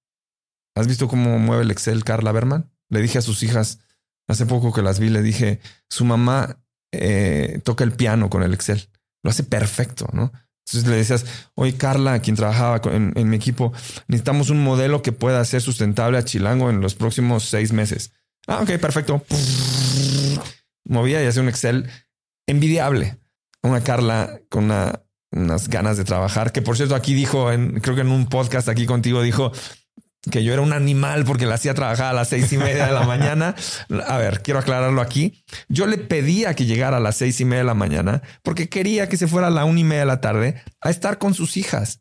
¿Has 0.77 0.87
visto 0.87 1.09
cómo 1.09 1.41
mueve 1.41 1.64
el 1.64 1.73
Excel 1.73 2.05
Carla 2.05 2.31
Berman? 2.31 2.71
Le 2.89 3.03
dije 3.03 3.19
a 3.19 3.23
sus 3.23 3.43
hijas 3.43 3.81
hace 4.29 4.47
poco 4.47 4.73
que 4.73 4.81
las 4.81 5.01
vi, 5.01 5.09
le 5.09 5.23
dije, 5.23 5.59
su 5.91 6.05
mamá 6.05 6.62
eh, 6.93 7.61
toca 7.64 7.83
el 7.83 7.91
piano 7.91 8.31
con 8.31 8.45
el 8.45 8.55
Excel. 8.55 8.89
Lo 9.25 9.31
hace 9.31 9.43
perfecto, 9.43 10.09
¿no? 10.12 10.31
Entonces 10.67 10.89
le 10.89 10.95
decías, 10.95 11.25
oye 11.57 11.77
Carla, 11.77 12.21
quien 12.21 12.37
trabajaba 12.37 12.81
en, 12.95 13.12
en, 13.17 13.29
mi 13.29 13.35
equipo, 13.35 13.73
necesitamos 14.07 14.51
un 14.51 14.62
modelo 14.62 15.03
que 15.03 15.11
pueda 15.11 15.45
ser 15.45 15.62
sustentable 15.62 16.17
a 16.17 16.25
Chilango 16.25 16.71
en 16.71 16.81
los 16.81 16.95
próximos 16.95 17.43
seis 17.43 17.73
meses. 17.73 18.12
Ah, 18.47 18.61
ok, 18.62 18.79
perfecto 18.79 19.25
movía 20.87 21.22
y 21.22 21.26
hacía 21.26 21.43
un 21.43 21.49
Excel 21.49 21.91
envidiable. 22.47 23.18
Una 23.62 23.82
Carla 23.82 24.41
con 24.49 24.64
una, 24.64 25.03
unas 25.32 25.68
ganas 25.68 25.97
de 25.97 26.05
trabajar, 26.05 26.53
que 26.53 26.62
por 26.62 26.76
cierto 26.76 26.95
aquí 26.95 27.14
dijo, 27.14 27.53
en, 27.53 27.80
creo 27.80 27.95
que 27.95 28.03
en 28.03 28.11
un 28.11 28.28
podcast 28.28 28.68
aquí 28.68 28.87
contigo 28.87 29.22
dijo 29.22 29.53
que 30.30 30.43
yo 30.43 30.53
era 30.53 30.62
un 30.62 30.72
animal 30.72 31.24
porque 31.24 31.47
la 31.47 31.55
hacía 31.55 31.74
trabajar 31.74 32.07
a 32.07 32.12
las 32.12 32.28
seis 32.28 32.53
y 32.53 32.59
media 32.59 32.87
de 32.87 32.93
la 32.93 33.05
mañana. 33.05 33.55
A 34.07 34.18
ver, 34.18 34.43
quiero 34.43 34.59
aclararlo 34.59 35.01
aquí. 35.01 35.45
Yo 35.68 35.87
le 35.87 35.99
pedía 35.99 36.55
que 36.55 36.66
llegara 36.66 36.97
a 36.97 37.01
las 37.01 37.16
seis 37.16 37.41
y 37.41 37.45
media 37.45 37.59
de 37.59 37.66
la 37.66 37.74
mañana 37.74 38.22
porque 38.43 38.68
quería 38.68 39.09
que 39.09 39.16
se 39.16 39.28
fuera 39.28 39.49
a 39.49 39.51
la 39.51 39.64
una 39.64 39.80
y 39.80 39.84
media 39.84 40.01
de 40.01 40.07
la 40.07 40.20
tarde 40.20 40.62
a 40.80 40.91
estar 40.91 41.18
con 41.18 41.34
sus 41.34 41.57
hijas. 41.57 42.01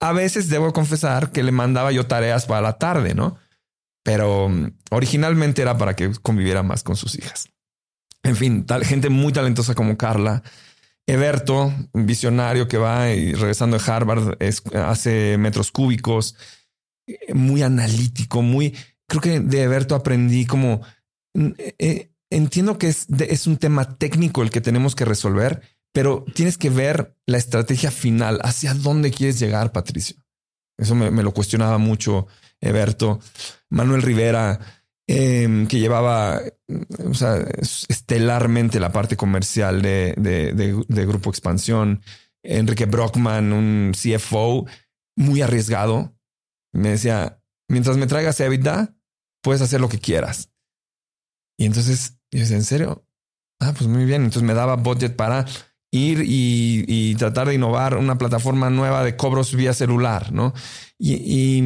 a 0.00 0.12
veces 0.12 0.48
debo 0.48 0.72
confesar 0.72 1.32
que 1.32 1.42
le 1.42 1.50
mandaba 1.50 1.90
yo 1.90 2.06
tareas 2.06 2.46
para 2.46 2.60
la 2.60 2.78
tarde, 2.78 3.14
¿no? 3.14 3.36
Pero 4.04 4.48
mm, 4.48 4.76
originalmente 4.90 5.62
era 5.62 5.76
para 5.76 5.96
que 5.96 6.12
conviviera 6.22 6.62
más 6.62 6.82
con 6.82 6.96
sus 6.96 7.18
hijas. 7.18 7.48
En 8.22 8.36
fin, 8.36 8.66
tal 8.66 8.84
gente 8.84 9.08
muy 9.08 9.32
talentosa 9.32 9.74
como 9.74 9.96
Carla. 9.96 10.42
Eberto, 11.06 11.72
un 11.92 12.06
visionario 12.06 12.68
que 12.68 12.76
va 12.76 13.10
y 13.10 13.32
regresando 13.32 13.78
de 13.78 13.90
Harvard, 13.90 14.36
hace 14.74 15.38
metros 15.38 15.72
cúbicos, 15.72 16.36
muy 17.32 17.62
analítico, 17.62 18.42
muy... 18.42 18.76
Creo 19.06 19.22
que 19.22 19.40
de 19.40 19.62
Eberto 19.62 19.94
aprendí 19.94 20.44
como... 20.44 20.82
Eh, 21.34 22.10
entiendo 22.30 22.78
que 22.78 22.88
es, 22.88 23.46
un 23.46 23.56
tema 23.56 23.96
técnico 23.96 24.42
el 24.42 24.50
que 24.50 24.60
tenemos 24.60 24.94
que 24.94 25.04
resolver, 25.04 25.62
pero 25.92 26.24
tienes 26.34 26.58
que 26.58 26.70
ver 26.70 27.16
la 27.26 27.38
estrategia 27.38 27.90
final, 27.90 28.40
hacia 28.42 28.74
dónde 28.74 29.10
quieres 29.10 29.38
llegar, 29.38 29.72
Patricio. 29.72 30.16
Eso 30.76 30.94
me, 30.94 31.22
lo 31.22 31.32
cuestionaba 31.32 31.78
mucho 31.78 32.26
Eberto. 32.60 33.18
Manuel 33.70 34.02
Rivera, 34.02 34.60
em, 35.08 35.66
que 35.66 35.80
llevaba 35.80 36.40
o 37.08 37.14
sea, 37.14 37.44
estelarmente 37.88 38.78
la 38.78 38.92
parte 38.92 39.16
comercial 39.16 39.82
de, 39.82 40.14
de, 40.16 41.06
Grupo 41.06 41.30
Expansión. 41.30 42.02
Enrique 42.42 42.86
Brockman, 42.86 43.52
un 43.52 43.92
CFO 43.92 44.66
muy 45.16 45.42
arriesgado, 45.42 46.14
me 46.72 46.90
decía, 46.90 47.42
mientras 47.68 47.96
me 47.96 48.06
traigas 48.06 48.40
EBITDA, 48.40 48.94
puedes 49.42 49.60
hacer 49.60 49.80
lo 49.80 49.88
que 49.88 49.98
quieras. 49.98 50.50
Y 51.58 51.66
entonces 51.66 52.18
yo 52.30 52.40
decía, 52.40 52.56
¿en 52.56 52.64
serio? 52.64 53.04
Ah, 53.60 53.74
pues 53.76 53.88
muy 53.88 54.04
bien. 54.04 54.22
Entonces 54.22 54.44
me 54.44 54.54
daba 54.54 54.76
budget 54.76 55.16
para 55.16 55.46
ir 55.90 56.22
y, 56.24 57.14
tratar 57.16 57.48
de 57.48 57.54
innovar 57.54 57.96
una 57.96 58.18
plataforma 58.18 58.70
nueva 58.70 59.02
de 59.02 59.16
cobros 59.16 59.54
vía 59.54 59.72
celular, 59.72 60.32
¿no? 60.32 60.54
Y, 60.98 61.62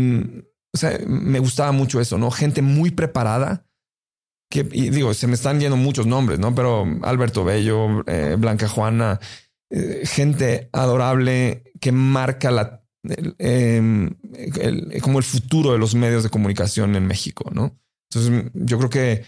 o 0.75 0.79
sea, 0.79 0.99
me 1.07 1.39
gustaba 1.39 1.73
mucho 1.73 2.01
eso, 2.01 2.19
¿no? 2.19 2.31
Gente 2.31 2.63
muy 2.63 2.91
preparada. 2.91 3.67
Que, 4.51 4.65
digo, 4.65 5.15
se 5.15 5.27
me 5.27 5.35
están 5.35 5.61
yendo 5.61 5.77
muchos 5.77 6.07
nombres, 6.07 6.39
¿no? 6.39 6.55
Pero 6.55 6.87
Alberto 7.03 7.45
Bello, 7.45 8.05
eh, 8.07 8.37
Blanca 8.39 8.69
Juana, 8.69 9.19
eh, 9.71 10.03
gente 10.05 10.69
adorable 10.73 11.73
que 11.81 11.93
marca 11.93 12.51
la, 12.51 12.85
em, 13.39 14.15
como 15.01 15.19
el 15.19 15.25
futuro 15.25 15.73
de 15.73 15.79
los 15.79 15.95
medios 15.95 16.23
de 16.23 16.31
comunicación 16.31 16.95
en 16.97 17.07
México, 17.07 17.51
¿no? 17.53 17.79
Entonces, 18.11 18.51
yo 18.55 18.79
creo 18.79 18.91
que 18.91 19.25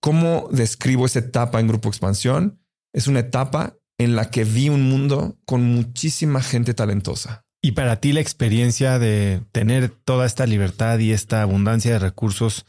cómo 0.00 0.48
describo 0.50 1.06
esa 1.06 1.20
etapa 1.20 1.60
en 1.60 1.68
Grupo 1.68 1.88
Expansión 1.88 2.60
es 2.92 3.06
una 3.06 3.20
etapa 3.20 3.76
en 3.98 4.16
la 4.16 4.30
que 4.30 4.44
vi 4.44 4.68
un 4.68 4.88
mundo 4.88 5.38
con 5.46 5.62
muchísima 5.62 6.42
gente 6.42 6.74
talentosa. 6.74 7.43
Y 7.64 7.72
para 7.72 7.98
ti 7.98 8.12
la 8.12 8.20
experiencia 8.20 8.98
de 8.98 9.40
tener 9.50 9.88
toda 9.88 10.26
esta 10.26 10.44
libertad 10.44 10.98
y 10.98 11.12
esta 11.12 11.40
abundancia 11.40 11.94
de 11.94 11.98
recursos, 11.98 12.66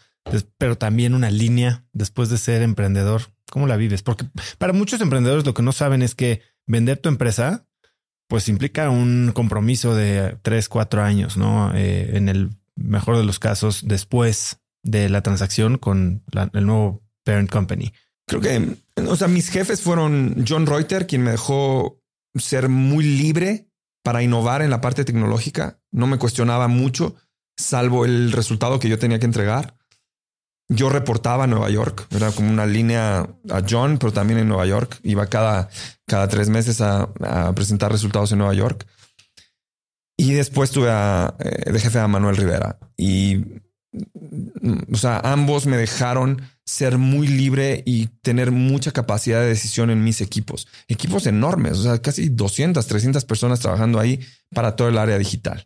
pero 0.58 0.78
también 0.78 1.14
una 1.14 1.30
línea 1.30 1.84
después 1.92 2.30
de 2.30 2.38
ser 2.38 2.62
emprendedor, 2.62 3.24
¿cómo 3.52 3.68
la 3.68 3.76
vives? 3.76 4.04
Porque 4.04 4.26
para 4.58 4.72
muchos 4.72 5.02
emprendedores 5.02 5.46
lo 5.46 5.54
que 5.54 5.64
no 5.64 5.74
saben 5.74 6.02
es 6.02 6.16
que 6.16 6.44
vender 6.66 6.98
tu 6.98 7.10
empresa, 7.10 7.68
pues 8.30 8.48
implica 8.48 8.90
un 8.90 9.34
compromiso 9.34 9.94
de 9.96 10.38
tres, 10.44 10.70
cuatro 10.70 11.04
años, 11.04 11.36
¿no? 11.36 11.76
Eh, 11.76 12.16
en 12.16 12.30
el 12.30 12.52
mejor 12.78 13.18
de 13.18 13.26
los 13.26 13.38
casos, 13.38 13.82
después 13.86 14.62
de 14.82 15.10
la 15.10 15.22
transacción 15.22 15.78
con 15.78 16.24
el 16.54 16.66
nuevo 16.66 17.04
parent 17.26 17.50
company. 17.50 17.92
Creo 18.28 18.40
que, 18.40 18.78
o 19.10 19.18
sea, 19.18 19.28
mis 19.28 19.50
jefes 19.50 19.82
fueron 19.82 20.46
John 20.48 20.66
Reuter, 20.66 21.06
quien 21.06 21.24
me 21.24 21.32
dejó 21.32 22.02
ser 22.34 22.70
muy 22.70 23.04
libre 23.04 23.68
para 24.06 24.22
innovar 24.22 24.62
en 24.62 24.70
la 24.70 24.82
parte 24.82 25.04
tecnológica. 25.04 25.80
No 25.92 26.06
me 26.06 26.20
cuestionaba 26.20 26.68
mucho, 26.68 27.16
salvo 27.58 28.06
el 28.06 28.32
resultado 28.32 28.80
que 28.80 28.88
yo 28.88 29.00
tenía 29.00 29.18
que 29.18 29.26
entregar. 29.26 29.80
Yo 30.70 30.90
reportaba 30.90 31.46
a 31.46 31.48
Nueva 31.48 31.72
York, 31.72 32.06
era 32.12 32.32
como 32.32 32.52
una 32.52 32.68
línea 32.68 33.28
a 33.50 33.64
John, 33.68 33.98
pero 33.98 34.14
también 34.14 34.38
en 34.38 34.48
Nueva 34.48 34.68
York. 34.68 35.00
Iba 35.02 35.26
cada, 35.26 35.70
cada 36.06 36.28
tres 36.28 36.50
meses 36.50 36.82
a, 36.82 37.10
presentar 37.56 37.92
resultados 37.92 38.32
en 38.32 38.38
Nueva 38.38 38.54
York. 38.54 38.86
Y 40.16 40.34
después 40.34 40.70
tuve 40.70 40.90
eh, 40.90 41.72
de 41.72 41.80
jefe 41.80 41.98
a 41.98 42.08
Manuel 42.08 42.38
Rivera. 42.38 42.78
Y, 42.96 43.44
o 44.94 44.98
sea, 44.98 45.20
ambos 45.24 45.66
me 45.66 45.78
dejaron 45.78 46.44
ser 46.66 46.98
muy 46.98 47.28
libre 47.28 47.84
y 47.86 48.08
tener 48.08 48.52
mucha 48.52 48.92
capacidad 48.92 49.40
de 49.40 49.48
decisión 49.48 49.92
en 49.92 50.04
mis 50.04 50.20
equipos. 50.22 50.68
Equipos 50.88 51.28
enormes, 51.28 51.74
o 51.74 51.84
sea, 51.84 52.02
casi 52.02 52.30
200, 52.30 52.86
300 52.86 53.24
personas 53.26 53.60
trabajando 53.60 54.00
ahí 54.00 54.20
para 54.54 54.76
todo 54.76 54.90
el 54.90 54.98
área 54.98 55.18
digital. 55.18 55.66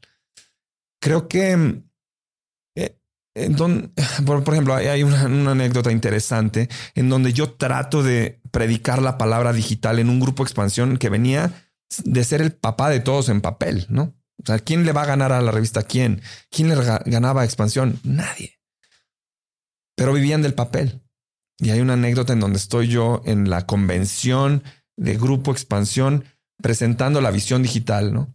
Creo 1.02 1.30
que, 1.30 1.82
eh, 2.76 2.98
por, 4.26 4.54
ejemplo, 4.54 4.76
hay 4.76 5.04
una, 5.04 5.52
anécdota 5.52 5.92
interesante 5.92 6.68
en 6.96 7.08
donde 7.08 7.32
yo 7.32 7.54
trato 7.54 8.04
de 8.04 8.42
predicar 8.52 9.02
la 9.02 9.18
palabra 9.18 9.54
digital 9.54 10.00
en 10.00 10.10
un 10.10 10.20
grupo 10.20 10.44
expansión 10.44 10.98
que 10.98 11.10
venía 11.10 11.66
de 12.04 12.24
ser 12.26 12.42
el 12.42 12.52
papá 12.52 12.90
de 12.90 13.00
todos 13.00 13.30
en 13.30 13.40
papel, 13.40 13.86
¿no? 13.90 14.14
O 14.44 14.46
sea, 14.46 14.60
¿quién 14.60 14.86
le 14.86 14.92
va 14.92 15.04
a 15.04 15.08
ganar 15.08 15.32
a 15.32 15.42
la 15.42 15.52
revista? 15.52 15.84
¿Quién? 15.84 16.22
¿Quién 16.50 16.70
le 16.70 16.76
ganaba 16.76 17.44
expansión? 17.44 18.00
Nadie 18.04 18.59
pero 20.00 20.14
vivían 20.14 20.42
del 20.42 20.54
papel. 20.54 21.02
Y 21.58 21.72
hay 21.72 21.82
una 21.82 21.94
anécdota 21.94 22.32
en 22.32 22.40
donde 22.40 22.58
estoy 22.58 22.88
yo 22.88 23.22
en 23.26 23.50
la 23.50 23.66
convención 23.66 24.64
de 24.96 25.18
Grupo 25.18 25.52
Expansión 25.52 26.24
presentando 26.64 27.20
la 27.20 27.32
visión 27.32 27.64
digital, 27.64 28.14
¿no? 28.14 28.34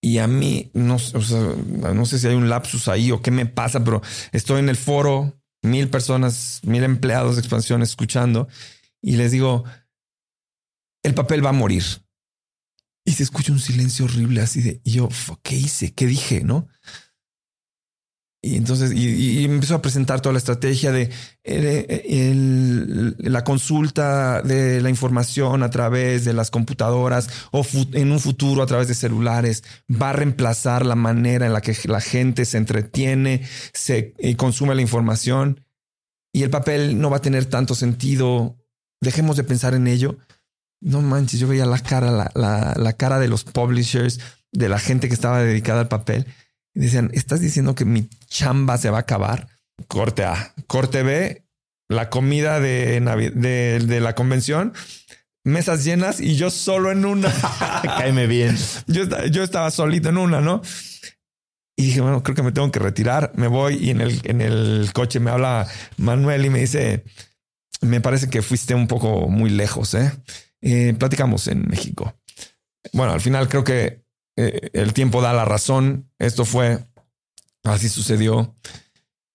Y 0.00 0.18
a 0.18 0.28
mí, 0.28 0.70
no, 0.72 0.98
no 1.94 2.06
sé 2.06 2.18
si 2.20 2.28
hay 2.28 2.36
un 2.36 2.48
lapsus 2.48 2.86
ahí 2.86 3.10
o 3.10 3.22
qué 3.22 3.32
me 3.32 3.46
pasa, 3.46 3.82
pero 3.82 4.02
estoy 4.30 4.60
en 4.60 4.68
el 4.68 4.76
foro, 4.76 5.36
mil 5.62 5.88
personas, 5.90 6.60
mil 6.62 6.84
empleados 6.84 7.34
de 7.34 7.40
expansión 7.40 7.82
escuchando 7.82 8.46
y 9.02 9.16
les 9.16 9.32
digo, 9.32 9.64
el 11.02 11.14
papel 11.14 11.44
va 11.44 11.48
a 11.50 11.54
morir. 11.54 11.82
Y 13.04 13.14
se 13.14 13.24
escucha 13.24 13.50
un 13.50 13.58
silencio 13.58 14.04
horrible 14.04 14.42
así 14.42 14.62
de, 14.62 14.80
yo, 14.84 15.08
¿qué 15.42 15.56
hice? 15.56 15.92
¿Qué 15.92 16.06
dije? 16.06 16.44
¿No? 16.44 16.68
Y 18.46 18.56
entonces, 18.56 18.92
y, 18.92 19.44
empezó 19.44 19.74
a 19.74 19.82
presentar 19.82 20.20
toda 20.20 20.32
la 20.32 20.38
estrategia 20.38 20.92
de 20.92 21.10
la 23.18 23.42
consulta 23.42 24.40
de 24.40 24.80
la 24.80 24.88
información 24.88 25.64
a 25.64 25.70
través 25.70 26.24
de 26.24 26.32
las 26.32 26.52
computadoras 26.52 27.28
o 27.50 27.66
en 27.92 28.12
un 28.12 28.20
futuro 28.20 28.62
a 28.62 28.66
través 28.66 28.86
de 28.86 28.94
celulares 28.94 29.64
va 29.90 30.10
a 30.10 30.12
reemplazar 30.12 30.86
la 30.86 30.94
manera 30.94 31.46
en 31.46 31.52
la 31.52 31.60
que 31.60 31.76
la 31.88 32.00
gente 32.00 32.44
se 32.44 32.58
entretiene, 32.58 33.42
se 33.72 34.14
y 34.20 34.36
consume 34.36 34.76
la 34.76 34.82
información 34.82 35.64
y 36.32 36.44
el 36.44 36.50
papel 36.50 37.00
no 37.00 37.10
va 37.10 37.16
a 37.16 37.22
tener 37.22 37.46
tanto 37.46 37.74
sentido. 37.74 38.56
Dejemos 39.00 39.36
de 39.36 39.42
pensar 39.42 39.74
en 39.74 39.88
ello. 39.88 40.18
No 40.80 41.02
manches, 41.02 41.40
yo 41.40 41.48
veía 41.48 41.66
la 41.66 41.80
cara, 41.80 42.30
la 42.36 42.92
cara 42.92 43.18
de 43.18 43.26
los 43.26 43.42
publishers, 43.42 44.20
de 44.52 44.68
la 44.68 44.78
gente 44.78 45.08
que 45.08 45.14
estaba 45.14 45.42
dedicada 45.42 45.80
al 45.80 45.88
papel 45.88 46.26
y 46.76 46.80
decían, 46.80 47.10
¿estás 47.14 47.40
diciendo 47.40 47.74
que 47.74 47.86
mi 47.86 48.06
chamba 48.28 48.76
se 48.76 48.90
va 48.90 48.98
a 48.98 49.00
acabar? 49.00 49.48
Corte 49.88 50.24
A. 50.24 50.52
Corte 50.66 51.02
B, 51.02 51.42
la 51.88 52.10
comida 52.10 52.60
de, 52.60 53.00
de, 53.00 54.00
la 54.00 54.14
convención, 54.14 54.74
mesas 55.42 55.84
llenas 55.84 56.20
y 56.20 56.36
yo 56.36 56.50
solo 56.50 56.92
en 56.92 57.06
una. 57.06 57.32
Cáeme 57.82 58.26
bien. 58.26 58.58
Yo, 58.88 59.04
yo 59.30 59.42
estaba 59.42 59.70
solito 59.70 60.10
en 60.10 60.18
una, 60.18 60.42
¿no? 60.42 60.60
Y 61.78 61.86
dije, 61.86 62.02
bueno, 62.02 62.22
creo 62.22 62.36
que 62.36 62.42
me 62.42 62.52
tengo 62.52 62.70
que 62.70 62.78
retirar. 62.78 63.32
Me 63.36 63.46
voy 63.46 63.76
y 63.76 63.88
en 63.88 64.02
el, 64.02 64.20
en 64.24 64.42
el 64.42 64.90
coche 64.92 65.18
me 65.18 65.30
habla 65.30 65.66
Manuel 65.96 66.44
y 66.44 66.50
me 66.50 66.60
dice, 66.60 67.04
me 67.80 68.02
parece 68.02 68.28
que 68.28 68.42
fuiste 68.42 68.74
un 68.74 68.86
poco 68.86 69.28
muy 69.28 69.48
lejos. 69.48 69.94
¿eh? 69.94 70.12
eh 70.60 70.94
platicamos 70.98 71.48
en 71.48 71.66
México. 71.66 72.14
Bueno, 72.92 73.14
al 73.14 73.22
final 73.22 73.48
creo 73.48 73.64
que 73.64 74.05
eh, 74.36 74.70
el 74.72 74.92
tiempo 74.92 75.22
da 75.22 75.32
la 75.32 75.44
razón. 75.44 76.10
Esto 76.18 76.44
fue, 76.44 76.84
así 77.64 77.88
sucedió. 77.88 78.54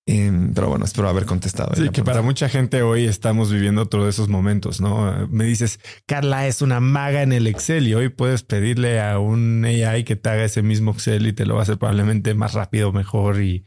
Em, 0.07 0.53
pero 0.53 0.67
bueno, 0.67 0.85
espero 0.85 1.07
haber 1.07 1.25
contestado. 1.25 1.75
Sí, 1.75 1.89
que 1.89 2.03
para 2.03 2.21
mucha 2.21 2.49
gente 2.49 2.81
hoy 2.81 3.05
estamos 3.05 3.51
viviendo 3.51 3.83
otro 3.83 4.03
de 4.03 4.09
esos 4.09 4.29
momentos, 4.29 4.81
¿no? 4.81 5.27
Me 5.29 5.45
dices, 5.45 5.79
Carla 6.07 6.47
es 6.47 6.61
una 6.61 6.79
maga 6.79 7.21
en 7.21 7.31
el 7.33 7.45
Excel 7.47 7.87
y 7.87 7.93
hoy 7.93 8.09
puedes 8.09 8.43
pedirle 8.43 8.99
a 8.99 9.19
un 9.19 9.63
AI 9.63 10.03
que 10.03 10.15
te 10.15 10.29
haga 10.29 10.43
ese 10.43 10.63
mismo 10.63 10.91
Excel 10.91 11.27
y 11.27 11.33
te 11.33 11.45
lo 11.45 11.53
va 11.53 11.61
a 11.61 11.63
hacer 11.63 11.77
probablemente 11.77 12.33
más 12.33 12.53
rápido, 12.53 12.91
mejor 12.91 13.41
y 13.41 13.65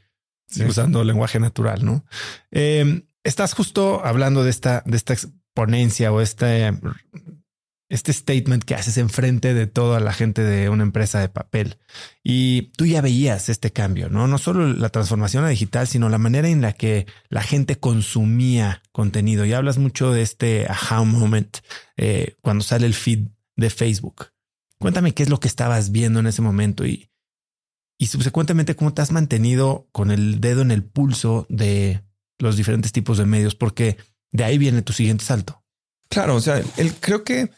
usando 0.69 1.05
lenguaje 1.05 1.39
natural, 1.39 1.85
¿no? 1.85 2.05
Em, 2.51 3.07
estás 3.23 3.55
justo 3.55 4.05
hablando 4.05 4.45
de 4.45 4.51
esta, 4.51 4.83
de 4.87 4.97
esta 4.97 5.15
exponencia 5.15 6.13
o 6.13 6.21
esta 6.21 6.79
este 7.89 8.13
statement 8.13 8.65
que 8.65 8.75
haces 8.75 8.97
enfrente 8.97 9.55
de 9.55 9.67
toda 9.67 10.01
la 10.01 10.13
gente 10.13 10.43
de 10.43 10.69
una 10.69 10.83
empresa 10.83 11.21
de 11.21 11.29
papel. 11.29 11.79
Y 12.23 12.73
tú 12.77 12.87
ya 12.87 13.01
veías 13.01 13.49
este 13.49 13.73
cambio, 13.73 14.09
¿no? 14.09 14.27
No 14.27 14.39
solo 14.39 14.73
la 14.73 14.89
transformación 14.89 15.49
digital, 15.49 15.87
sino 15.87 16.09
la 16.09 16.19
manera 16.19 16.49
en 16.49 16.63
la 16.63 16.73
que 16.73 17.07
la 17.29 17.43
gente 17.43 17.77
consumía 17.77 18.83
contenido. 18.93 19.45
Y 19.45 19.53
hablas 19.53 19.79
mucho 19.79 20.13
de 20.13 20.23
este 20.23 20.67
aha 20.69 21.05
moment 21.05 21.59
eh, 21.97 22.37
cuando 22.41 22.65
sale 22.65 22.87
el 22.87 22.95
feed 22.95 23.29
de 23.57 23.71
Facebook. 23.71 24.31
Cuéntame 24.79 25.13
qué 25.13 25.23
es 25.23 25.29
lo 25.29 25.41
que 25.41 25.49
estabas 25.49 25.93
viendo 25.93 26.21
en 26.21 26.27
ese 26.27 26.43
momento 26.43 26.85
y 26.85 27.11
y 27.99 28.07
subsecuentemente 28.07 28.77
cómo 28.77 28.93
te 28.93 29.03
has 29.03 29.13
mantenido 29.13 29.89
con 29.93 30.11
el 30.11 30.41
dedo 30.41 30.63
en 30.63 30.71
el 30.71 30.85
pulso 30.85 31.47
de 31.49 32.03
los 32.39 32.57
diferentes 32.57 32.93
tipos 32.93 33.19
de 33.19 33.27
medios, 33.27 33.55
porque 33.55 33.97
de 34.33 34.45
ahí 34.45 34.59
viene 34.59 34.83
tu 34.83 34.93
siguiente 34.93 35.25
salto. 35.25 35.63
Claro, 36.09 36.37
o 36.37 36.41
sea, 36.41 36.63
el, 36.77 36.95
creo 36.95 37.25
que, 37.25 37.51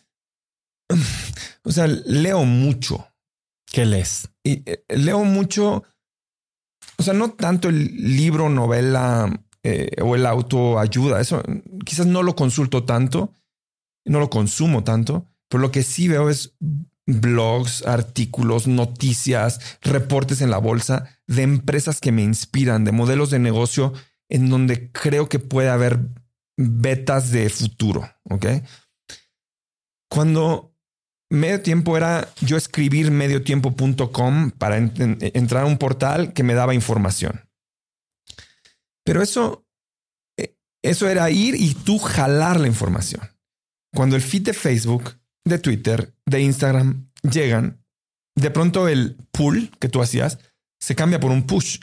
o 1.63 1.73
sea, 1.73 1.87
leo 1.87 2.45
mucho. 2.45 3.07
¿Qué 3.67 3.85
lees? 3.85 4.31
Y 4.43 4.63
eh, 4.71 4.85
leo 4.89 5.25
mucho, 5.25 5.85
o 6.97 7.03
sea, 7.03 7.15
no 7.15 7.33
tanto 7.33 7.69
el 7.69 8.17
libro, 8.17 8.49
novela 8.49 9.45
eh, 9.63 9.91
o 10.03 10.15
el 10.15 10.25
autoayuda, 10.27 11.21
eso 11.21 11.43
quizás 11.85 12.07
no 12.07 12.23
lo 12.23 12.37
consulto 12.37 12.85
tanto, 12.85 13.33
no 14.05 14.21
lo 14.21 14.31
consumo 14.31 14.85
tanto, 14.85 15.27
pero 15.49 15.61
lo 15.61 15.73
que 15.73 15.83
sí 15.83 16.09
veo 16.09 16.31
es 16.31 16.57
blogs, 17.07 17.87
artículos, 17.87 18.67
noticias, 18.67 19.79
reportes 19.83 20.41
en 20.41 20.51
la 20.51 20.59
bolsa 20.59 21.19
de 21.27 21.43
empresas 21.43 22.01
que 22.01 22.13
me 22.13 22.23
inspiran, 22.23 22.85
de 22.85 22.93
modelos 22.93 23.31
de 23.31 23.39
negocio 23.39 23.93
en 24.29 24.49
donde 24.49 24.91
creo 24.91 25.29
que 25.29 25.39
puede 25.39 25.69
haber 25.69 26.01
betas 26.57 27.31
de 27.31 27.49
futuro. 27.49 28.09
Ok. 28.25 28.47
Cuando 30.09 30.76
medio 31.31 31.61
tiempo 31.61 31.97
era 31.97 32.29
yo 32.41 32.57
escribir 32.57 33.11
mediotiempo.com 33.11 34.51
para 34.53 34.77
entrar 34.77 35.65
a 35.65 35.67
un 35.67 35.79
portal 35.79 36.33
que 36.33 36.43
me 36.43 36.55
daba 36.55 36.75
información. 36.75 37.49
Pero 39.05 39.23
eso, 39.23 39.65
eh, 40.39 40.57
eso 40.83 41.09
era 41.09 41.31
ir 41.31 41.55
y 41.55 41.75
tú 41.75 41.99
jalar 41.99 42.61
la 42.61 42.67
información. 42.67 43.23
Cuando 43.95 44.17
el 44.17 44.23
feed 44.23 44.43
de 44.43 44.53
Facebook 44.53 45.19
de 45.45 45.59
Twitter, 45.59 46.13
de 46.27 46.41
Instagram 46.41 47.11
llegan, 47.23 47.83
de 48.35 48.51
pronto 48.51 48.89
el 48.89 49.17
pull 49.33 49.71
que 49.79 49.89
tú 49.89 50.03
hacías 50.03 50.39
se 50.81 50.95
cambia 50.95 51.21
por 51.21 51.31
un 51.31 51.47
push. 51.47 51.81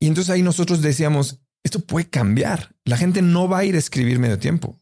Y 0.00 0.08
entonces 0.08 0.30
ahí 0.30 0.42
nosotros 0.42 0.82
decíamos, 0.82 1.40
esto 1.62 1.80
puede 1.80 2.08
cambiar. 2.08 2.74
La 2.84 2.96
gente 2.96 3.22
no 3.22 3.48
va 3.48 3.58
a 3.58 3.64
ir 3.64 3.74
a 3.74 3.78
escribir 3.78 4.18
medio 4.18 4.38
tiempo. 4.38 4.78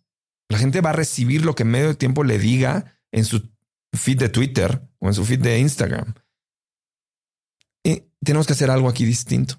La 0.49 0.59
gente 0.59 0.80
va 0.80 0.90
a 0.90 0.95
recibir 0.95 1.45
lo 1.45 1.55
que 1.55 1.64
medio 1.64 1.97
tiempo 1.97 2.24
le 2.24 2.38
diga 2.38 2.99
en 3.12 3.24
su 3.24 3.53
feed 3.95 4.18
de 4.18 4.28
Twitter 4.28 4.82
o 4.99 5.09
en 5.09 5.14
su 5.14 5.24
feed 5.24 5.40
de 5.40 5.59
Instagram. 5.59 6.14
Y 7.82 8.05
tenemos 8.22 8.47
que 8.47 8.55
hacer 8.55 8.70
algo 8.70 8.88
aquí 8.88 9.05
distinto. 9.05 9.57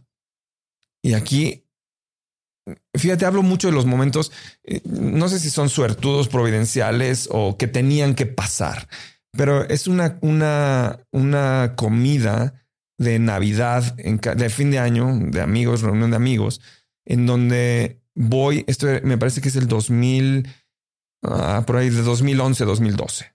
Y 1.02 1.14
aquí 1.14 1.66
Fíjate, 2.96 3.26
hablo 3.26 3.44
mucho 3.44 3.68
de 3.68 3.74
los 3.74 3.86
momentos, 3.86 4.32
eh, 4.64 4.82
no 4.86 5.30
sé 5.30 5.40
si 5.40 5.52
son 5.52 5.70
suertudos 5.70 6.28
providenciales 6.28 7.30
o 7.32 7.58
que 7.58 7.68
tenían 7.68 8.16
que 8.16 8.26
pasar, 8.26 8.88
pero 9.32 9.70
es 9.70 9.86
una, 9.86 10.18
una, 10.22 11.00
una 11.12 11.74
comida 11.76 12.66
de 12.98 13.20
Navidad, 13.20 13.96
de 13.96 14.50
fin 14.50 14.72
de 14.72 14.80
año, 14.80 15.12
de 15.14 15.42
amigos, 15.42 15.82
reunión 15.82 16.10
de 16.10 16.16
amigos, 16.16 16.60
en 17.06 17.28
donde 17.28 18.02
voy, 18.16 18.64
esto 18.68 18.88
me 19.04 19.18
parece 19.20 19.42
que 19.42 19.50
es 19.50 19.56
el 19.58 19.68
2000, 19.68 20.48
ah, 21.24 21.64
por 21.68 21.76
ahí 21.76 21.92
de 21.92 22.02
2011, 22.02 22.66
2012. 22.66 23.35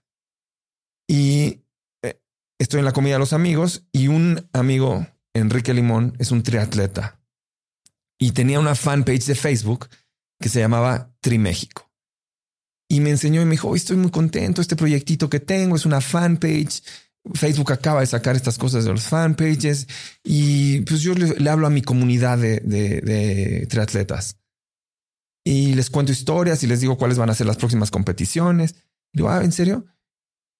Y 1.11 1.65
eh, 2.03 2.21
estoy 2.57 2.79
en 2.79 2.85
la 2.85 2.93
comida 2.93 3.15
de 3.15 3.19
los 3.19 3.33
amigos 3.33 3.83
y 3.91 4.07
un 4.07 4.47
amigo, 4.53 5.05
Enrique 5.33 5.73
Limón, 5.73 6.15
es 6.19 6.31
un 6.31 6.41
triatleta 6.41 7.19
y 8.17 8.31
tenía 8.31 8.61
una 8.61 8.75
fanpage 8.75 9.25
de 9.25 9.35
Facebook 9.35 9.89
que 10.39 10.47
se 10.47 10.61
llamaba 10.61 11.13
Triméxico. 11.19 11.91
Y 12.89 13.01
me 13.01 13.09
enseñó 13.09 13.41
y 13.41 13.45
me 13.45 13.51
dijo, 13.51 13.75
estoy 13.75 13.97
muy 13.97 14.09
contento, 14.09 14.61
este 14.61 14.77
proyectito 14.77 15.29
que 15.29 15.41
tengo 15.41 15.75
es 15.75 15.85
una 15.85 15.99
fanpage. 15.99 16.81
Facebook 17.33 17.73
acaba 17.73 17.99
de 17.99 18.07
sacar 18.07 18.37
estas 18.37 18.57
cosas 18.57 18.85
de 18.85 18.91
los 18.91 19.03
fanpages 19.03 19.87
y 20.23 20.79
pues 20.81 21.01
yo 21.01 21.13
le, 21.13 21.49
hablo 21.49 21.67
a 21.67 21.71
mi 21.71 21.81
comunidad 21.81 22.37
de, 22.37 22.61
de, 22.61 23.67
triatletas 23.69 24.37
y 25.43 25.73
les 25.73 25.89
cuento 25.89 26.13
historias 26.13 26.63
y 26.63 26.67
les 26.67 26.79
digo 26.79 26.97
cuáles 26.97 27.17
van 27.17 27.29
a 27.29 27.35
ser 27.35 27.47
las 27.47 27.57
próximas 27.57 27.91
competiciones. 27.91 28.75
Y 29.11 29.17
digo, 29.17 29.29
ah, 29.29 29.43
¿en 29.43 29.51
serio? 29.51 29.85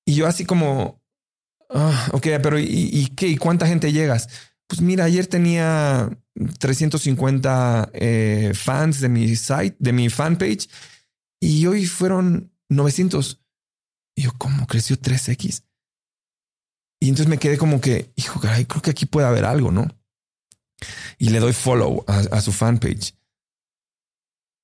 Y 0.06 0.16
yo 0.16 0.28
así 0.28 0.46
como, 0.46 1.02
ah, 1.70 2.10
ok, 2.14 2.28
pero 2.42 2.60
¿y, 2.60 2.66
¿y, 2.66 3.08
qué? 3.16 3.28
¿Y 3.28 3.38
cuánta 3.38 3.68
gente 3.68 3.92
llegas? 3.92 4.28
Pues 4.68 4.82
mira, 4.82 5.06
ayer 5.06 5.28
tenía 5.28 6.10
350 6.60 7.90
eh, 7.94 8.52
fans 8.56 9.02
de 9.02 9.10
mi 9.10 9.36
site, 9.36 9.76
de 9.80 9.92
mi 9.92 10.10
fanpage, 10.10 10.70
y 11.42 11.66
hoy 11.66 11.86
fueron 11.86 12.54
900. 12.70 13.42
Y 14.16 14.24
yo, 14.24 14.32
¿cómo 14.38 14.68
creció 14.68 14.96
3X? 14.98 15.64
Y 17.02 17.10
entonces 17.10 17.28
me 17.28 17.40
quedé 17.40 17.58
como 17.58 17.82
que, 17.82 18.14
hijo, 18.16 18.40
caray, 18.40 18.66
creo 18.66 18.82
que 18.82 18.92
aquí 18.92 19.06
puede 19.06 19.28
haber 19.28 19.46
algo, 19.46 19.72
¿no? 19.72 19.88
Y 21.18 21.30
le 21.30 21.40
doy 21.40 21.54
follow 21.54 22.06
a, 22.08 22.42
su 22.42 22.52
fanpage. 22.52 23.16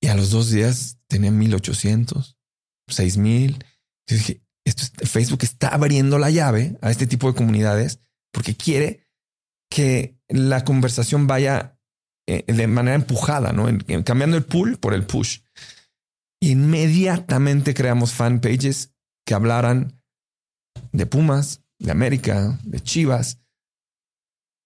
Y 0.00 0.06
a 0.06 0.14
los 0.14 0.30
dos 0.30 0.50
días 0.50 0.98
tenía 1.08 1.30
1800, 1.30 2.38
6000. 2.86 3.64
Yo 4.06 4.16
dije, 4.16 4.40
Facebook 4.72 5.40
está 5.42 5.68
abriendo 5.68 6.18
la 6.18 6.30
llave 6.30 6.78
a 6.80 6.90
este 6.90 7.06
tipo 7.06 7.28
de 7.28 7.36
comunidades 7.36 8.00
porque 8.32 8.54
quiere 8.54 9.06
que 9.70 10.18
la 10.28 10.64
conversación 10.64 11.26
vaya 11.26 11.78
eh, 12.26 12.44
de 12.46 12.66
manera 12.66 12.94
empujada, 12.94 13.52
¿no? 13.52 13.66
cambiando 14.04 14.36
el 14.36 14.44
pull 14.44 14.78
por 14.78 14.94
el 14.94 15.06
push. 15.06 15.40
Inmediatamente 16.40 17.74
creamos 17.74 18.12
fanpages 18.12 18.94
que 19.26 19.34
hablaran 19.34 20.00
de 20.92 21.06
Pumas, 21.06 21.62
de 21.78 21.90
América, 21.90 22.58
de 22.64 22.80
Chivas. 22.80 23.40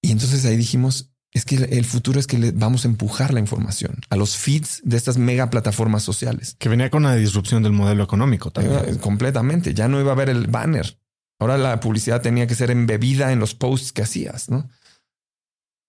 Y 0.03 0.11
entonces 0.11 0.45
ahí 0.45 0.57
dijimos, 0.57 1.12
es 1.33 1.47
que 1.47 1.57
el 1.57 1.85
futuro 1.87 2.21
es 2.21 2.27
que 2.27 2.39
le 2.39 2.53
vamos 2.53 2.85
a 2.85 2.89
empujar 2.89 3.33
la 3.33 3.41
información 3.41 4.01
a 4.11 4.17
los 4.17 4.37
feeds 4.37 4.83
de 4.85 4.99
estas 4.99 5.17
mega 5.17 5.49
plataformas 5.49 6.03
sociales. 6.03 6.57
Que 6.59 6.69
venía 6.69 6.91
con 6.91 7.05
la 7.05 7.17
disrupción 7.17 7.63
del 7.63 7.73
modelo 7.73 8.05
económico 8.05 8.51
también. 8.51 8.81
Eh, 8.87 8.99
completamente. 8.99 9.73
Ya 9.73 9.89
no 9.89 9.99
iba 9.99 10.11
a 10.11 10.15
haber 10.15 10.29
el 10.29 10.47
banner. 10.47 10.99
Ahora 11.39 11.57
la 11.57 11.81
publicidad 11.81 12.21
tenía 12.21 12.47
que 12.47 12.55
ser 12.55 12.71
embebida 12.71 13.33
en 13.33 13.41
los 13.41 13.55
posts 13.55 13.93
que 13.93 14.03
hacías, 14.03 14.51
¿no? 14.51 14.69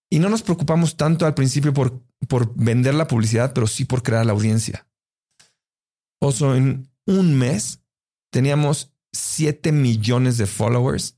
Y 0.10 0.20
no 0.20 0.30
nos 0.30 0.44
preocupamos 0.44 0.96
tanto 0.96 1.26
al 1.26 1.34
principio 1.34 1.74
por, 1.74 2.02
por 2.30 2.56
vender 2.56 2.94
la 2.94 3.08
publicidad, 3.08 3.52
pero 3.54 3.68
sí 3.68 3.84
por 3.84 4.02
crear 4.02 4.26
la 4.26 4.32
audiencia. 4.32 4.88
Oso, 6.22 6.56
en 6.56 6.90
un 7.06 7.36
mes 7.36 7.82
teníamos 8.32 8.94
7 9.12 9.72
millones 9.72 10.38
de 10.38 10.46
followers 10.46 11.18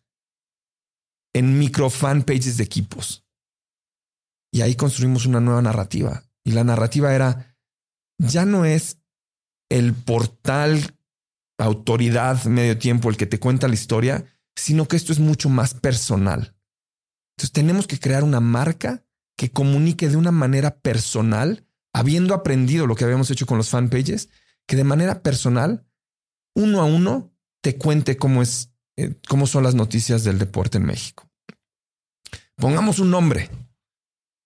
en 1.33 1.59
micro 1.59 1.89
fanpages 1.89 2.57
de 2.57 2.63
equipos. 2.63 3.24
Y 4.55 4.61
ahí 4.61 4.75
construimos 4.75 5.25
una 5.25 5.41
nueva 5.41 5.61
narrativa. 5.61 6.23
Y 6.45 6.53
la 6.53 6.63
narrativa 6.63 7.13
era, 7.13 7.57
ya 8.17 8.45
no 8.45 8.63
es 8.63 8.99
el 9.69 9.93
portal 9.93 10.95
autoridad 11.57 12.41
medio 12.45 12.77
tiempo 12.77 13.09
el 13.09 13.17
que 13.17 13.25
te 13.25 13.37
cuenta 13.37 13.67
la 13.67 13.73
historia, 13.73 14.23
sino 14.55 14.87
que 14.87 14.95
esto 14.95 15.11
es 15.11 15.19
mucho 15.19 15.49
más 15.49 15.73
personal. 15.73 16.55
Entonces 17.35 17.51
tenemos 17.51 17.85
que 17.85 17.99
crear 17.99 18.23
una 18.23 18.39
marca 18.39 19.03
que 19.35 19.51
comunique 19.51 20.07
de 20.07 20.15
una 20.15 20.31
manera 20.31 20.79
personal, 20.79 21.67
habiendo 21.93 22.33
aprendido 22.33 22.87
lo 22.87 22.95
que 22.95 23.03
habíamos 23.03 23.29
hecho 23.31 23.45
con 23.45 23.57
los 23.57 23.67
fanpages, 23.67 24.29
que 24.65 24.77
de 24.77 24.85
manera 24.85 25.21
personal, 25.21 25.85
uno 26.55 26.79
a 26.79 26.85
uno, 26.85 27.35
te 27.61 27.77
cuente 27.77 28.15
cómo 28.15 28.41
es, 28.41 28.71
eh, 28.95 29.19
cómo 29.27 29.47
son 29.47 29.63
las 29.65 29.75
noticias 29.75 30.23
del 30.23 30.39
deporte 30.39 30.77
en 30.77 30.85
México. 30.85 31.29
Pongamos 32.55 32.99
un 32.99 33.11
nombre. 33.11 33.49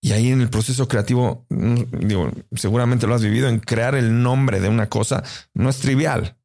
Y 0.02 0.12
ahí 0.12 0.30
en 0.30 0.40
el 0.40 0.48
proceso 0.48 0.88
creativo, 0.88 1.46
mm, 1.50 2.06
digo, 2.06 2.30
seguramente 2.56 3.06
lo 3.06 3.14
has 3.14 3.22
vivido, 3.22 3.48
en 3.48 3.58
crear 3.58 3.94
el 3.94 4.22
nombre 4.22 4.60
de 4.60 4.68
una 4.68 4.88
cosa 4.88 5.22
no 5.54 5.68
es 5.68 5.78
trivial. 5.78 6.38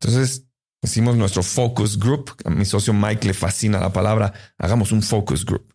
Entonces, 0.00 0.50
Hicimos 0.82 1.16
nuestro 1.16 1.42
focus 1.42 1.98
group. 1.98 2.34
A 2.44 2.50
mi 2.50 2.64
socio 2.64 2.94
Mike 2.94 3.26
le 3.26 3.34
fascina 3.34 3.78
la 3.78 3.92
palabra. 3.92 4.32
Hagamos 4.56 4.92
un 4.92 5.02
focus 5.02 5.44
group. 5.44 5.74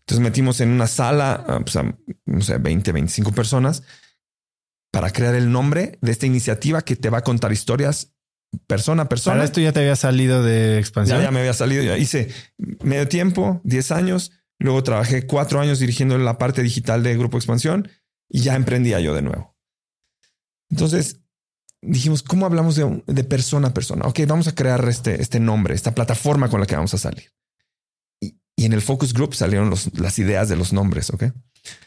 Entonces 0.00 0.22
metimos 0.22 0.60
en 0.60 0.70
una 0.70 0.86
sala, 0.86 1.44
ah, 1.46 1.60
pues, 1.60 1.76
a, 1.76 1.96
no 2.26 2.40
sé, 2.40 2.58
20, 2.58 2.92
25 2.92 3.32
personas 3.32 3.82
para 4.92 5.10
crear 5.10 5.34
el 5.34 5.50
nombre 5.50 5.98
de 6.00 6.12
esta 6.12 6.26
iniciativa 6.26 6.82
que 6.82 6.96
te 6.96 7.10
va 7.10 7.18
a 7.18 7.24
contar 7.24 7.52
historias 7.52 8.12
persona 8.66 9.02
a 9.02 9.08
persona. 9.08 9.34
Para 9.34 9.44
esto 9.44 9.60
ya 9.60 9.72
te 9.72 9.80
había 9.80 9.94
salido 9.94 10.42
de 10.42 10.78
expansión. 10.78 11.18
Ya, 11.18 11.24
ya 11.24 11.30
me 11.30 11.40
había 11.40 11.52
salido. 11.52 11.82
Ya 11.82 11.96
hice 11.96 12.28
medio 12.82 13.08
tiempo, 13.08 13.60
10 13.64 13.92
años. 13.92 14.32
Luego 14.60 14.82
trabajé 14.82 15.26
cuatro 15.26 15.58
años 15.58 15.78
dirigiendo 15.78 16.16
la 16.18 16.36
parte 16.36 16.62
digital 16.62 17.02
de 17.02 17.16
Grupo 17.16 17.38
Expansión 17.38 17.88
y 18.28 18.42
ya 18.42 18.54
emprendía 18.54 19.00
yo 19.00 19.14
de 19.14 19.22
nuevo. 19.22 19.56
Entonces, 20.68 21.22
dijimos, 21.80 22.22
¿cómo 22.22 22.44
hablamos 22.44 22.76
de, 22.76 23.24
persona 23.24 23.68
a 23.68 23.74
persona? 23.74 24.06
Ok, 24.06 24.20
vamos 24.28 24.48
a 24.48 24.54
crear 24.54 24.86
este, 24.86 25.20
este 25.20 25.40
nombre, 25.40 25.74
esta 25.74 25.94
plataforma 25.94 26.50
con 26.50 26.60
la 26.60 26.66
que 26.66 26.76
vamos 26.76 26.92
a 26.92 26.98
salir. 26.98 27.32
Y, 28.20 28.36
en 28.56 28.74
el 28.74 28.82
focus 28.82 29.14
group 29.14 29.34
salieron 29.34 29.72
las 29.94 30.18
ideas 30.18 30.50
de 30.50 30.56
los 30.56 30.74
nombres, 30.74 31.08
ok. 31.08 31.24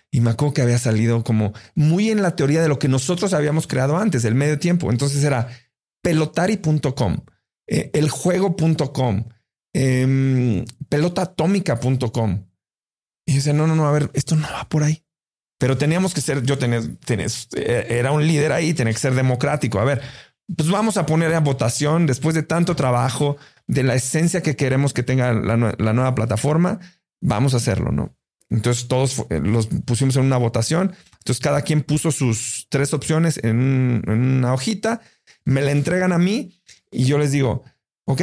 Y 0.09 0.21
me 0.21 0.31
acuerdo 0.31 0.55
que 0.55 0.63
había 0.63 0.79
salido 0.79 1.23
como 1.23 1.53
muy 1.75 2.09
en 2.09 2.23
la 2.23 2.35
teoría 2.35 2.63
de 2.63 2.69
lo 2.69 2.79
que 2.79 2.87
nosotros 2.87 3.33
habíamos 3.33 3.67
creado 3.67 3.97
antes, 3.97 4.25
el 4.25 4.33
medio 4.33 4.57
tiempo. 4.57 4.91
Entonces 4.91 5.23
era 5.23 5.47
pelotari.com, 6.01 7.17
eh, 7.67 7.91
eljuego.com, 7.93 9.25
eh, 9.73 10.65
pelotaatómica.com. 10.89 12.52
Y 13.25 13.35
decía, 13.35 13.53
no, 13.53 13.67
no, 13.67 13.75
no, 13.75 13.87
a 13.87 13.91
ver, 13.91 14.09
esto 14.13 14.35
no 14.35 14.47
va 14.51 14.67
por 14.67 14.83
ahí. 14.83 15.03
Pero 15.57 15.77
teníamos 15.77 16.13
que 16.13 16.21
ser, 16.21 16.43
yo 16.43 16.57
tenía, 16.57 16.81
era 17.55 18.11
un 18.11 18.27
líder 18.27 18.51
ahí, 18.51 18.73
tenía 18.73 18.93
que 18.93 18.99
ser 18.99 19.13
democrático. 19.13 19.79
A 19.79 19.85
ver, 19.85 20.01
pues 20.55 20.69
vamos 20.69 20.97
a 20.97 21.05
poner 21.05 21.33
a 21.33 21.39
votación 21.39 22.05
después 22.05 22.35
de 22.35 22.43
tanto 22.43 22.75
trabajo, 22.75 23.37
de 23.67 23.83
la 23.83 23.95
esencia 23.95 24.41
que 24.41 24.55
queremos 24.55 24.93
que 24.93 25.03
tenga 25.03 25.33
la, 25.33 25.55
nueva 25.55 26.15
plataforma, 26.15 26.79
vamos 27.21 27.53
a 27.53 27.57
hacerlo, 27.57 27.91
¿no? 27.91 28.15
Entonces 28.49 28.87
todos 28.87 29.25
eh, 29.29 29.39
los 29.39 29.67
pusimos 29.67 30.15
en 30.17 30.25
una 30.25 30.37
votación. 30.37 30.93
Entonces 31.19 31.41
cada 31.41 31.61
quien 31.61 31.81
puso 31.81 32.11
sus 32.11 32.67
tres 32.69 32.93
opciones 32.93 33.39
en, 33.41 34.03
una 34.05 34.53
hojita, 34.53 35.01
me 35.45 35.61
la 35.61 35.71
entregan 35.71 36.11
a 36.11 36.17
mí 36.17 36.61
y 36.91 37.05
yo 37.05 37.17
les 37.17 37.31
digo, 37.31 37.63
ok, 38.05 38.21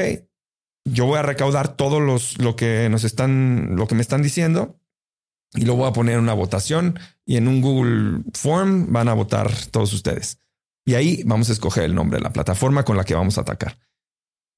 yo 0.84 1.06
voy 1.06 1.18
a 1.18 1.22
recaudar 1.22 1.74
todos 1.74 2.02
los, 2.02 2.38
lo 2.38 2.54
que 2.54 2.88
nos 2.90 3.04
están, 3.04 3.76
lo 3.76 3.86
que 3.86 3.94
me 3.94 4.02
están 4.02 4.22
diciendo 4.22 4.78
y 5.54 5.64
lo 5.64 5.74
voy 5.74 5.88
a 5.88 5.92
poner 5.92 6.14
en 6.14 6.20
una 6.20 6.34
votación 6.34 6.98
y 7.24 7.36
en 7.36 7.48
un 7.48 7.60
Google 7.60 8.22
Form 8.34 8.92
van 8.92 9.08
a 9.08 9.14
votar 9.14 9.52
todos 9.70 9.92
ustedes. 9.92 10.38
Y 10.86 10.94
ahí 10.94 11.22
vamos 11.24 11.48
a 11.50 11.52
escoger 11.52 11.84
el 11.84 11.94
nombre 11.94 12.18
de 12.18 12.24
la 12.24 12.32
plataforma 12.32 12.84
con 12.84 12.96
la 12.96 13.04
que 13.04 13.14
vamos 13.14 13.38
a 13.38 13.42
atacar. 13.42 13.78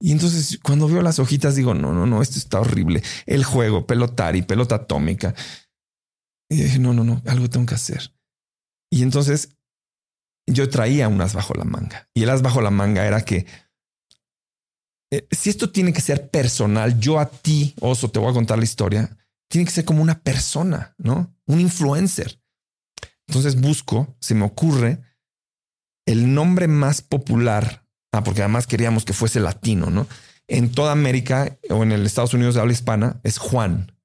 Y 0.00 0.12
entonces 0.12 0.58
cuando 0.62 0.88
veo 0.88 1.02
las 1.02 1.18
hojitas 1.18 1.54
digo, 1.54 1.74
no, 1.74 1.92
no, 1.92 2.06
no, 2.06 2.22
esto 2.22 2.38
está 2.38 2.60
horrible. 2.60 3.02
El 3.26 3.44
juego, 3.44 3.86
pelotari, 3.86 4.42
pelota 4.42 4.76
atómica. 4.76 5.34
Y 6.50 6.56
dije, 6.56 6.78
no, 6.78 6.92
no, 6.92 7.04
no, 7.04 7.22
algo 7.26 7.48
tengo 7.48 7.66
que 7.66 7.76
hacer. 7.76 8.12
Y 8.90 9.02
entonces 9.02 9.56
yo 10.46 10.68
traía 10.68 11.08
unas 11.08 11.34
bajo 11.34 11.54
la 11.54 11.64
manga. 11.64 12.08
Y 12.14 12.24
el 12.24 12.30
as 12.30 12.42
bajo 12.42 12.60
la 12.60 12.70
manga 12.70 13.06
era 13.06 13.24
que 13.24 13.46
eh, 15.12 15.26
si 15.30 15.50
esto 15.50 15.70
tiene 15.70 15.92
que 15.92 16.00
ser 16.00 16.30
personal, 16.30 16.98
yo 16.98 17.18
a 17.20 17.26
ti, 17.26 17.74
oso, 17.80 18.10
te 18.10 18.18
voy 18.18 18.30
a 18.30 18.34
contar 18.34 18.58
la 18.58 18.64
historia, 18.64 19.16
tiene 19.52 19.66
que 19.66 19.70
ser 19.70 19.84
como 19.84 20.02
una 20.02 20.20
persona, 20.20 20.94
¿no? 20.98 21.36
Un 21.46 21.60
influencer. 21.60 22.42
Entonces 23.28 23.60
busco, 23.60 24.16
se 24.18 24.34
me 24.34 24.44
ocurre 24.44 25.00
el 26.06 26.34
nombre 26.34 26.66
más 26.66 27.02
popular 27.02 27.82
Ah, 28.12 28.22
porque 28.22 28.42
además 28.42 28.66
queríamos 28.66 29.04
que 29.04 29.14
fuese 29.14 29.40
latino, 29.40 29.90
¿no? 29.90 30.06
En 30.46 30.70
toda 30.70 30.92
América 30.92 31.58
o 31.70 31.82
en 31.82 31.92
el 31.92 32.04
Estados 32.04 32.34
Unidos 32.34 32.54
de 32.54 32.60
habla 32.60 32.74
hispana 32.74 33.20
es 33.24 33.38
Juan. 33.38 33.96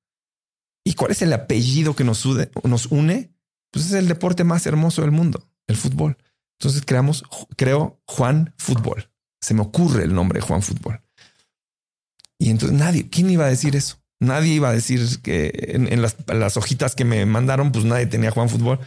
¿Y 0.85 0.93
cuál 0.93 1.11
es 1.11 1.21
el 1.21 1.33
apellido 1.33 1.93
que 1.93 2.05
nos, 2.05 2.25
nos 2.63 2.85
une? 2.85 3.35
Pues 3.71 3.87
es 3.87 3.91
el 3.91 4.07
deporte 4.07 4.45
más 4.45 4.65
hermoso 4.65 5.01
del 5.01 5.11
mundo, 5.11 5.51
el 5.67 5.75
fútbol. 5.75 6.17
Entonces 6.57 6.83
creamos, 6.85 7.23
creo 7.57 8.01
Juan 8.07 8.53
Fútbol. 8.57 9.11
Se 9.41 9.53
me 9.53 9.61
ocurre 9.61 10.03
el 10.03 10.13
nombre 10.13 10.39
Juan 10.39 10.61
Fútbol. 10.61 11.03
Y 12.39 12.49
entonces 12.49 12.77
nadie, 12.77 13.09
¿quién 13.09 13.29
iba 13.29 13.45
a 13.45 13.49
decir 13.49 13.75
eso? 13.75 13.97
Nadie 14.19 14.55
iba 14.55 14.69
a 14.69 14.73
decir 14.73 15.01
que 15.21 15.51
en, 15.73 16.01
las, 16.01 16.57
hojitas 16.57 16.95
que 16.95 17.05
me 17.05 17.25
mandaron, 17.25 17.71
pues 17.71 17.85
nadie 17.85 18.07
tenía 18.07 18.31
Juan 18.31 18.49
Fútbol. 18.49 18.79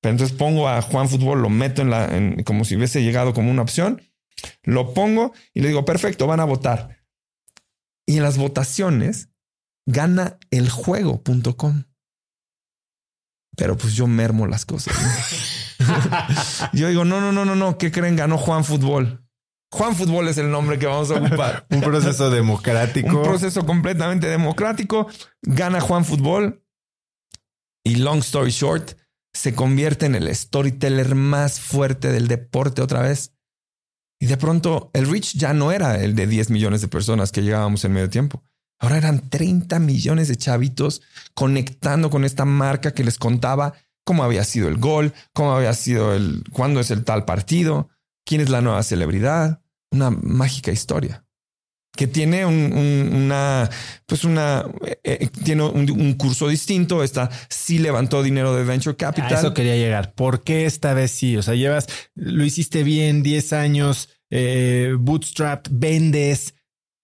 Pero 0.00 0.12
entonces 0.12 0.36
pongo 0.36 0.68
a 0.68 0.82
Juan 0.82 1.08
Fútbol, 1.08 1.42
lo 1.42 1.48
meto 1.48 1.82
en 1.82 1.90
la, 1.90 2.10
como 2.44 2.64
si 2.64 2.76
hubiese 2.76 3.02
llegado 3.02 3.32
como 3.34 3.50
una 3.50 3.62
opción 3.62 4.02
lo 4.62 4.94
pongo 4.94 5.32
y 5.54 5.60
le 5.60 5.68
digo, 5.68 5.84
perfecto, 5.84 6.26
van 6.26 6.40
a 6.40 6.44
votar. 6.44 7.04
Y 8.06 8.16
en 8.16 8.22
las 8.22 8.38
votaciones 8.38 9.28
gana 9.86 10.38
el 10.50 10.70
juego.com. 10.70 11.84
Pero 13.56 13.76
pues 13.76 13.94
yo 13.94 14.06
mermo 14.06 14.46
las 14.46 14.64
cosas. 14.64 14.94
yo 16.72 16.88
digo, 16.88 17.04
no, 17.04 17.20
no, 17.20 17.32
no, 17.32 17.44
no, 17.44 17.54
no, 17.54 17.78
¿qué 17.78 17.90
creen? 17.90 18.16
Ganó 18.16 18.38
Juan 18.38 18.64
Fútbol. 18.64 19.27
Juan 19.70 19.94
Fútbol 19.94 20.28
es 20.28 20.38
el 20.38 20.50
nombre 20.50 20.78
que 20.78 20.86
vamos 20.86 21.10
a 21.10 21.16
ocupar. 21.16 21.66
Un 21.70 21.80
proceso 21.80 22.30
democrático. 22.30 23.18
Un 23.18 23.22
proceso 23.22 23.66
completamente 23.66 24.26
democrático. 24.26 25.08
Gana 25.42 25.80
Juan 25.80 26.04
Fútbol. 26.04 26.64
Y 27.84 27.96
long 27.96 28.18
story 28.18 28.50
short, 28.50 28.98
se 29.32 29.54
convierte 29.54 30.06
en 30.06 30.14
el 30.14 30.34
storyteller 30.34 31.14
más 31.14 31.60
fuerte 31.60 32.10
del 32.10 32.28
deporte 32.28 32.82
otra 32.82 33.00
vez. 33.02 33.34
Y 34.20 34.26
de 34.26 34.36
pronto 34.36 34.90
el 34.94 35.08
reach 35.08 35.34
ya 35.34 35.52
no 35.52 35.70
era 35.70 36.02
el 36.02 36.14
de 36.14 36.26
10 36.26 36.50
millones 36.50 36.80
de 36.80 36.88
personas 36.88 37.30
que 37.30 37.42
llegábamos 37.42 37.84
en 37.84 37.92
medio 37.92 38.10
tiempo. 38.10 38.42
Ahora 38.80 38.98
eran 38.98 39.28
30 39.28 39.78
millones 39.78 40.28
de 40.28 40.36
chavitos 40.36 41.02
conectando 41.34 42.10
con 42.10 42.24
esta 42.24 42.44
marca 42.44 42.92
que 42.92 43.04
les 43.04 43.18
contaba 43.18 43.74
cómo 44.04 44.24
había 44.24 44.44
sido 44.44 44.68
el 44.68 44.78
gol, 44.78 45.12
cómo 45.34 45.54
había 45.54 45.72
sido 45.74 46.14
el, 46.14 46.44
cuándo 46.52 46.80
es 46.80 46.90
el 46.90 47.04
tal 47.04 47.24
partido, 47.24 47.88
quién 48.28 48.42
es 48.42 48.50
la 48.50 48.60
nueva 48.60 48.82
celebridad. 48.82 49.62
Una 49.90 50.10
mágica 50.10 50.70
historia 50.70 51.24
que 51.96 52.06
tiene 52.06 52.46
una, 52.46 53.68
pues 54.06 54.22
una, 54.22 54.64
eh, 54.86 54.98
eh, 55.02 55.28
tiene 55.44 55.64
un, 55.64 56.12
curso 56.14 56.46
distinto. 56.46 57.02
Esta 57.02 57.28
sí 57.48 57.78
levantó 57.78 58.22
dinero 58.22 58.54
de 58.54 58.62
Venture 58.62 58.96
Capital. 58.96 59.34
A 59.34 59.38
eso 59.38 59.54
quería 59.54 59.74
llegar. 59.74 60.14
¿Por 60.14 60.44
qué 60.44 60.66
esta 60.66 60.94
vez 60.94 61.10
sí? 61.10 61.36
O 61.36 61.42
sea, 61.42 61.54
llevas, 61.54 61.88
lo 62.14 62.44
hiciste 62.44 62.84
bien, 62.84 63.24
10 63.24 63.52
años, 63.52 64.10
eh, 64.30 64.94
bootstrap, 64.96 65.66
vendes, 65.72 66.54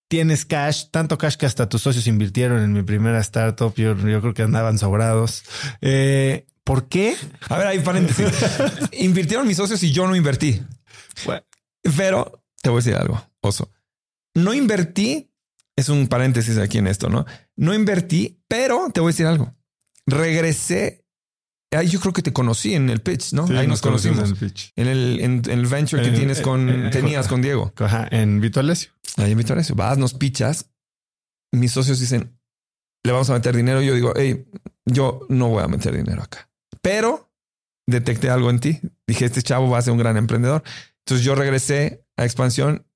tienes 0.09 0.45
cash, 0.45 0.85
tanto 0.93 1.18
cash 1.18 1.35
que 1.35 1.47
hasta 1.47 1.68
tus 1.68 1.83
socios 1.83 2.07
invirtieron 2.07 2.62
en 2.62 2.72
mi 2.72 2.83
primera 2.83 3.18
startup. 3.18 3.75
Yo, 3.75 3.97
yo 3.97 4.20
creo 4.20 4.35
que 4.35 4.43
andaban 4.43 4.79
sobrados. 4.79 5.43
¿Por 6.62 6.89
qué? 6.89 7.16
A 7.49 7.59
ver, 7.59 7.66
hay 7.66 7.81
paréntesis. 7.81 8.27
Invirtieron 8.93 9.47
mis 9.49 9.57
socios 9.57 9.83
y 9.83 9.91
yo 9.91 10.07
no 10.07 10.14
invertí. 10.14 10.62
Pero 11.96 12.44
te 12.62 12.70
voy 12.70 12.78
a 12.78 12.82
decir 12.82 12.94
algo, 12.94 13.22
oso 13.40 13.70
no 14.34 14.52
invertí, 14.52 15.30
es 15.76 15.88
un 15.88 16.08
paréntesis 16.08 16.58
aquí 16.58 16.78
en 16.78 16.86
esto, 16.86 17.08
¿no? 17.08 17.24
No 17.56 17.74
invertí, 17.74 18.42
pero 18.48 18.90
te 18.92 19.00
voy 19.00 19.10
a 19.10 19.12
decir 19.12 19.26
algo. 19.26 19.54
Regresé. 20.06 21.04
Ahí 21.72 21.88
yo 21.88 21.98
creo 21.98 22.12
que 22.12 22.22
te 22.22 22.32
conocí 22.32 22.74
en 22.74 22.88
el 22.88 23.00
pitch, 23.00 23.32
¿no? 23.32 23.46
ahí 23.46 23.66
nos, 23.66 23.80
conocimos. 23.80 24.18
En 24.18 24.26
el, 24.26 24.36
pitch. 24.36 24.72
En, 24.76 24.86
el, 24.86 25.66
venture 25.66 26.02
que 26.02 26.16
tienes 26.16 26.40
con, 26.40 26.90
tenías 26.92 27.26
con 27.26 27.42
Diego. 27.42 27.72
Ajá, 27.78 28.06
en 28.12 28.40
Vito 28.40 28.60
Alessio. 28.60 28.92
Ahí 29.16 29.32
en 29.32 29.38
Vito 29.38 29.54
Alessio. 29.54 29.74
Vas, 29.74 29.98
nos 29.98 30.14
pichas. 30.14 30.70
Mis 31.50 31.72
socios 31.72 31.98
dicen, 31.98 32.38
le 33.02 33.12
vamos 33.12 33.28
a 33.30 33.32
meter 33.32 33.56
dinero. 33.56 33.82
Yo 33.82 33.94
digo, 33.94 34.12
hey, 34.14 34.46
yo 34.84 35.26
no 35.28 35.48
voy 35.48 35.64
a 35.64 35.68
meter 35.68 35.96
dinero 35.96 36.22
acá. 36.22 36.48
Pero 36.80 37.32
detecté 37.88 38.30
algo 38.30 38.50
en 38.50 38.60
ti. 38.60 38.80
Dije, 39.08 39.24
este 39.24 39.42
chavo 39.42 39.68
va 39.68 39.78
a 39.78 39.82
ser 39.82 39.92
un 39.92 39.98
gran 39.98 40.16
emprendedor. 40.16 40.62
Entonces 41.07 41.24
yo 41.24 41.34
regresé 41.34 42.05
a 42.16 42.24
expansión 42.24 42.86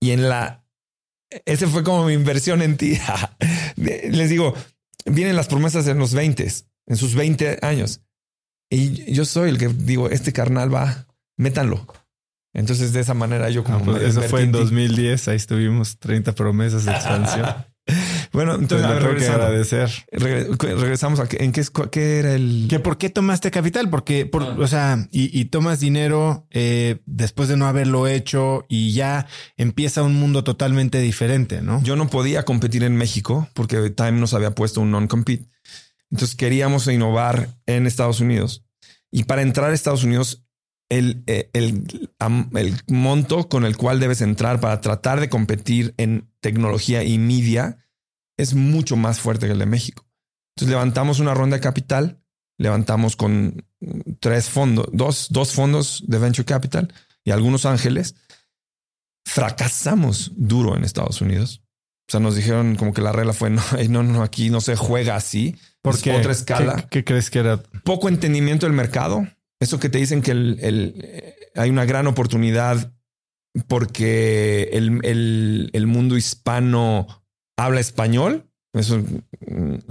y 0.00 0.10
en 0.10 0.28
la 0.28 0.64
ese 1.46 1.66
fue 1.66 1.82
como 1.82 2.06
mi 2.06 2.12
inversión 2.12 2.62
en 2.62 2.76
ti. 2.76 2.98
Les 3.76 4.30
digo, 4.30 4.54
vienen 5.04 5.36
las 5.36 5.48
promesas 5.48 5.86
en 5.88 5.98
los 5.98 6.14
20, 6.14 6.46
en 6.86 6.96
sus 6.96 7.14
20 7.14 7.58
años. 7.62 8.02
Y 8.70 9.12
yo 9.12 9.24
soy 9.24 9.50
el 9.50 9.58
que 9.58 9.68
digo, 9.68 10.10
este 10.10 10.32
carnal 10.32 10.72
va, 10.72 11.06
métanlo. 11.36 11.86
Entonces, 12.54 12.92
de 12.92 13.00
esa 13.00 13.14
manera 13.14 13.50
yo 13.50 13.64
como... 13.64 13.78
Ah, 13.78 13.82
pues 13.84 14.02
eso 14.02 14.22
fue 14.22 14.42
en 14.42 14.52
2010, 14.52 15.28
ahí 15.28 15.36
estuvimos 15.36 15.98
30 15.98 16.32
promesas 16.34 16.84
de 16.84 16.92
expansión. 16.92 17.46
Bueno, 18.34 18.56
entonces 18.56 18.84
que 18.84 19.28
agradecer. 19.28 19.90
regresamos 20.10 21.20
a 21.20 21.28
en 21.38 21.52
qué, 21.52 21.62
qué 21.92 22.18
era 22.18 22.34
el. 22.34 22.66
Que 22.68 22.80
por 22.80 22.98
qué 22.98 23.08
tomaste 23.08 23.52
capital, 23.52 23.88
porque, 23.90 24.26
por, 24.26 24.42
ah. 24.42 24.56
o 24.58 24.66
sea, 24.66 25.06
y, 25.12 25.44
tomas 25.44 25.78
dinero 25.78 26.44
eh, 26.50 26.96
después 27.06 27.48
de 27.48 27.56
no 27.56 27.68
haberlo 27.68 28.08
hecho 28.08 28.66
y 28.68 28.92
ya 28.92 29.28
empieza 29.56 30.02
un 30.02 30.16
mundo 30.16 30.42
totalmente 30.42 30.98
diferente, 30.98 31.62
¿no? 31.62 31.80
Yo 31.84 31.94
no 31.94 32.08
podía 32.08 32.44
competir 32.44 32.82
en 32.82 32.96
México 32.96 33.48
porque 33.54 33.90
Time 33.90 34.12
nos 34.12 34.34
había 34.34 34.50
puesto 34.50 34.80
un 34.80 34.90
non-compete. 34.90 35.48
Entonces 36.10 36.36
queríamos 36.36 36.88
innovar 36.88 37.50
en 37.66 37.86
Estados 37.86 38.18
Unidos 38.18 38.64
y 39.12 39.24
para 39.24 39.42
entrar 39.42 39.70
a 39.70 39.74
Estados 39.74 40.02
Unidos 40.02 40.44
el, 40.88 41.22
eh, 41.28 41.50
el, 41.52 41.84
el, 42.54 42.76
monto 42.88 43.48
con 43.48 43.64
el 43.64 43.76
cual 43.76 44.00
debes 44.00 44.22
entrar 44.22 44.58
para 44.58 44.80
tratar 44.80 45.20
de 45.20 45.28
competir 45.28 45.94
en 45.98 46.28
tecnología 46.40 47.04
y 47.04 47.18
media 47.18 47.78
es 48.36 48.54
mucho 48.54 48.96
más 48.96 49.20
fuerte 49.20 49.46
que 49.46 49.52
el 49.52 49.58
de 49.58 49.66
México. 49.66 50.06
Entonces 50.56 50.72
levantamos 50.72 51.20
una 51.20 51.34
ronda 51.34 51.56
de 51.56 51.62
capital, 51.62 52.20
levantamos 52.58 53.16
con 53.16 53.66
tres 54.20 54.48
fondos, 54.48 54.86
dos, 54.92 55.28
dos 55.30 55.52
fondos 55.52 56.04
de 56.06 56.18
venture 56.18 56.44
capital 56.44 56.92
y 57.24 57.30
algunos 57.30 57.66
ángeles. 57.66 58.14
Fracasamos 59.26 60.32
duro 60.36 60.76
en 60.76 60.84
Estados 60.84 61.20
Unidos. 61.20 61.62
O 62.08 62.12
sea, 62.12 62.20
nos 62.20 62.36
dijeron 62.36 62.76
como 62.76 62.92
que 62.92 63.00
la 63.00 63.12
regla 63.12 63.32
fue 63.32 63.50
no, 63.50 63.62
no, 63.88 64.02
no, 64.02 64.22
aquí 64.22 64.50
no 64.50 64.60
se 64.60 64.76
juega 64.76 65.16
así. 65.16 65.56
Porque 65.82 66.12
otra 66.12 66.32
escala. 66.32 66.86
¿Qué, 66.90 67.04
crees 67.04 67.30
que 67.30 67.40
era? 67.40 67.62
Poco 67.82 68.08
entendimiento 68.08 68.66
del 68.66 68.74
mercado. 68.74 69.26
Eso 69.60 69.80
que 69.80 69.88
te 69.88 69.98
dicen 69.98 70.22
que 70.22 70.30
el, 70.30 70.58
el, 70.60 71.34
hay 71.54 71.70
una 71.70 71.84
gran 71.84 72.06
oportunidad 72.06 72.92
porque 73.68 74.70
el, 74.72 75.70
el 75.72 75.86
mundo 75.86 76.16
hispano 76.16 77.23
habla 77.56 77.80
español. 77.80 78.50
Eso 78.72 79.02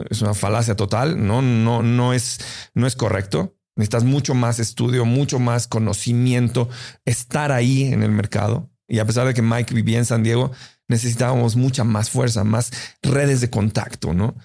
es 0.10 0.22
una 0.22 0.34
falacia 0.34 0.76
total. 0.76 1.26
No, 1.26 1.42
no, 1.42 1.84
no 1.84 2.14
es, 2.14 2.40
no 2.74 2.88
es 2.88 2.96
correcto. 2.96 3.56
Necesitas 3.76 4.04
mucho 4.04 4.36
más 4.36 4.60
estudio, 4.60 5.06
mucho 5.06 5.40
más 5.40 5.68
conocimiento, 5.68 6.70
estar 7.06 7.52
ahí 7.52 7.86
en 7.86 8.04
el 8.04 8.12
mercado. 8.12 8.70
Y 8.88 9.00
a 9.00 9.06
pesar 9.06 9.26
de 9.26 9.34
que 9.34 9.42
Mike 9.42 9.74
vivía 9.74 9.98
en 9.98 10.06
San 10.06 10.22
Diego, 10.22 10.52
necesitábamos 10.88 11.56
mucha 11.56 11.84
más 11.84 12.10
fuerza, 12.10 12.44
más 12.44 12.72
redes 13.02 13.42
de 13.42 13.50
contacto, 13.50 14.14
¿no? 14.14 14.36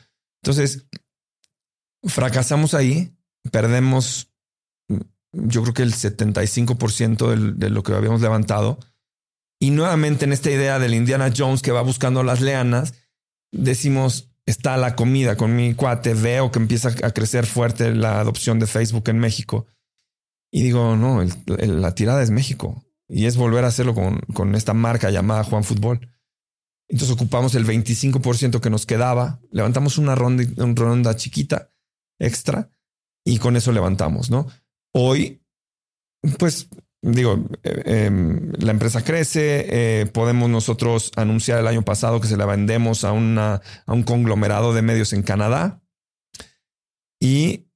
Entonces, 0.43 0.87
fracasamos 2.05 2.73
ahí, 2.75 3.14
perdemos 3.51 4.29
yo 5.33 5.62
creo 5.62 5.75
que 5.75 5.83
el 5.83 5.95
75% 5.95 7.55
de 7.55 7.71
lo 7.71 7.83
que 7.83 7.93
habíamos 7.93 8.21
levantado. 8.21 8.79
Y 9.61 9.71
nuevamente 9.71 10.25
en 10.25 10.33
esta 10.33 10.51
idea 10.51 10.79
del 10.79 10.95
Indiana 10.95 11.33
Jones 11.37 11.62
que 11.62 11.73
va 11.73 11.83
buscando 11.83 12.23
las 12.23 12.41
leanas, 12.41 12.95
decimos, 13.53 14.31
está 14.47 14.77
la 14.77 14.97
comida 14.97 15.37
con 15.37 15.55
mi 15.55 15.75
cuate, 15.75 16.15
veo 16.15 16.51
que 16.51 16.59
empieza 16.59 16.89
a 17.03 17.11
crecer 17.11 17.47
fuerte 17.47 17.95
la 17.95 18.21
adopción 18.21 18.59
de 18.59 18.67
Facebook 18.67 19.09
en 19.09 19.19
México. 19.19 19.67
Y 20.51 20.63
digo, 20.63 20.97
no, 20.97 21.23
la 21.47 21.95
tirada 21.95 22.23
es 22.23 22.31
México. 22.31 22.85
Y 23.09 23.27
es 23.27 23.37
volver 23.37 23.65
a 23.65 23.69
hacerlo 23.69 23.95
con, 23.95 24.21
con 24.35 24.55
esta 24.55 24.75
marca 24.75 25.11
llamada 25.11 25.45
Juan 25.45 25.65
Fútbol. 25.65 26.01
Entonces 26.89 27.15
ocupamos 27.15 27.55
el 27.55 27.67
25% 27.67 28.61
que 28.61 28.71
nos 28.71 28.87
quedaba, 28.87 29.41
levantamos 29.51 29.99
una 29.99 30.15
ronda, 30.15 30.45
una 30.57 30.75
ronda 30.75 31.17
chiquita 31.17 31.71
extra 32.19 32.71
y 33.25 33.39
con 33.39 33.57
eso 33.57 33.73
levantamos, 33.73 34.31
¿no? 34.31 34.47
Hoy, 34.95 35.43
pues 36.39 36.69
digo, 37.03 37.45
eh, 37.63 38.07
em, 38.07 38.53
la 38.59 38.73
empresa 38.73 39.03
crece, 39.03 39.67
eh, 39.69 40.07
podemos 40.07 40.51
nosotros 40.51 41.13
anunciar 41.17 41.61
el 41.61 41.67
año 41.67 41.83
pasado 41.83 42.21
que 42.21 42.29
se 42.29 42.37
la 42.37 42.47
vendemos 42.47 43.05
a, 43.05 43.13
una, 43.13 43.61
a 43.87 43.93
un 43.93 44.03
conglomerado 44.03 44.75
de 44.75 44.83
medios 44.83 45.13
en 45.13 45.23
Canadá. 45.23 45.83
Y 47.21 47.69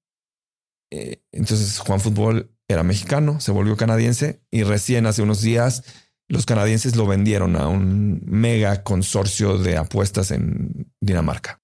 eh, 0.91 1.23
entonces 1.33 1.79
Juan 1.79 2.01
Fútbol 2.01 2.51
era 2.68 2.83
mexicano, 2.83 3.41
se 3.41 3.53
volvió 3.53 3.77
canadiense 3.77 4.43
y 4.51 4.62
recién 4.62 5.07
hace 5.07 5.23
unos 5.23 5.41
días 5.41 5.85
los 6.29 6.47
canadienses 6.47 6.97
lo 6.97 7.07
vendieron 7.07 7.57
a 7.57 7.68
un 7.68 8.23
mega 8.25 8.83
consorcio 8.83 9.59
de 9.59 9.77
apuestas 9.77 10.31
en 10.31 10.91
Dinamarca. 11.01 11.61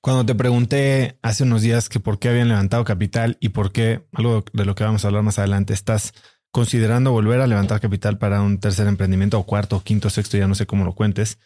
Cuando 0.00 0.24
te 0.24 0.34
pregunté 0.34 1.18
hace 1.22 1.42
unos 1.42 1.62
días 1.62 1.88
que 1.88 2.00
por 2.00 2.18
qué 2.18 2.28
habían 2.28 2.48
levantado 2.48 2.84
capital 2.84 3.36
y 3.40 3.50
por 3.50 3.72
qué, 3.72 4.06
algo 4.12 4.44
de 4.52 4.64
lo 4.64 4.74
que 4.74 4.84
vamos 4.84 5.04
a 5.04 5.08
hablar 5.08 5.22
más 5.22 5.38
adelante, 5.38 5.74
estás 5.74 6.14
considerando 6.50 7.12
volver 7.12 7.40
a 7.40 7.46
levantar 7.46 7.80
capital 7.80 8.18
para 8.18 8.42
un 8.42 8.58
tercer 8.58 8.86
emprendimiento 8.86 9.38
o 9.38 9.46
cuarto, 9.46 9.82
quinto, 9.82 10.10
sexto, 10.10 10.36
ya 10.36 10.48
no 10.48 10.54
sé 10.54 10.66
cómo 10.66 10.84
lo 10.84 10.94
cuentes. 10.94 11.38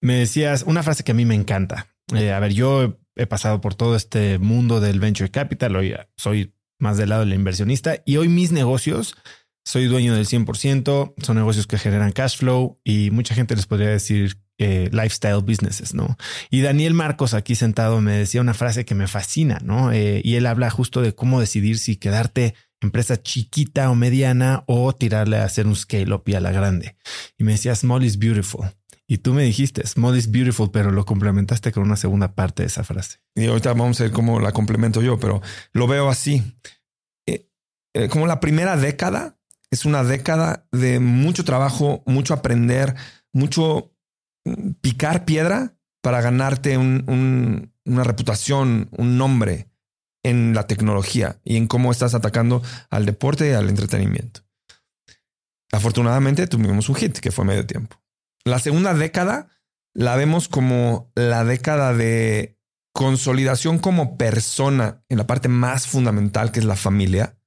Me 0.00 0.14
decías 0.14 0.64
una 0.66 0.82
frase 0.82 1.04
que 1.04 1.12
a 1.12 1.14
mí 1.14 1.24
me 1.24 1.34
encanta. 1.34 1.88
Eh, 2.14 2.32
a 2.32 2.38
ver, 2.38 2.52
yo 2.52 2.98
he 3.16 3.26
pasado 3.26 3.60
por 3.60 3.74
todo 3.74 3.96
este 3.96 4.38
mundo 4.38 4.80
del 4.80 5.00
venture 5.00 5.30
capital, 5.30 5.74
hoy 5.74 5.94
soy 6.16 6.54
más 6.78 6.98
del 6.98 7.08
lado 7.08 7.24
del 7.24 7.34
inversionista 7.34 8.02
y 8.04 8.18
hoy 8.18 8.28
mis 8.28 8.52
negocios, 8.52 9.16
soy 9.64 9.86
dueño 9.86 10.14
del 10.14 10.26
100%, 10.26 11.14
son 11.18 11.36
negocios 11.36 11.66
que 11.66 11.78
generan 11.78 12.12
cash 12.12 12.36
flow 12.36 12.78
y 12.84 13.10
mucha 13.10 13.34
gente 13.34 13.56
les 13.56 13.66
podría 13.66 13.88
decir 13.88 14.38
eh, 14.58 14.88
lifestyle 14.92 15.42
businesses, 15.42 15.94
¿no? 15.94 16.16
Y 16.50 16.60
Daniel 16.60 16.94
Marcos 16.94 17.34
aquí 17.34 17.54
sentado 17.56 18.00
me 18.00 18.12
decía 18.12 18.40
una 18.40 18.54
frase 18.54 18.84
que 18.84 18.94
me 18.94 19.08
fascina, 19.08 19.58
¿no? 19.64 19.92
Eh, 19.92 20.20
y 20.22 20.36
él 20.36 20.46
habla 20.46 20.70
justo 20.70 21.02
de 21.02 21.14
cómo 21.14 21.40
decidir 21.40 21.78
si 21.78 21.96
quedarte 21.96 22.54
empresa 22.86 23.20
chiquita 23.22 23.90
o 23.90 23.94
mediana 23.94 24.64
o 24.66 24.94
tirarle 24.94 25.36
a 25.36 25.44
hacer 25.44 25.66
un 25.66 25.76
scale 25.76 26.12
up 26.14 26.22
y 26.26 26.34
a 26.34 26.40
la 26.40 26.50
grande. 26.50 26.96
Y 27.38 27.44
me 27.44 27.52
decía, 27.52 27.74
small 27.74 28.04
is 28.04 28.18
beautiful. 28.18 28.66
Y 29.06 29.18
tú 29.18 29.34
me 29.34 29.44
dijiste, 29.44 29.86
small 29.86 30.16
is 30.16 30.30
beautiful, 30.30 30.70
pero 30.70 30.90
lo 30.90 31.04
complementaste 31.04 31.70
con 31.70 31.84
una 31.84 31.96
segunda 31.96 32.34
parte 32.34 32.62
de 32.62 32.68
esa 32.68 32.82
frase. 32.82 33.18
Y 33.34 33.46
ahorita 33.46 33.72
vamos 33.72 34.00
a 34.00 34.04
ver 34.04 34.12
cómo 34.12 34.40
la 34.40 34.52
complemento 34.52 35.00
yo, 35.02 35.18
pero 35.20 35.42
lo 35.72 35.86
veo 35.86 36.08
así. 36.08 36.42
Eh, 37.26 38.08
como 38.08 38.26
la 38.26 38.40
primera 38.40 38.76
década 38.76 39.38
es 39.70 39.84
una 39.84 40.04
década 40.04 40.66
de 40.72 41.00
mucho 41.00 41.44
trabajo, 41.44 42.02
mucho 42.06 42.34
aprender, 42.34 42.94
mucho 43.32 43.94
picar 44.80 45.24
piedra 45.24 45.76
para 46.02 46.20
ganarte 46.20 46.78
una 46.78 48.04
reputación, 48.04 48.88
un 48.92 49.18
nombre 49.18 49.68
en 50.26 50.54
la 50.54 50.66
tecnología 50.66 51.38
y 51.44 51.56
en 51.56 51.68
cómo 51.68 51.92
estás 51.92 52.14
atacando 52.14 52.62
al 52.90 53.06
deporte 53.06 53.48
y 53.48 53.52
al 53.52 53.68
entretenimiento. 53.68 54.40
Afortunadamente 55.72 56.46
tuvimos 56.46 56.88
un 56.88 56.96
hit 56.96 57.18
que 57.18 57.30
fue 57.30 57.44
medio 57.44 57.64
tiempo. 57.64 57.96
La 58.44 58.58
segunda 58.58 58.92
década 58.92 59.48
la 59.94 60.16
vemos 60.16 60.48
como 60.48 61.12
la 61.14 61.44
década 61.44 61.94
de 61.94 62.58
consolidación 62.92 63.78
como 63.78 64.16
persona 64.16 65.04
en 65.08 65.18
la 65.18 65.26
parte 65.26 65.48
más 65.48 65.86
fundamental 65.86 66.50
que 66.50 66.60
es 66.60 66.66
la 66.66 66.76
familia. 66.76 67.38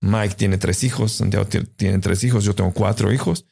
Mike 0.00 0.34
tiene 0.36 0.58
tres 0.58 0.84
hijos, 0.84 1.12
Santiago 1.12 1.46
tiene 1.46 1.98
tres 1.98 2.22
hijos, 2.22 2.44
yo 2.44 2.54
tengo 2.54 2.72
cuatro 2.72 3.12
hijos. 3.12 3.46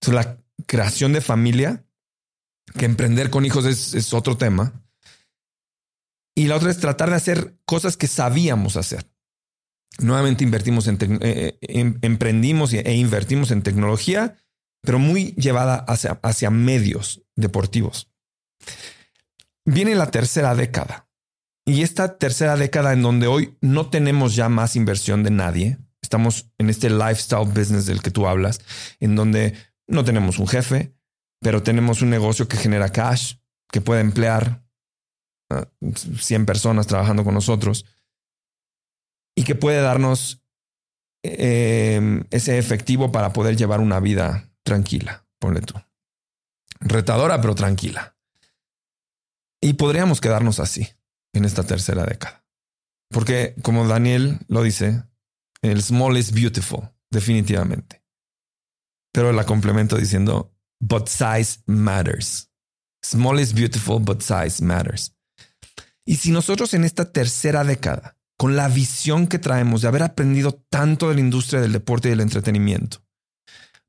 Entonces 0.00 0.26
la 0.26 0.38
creación 0.66 1.12
de 1.12 1.20
familia 1.20 1.84
que 2.76 2.84
emprender 2.84 3.30
con 3.30 3.46
hijos 3.46 3.64
es, 3.64 4.12
otro 4.12 4.36
tema. 4.36 4.84
Y 6.38 6.46
la 6.46 6.54
otra 6.54 6.70
es 6.70 6.78
tratar 6.78 7.10
de 7.10 7.16
hacer 7.16 7.58
cosas 7.64 7.96
que 7.96 8.06
sabíamos 8.06 8.76
hacer. 8.76 9.10
Nuevamente 9.98 10.44
invertimos 10.44 10.86
en, 10.86 10.96
eh, 11.20 11.58
em, 11.62 11.98
emprendimos 12.00 12.72
e 12.72 12.94
invertimos 12.94 13.50
en 13.50 13.62
tecnología, 13.62 14.36
pero 14.80 15.00
muy 15.00 15.32
llevada 15.32 15.74
hacia, 15.74 16.20
hacia 16.22 16.50
medios 16.50 17.24
deportivos. 17.34 18.12
Viene 19.64 19.96
la 19.96 20.12
tercera 20.12 20.54
década. 20.54 21.08
Y 21.66 21.82
esta 21.82 22.18
tercera 22.18 22.56
década 22.56 22.92
en 22.92 23.02
donde 23.02 23.26
hoy 23.26 23.56
no 23.60 23.90
tenemos 23.90 24.36
ya 24.36 24.48
más 24.48 24.76
inversión 24.76 25.24
de 25.24 25.32
nadie, 25.32 25.78
estamos 26.00 26.52
en 26.56 26.70
este 26.70 26.88
lifestyle 26.88 27.48
business 27.48 27.86
del 27.86 28.00
que 28.00 28.12
tú 28.12 28.28
hablas, 28.28 28.60
en 29.00 29.16
donde 29.16 29.54
no 29.88 30.04
tenemos 30.04 30.38
un 30.38 30.46
jefe, 30.46 30.94
pero 31.40 31.64
tenemos 31.64 32.00
un 32.00 32.10
negocio 32.10 32.46
que 32.46 32.58
genera 32.58 32.90
cash, 32.90 33.38
que 33.72 33.80
puede 33.80 34.02
emplear 34.02 34.67
100 35.94 36.46
personas 36.46 36.86
trabajando 36.86 37.24
con 37.24 37.34
nosotros 37.34 37.86
y 39.34 39.44
que 39.44 39.54
puede 39.54 39.80
darnos 39.80 40.42
em, 41.22 42.24
ese 42.30 42.58
efectivo 42.58 43.12
para 43.12 43.32
poder 43.32 43.56
llevar 43.56 43.80
una 43.80 44.00
vida 44.00 44.50
tranquila, 44.62 45.26
ponle 45.38 45.60
tú. 45.60 45.74
Retadora, 46.80 47.40
pero 47.40 47.54
tranquila. 47.54 48.16
Y 49.60 49.74
podríamos 49.74 50.20
quedarnos 50.20 50.60
así 50.60 50.88
en 51.32 51.44
esta 51.44 51.64
tercera 51.64 52.04
década. 52.04 52.44
Porque, 53.10 53.54
como 53.62 53.86
Daniel 53.88 54.40
lo 54.48 54.62
dice, 54.62 55.04
el 55.62 55.82
small 55.82 56.16
is 56.16 56.32
beautiful, 56.32 56.90
definitivamente. 57.10 58.04
Pero 59.12 59.32
la 59.32 59.44
complemento 59.44 59.96
diciendo, 59.96 60.54
but 60.80 61.08
size 61.08 61.60
matters. 61.66 62.50
Small 63.02 63.40
is 63.40 63.52
beautiful, 63.52 63.98
but 63.98 64.20
size 64.20 64.62
matters. 64.62 65.17
Y 66.08 66.16
si 66.16 66.30
nosotros 66.30 66.72
en 66.72 66.84
esta 66.84 67.12
tercera 67.12 67.64
década, 67.64 68.16
con 68.38 68.56
la 68.56 68.68
visión 68.68 69.26
que 69.26 69.38
traemos 69.38 69.82
de 69.82 69.88
haber 69.88 70.02
aprendido 70.02 70.52
tanto 70.70 71.10
de 71.10 71.16
la 71.16 71.20
industria 71.20 71.60
del 71.60 71.72
deporte 71.72 72.08
y 72.08 72.12
del 72.12 72.22
entretenimiento, 72.22 73.04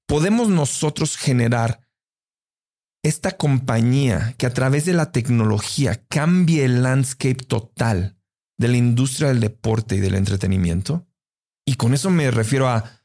podemos 0.05 0.49
nosotros 0.49 1.15
generar 1.15 1.79
esta 3.05 3.37
compañía 3.37 4.35
que 4.37 4.47
a 4.47 4.53
través 4.53 4.83
de 4.83 4.91
la 4.91 5.13
tecnología 5.13 6.03
cambie 6.09 6.65
el 6.65 6.83
landscape 6.83 7.35
total 7.35 8.17
de 8.57 8.67
la 8.67 8.75
industria 8.75 9.29
del 9.29 9.39
deporte 9.39 9.95
y 9.95 9.99
del 10.01 10.15
entretenimiento. 10.15 11.07
Y 11.65 11.75
con 11.75 11.93
eso 11.93 12.09
me 12.09 12.31
refiero 12.31 12.67
a, 12.67 13.01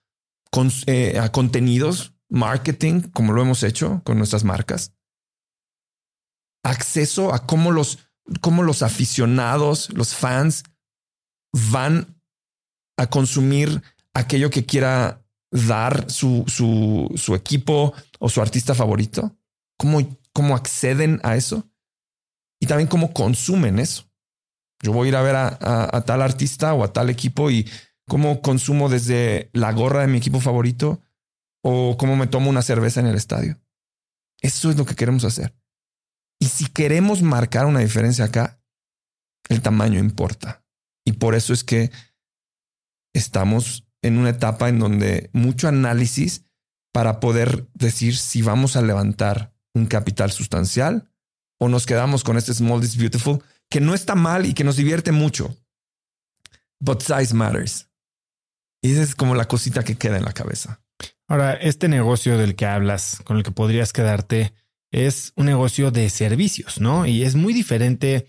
eh, 0.87 1.21
contenidos 1.31 2.17
marketing, 2.29 3.03
como 3.13 3.33
lo 3.33 3.43
hemos 3.43 3.63
hecho 3.63 4.03
con 4.03 4.19
nuestras 4.19 4.43
marcas. 4.43 4.93
Acceso 6.65 7.33
a 7.33 7.47
cómo 7.47 7.71
los, 7.71 8.04
cómo 8.41 8.63
los 8.63 8.83
aficionados, 8.83 9.91
los 9.93 10.15
fans, 10.15 10.65
van 11.53 12.21
a 12.97 13.07
consumir 13.09 13.83
aquello 14.15 14.51
que 14.51 14.65
quiera 14.65 15.25
dar 15.51 16.11
su, 16.11 16.45
su, 16.49 17.11
su 17.17 17.35
equipo 17.35 17.95
o 18.19 18.29
su 18.29 18.41
artista 18.41 18.75
favorito. 18.75 19.37
Cómo, 19.77 20.01
cómo 20.33 20.55
acceden 20.55 21.21
a 21.23 21.37
eso 21.37 21.69
y 22.61 22.67
también 22.67 22.89
cómo 22.89 23.13
consumen 23.13 23.79
eso. 23.79 24.11
Yo 24.83 24.93
voy 24.93 25.07
a 25.07 25.11
ir 25.11 25.17
a 25.17 25.23
ver 25.23 25.37
a, 25.37 26.05
tal 26.05 26.23
artista 26.23 26.75
o 26.75 26.85
a 26.85 26.93
tal 26.93 27.09
equipo 27.09 27.51
y 27.51 27.69
cómo 28.07 28.43
consumo 28.43 28.89
desde 28.89 29.49
la 29.53 29.73
gorra 29.73 30.03
de 30.03 30.09
mi 30.09 30.19
equipo 30.19 30.41
favorito 30.41 31.01
o 31.63 31.97
cómo 31.97 32.17
me 32.17 32.27
tomo 32.27 32.51
una 32.51 32.63
cerveza 32.63 33.01
en 33.01 33.07
el 33.07 33.17
estadio. 33.17 33.59
Eso 34.43 34.71
es 34.71 34.77
lo 34.77 34.85
que 34.85 34.95
queremos 34.95 35.25
hacer. 35.25 35.55
Y 36.45 36.49
si 36.49 36.67
queremos 36.67 37.23
marcar 37.23 37.65
una 37.65 37.81
diferencia 37.81 38.27
acá, 38.27 38.61
el 39.49 39.63
tamaño 39.63 39.99
importa. 39.99 40.63
Y 41.03 41.13
por 41.13 41.35
eso 41.35 41.55
es 41.55 41.65
que 41.65 41.91
estamos 43.15 43.89
en 44.03 44.19
una 44.19 44.29
etapa 44.29 44.69
en 44.69 44.79
donde 44.79 45.31
mucho 45.33 45.69
análisis 45.69 46.45
para 46.93 47.19
poder 47.19 47.67
decir 47.73 48.15
si 48.15 48.43
vamos 48.43 48.77
a 48.77 48.83
levantar 48.83 49.55
un 49.73 49.87
capital 49.87 50.33
sustancial 50.33 51.11
o 51.59 51.71
nos 51.71 51.87
quedamos 51.87 52.23
con 52.25 52.37
este 52.37 52.53
small 52.53 52.85
is 52.85 52.99
beautiful, 52.99 53.43
que 53.71 53.81
no 53.81 53.95
está 53.95 54.15
mal 54.15 54.45
y 54.45 54.53
que 54.53 54.65
nos 54.65 54.77
divierte 54.77 55.13
mucho. 55.13 55.57
But 56.79 57.01
size 57.01 57.33
matters. 57.33 57.89
Y 58.83 58.93
esa 58.93 59.03
es 59.03 59.15
como 59.15 59.35
la 59.35 59.49
cosita 59.49 59.83
que 59.83 59.97
queda 59.97 60.19
en 60.19 60.27
la 60.27 60.35
cabeza. 60.35 60.83
Ahora, 61.27 61.55
este 61.55 61.89
negocio 61.89 62.37
del 62.37 62.55
que 62.55 62.67
hablas, 62.67 63.23
con 63.25 63.39
el 63.39 63.43
que 63.43 63.51
podrías 63.51 63.95
quedarte, 63.95 64.53
es 64.95 65.33
un 65.35 65.47
negocio 65.47 65.91
de 65.91 66.09
servicios, 66.09 66.81
¿no? 66.81 67.05
Y 67.05 67.25
es 67.25 67.35
muy 67.35 67.53
diferente 67.53 68.29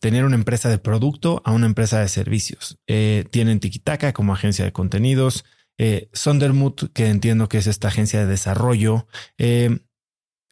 tener 0.00 0.24
una 0.24 0.34
empresa 0.34 0.68
de 0.68 0.78
producto 0.78 1.40
a 1.44 1.52
una 1.52 1.66
empresa 1.66 2.00
de 2.00 2.08
servicios. 2.08 2.78
Eh, 2.88 3.24
tienen 3.30 3.60
Tikitaka 3.60 4.12
como 4.12 4.32
agencia 4.32 4.64
de 4.64 4.72
contenidos, 4.72 5.44
eh, 5.78 6.10
Sondermut, 6.12 6.92
que 6.92 7.06
entiendo 7.06 7.48
que 7.48 7.58
es 7.58 7.68
esta 7.68 7.88
agencia 7.88 8.18
de 8.18 8.26
desarrollo. 8.26 9.06
Eh, 9.38 9.78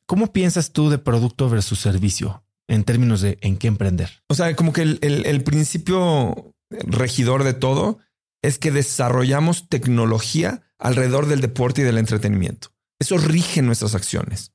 ¿Cómo 0.06 0.32
piensas 0.32 0.72
tú 0.72 0.90
de 0.90 0.98
producto 0.98 1.50
versus 1.50 1.80
servicio 1.80 2.44
en 2.68 2.84
términos 2.84 3.20
de 3.20 3.38
en 3.40 3.56
qué 3.56 3.66
emprender? 3.66 4.22
O 4.28 4.34
sea, 4.34 4.54
como 4.54 4.72
que 4.72 4.82
el, 4.82 4.98
el 5.02 5.42
principio 5.42 6.54
regidor 6.70 7.42
de 7.42 7.54
todo 7.54 7.98
es 8.42 8.58
que 8.58 8.70
desarrollamos 8.70 9.68
tecnología 9.68 10.62
alrededor 10.78 11.26
del 11.26 11.40
deporte 11.40 11.80
y 11.80 11.84
del 11.84 11.98
entretenimiento. 11.98 12.68
Eso 13.00 13.18
rige 13.18 13.60
nuestras 13.62 13.96
acciones. 13.96 14.52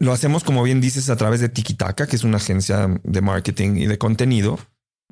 Lo 0.00 0.12
hacemos, 0.12 0.44
como 0.44 0.62
bien 0.62 0.80
dices, 0.80 1.10
a 1.10 1.16
través 1.16 1.40
de 1.40 1.48
Tikitaka, 1.48 2.06
que 2.06 2.16
es 2.16 2.22
una 2.22 2.36
agencia 2.36 2.88
de 3.02 3.20
marketing 3.20 3.76
y 3.76 3.86
de 3.86 3.98
contenido. 3.98 4.58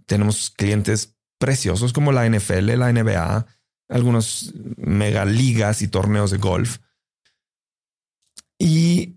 Tenemos 0.07 0.51
clientes 0.51 1.17
preciosos 1.39 1.93
como 1.93 2.13
la 2.13 2.29
NFL, 2.29 2.77
la 2.77 2.93
NBA, 2.93 3.47
algunos 3.89 4.55
mega 4.77 5.25
ligas 5.25 5.83
y 5.83 5.89
torneos 5.89 6.31
de 6.31 6.39
golf. 6.39 6.79
Y 8.59 9.17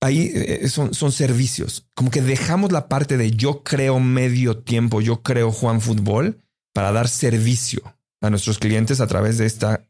ahí 0.00 0.30
eh, 0.32 0.68
son, 0.68 0.94
son 0.94 1.10
servicios. 1.10 1.88
Como 1.96 2.12
que 2.12 2.22
dejamos 2.22 2.70
la 2.70 2.88
parte 2.88 3.16
de 3.16 3.32
yo 3.32 3.64
creo 3.64 3.98
medio 3.98 4.58
tiempo, 4.58 5.00
yo 5.00 5.22
creo 5.22 5.50
Juan 5.50 5.80
Fútbol 5.80 6.40
para 6.72 6.92
dar 6.92 7.08
servicio 7.08 7.82
a 8.20 8.30
nuestros 8.30 8.58
clientes 8.58 9.00
a 9.00 9.08
través 9.08 9.36
de 9.38 9.46
esta 9.46 9.84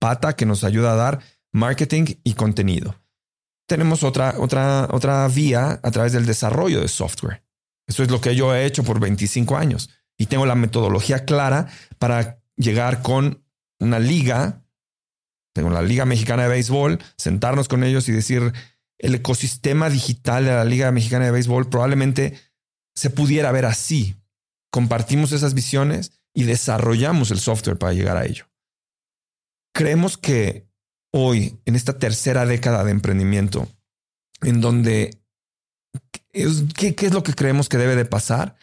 pata 0.00 0.34
que 0.34 0.46
nos 0.46 0.64
ayuda 0.64 0.92
a 0.92 0.96
dar 0.96 1.20
marketing 1.52 2.16
y 2.24 2.34
contenido 2.34 3.03
tenemos 3.66 4.02
otra, 4.02 4.34
otra, 4.38 4.88
otra 4.90 5.26
vía 5.28 5.80
a 5.82 5.90
través 5.90 6.12
del 6.12 6.26
desarrollo 6.26 6.80
de 6.80 6.88
software. 6.88 7.44
Eso 7.86 8.02
es 8.02 8.10
lo 8.10 8.20
que 8.20 8.34
yo 8.34 8.54
he 8.54 8.64
hecho 8.64 8.84
por 8.84 9.00
25 9.00 9.56
años 9.56 9.90
y 10.16 10.26
tengo 10.26 10.46
la 10.46 10.54
metodología 10.54 11.24
clara 11.24 11.68
para 11.98 12.40
llegar 12.56 13.02
con 13.02 13.44
una 13.80 13.98
liga, 13.98 14.64
tengo 15.54 15.70
la 15.70 15.82
Liga 15.82 16.04
Mexicana 16.04 16.44
de 16.44 16.48
Béisbol, 16.48 16.98
sentarnos 17.16 17.68
con 17.68 17.84
ellos 17.84 18.08
y 18.08 18.12
decir, 18.12 18.52
el 18.98 19.14
ecosistema 19.14 19.90
digital 19.90 20.44
de 20.44 20.52
la 20.52 20.64
Liga 20.64 20.90
Mexicana 20.90 21.26
de 21.26 21.30
Béisbol 21.32 21.68
probablemente 21.68 22.38
se 22.94 23.10
pudiera 23.10 23.52
ver 23.52 23.66
así. 23.66 24.16
Compartimos 24.70 25.32
esas 25.32 25.54
visiones 25.54 26.12
y 26.32 26.44
desarrollamos 26.44 27.30
el 27.30 27.38
software 27.38 27.78
para 27.78 27.92
llegar 27.92 28.16
a 28.16 28.24
ello. 28.24 28.46
Creemos 29.72 30.16
que 30.16 30.68
hoy, 31.16 31.60
en 31.64 31.76
esta 31.76 31.96
tercera 31.96 32.44
década 32.44 32.82
de 32.82 32.90
emprendimiento, 32.90 33.68
en 34.42 34.60
donde 34.60 35.22
¿qué, 36.32 36.96
es 36.98 37.12
lo 37.12 37.22
que 37.22 37.34
creemos 37.34 37.68
que 37.68 37.78
debe 37.78 37.94
de 37.94 38.04
pasar 38.04 38.56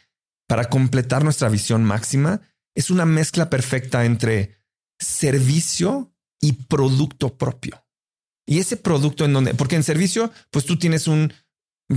para 0.48 0.66
completar 0.66 1.24
nuestra 1.24 1.48
visión 1.48 1.86
máxima? 1.86 2.42
Es 2.76 2.90
una 2.90 3.06
mezcla 3.06 3.50
perfecta 3.50 4.04
entre 4.04 4.58
servicio 5.00 6.14
y 6.42 6.54
producto 6.54 7.38
propio. 7.38 7.86
Y 8.46 8.60
ese 8.60 8.76
producto 8.76 9.24
en 9.24 9.32
donde, 9.32 9.54
porque 9.54 9.78
en 9.78 9.84
servicio, 9.84 10.30
pues 10.50 10.66
tú 10.66 10.78
tienes 10.78 11.08
un, 11.08 11.34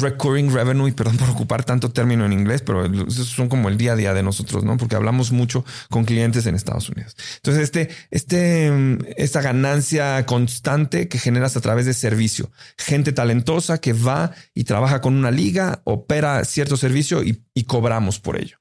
recurring 0.01 0.53
revenue, 0.53 0.89
y 0.89 0.93
perdón 0.93 1.17
por 1.17 1.31
ocupar 1.31 1.65
tanto 1.65 1.91
término 1.91 2.25
en 2.27 2.33
inglés, 2.33 2.63
pero 2.63 2.85
son 3.11 3.49
como 3.49 3.69
el 3.69 3.77
día 3.77 3.93
a 3.93 3.97
día 3.97 4.15
de 4.15 4.23
nosotros, 4.23 4.65
¿no? 4.65 4.77
Porque 4.77 4.97
hablamos 4.97 5.33
mucho 5.33 5.65
con 5.91 6.05
clientes 6.05 6.47
en 6.47 6.55
Estados 6.55 6.89
Unidos. 6.89 7.17
Entonces, 7.37 7.63
este, 7.63 7.91
este, 8.11 8.71
esta 9.17 9.41
ganancia 9.41 10.25
constante 10.27 11.09
que 11.09 11.19
generas 11.19 11.57
a 11.57 11.61
través 11.61 11.87
de 11.87 11.95
servicio, 11.95 12.51
gente 12.77 13.13
talentosa 13.13 13.79
que 13.79 13.93
va 13.93 14.33
y 14.55 14.65
trabaja 14.65 15.01
con 15.01 15.15
una 15.15 15.31
liga, 15.31 15.81
opera 15.85 16.45
cierto 16.45 16.77
servicio 16.77 17.23
y, 17.23 17.43
y 17.55 17.65
cobramos 17.65 18.21
por 18.21 18.37
ello. 18.37 18.59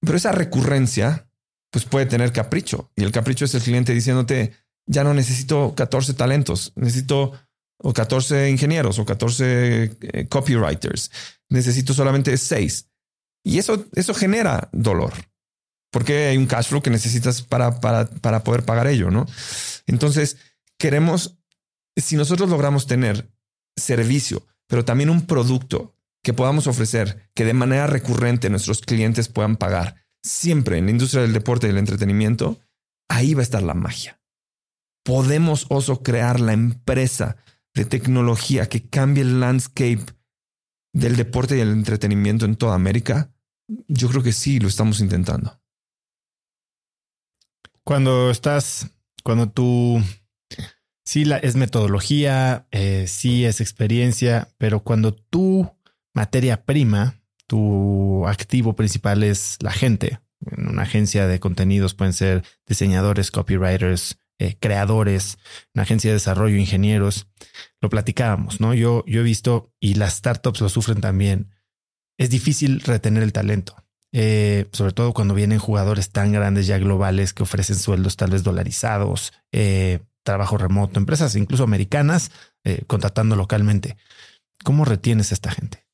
Pero 0.00 0.16
esa 0.16 0.32
recurrencia, 0.32 1.28
pues 1.70 1.84
puede 1.84 2.06
tener 2.06 2.32
capricho 2.32 2.90
y 2.96 3.04
el 3.04 3.12
capricho 3.12 3.44
es 3.44 3.54
el 3.54 3.62
cliente 3.62 3.92
diciéndote, 3.92 4.52
ya 4.86 5.04
no 5.04 5.14
necesito 5.14 5.74
14 5.76 6.14
talentos, 6.14 6.72
necesito 6.74 7.32
o 7.82 7.92
14 7.92 8.50
ingenieros 8.50 8.98
o 8.98 9.04
14 9.04 9.96
eh, 10.00 10.28
copywriters. 10.28 11.10
Necesito 11.48 11.94
solamente 11.94 12.36
6. 12.36 12.86
Y 13.44 13.58
eso, 13.58 13.86
eso 13.94 14.14
genera 14.14 14.68
dolor, 14.72 15.12
porque 15.90 16.28
hay 16.28 16.36
un 16.36 16.46
cash 16.46 16.68
flow 16.68 16.82
que 16.82 16.90
necesitas 16.90 17.42
para, 17.42 17.80
para, 17.80 18.06
para 18.06 18.44
poder 18.44 18.64
pagar 18.64 18.86
ello, 18.86 19.10
¿no? 19.10 19.26
Entonces, 19.86 20.36
queremos, 20.78 21.38
si 21.96 22.16
nosotros 22.16 22.50
logramos 22.50 22.86
tener 22.86 23.30
servicio, 23.76 24.46
pero 24.66 24.84
también 24.84 25.10
un 25.10 25.26
producto 25.26 25.96
que 26.22 26.34
podamos 26.34 26.66
ofrecer, 26.66 27.30
que 27.34 27.44
de 27.44 27.54
manera 27.54 27.86
recurrente 27.86 28.50
nuestros 28.50 28.82
clientes 28.82 29.28
puedan 29.28 29.56
pagar, 29.56 29.96
siempre 30.22 30.78
en 30.78 30.84
la 30.84 30.90
industria 30.90 31.22
del 31.22 31.32
deporte 31.32 31.66
y 31.66 31.70
del 31.70 31.78
entretenimiento, 31.78 32.60
ahí 33.08 33.34
va 33.34 33.40
a 33.40 33.42
estar 33.42 33.62
la 33.62 33.74
magia. 33.74 34.20
Podemos 35.02 35.66
oso 35.70 36.02
crear 36.02 36.40
la 36.40 36.52
empresa 36.52 37.36
de 37.74 37.84
tecnología 37.84 38.68
que 38.68 38.88
cambie 38.88 39.22
el 39.22 39.40
landscape 39.40 40.04
del 40.92 41.16
deporte 41.16 41.56
y 41.56 41.60
el 41.60 41.70
entretenimiento 41.70 42.44
en 42.44 42.56
toda 42.56 42.74
América? 42.74 43.32
Yo 43.88 44.08
creo 44.08 44.22
que 44.22 44.32
sí, 44.32 44.58
lo 44.58 44.68
estamos 44.68 45.00
intentando. 45.00 45.60
Cuando 47.84 48.30
estás, 48.30 48.90
cuando 49.24 49.50
tú, 49.50 50.02
sí 51.04 51.24
la, 51.24 51.38
es 51.38 51.56
metodología, 51.56 52.66
eh, 52.70 53.06
sí 53.08 53.44
es 53.44 53.60
experiencia, 53.60 54.48
pero 54.58 54.80
cuando 54.80 55.14
tu 55.14 55.70
materia 56.12 56.64
prima, 56.64 57.20
tu 57.46 58.26
activo 58.26 58.74
principal 58.74 59.22
es 59.22 59.56
la 59.60 59.72
gente, 59.72 60.20
en 60.46 60.68
una 60.68 60.82
agencia 60.82 61.26
de 61.26 61.40
contenidos 61.40 61.94
pueden 61.94 62.12
ser 62.12 62.44
diseñadores, 62.66 63.30
copywriters, 63.30 64.18
eh, 64.40 64.56
creadores, 64.58 65.36
una 65.74 65.82
agencia 65.82 66.08
de 66.08 66.14
desarrollo, 66.14 66.56
ingenieros, 66.56 67.26
lo 67.82 67.90
platicábamos, 67.90 68.58
¿no? 68.58 68.72
Yo, 68.72 69.04
yo 69.06 69.20
he 69.20 69.22
visto, 69.22 69.70
y 69.78 69.94
las 69.94 70.14
startups 70.14 70.62
lo 70.62 70.70
sufren 70.70 71.02
también, 71.02 71.50
es 72.18 72.30
difícil 72.30 72.80
retener 72.80 73.22
el 73.22 73.34
talento. 73.34 73.76
Eh, 74.12 74.66
sobre 74.72 74.92
todo 74.92 75.12
cuando 75.12 75.34
vienen 75.34 75.58
jugadores 75.58 76.08
tan 76.08 76.32
grandes 76.32 76.66
ya 76.66 76.78
globales 76.78 77.34
que 77.34 77.42
ofrecen 77.42 77.76
sueldos 77.76 78.16
tal 78.16 78.30
vez 78.30 78.42
dolarizados, 78.42 79.34
eh, 79.52 80.00
trabajo 80.22 80.56
remoto, 80.56 80.98
empresas 80.98 81.36
incluso 81.36 81.64
americanas 81.64 82.30
contratando 82.86 83.36
localmente. 83.36 83.96
¿Cómo 84.64 84.84
retienes 84.84 85.32
a 85.32 85.34
esta 85.34 85.50
gente? 85.50 85.86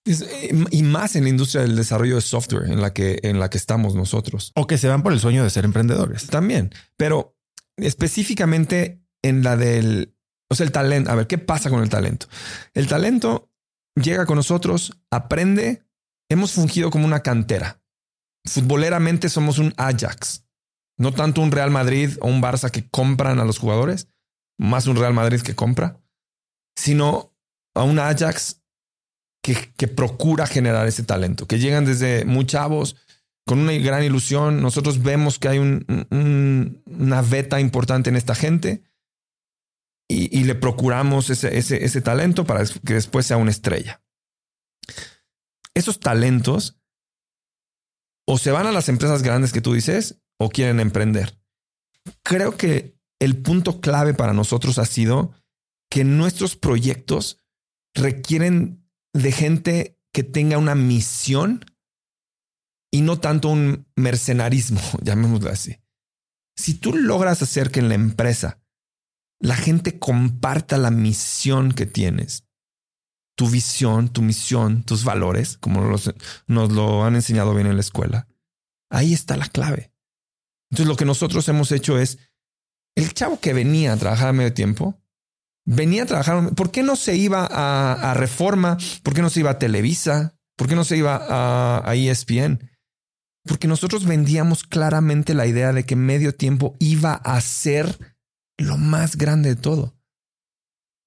y 0.70 0.82
más 0.84 1.16
en 1.16 1.24
la 1.24 1.30
industria 1.30 1.62
del 1.62 1.74
desarrollo 1.74 2.14
de 2.14 2.20
software 2.20 2.70
en 2.70 2.80
la 2.80 2.92
que 2.92 3.18
en 3.24 3.41
la 3.41 3.50
que 3.50 3.58
estamos 3.58 3.96
nosotros. 3.96 4.53
O 4.54 4.68
que 4.68 4.79
se 4.79 4.88
van 4.88 5.03
por 5.03 5.12
el 5.12 5.18
sueño 5.18 5.42
de 5.42 5.50
ser 5.50 5.64
emprendedores. 5.64 6.29
También, 6.29 6.72
pero 6.96 7.36
específicamente 7.76 9.03
en 9.22 9.42
la 9.42 9.57
del, 9.57 10.14
o 10.50 10.54
sea, 10.54 10.64
el 10.64 10.72
talento. 10.72 11.11
A 11.11 11.14
ver, 11.14 11.26
¿qué 11.26 11.38
pasa 11.38 11.70
con 11.70 11.82
el 11.82 11.88
talento? 11.88 12.26
El 12.74 12.86
talento 12.86 13.50
llega 13.94 14.26
con 14.26 14.36
nosotros, 14.36 14.98
aprende, 15.11 15.82
hemos 16.30 16.53
fungido 16.53 16.90
como 16.90 17.07
una 17.07 17.20
cantera. 17.20 17.82
Futboleramente 18.44 19.28
somos 19.28 19.58
un 19.58 19.74
Ajax, 19.76 20.44
no 20.98 21.12
tanto 21.12 21.40
un 21.40 21.50
Real 21.50 21.70
Madrid 21.70 22.16
o 22.20 22.28
un 22.28 22.40
Barça 22.40 22.70
que 22.70 22.88
compran 22.88 23.40
a 23.40 23.44
los 23.44 23.58
jugadores, 23.58 24.08
más 24.58 24.86
un 24.86 24.96
Real 24.96 25.14
Madrid 25.14 25.40
que 25.40 25.57
compra, 25.57 26.00
sino 26.76 27.34
a 27.74 27.82
un 27.82 27.98
Ajax 27.98 28.62
que, 29.42 29.72
que 29.76 29.88
procura 29.88 30.46
generar 30.46 30.86
ese 30.86 31.03
talento, 31.03 31.46
que 31.46 31.58
llegan 31.58 31.84
desde 31.84 32.24
muy 32.24 32.46
chavos, 32.46 32.96
con 33.47 33.61
una 33.61 33.73
gran 33.73 34.03
ilusión. 34.03 34.61
Nosotros 34.61 35.03
vemos 35.03 35.39
que 35.39 35.49
hay 35.49 35.59
una 35.59 37.23
beta 37.23 37.61
importante 37.61 38.11
en 38.11 38.17
esta 38.17 38.35
gente 38.35 38.83
y, 40.09 40.45
le 40.45 40.55
procuramos 40.55 41.31
ese, 41.31 41.57
ese, 41.59 42.01
talento 42.01 42.45
para 42.45 42.64
que 42.64 42.95
después 42.95 43.27
sea 43.27 43.39
una 43.39 43.51
estrella. 43.51 44.03
Esos 45.75 45.99
talentos 45.99 46.79
o 48.27 48.39
se 48.39 48.51
van 48.51 48.67
a 48.67 48.73
las 48.73 48.89
empresas 48.89 49.23
grandes 49.23 49.53
que 49.53 49.61
tú 49.61 49.75
dices 49.75 50.21
o 50.39 50.49
quieren 50.49 50.81
emprender. 50.81 51.41
Creo 52.23 52.57
que 52.57 52.97
el 53.21 53.37
punto 53.43 53.81
clave 53.81 54.14
para 54.14 54.33
nosotros 54.33 54.79
ha 54.79 54.85
sido 54.85 55.33
que 55.91 56.05
nuestros 56.05 56.57
proyectos 56.57 57.39
requieren 57.95 58.89
de 59.13 59.33
gente 59.33 59.99
que 60.13 60.23
tenga 60.23 60.59
una 60.59 60.75
misión 60.75 61.64
y 62.97 63.03
no 63.03 63.21
tanto 63.21 63.51
un 63.51 63.87
mercenarismo, 63.95 64.81
llamémoslo 65.03 65.51
así. 65.51 65.77
Si 66.57 66.73
tú 66.73 66.95
logras 66.95 67.43
hacer 67.43 67.71
que 67.71 67.81
en 67.81 67.91
la 67.91 67.95
empresa 67.95 68.63
la 69.39 69.55
gente 69.55 69.99
comparta 69.99 70.79
la 70.79 70.91
misión 70.91 71.73
que 71.73 71.85
tienes, 71.85 72.47
tu 73.37 73.51
visión, 73.51 74.09
tu 74.09 74.23
misión, 74.23 74.83
tus 74.83 75.05
valores, 75.05 75.59
como 75.59 75.83
nos 76.47 76.73
lo 76.73 77.05
han 77.05 77.17
enseñado 77.17 77.55
bien 77.55 77.67
en 77.67 77.75
la 77.75 77.83
escuela, 77.83 78.29
ahí 78.89 79.13
está 79.13 79.37
la 79.37 79.49
clave. 79.49 79.93
Entonces 80.71 80.89
lo 80.89 80.97
que 80.97 81.05
nosotros 81.05 81.47
hemos 81.51 81.71
hecho 81.71 81.99
es, 81.99 82.17
el 82.95 83.13
chavo 83.13 83.41
que 83.41 83.53
venía 83.53 83.93
a 83.93 83.99
trabajar 83.99 84.29
a 84.29 84.33
medio 84.33 84.55
tiempo, 84.55 84.99
venía 85.67 86.05
a 86.05 86.07
trabajar, 86.07 86.55
¿por 86.55 86.71
qué 86.71 86.83
no 86.83 86.97
se 86.97 87.14
iba 87.14 87.47
a, 87.47 88.14
Reforma? 88.14 88.79
¿Por 89.03 89.13
qué 89.13 89.21
no 89.21 89.29
se 89.29 89.41
iba 89.41 89.51
a 89.51 89.59
Televisa? 89.59 90.39
¿Por 90.57 90.67
qué 90.67 90.75
no 90.75 90.85
se 90.85 90.97
iba 90.97 91.83
a 91.87 91.95
ESPN? 91.95 92.75
Porque 93.47 93.68
nosotros 93.68 94.05
vendíamos 94.05 94.64
claramente 94.64 95.35
la 95.35 95.47
idea 95.47 95.73
de 95.73 95.85
que 95.85 95.97
medio 95.97 96.35
tiempo 96.35 96.77
iba 96.79 97.14
a 97.14 97.41
ser 97.41 98.17
lo 98.59 98.77
más 98.77 99.17
grande 99.17 99.51
de 99.55 99.61
todo. 99.61 99.97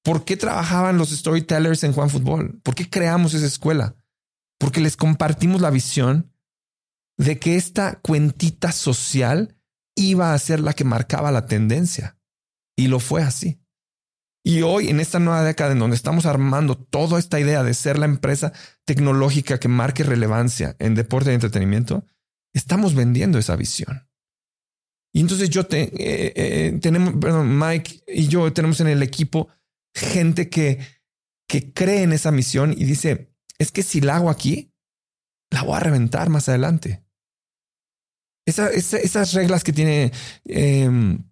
¿Por 0.04 0.26
qué 0.26 0.38
trabajaban 0.38 0.98
los 0.98 1.10
storytellers 1.10 1.84
en 1.84 1.94
Juan 1.94 2.10
Fútbol? 2.10 2.60
¿Por 2.64 2.76
qué 2.76 2.90
creamos 2.90 3.34
esa 3.34 3.46
escuela? 3.46 3.96
Porque 4.58 4.80
les 4.82 4.96
compartimos 4.96 5.62
la 5.62 5.70
visión 5.70 6.34
de 7.18 7.38
que 7.38 7.58
esta 7.58 8.00
cuentita 8.00 8.72
social 8.72 9.58
iba 9.96 10.34
a 10.34 10.40
ser 10.40 10.62
la 10.62 10.74
que 10.74 10.86
marcaba 10.86 11.32
la 11.32 11.46
tendencia. 11.46 12.18
Y 12.78 12.88
lo 12.88 13.00
fue 13.00 13.22
así. 13.22 13.62
Y 14.44 14.62
hoy, 14.62 14.88
en 14.88 15.02
esta 15.02 15.20
nueva 15.20 15.44
década 15.44 15.74
en 15.74 15.80
donde 15.80 15.98
estamos 15.98 16.26
armando 16.26 16.78
toda 16.78 17.20
esta 17.20 17.40
idea 17.40 17.62
de 17.64 17.74
ser 17.74 18.00
la 18.00 18.06
empresa 18.06 18.54
tecnológica 18.86 19.60
que 19.60 19.68
marque 19.68 20.04
relevancia 20.04 20.78
en 20.80 20.96
deporte 20.96 21.32
y 21.32 21.36
entretenimiento, 21.36 22.06
estamos 22.54 22.96
vendiendo 22.96 23.38
esa 23.38 23.56
visión. 23.56 24.08
Y 25.12 25.22
entonces 25.22 25.50
yo 25.50 25.66
te, 25.66 25.84
eh, 25.84 26.34
eh, 26.36 26.80
tenemos, 26.82 27.16
perdón, 27.20 27.58
Mike 27.58 28.04
y 28.08 28.28
yo 28.28 28.52
tenemos 28.54 28.80
en 28.80 28.88
el 28.88 29.02
equipo 29.02 29.50
gente 29.94 30.50
que, 30.50 30.80
que 31.48 31.74
cree 31.74 32.04
en 32.04 32.14
esa 32.14 32.32
misión 32.32 32.74
y 32.74 32.86
dice, 32.86 33.34
es 33.58 33.72
que 33.72 33.82
si 33.82 34.02
la 34.02 34.18
hago 34.18 34.30
aquí, 34.30 34.72
la 35.50 35.64
voy 35.64 35.76
a 35.76 35.80
reventar 35.80 36.30
más 36.30 36.48
adelante. 36.48 37.04
esas 38.46 39.34
reglas 39.34 39.64
que 39.64 39.74
tiene 39.74 40.12
em, 40.46 41.24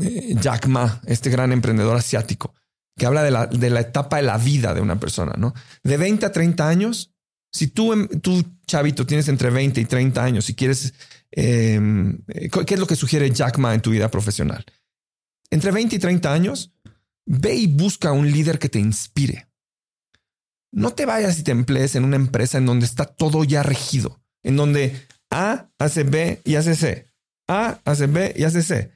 eh, 0.00 0.34
Jack 0.40 0.66
Ma, 0.66 1.00
este 1.06 1.30
gran 1.30 1.52
emprendedor 1.52 1.96
asiático, 1.96 2.54
que 2.96 3.06
habla 3.06 3.22
de 3.22 3.30
la, 3.32 3.46
de 3.46 3.70
la 3.70 3.80
etapa 3.80 4.18
de 4.18 4.22
la 4.22 4.38
vida 4.38 4.74
de 4.74 4.80
una 4.80 5.00
persona, 5.00 5.34
¿no? 5.36 5.54
De 5.82 5.96
20 5.96 6.26
a 6.26 6.32
30 6.32 6.68
años, 6.68 7.14
si 7.52 7.68
tú, 7.68 7.92
em, 7.92 8.08
tú 8.20 8.44
chavito, 8.66 9.06
tienes 9.06 9.28
entre 9.28 9.50
20 9.50 9.80
y 9.80 9.84
30 9.84 10.22
años 10.22 10.48
y 10.50 10.54
quieres, 10.54 10.94
em, 11.30 12.20
¿qué 12.66 12.74
es 12.74 12.80
lo 12.80 12.86
que 12.86 12.96
sugiere 12.96 13.30
Jack 13.30 13.58
Ma 13.58 13.74
en 13.74 13.80
tu 13.80 13.90
vida 13.90 14.10
profesional? 14.10 14.64
Entre 15.50 15.70
20 15.70 15.96
y 15.96 15.98
30 15.98 16.32
años, 16.32 16.72
ve 17.26 17.54
y 17.54 17.66
busca 17.66 18.12
un 18.12 18.30
líder 18.30 18.58
que 18.58 18.68
te 18.68 18.78
inspire. 18.78 19.48
No 20.72 20.92
te 20.92 21.06
vayas 21.06 21.38
y 21.38 21.42
te 21.42 21.52
emplees 21.52 21.94
en 21.94 22.04
una 22.04 22.16
empresa 22.16 22.58
en 22.58 22.66
donde 22.66 22.86
está 22.86 23.06
todo 23.06 23.44
ya 23.44 23.62
regido, 23.62 24.20
en 24.42 24.56
donde 24.56 25.06
A 25.30 25.70
hace 25.78 26.04
B 26.04 26.40
y 26.44 26.56
hace 26.56 26.74
C, 26.74 27.06
A 27.46 27.80
hace 27.84 28.06
B 28.06 28.34
y 28.36 28.44
hace 28.44 28.62
C. 28.62 28.92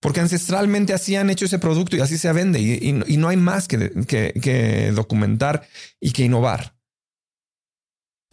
Porque 0.00 0.20
ancestralmente 0.20 0.92
así 0.92 1.16
han 1.16 1.30
hecho 1.30 1.46
ese 1.46 1.58
producto 1.58 1.96
y 1.96 2.00
así 2.00 2.18
se 2.18 2.30
vende 2.32 2.60
y, 2.60 2.92
no 2.92 3.28
hay 3.28 3.38
más 3.38 3.66
que, 3.68 4.92
documentar 4.94 5.66
y 5.98 6.12
que 6.12 6.24
innovar. 6.24 6.76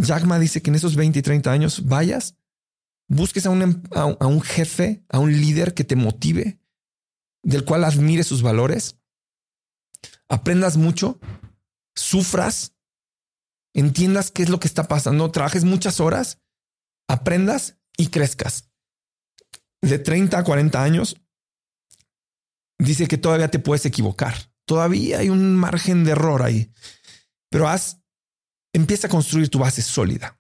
Jack 0.02 0.26
dice 0.40 0.62
que 0.62 0.70
en 0.70 0.76
esos 0.76 0.96
20 0.96 1.20
y 1.20 1.22
30 1.22 1.52
años 1.52 1.86
vayas, 1.86 2.36
busques 3.08 3.46
a 3.46 3.50
un, 3.50 3.62
em, 3.62 3.84
a 3.92 4.28
un 4.28 4.42
jefe, 4.42 5.04
a 5.10 5.20
un 5.20 5.32
líder 5.32 5.74
que 5.74 5.84
te 5.84 5.96
motive, 5.96 6.60
del 7.44 7.66
cual 7.66 7.84
admire 7.84 8.24
sus 8.24 8.42
valores, 8.42 8.98
aprendas 10.28 10.78
mucho 10.78 11.20
sufras, 11.96 12.74
entiendas 13.74 14.32
qué 14.32 14.44
es 14.44 14.50
lo 14.50 14.60
que 14.60 14.68
está 14.68 14.88
pasando, 14.88 15.32
trabajes 15.32 15.64
muchas 15.64 16.00
horas, 16.00 16.40
aprendas 17.08 17.78
y 17.98 18.08
crezcas. 18.08 18.70
De 19.82 20.00
30 20.00 20.40
a 20.40 20.44
40 20.44 20.82
años, 20.82 21.18
dice 22.78 23.08
que 23.08 23.18
todavía 23.18 23.50
te 23.50 23.60
puedes 23.60 23.86
equivocar. 23.86 24.36
Todavía 24.66 25.20
hay 25.20 25.30
un 25.30 25.56
margen 25.56 26.04
de 26.04 26.12
error 26.12 26.44
ahí, 26.44 26.72
pero 27.50 27.68
haz, 27.68 28.01
empieza 28.74 29.08
a 29.08 29.10
construir 29.10 29.50
tu 29.50 29.60
base 29.60 29.82
sólida. 29.82 30.40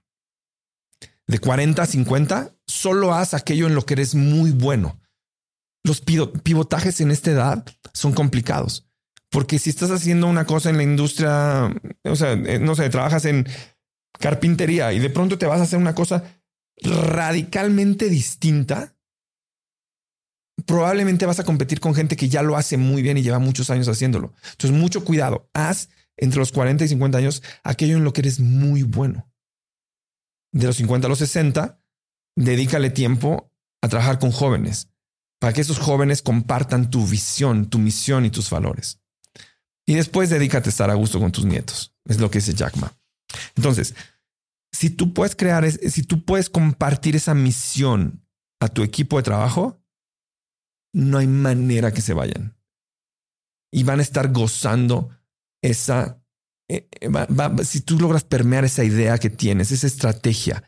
De 1.27 1.39
40 1.39 1.81
a 1.81 1.85
50, 1.85 2.55
solo 2.67 3.13
haz 3.13 3.33
aquello 3.33 3.67
en 3.67 3.75
lo 3.75 3.85
que 3.85 3.93
eres 3.93 4.15
muy 4.15 4.51
bueno. 4.51 4.99
Los 5.83 6.01
pivotajes 6.01 7.01
en 7.01 7.11
esta 7.11 7.31
edad 7.31 7.65
son 7.93 8.13
complicados. 8.13 8.87
Porque 9.29 9.59
si 9.59 9.69
estás 9.69 9.91
haciendo 9.91 10.27
una 10.27 10.45
cosa 10.45 10.69
en 10.69 10.77
la 10.77 10.83
industria, 10.83 11.73
o 12.03 12.15
sea, 12.15 12.33
eh, 12.33 12.59
no 12.59 12.75
sé, 12.75 12.89
trabajas 12.89 13.23
en 13.25 13.47
carpintería 14.19 14.91
y 14.91 14.99
de 14.99 15.09
pronto 15.09 15.37
te 15.37 15.45
vas 15.45 15.61
a 15.61 15.63
hacer 15.63 15.79
una 15.79 15.95
cosa 15.95 16.41
radicalmente 16.81 18.09
distinta, 18.09 18.93
probablemente 20.65 21.25
vas 21.25 21.39
a 21.39 21.45
competir 21.45 21.79
con 21.79 21.95
gente 21.95 22.17
que 22.17 22.27
ya 22.27 22.43
lo 22.43 22.57
hace 22.57 22.75
muy 22.75 23.01
bien 23.01 23.17
y 23.17 23.23
lleva 23.23 23.39
muchos 23.39 23.69
años 23.69 23.87
haciéndolo. 23.87 24.33
Entonces, 24.51 24.77
mucho 24.77 25.05
cuidado. 25.05 25.49
Haz 25.53 25.89
entre 26.17 26.39
los 26.39 26.51
40 26.51 26.85
y 26.85 26.87
50 26.89 27.17
años 27.17 27.43
aquello 27.63 27.97
en 27.97 28.03
lo 28.03 28.13
que 28.13 28.21
eres 28.21 28.39
muy 28.39 28.83
bueno. 28.83 29.31
De 30.53 30.67
los 30.67 30.77
50 30.77 31.07
a 31.07 31.09
los 31.09 31.19
60, 31.19 31.81
dedícale 32.35 32.89
tiempo 32.89 33.51
a 33.81 33.87
trabajar 33.87 34.19
con 34.19 34.31
jóvenes 34.31 34.89
para 35.39 35.53
que 35.53 35.61
esos 35.61 35.79
jóvenes 35.79 36.21
compartan 36.21 36.89
tu 36.89 37.05
visión, 37.07 37.69
tu 37.69 37.79
misión 37.79 38.25
y 38.25 38.29
tus 38.29 38.49
valores. 38.49 38.99
Y 39.87 39.95
después 39.95 40.29
dedícate 40.29 40.69
a 40.69 40.71
estar 40.71 40.89
a 40.91 40.93
gusto 40.93 41.19
con 41.19 41.31
tus 41.31 41.45
nietos. 41.45 41.95
Es 42.05 42.19
lo 42.19 42.29
que 42.29 42.39
dice 42.39 42.53
Jack 42.53 42.75
Ma. 42.77 42.95
Entonces, 43.55 43.95
si 44.71 44.89
tú 44.89 45.13
puedes 45.13 45.35
crear, 45.35 45.69
si 45.71 46.03
tú 46.03 46.23
puedes 46.23 46.49
compartir 46.49 47.15
esa 47.15 47.33
misión 47.33 48.23
a 48.59 48.67
tu 48.67 48.83
equipo 48.83 49.17
de 49.17 49.23
trabajo, 49.23 49.83
no 50.93 51.17
hay 51.17 51.27
manera 51.27 51.91
que 51.91 52.01
se 52.01 52.13
vayan. 52.13 52.55
Y 53.71 53.83
van 53.83 53.99
a 53.99 54.03
estar 54.03 54.31
gozando 54.31 55.09
esa, 55.61 56.21
eh, 56.69 56.87
eh, 56.99 57.09
si 57.63 57.81
tú 57.81 57.99
logras 57.99 58.23
permear 58.23 58.65
esa 58.65 58.83
idea 58.83 59.17
que 59.17 59.29
tienes, 59.29 59.71
esa 59.71 59.87
estrategia 59.87 60.63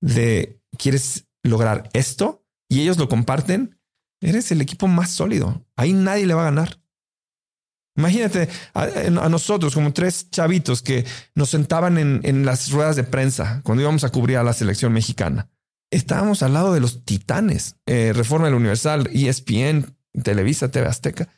de 0.00 0.60
quieres 0.78 1.26
lograr 1.42 1.90
esto 1.92 2.44
y 2.68 2.80
ellos 2.80 2.98
lo 2.98 3.08
comparten, 3.08 3.78
eres 4.20 4.50
el 4.52 4.60
equipo 4.60 4.86
más 4.86 5.10
sólido. 5.10 5.66
Ahí 5.76 5.92
nadie 5.92 6.26
le 6.26 6.34
va 6.34 6.42
a 6.42 6.50
ganar. 6.50 6.80
Imagínate 7.96 8.48
a, 8.74 9.10
nosotros 9.28 9.74
como 9.74 9.92
tres 9.92 10.30
chavitos 10.30 10.82
que 10.82 11.04
nos 11.34 11.50
sentaban 11.50 11.98
en, 11.98 12.46
las 12.46 12.70
ruedas 12.70 12.94
de 12.94 13.02
prensa 13.02 13.60
cuando 13.64 13.82
íbamos 13.82 14.04
a 14.04 14.10
cubrir 14.10 14.36
a 14.36 14.44
la 14.44 14.52
selección 14.52 14.92
mexicana. 14.92 15.50
Estábamos 15.90 16.44
al 16.44 16.52
lado 16.52 16.72
de 16.72 16.80
los 16.80 17.04
titanes, 17.04 17.74
eh, 17.86 18.12
Reforma 18.14 18.46
del 18.46 18.54
Universal, 18.54 19.08
ESPN, 19.12 19.96
Televisa, 20.22 20.70
TV 20.70 20.86
Azteca. 20.86 21.28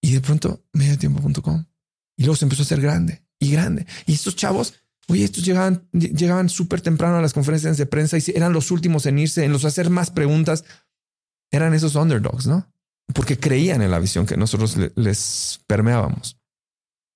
Y 0.00 0.14
de 0.14 0.20
pronto, 0.22 0.64
mediotiempo.com. 0.72 1.66
Y 2.20 2.24
luego 2.24 2.36
se 2.36 2.44
empezó 2.44 2.60
a 2.62 2.66
hacer 2.66 2.80
grande 2.80 3.24
y 3.40 3.50
grande. 3.50 3.86
Y 4.04 4.12
estos 4.12 4.36
chavos, 4.36 4.74
oye, 5.08 5.24
estos 5.24 5.44
llegaban, 5.44 5.88
llegaban 5.92 6.50
súper 6.50 6.82
temprano 6.82 7.16
a 7.16 7.22
las 7.22 7.32
conferencias 7.32 7.78
de 7.78 7.86
prensa 7.86 8.18
y 8.18 8.22
eran 8.34 8.52
los 8.52 8.70
últimos 8.70 9.06
en 9.06 9.18
irse, 9.18 9.44
en 9.44 9.52
los 9.52 9.64
hacer 9.64 9.88
más 9.88 10.10
preguntas. 10.10 10.64
Eran 11.50 11.74
esos 11.74 11.96
underdogs, 11.96 12.46
¿no? 12.46 12.70
porque 13.12 13.38
creían 13.38 13.82
en 13.82 13.90
la 13.90 13.98
visión 13.98 14.26
que 14.26 14.36
nosotros 14.36 14.76
les 14.94 15.60
permeábamos. 15.66 16.38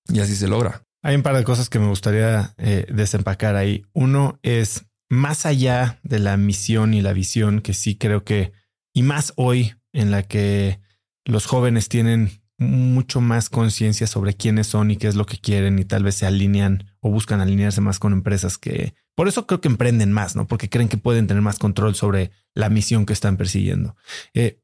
Y 0.09 0.21
así 0.21 0.37
se 0.37 0.49
logra. 0.49 0.85
Hay 1.03 1.17
un 1.17 1.23
par 1.23 1.37
de 1.37 1.45
cosas 1.45 1.69
que 1.69 1.79
me 1.79 1.89
gustaría 1.89 2.55
eh, 2.57 2.87
desempacar 2.93 3.57
ahí. 3.57 3.85
Uno 3.93 4.39
es 4.43 4.87
más 5.11 5.47
allá 5.47 6.01
de 6.03 6.19
la 6.19 6.37
misión 6.37 6.95
y 6.95 7.03
la 7.03 7.13
visión, 7.13 7.61
que 7.61 7.75
sí 7.75 7.97
creo 7.97 8.25
que, 8.25 8.53
y 8.93 9.03
más 9.03 9.33
hoy 9.37 9.75
en 9.93 10.11
la 10.11 10.23
que 10.23 10.81
los 11.25 11.47
jóvenes 11.47 11.89
tienen 11.89 12.43
mucho 12.59 13.21
más 13.21 13.49
conciencia 13.49 14.07
sobre 14.07 14.35
quiénes 14.35 14.69
son 14.69 14.91
y 14.91 14.97
qué 14.97 15.09
es 15.09 15.17
lo 15.17 15.27
que 15.27 15.39
quieren 15.39 15.79
y 15.79 15.85
tal 15.85 16.05
vez 16.05 16.15
se 16.15 16.27
alinean 16.27 16.85
o 17.01 17.11
buscan 17.11 17.41
alinearse 17.41 17.81
más 17.81 17.99
con 17.99 18.13
empresas 18.13 18.59
que 18.59 18.95
por 19.15 19.29
eso 19.29 19.47
creo 19.47 19.61
que 19.61 19.69
emprenden 19.69 20.13
más, 20.13 20.35
no? 20.35 20.47
Porque 20.47 20.69
creen 20.69 20.89
que 20.89 20.97
pueden 20.97 21.27
tener 21.27 21.43
más 21.43 21.59
control 21.59 21.95
sobre 21.95 22.33
la 22.55 22.69
misión 22.69 23.07
que 23.07 23.13
están 23.13 23.37
persiguiendo. 23.37 23.97
Eh, 24.35 24.61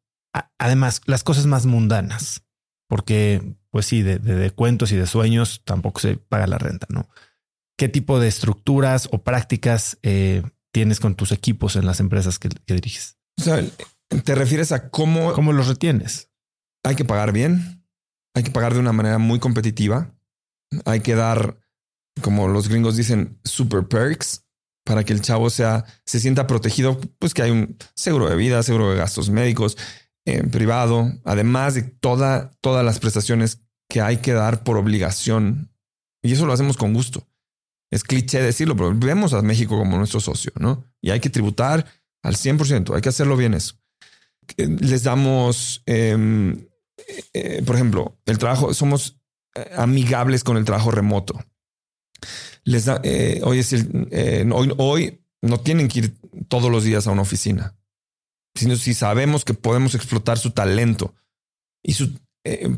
además, 0.58 1.02
las 1.06 1.22
cosas 1.22 1.46
más 1.46 1.66
mundanas, 1.66 2.42
porque 2.88 3.56
pues 3.70 3.86
sí, 3.86 4.02
de, 4.02 4.50
cuentos 4.50 4.90
y 4.90 4.96
de 4.96 5.06
sueños 5.06 5.62
tampoco 5.64 6.00
se 6.00 6.16
paga 6.16 6.48
la 6.48 6.58
renta, 6.58 6.86
¿no? 6.90 7.08
¿Qué 7.78 7.88
tipo 7.88 8.18
de 8.18 8.28
estructuras 8.28 9.08
o 9.12 9.22
prácticas 9.22 9.98
eh, 10.02 10.42
tienes 10.72 10.98
con 10.98 11.14
tus 11.14 11.30
equipos 11.30 11.76
en 11.76 11.86
las 11.86 12.00
empresas 12.00 12.38
que, 12.38 12.48
diriges? 12.66 13.16
O 13.38 13.42
sea, 13.42 13.64
¿te 14.24 14.34
refieres 14.34 14.72
a 14.72 14.90
cómo... 14.90 15.32
¿Cómo 15.32 15.52
los 15.52 15.68
retienes? 15.68 16.30
Hay 16.82 16.96
que 16.96 17.04
pagar 17.04 17.32
bien, 17.32 17.79
hay 18.34 18.42
que 18.42 18.50
pagar 18.50 18.74
de 18.74 18.80
una 18.80 18.92
manera 18.92 19.18
muy 19.18 19.38
competitiva, 19.38 20.14
hay 20.84 21.00
que 21.00 21.14
dar, 21.14 21.58
como 22.22 22.48
los 22.48 22.68
gringos 22.68 22.96
dicen, 22.96 23.38
super 23.44 23.86
perks 23.86 24.44
para 24.84 25.04
que 25.04 25.12
el 25.12 25.20
chavo 25.20 25.50
sea, 25.50 25.84
se 26.04 26.20
sienta 26.20 26.46
protegido, 26.46 26.98
pues 27.18 27.34
que 27.34 27.42
hay 27.42 27.50
un 27.50 27.76
seguro 27.94 28.28
de 28.28 28.36
vida, 28.36 28.62
seguro 28.62 28.90
de 28.90 28.96
gastos 28.96 29.30
médicos, 29.30 29.76
privado, 30.50 31.12
además 31.24 31.74
de 31.74 31.82
toda, 31.82 32.52
todas 32.60 32.84
las 32.84 32.98
prestaciones 32.98 33.62
que 33.88 34.00
hay 34.00 34.18
que 34.18 34.32
dar 34.32 34.62
por 34.62 34.76
obligación. 34.76 35.72
Y 36.22 36.32
eso 36.32 36.46
lo 36.46 36.52
hacemos 36.52 36.76
con 36.76 36.94
gusto. 36.94 37.26
Es 37.90 38.04
cliché 38.04 38.40
decirlo, 38.40 38.76
pero 38.76 38.94
vemos 38.94 39.32
a 39.32 39.42
México 39.42 39.76
como 39.76 39.96
nuestro 39.96 40.20
socio, 40.20 40.52
¿no? 40.56 40.84
Y 41.00 41.10
hay 41.10 41.20
que 41.20 41.30
tributar 41.30 41.84
al 42.22 42.36
100%, 42.36 42.94
hay 42.94 43.00
que 43.00 43.08
hacerlo 43.08 43.36
bien 43.36 43.54
eso. 43.54 43.74
Les 44.56 45.02
damos, 45.02 45.82
em, 45.86 46.66
eh, 47.32 47.62
por 47.64 47.76
ejemplo, 47.76 48.18
el 48.26 48.38
trabajo, 48.38 48.74
somos 48.74 49.20
eh, 49.54 49.70
amigables 49.76 50.44
con 50.44 50.56
el 50.56 50.64
trabajo 50.64 50.90
remoto. 50.90 51.38
les 52.64 52.84
da, 52.84 53.00
hoy, 53.42 53.64
eh, 54.10 54.48
hoy, 54.52 54.74
hoy 54.78 55.24
no 55.42 55.60
tienen 55.60 55.88
que 55.88 56.00
ir 56.00 56.16
todos 56.48 56.70
los 56.70 56.84
días 56.84 57.06
a 57.06 57.10
una 57.10 57.22
oficina, 57.22 57.76
sino 58.54 58.76
si 58.76 58.94
sabemos 58.94 59.44
que 59.44 59.54
podemos 59.54 59.94
explotar 59.94 60.38
su 60.38 60.50
talento 60.50 61.14
y 61.82 61.94
su, 61.94 62.18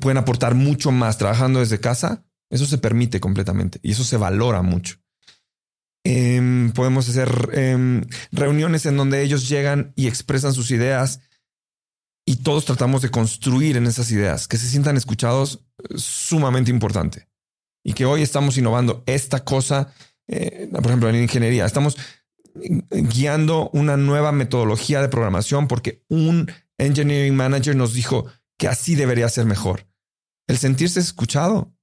pueden 0.00 0.18
aportar 0.18 0.54
mucho 0.54 0.92
más 0.92 1.18
trabajando 1.18 1.60
desde 1.60 1.80
casa, 1.80 2.24
eso 2.50 2.66
se 2.66 2.78
permite 2.78 3.20
completamente 3.20 3.80
y 3.82 3.92
eso 3.92 4.04
se 4.04 4.16
valora 4.16 4.62
mucho. 4.62 4.96
Em, 6.04 6.72
podemos 6.72 7.08
hacer 7.08 7.50
em, 7.52 8.04
reuniones 8.32 8.86
en 8.86 8.96
donde 8.96 9.22
ellos 9.22 9.48
llegan 9.48 9.92
y 9.94 10.08
expresan 10.08 10.52
sus 10.52 10.70
ideas 10.72 11.20
y 12.24 12.36
todos 12.36 12.64
tratamos 12.64 13.02
de 13.02 13.10
construir 13.10 13.76
en 13.76 13.86
esas 13.86 14.10
ideas, 14.10 14.46
que 14.46 14.56
se 14.56 14.68
sientan 14.68 14.96
escuchados, 14.96 15.64
sumamente 15.96 16.70
importante. 16.70 17.28
Y 17.84 17.94
que 17.94 18.04
hoy 18.04 18.22
estamos 18.22 18.56
innovando 18.56 19.02
esta 19.06 19.44
cosa, 19.44 19.92
eh, 20.28 20.68
por 20.72 20.86
ejemplo, 20.86 21.08
en 21.08 21.16
ingeniería, 21.16 21.66
estamos 21.66 21.96
guiando 22.54 23.70
una 23.70 23.96
nueva 23.96 24.30
metodología 24.30 25.00
de 25.00 25.08
programación 25.08 25.68
porque 25.68 26.04
un 26.08 26.52
engineering 26.78 27.34
manager 27.34 27.74
nos 27.74 27.94
dijo 27.94 28.26
que 28.58 28.68
así 28.68 28.94
debería 28.94 29.28
ser 29.28 29.46
mejor. 29.46 29.88
El 30.46 30.58
sentirse 30.58 31.00
escuchado 31.00 31.74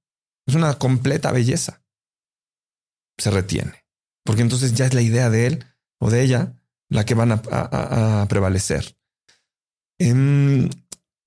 es 0.46 0.54
una 0.54 0.74
completa 0.74 1.32
belleza. 1.32 1.82
Se 3.18 3.30
retiene, 3.30 3.84
porque 4.24 4.42
entonces 4.42 4.72
ya 4.72 4.86
es 4.86 4.94
la 4.94 5.02
idea 5.02 5.28
de 5.28 5.46
él 5.46 5.64
o 5.98 6.08
de 6.08 6.22
ella 6.22 6.54
la 6.88 7.04
que 7.04 7.14
van 7.14 7.32
a 7.32 8.26
prevalecer 8.28 8.99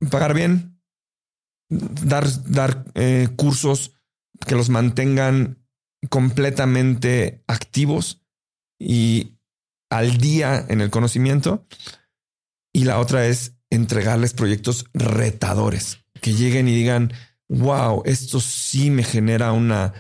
pagar 0.09 0.33
bien, 0.33 0.79
dar, 1.69 2.25
dar 2.45 2.85
eh, 2.95 3.29
cursos 3.35 3.91
que 4.45 4.55
los 4.55 4.69
mantengan 4.69 5.63
completamente 6.09 7.43
activos 7.47 8.21
y 8.79 9.37
al 9.89 10.17
día 10.17 10.65
en 10.67 10.81
el 10.81 10.89
conocimiento. 10.89 11.65
Y 12.73 12.85
la 12.85 12.99
otra 12.99 13.27
es 13.27 13.55
entregarles 13.69 14.33
proyectos 14.33 14.85
retadores, 14.93 15.99
que 16.21 16.33
lleguen 16.33 16.67
y 16.67 16.75
digan, 16.75 17.13
wow, 17.47 18.01
esto 18.05 18.39
sí 18.39 18.89
me 18.89 19.03
genera 19.03 19.51
una, 19.51 19.93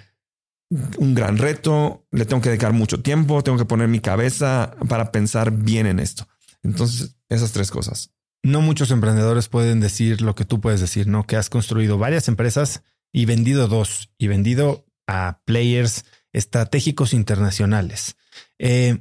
un 0.97 1.13
gran 1.13 1.37
reto, 1.37 2.07
le 2.11 2.25
tengo 2.25 2.41
que 2.41 2.49
dedicar 2.49 2.73
mucho 2.73 3.01
tiempo, 3.01 3.43
tengo 3.43 3.57
que 3.57 3.65
poner 3.65 3.87
mi 3.87 3.99
cabeza 3.99 4.75
para 4.89 5.11
pensar 5.11 5.51
bien 5.51 5.85
en 5.85 5.99
esto. 5.99 6.27
Entonces, 6.63 7.15
esas 7.29 7.51
tres 7.51 7.69
cosas 7.69 8.13
no 8.43 8.61
muchos 8.61 8.91
emprendedores 8.91 9.47
pueden 9.47 9.79
decir 9.79 10.21
lo 10.21 10.35
que 10.35 10.45
tú 10.45 10.59
puedes 10.59 10.81
decir, 10.81 11.07
¿no? 11.07 11.25
Que 11.25 11.37
has 11.37 11.49
construido 11.49 11.97
varias 11.97 12.27
empresas 12.27 12.83
y 13.11 13.25
vendido 13.25 13.67
dos 13.67 14.11
y 14.17 14.27
vendido 14.27 14.85
a 15.07 15.41
players 15.45 16.05
estratégicos 16.33 17.13
internacionales. 17.13 18.17
Eh, 18.59 18.99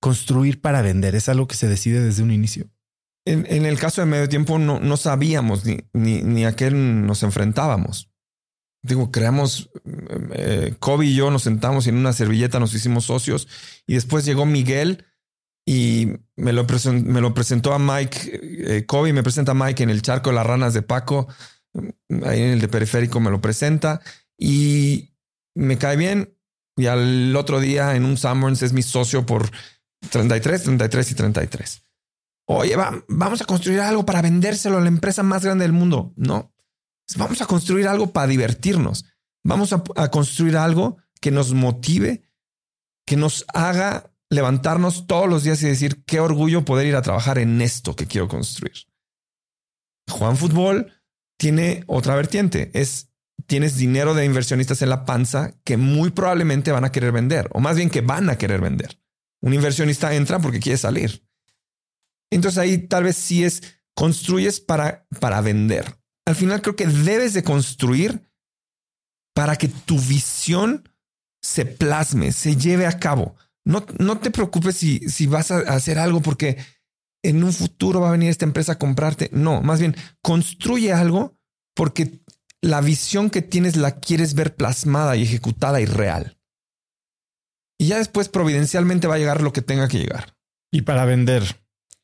construir 0.00 0.60
para 0.60 0.82
vender 0.82 1.14
es 1.14 1.28
algo 1.28 1.48
que 1.48 1.56
se 1.56 1.68
decide 1.68 2.02
desde 2.02 2.22
un 2.22 2.30
inicio. 2.30 2.70
En, 3.26 3.66
el 3.66 3.78
caso 3.78 4.00
de 4.00 4.06
medio 4.06 4.28
tiempo 4.28 4.58
no, 4.58 4.80
no 4.80 4.96
sabíamos 4.96 5.64
ni, 5.64 5.78
ni, 5.92 6.44
a 6.46 6.56
qué 6.56 6.70
nos 6.70 7.22
enfrentábamos. 7.22 8.10
Digo, 8.82 9.12
creamos, 9.12 9.70
eh, 10.32 10.74
Kobe 10.78 11.06
y 11.06 11.14
yo 11.14 11.30
nos 11.30 11.42
sentamos 11.42 11.86
en 11.86 11.96
una 11.96 12.14
servilleta, 12.14 12.58
nos 12.58 12.74
hicimos 12.74 13.04
socios 13.04 13.46
y 13.86 13.94
después 13.94 14.24
llegó 14.24 14.46
Miguel 14.46 15.04
y 15.72 16.08
me 16.34 16.52
lo, 16.52 16.66
me 16.90 17.20
lo 17.20 17.32
presentó 17.32 17.72
a 17.72 17.78
Mike, 17.78 18.40
eh, 18.42 18.86
Kobe 18.86 19.12
me 19.12 19.22
presenta 19.22 19.52
a 19.52 19.54
Mike 19.54 19.84
en 19.84 19.90
el 19.90 20.02
charco 20.02 20.30
de 20.30 20.34
las 20.34 20.44
ranas 20.44 20.74
de 20.74 20.82
Paco, 20.82 21.28
ahí 22.24 22.42
en 22.42 22.50
el 22.50 22.60
de 22.60 22.66
periférico 22.66 23.20
me 23.20 23.30
lo 23.30 23.40
presenta 23.40 24.00
y 24.36 25.14
me 25.54 25.78
cae 25.78 25.96
bien. 25.96 26.36
Y 26.76 26.86
al 26.86 27.36
otro 27.36 27.60
día 27.60 27.94
en 27.94 28.04
un 28.04 28.16
Sanborns 28.16 28.62
es 28.62 28.72
mi 28.72 28.82
socio 28.82 29.24
por 29.24 29.48
33, 30.10 30.64
33 30.64 31.12
y 31.12 31.14
33. 31.14 31.84
Oye, 32.48 32.74
vamos 33.06 33.40
a 33.40 33.44
construir 33.44 33.78
algo 33.78 34.04
para 34.04 34.22
vendérselo 34.22 34.78
a 34.78 34.80
la 34.80 34.88
empresa 34.88 35.22
más 35.22 35.44
grande 35.44 35.62
del 35.62 35.72
mundo. 35.72 36.12
No, 36.16 36.52
vamos 37.16 37.42
a 37.42 37.46
construir 37.46 37.86
algo 37.86 38.10
para 38.10 38.26
divertirnos. 38.26 39.04
Vamos 39.44 39.72
a 39.72 40.10
construir 40.10 40.56
algo 40.56 40.96
que 41.20 41.30
nos 41.30 41.54
motive, 41.54 42.24
que 43.06 43.14
nos 43.14 43.44
haga 43.54 44.10
levantarnos 44.30 45.06
todos 45.06 45.28
los 45.28 45.42
días 45.42 45.62
y 45.62 45.66
decir 45.66 46.04
qué 46.04 46.20
orgullo 46.20 46.64
poder 46.64 46.86
ir 46.86 46.96
a 46.96 47.02
trabajar 47.02 47.38
en 47.38 47.60
esto 47.60 47.96
que 47.96 48.06
quiero 48.06 48.28
construir. 48.28 48.86
Juan 50.08 50.36
Fútbol 50.36 50.92
tiene 51.36 51.84
otra 51.86 52.14
vertiente, 52.14 52.70
es 52.74 53.10
tienes 53.46 53.76
dinero 53.76 54.14
de 54.14 54.24
inversionistas 54.24 54.82
en 54.82 54.90
la 54.90 55.04
panza 55.04 55.54
que 55.64 55.76
muy 55.76 56.10
probablemente 56.10 56.72
van 56.72 56.84
a 56.84 56.92
querer 56.92 57.12
vender, 57.12 57.48
o 57.52 57.60
más 57.60 57.76
bien 57.76 57.90
que 57.90 58.00
van 58.00 58.30
a 58.30 58.38
querer 58.38 58.60
vender. 58.60 59.00
Un 59.42 59.54
inversionista 59.54 60.14
entra 60.14 60.38
porque 60.38 60.60
quiere 60.60 60.78
salir. 60.78 61.26
Entonces 62.30 62.58
ahí 62.58 62.78
tal 62.78 63.04
vez 63.04 63.16
sí 63.16 63.44
es 63.44 63.62
construyes 63.94 64.60
para, 64.60 65.06
para 65.18 65.40
vender. 65.40 65.98
Al 66.26 66.36
final 66.36 66.62
creo 66.62 66.76
que 66.76 66.86
debes 66.86 67.34
de 67.34 67.42
construir 67.42 68.30
para 69.34 69.56
que 69.56 69.68
tu 69.68 69.98
visión 69.98 70.88
se 71.42 71.64
plasme, 71.64 72.32
se 72.32 72.56
lleve 72.56 72.86
a 72.86 72.98
cabo. 72.98 73.34
No, 73.64 73.84
no 73.98 74.18
te 74.18 74.30
preocupes 74.30 74.76
si, 74.76 75.00
si 75.08 75.26
vas 75.26 75.50
a 75.50 75.58
hacer 75.58 75.98
algo 75.98 76.20
porque 76.22 76.56
en 77.22 77.44
un 77.44 77.52
futuro 77.52 78.00
va 78.00 78.08
a 78.08 78.12
venir 78.12 78.30
esta 78.30 78.44
empresa 78.44 78.72
a 78.72 78.78
comprarte. 78.78 79.28
No, 79.32 79.62
más 79.62 79.80
bien 79.80 79.96
construye 80.22 80.92
algo 80.92 81.36
porque 81.74 82.22
la 82.62 82.80
visión 82.80 83.30
que 83.30 83.42
tienes 83.42 83.76
la 83.76 84.00
quieres 84.00 84.34
ver 84.34 84.54
plasmada 84.54 85.16
y 85.16 85.22
ejecutada 85.22 85.80
y 85.80 85.86
real. 85.86 86.38
Y 87.78 87.88
ya 87.88 87.98
después 87.98 88.28
providencialmente 88.28 89.06
va 89.06 89.14
a 89.14 89.18
llegar 89.18 89.42
lo 89.42 89.52
que 89.52 89.62
tenga 89.62 89.88
que 89.88 89.98
llegar. 89.98 90.36
Y 90.70 90.82
para 90.82 91.04
vender, 91.04 91.42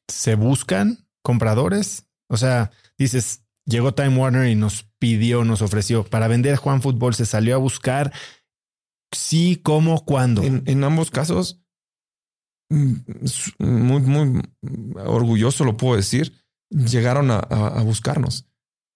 ¿se 0.09 0.35
buscan 0.35 1.07
compradores? 1.23 2.07
O 2.29 2.37
sea, 2.37 2.71
dices, 2.97 3.43
llegó 3.67 3.93
Time 3.93 4.17
Warner 4.17 4.49
y 4.49 4.55
nos 4.55 4.89
pidió, 4.99 5.45
nos 5.45 5.61
ofreció. 5.61 6.05
Para 6.05 6.29
vender 6.29 6.57
Juan 6.57 6.81
Fútbol 6.81 7.15
se 7.15 7.27
salió 7.27 7.55
a 7.55 7.59
buscar 7.59 8.13
Sí, 9.17 9.61
cómo, 9.63 10.05
cuándo. 10.05 10.43
En, 10.43 10.85
ambos 10.85 11.11
casos, 11.11 11.63
mm, 12.69 12.97
muy, 13.59 14.01
muy 14.03 14.43
orgulloso 14.97 15.65
lo 15.65 15.79
puedo 15.79 15.97
decir, 15.97 16.35
llegaron 16.71 17.31
a, 17.31 17.41
buscarnos. 17.83 18.47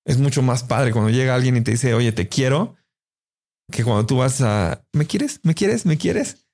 Es 0.07 0.19
mucho 0.19 0.43
más 0.43 0.63
padre 0.63 0.93
cuando 0.93 1.11
llega 1.11 1.35
alguien 1.35 1.57
y 1.57 1.63
te 1.63 1.71
dice, 1.71 1.95
oye, 1.95 2.13
te 2.13 2.29
quiero, 2.29 2.77
que 3.73 3.83
cuando 3.83 4.05
tú 4.05 4.19
vas 4.19 4.43
a, 4.43 4.85
¿me 4.93 5.07
quieres? 5.07 5.41
¿Me 5.43 5.55
quieres? 5.55 5.87
¿Me 5.87 5.97
quieres? 5.97 6.47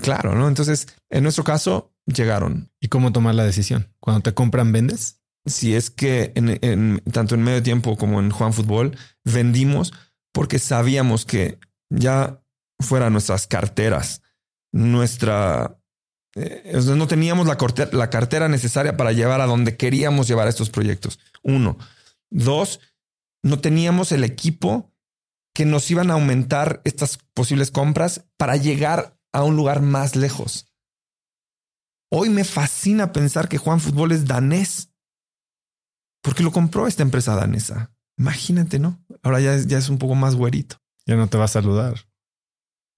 Claro, 0.00 0.34
¿no? 0.34 0.48
Entonces, 0.48 0.88
en 1.08 1.22
nuestro 1.22 1.44
caso, 1.44 1.94
llegaron. 2.04 2.72
¿Y 2.80 2.88
cómo 2.88 3.12
tomar 3.12 3.36
la 3.36 3.44
decisión? 3.44 3.94
Cuando 4.00 4.22
te 4.22 4.34
compran, 4.34 4.72
vendes. 4.72 5.22
Si 5.46 5.74
es 5.74 5.90
que 5.90 6.32
en, 6.34 7.00
tanto 7.12 7.36
en 7.36 7.42
medio 7.42 7.62
tiempo 7.62 7.96
como 7.96 8.18
en 8.18 8.30
Juan 8.30 8.52
Fútbol, 8.52 8.96
vendimos 9.24 9.92
porque 10.32 10.58
sabíamos 10.58 11.24
que 11.24 11.58
ya 11.90 12.42
fuera 12.80 13.10
nuestras 13.10 13.46
carteras, 13.46 14.22
nuestra... 14.72 15.80
Eh, 16.34 16.80
no 16.84 17.06
teníamos 17.06 17.46
la, 17.46 17.56
la 17.92 18.10
cartera 18.10 18.48
necesaria 18.48 18.96
para 18.96 19.12
llevar 19.12 19.40
a 19.40 19.46
donde 19.46 19.76
queríamos 19.76 20.28
llevar 20.28 20.46
estos 20.46 20.70
proyectos. 20.70 21.18
Uno. 21.42 21.78
Dos, 22.30 22.80
no 23.42 23.60
teníamos 23.60 24.12
el 24.12 24.24
equipo 24.24 24.92
que 25.54 25.64
nos 25.64 25.90
iban 25.90 26.10
a 26.10 26.14
aumentar 26.14 26.80
estas 26.84 27.18
posibles 27.34 27.70
compras 27.70 28.24
para 28.36 28.56
llegar 28.56 29.18
a 29.32 29.42
un 29.42 29.56
lugar 29.56 29.82
más 29.82 30.14
lejos. 30.14 30.72
Hoy 32.10 32.30
me 32.30 32.44
fascina 32.44 33.12
pensar 33.12 33.48
que 33.48 33.58
Juan 33.58 33.80
Fútbol 33.80 34.12
es 34.12 34.26
danés, 34.26 34.90
porque 36.22 36.42
lo 36.42 36.52
compró 36.52 36.86
esta 36.86 37.02
empresa 37.02 37.34
danesa. 37.34 37.92
Imagínate, 38.16 38.78
¿no? 38.78 39.04
Ahora 39.22 39.40
ya 39.40 39.54
es, 39.54 39.66
ya 39.66 39.78
es 39.78 39.88
un 39.88 39.98
poco 39.98 40.14
más 40.14 40.34
güerito. 40.34 40.76
Ya 41.06 41.16
no 41.16 41.28
te 41.28 41.38
va 41.38 41.44
a 41.44 41.48
saludar. 41.48 42.07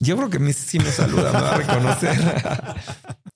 Yo 0.03 0.17
creo 0.17 0.31
que 0.31 0.53
sí 0.55 0.79
me 0.79 0.91
saluda, 0.91 1.31
me 1.31 1.41
va 1.43 1.55
a 1.55 1.59
reconocer. 1.59 2.19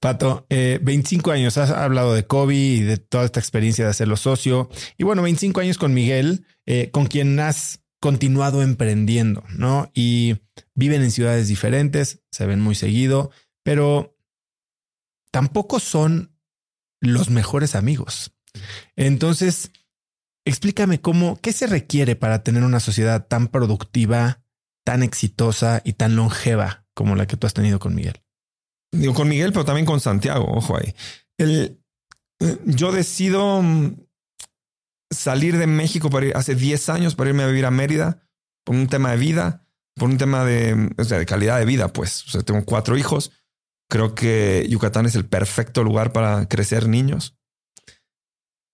Pato, 0.00 0.46
25 0.48 1.30
eh, 1.30 1.34
años, 1.34 1.58
has 1.58 1.70
hablado 1.70 2.14
de 2.14 2.26
Kobe 2.26 2.54
y 2.54 2.80
de 2.80 2.96
toda 2.96 3.26
esta 3.26 3.38
experiencia 3.38 3.84
de 3.84 3.90
hacerlo 3.90 4.16
socio. 4.16 4.70
Y 4.96 5.04
bueno, 5.04 5.22
25 5.22 5.60
años 5.60 5.76
con 5.76 5.92
Miguel, 5.92 6.46
eh, 6.64 6.90
con 6.90 7.06
quien 7.06 7.38
has 7.38 7.80
continuado 8.00 8.62
emprendiendo, 8.62 9.44
¿no? 9.50 9.90
Y 9.94 10.36
viven 10.74 11.02
en 11.02 11.10
ciudades 11.10 11.48
diferentes, 11.48 12.22
se 12.30 12.46
ven 12.46 12.60
muy 12.60 12.74
seguido, 12.74 13.30
pero 13.62 14.16
tampoco 15.30 15.80
son 15.80 16.34
los 17.00 17.28
mejores 17.28 17.74
amigos. 17.74 18.32
Entonces, 18.96 19.70
explícame 20.46 21.00
cómo, 21.00 21.38
qué 21.40 21.52
se 21.52 21.66
requiere 21.66 22.16
para 22.16 22.42
tener 22.42 22.62
una 22.62 22.80
sociedad 22.80 23.26
tan 23.26 23.48
productiva 23.48 24.43
tan 24.84 25.02
exitosa 25.02 25.80
y 25.84 25.94
tan 25.94 26.16
longeva 26.16 26.84
como 26.94 27.16
la 27.16 27.26
que 27.26 27.36
tú 27.36 27.46
has 27.46 27.54
tenido 27.54 27.78
con 27.78 27.94
Miguel? 27.94 28.22
Digo, 28.92 29.14
con 29.14 29.28
Miguel, 29.28 29.52
pero 29.52 29.64
también 29.64 29.86
con 29.86 30.00
Santiago, 30.00 30.46
ojo 30.46 30.76
ahí. 30.76 30.94
Eh, 31.38 31.76
yo 32.64 32.92
decido 32.92 33.62
mm, 33.62 33.96
salir 35.10 35.58
de 35.58 35.66
México 35.66 36.10
para 36.10 36.26
ir, 36.26 36.36
hace 36.36 36.54
10 36.54 36.88
años 36.90 37.14
para 37.14 37.30
irme 37.30 37.42
a 37.42 37.48
vivir 37.48 37.66
a 37.66 37.70
Mérida 37.70 38.28
por 38.64 38.76
un 38.76 38.86
tema 38.86 39.10
de 39.12 39.16
vida. 39.16 39.66
por 39.96 40.08
un 40.08 40.18
tema 40.18 40.44
de, 40.44 40.90
de 40.96 41.26
calidad 41.26 41.58
de 41.58 41.64
vida, 41.64 41.92
pues. 41.92 42.24
Tengo 42.44 42.64
cuatro 42.64 42.96
hijos. 42.96 43.30
Creo 43.88 44.14
que 44.14 44.66
Yucatán 44.68 45.06
es 45.06 45.14
el 45.14 45.26
perfecto 45.26 45.84
lugar 45.84 46.12
para 46.12 46.48
crecer 46.48 46.88
niños. 46.88 47.36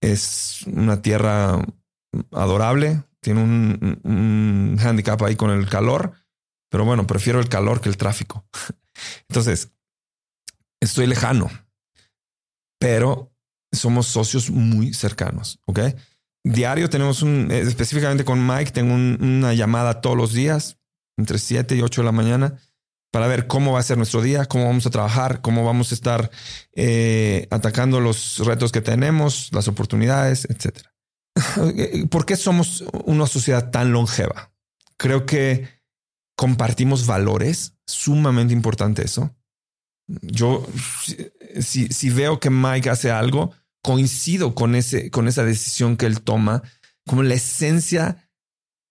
Es 0.01 0.65
una 0.67 1.03
tierra 1.03 1.63
adorable. 2.33 3.03
Tiene 3.23 3.43
un, 3.43 4.01
un 4.03 4.79
handicap 4.81 5.21
ahí 5.23 5.37
con 5.37 5.51
el 5.51 5.69
calor, 5.69 6.13
pero 6.71 6.85
bueno, 6.85 7.07
prefiero 7.07 7.41
el 7.41 7.49
calor 7.49 7.81
que 7.81 7.89
el 7.89 7.97
tráfico. 7.97 8.47
Entonces, 9.29 9.73
estoy 10.81 11.07
lejano, 11.07 11.51
pero 12.79 13.33
somos 13.73 14.07
socios 14.07 14.51
muy 14.51 14.95
cercanos. 14.95 15.61
Ok. 15.67 15.81
Diario 16.43 16.89
tenemos 16.89 17.23
un, 17.23 17.51
específicamente 17.51 18.25
con 18.25 18.47
Mike, 18.47 18.73
tengo 18.73 18.95
una 18.95 19.53
llamada 19.53 20.01
todos 20.01 20.17
los 20.17 20.33
días, 20.33 20.79
entre 21.19 21.39
7 21.39 21.77
y 21.77 21.83
8 21.83 22.01
de 22.01 22.05
la 22.07 22.13
mañana, 22.13 22.59
para 23.13 23.27
ver 23.27 23.47
cómo 23.47 23.73
va 23.73 23.81
a 23.81 23.85
ser 23.85 23.99
nuestro 23.99 24.23
día, 24.23 24.47
cómo 24.47 24.65
vamos 24.65 24.87
a 24.87 24.91
trabajar, 24.91 25.43
cómo 25.43 25.65
vamos 25.65 25.91
a 25.91 25.95
estar 25.95 26.31
eh, 26.75 27.47
atacando 27.51 28.01
los 28.01 28.39
retos 28.39 28.73
que 28.73 28.81
tenemos, 28.81 29.51
las 29.53 29.69
oportunidades, 29.69 30.47
etc. 30.47 30.87
¿Por 32.11 32.27
qué 32.27 32.37
somos 32.37 32.85
una 33.05 33.27
sociedad 33.27 33.71
tan 33.71 33.93
longeva? 33.93 34.53
Creo 34.97 35.27
que 35.27 35.69
compartimos 36.37 37.07
valores, 37.07 37.75
sumamente 37.87 38.53
importante 38.53 39.05
eso. 39.05 39.35
Yo, 40.23 40.67
si, 41.61 42.11
veo 42.11 42.41
que 42.41 42.51
Mike 42.51 42.91
hace 42.91 43.11
algo, 43.11 43.53
coincido 43.83 44.55
con, 44.55 44.75
ese, 44.75 45.11
con 45.11 45.29
esa 45.29 45.45
decisión 45.45 45.97
que 45.97 46.07
él 46.07 46.23
toma, 46.23 46.63
como 47.07 47.23
la 47.23 47.35
esencia 47.35 48.31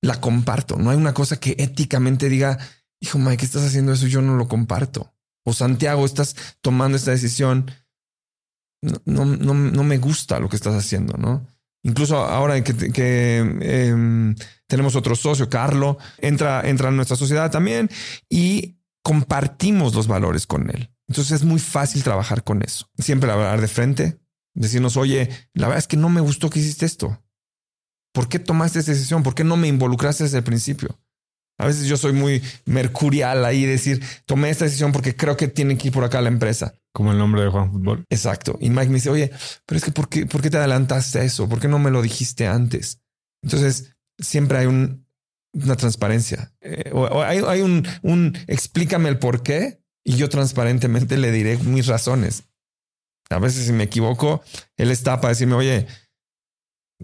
la 0.01 0.21
comparto. 0.21 0.77
No 0.77 0.91
hay 0.91 0.97
una 0.97 1.13
cosa 1.13 1.39
que 1.39 1.55
éticamente 1.57 2.29
diga, 2.29 2.57
hijo 3.01 3.17
Mike, 3.17 3.45
estás 3.45 3.63
haciendo 3.63 3.93
eso? 3.93 4.07
Yo 4.07 4.21
no 4.21 4.35
lo 4.35 4.47
comparto. 4.47 5.13
O 5.45 5.53
Santiago, 5.53 6.05
estás 6.05 6.35
tomando 6.61 6.97
esta 6.97 7.11
decisión. 7.11 7.71
No, 8.81 9.25
no, 9.25 9.53
no, 9.53 9.83
me 9.83 9.97
gusta 9.97 10.39
lo 10.39 10.47
que 10.47 10.55
estás 10.55 10.75
haciendo, 10.75 11.17
¿no? 11.17 11.45
Incluso 11.83 12.17
ahora 12.17 12.61
que, 12.63 13.37
em, 13.37 14.35
tenemos 14.67 14.95
otro 14.95 15.15
socio, 15.15 15.49
Carlo, 15.49 15.97
entra, 16.17 16.67
entra 16.67 16.89
en 16.89 16.95
nuestra 16.95 17.15
sociedad 17.15 17.49
también 17.49 17.89
y 18.29 18.77
compartimos 19.01 19.95
los 19.95 20.07
valores 20.07 20.45
con 20.45 20.69
él. 20.69 20.91
Entonces 21.07 21.41
es 21.41 21.43
muy 21.43 21.59
fácil 21.59 22.03
trabajar 22.03 22.43
con 22.43 22.61
eso. 22.61 22.89
Siempre 22.97 23.31
hablar 23.31 23.61
de 23.61 23.67
frente, 23.67 24.19
decirnos, 24.53 24.97
oye, 24.97 25.29
la 25.53 25.67
verdad 25.67 25.79
es 25.79 25.87
que 25.87 25.97
no 25.97 26.09
me 26.09 26.21
gustó 26.21 26.49
que 26.49 26.59
hiciste 26.59 26.85
esto. 26.85 27.23
¿Por 28.13 28.27
qué 28.27 28.39
tomaste 28.39 28.79
esa 28.79 28.91
decisión? 28.91 29.23
¿Por 29.23 29.33
qué 29.35 29.43
no 29.43 29.55
me 29.55 29.67
involucraste 29.67 30.25
desde 30.25 30.39
el 30.39 30.43
principio? 30.43 30.99
A 31.59 31.67
veces 31.67 31.87
yo 31.87 31.97
soy 31.97 32.13
muy 32.13 32.41
mercurial 32.65 33.43
ahí, 33.43 33.65
decir, 33.65 34.01
tomé 34.25 34.49
esta 34.49 34.63
decisión 34.63 34.93
porque 34.93 35.15
creo 35.15 35.35
que 35.35 35.49
tiene 35.49 35.77
que 35.77 35.89
ir 35.89 35.93
por 35.93 36.05
acá 36.05 36.21
la 36.21 36.29
empresa. 36.29 36.73
Como 36.93 37.11
el 37.11 37.17
nombre 37.17 37.41
de 37.41 37.49
Juan 37.49 37.71
Fútbol. 37.71 38.05
Exacto. 38.09 38.57
Y 38.61 38.69
Mike 38.69 38.87
me 38.87 38.95
dice, 38.95 39.09
oye, 39.09 39.29
pero 39.65 39.77
es 39.77 39.83
que 39.83 39.91
¿por 39.91 40.07
qué, 40.07 40.25
¿por 40.25 40.41
qué 40.41 40.49
te 40.49 40.57
adelantaste 40.57 41.19
a 41.19 41.23
eso? 41.23 41.49
¿Por 41.49 41.59
qué 41.59 41.67
no 41.67 41.77
me 41.77 41.91
lo 41.91 42.01
dijiste 42.01 42.47
antes? 42.47 43.01
Entonces, 43.43 43.97
siempre 44.17 44.57
hay 44.57 44.67
un, 44.67 45.05
una 45.51 45.75
transparencia. 45.75 46.53
Eh, 46.61 46.91
o, 46.93 47.21
hay, 47.21 47.41
hay 47.45 47.61
un, 47.61 47.85
un 48.03 48.37
explícame 48.47 49.09
el 49.09 49.19
por 49.19 49.43
qué 49.43 49.83
y 50.05 50.15
yo 50.15 50.29
transparentemente 50.29 51.17
le 51.17 51.31
diré 51.31 51.57
mis 51.57 51.87
razones. 51.87 52.45
A 53.29 53.39
veces 53.39 53.65
si 53.65 53.73
me 53.73 53.83
equivoco, 53.83 54.41
él 54.77 54.91
está 54.91 55.19
para 55.19 55.33
decirme, 55.33 55.55
oye, 55.55 55.87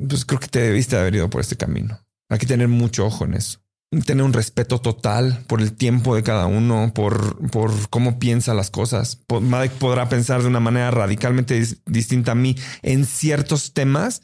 pues 0.08 0.24
creo 0.24 0.40
que 0.40 0.48
te 0.48 0.62
debiste 0.62 0.98
haber 0.98 1.16
ido 1.16 1.30
por 1.30 1.42
este 1.42 1.58
camino. 1.58 2.00
Hay 2.30 2.40
que 2.40 2.48
tener 2.48 2.70
mucho 2.70 3.06
ojo 3.06 3.26
en 3.26 3.34
eso. 3.34 3.60
Tener 4.04 4.24
un 4.24 4.34
respeto 4.34 4.80
total 4.82 5.44
por 5.48 5.62
el 5.62 5.74
tiempo 5.74 6.16
de 6.16 6.24
cada 6.24 6.48
uno, 6.48 6.92
por, 6.94 7.50
por 7.50 7.90
cómo 7.90 8.20
piensa 8.20 8.54
las 8.54 8.72
cosas. 8.72 9.18
Podrá 9.28 10.10
pensar 10.10 10.42
de 10.42 10.48
una 10.48 10.60
manera 10.60 10.92
radicalmente 10.92 11.64
distinta 11.86 12.34
a 12.34 12.36
mí 12.36 12.56
en 12.82 13.06
ciertos 13.06 13.74
temas, 13.74 14.24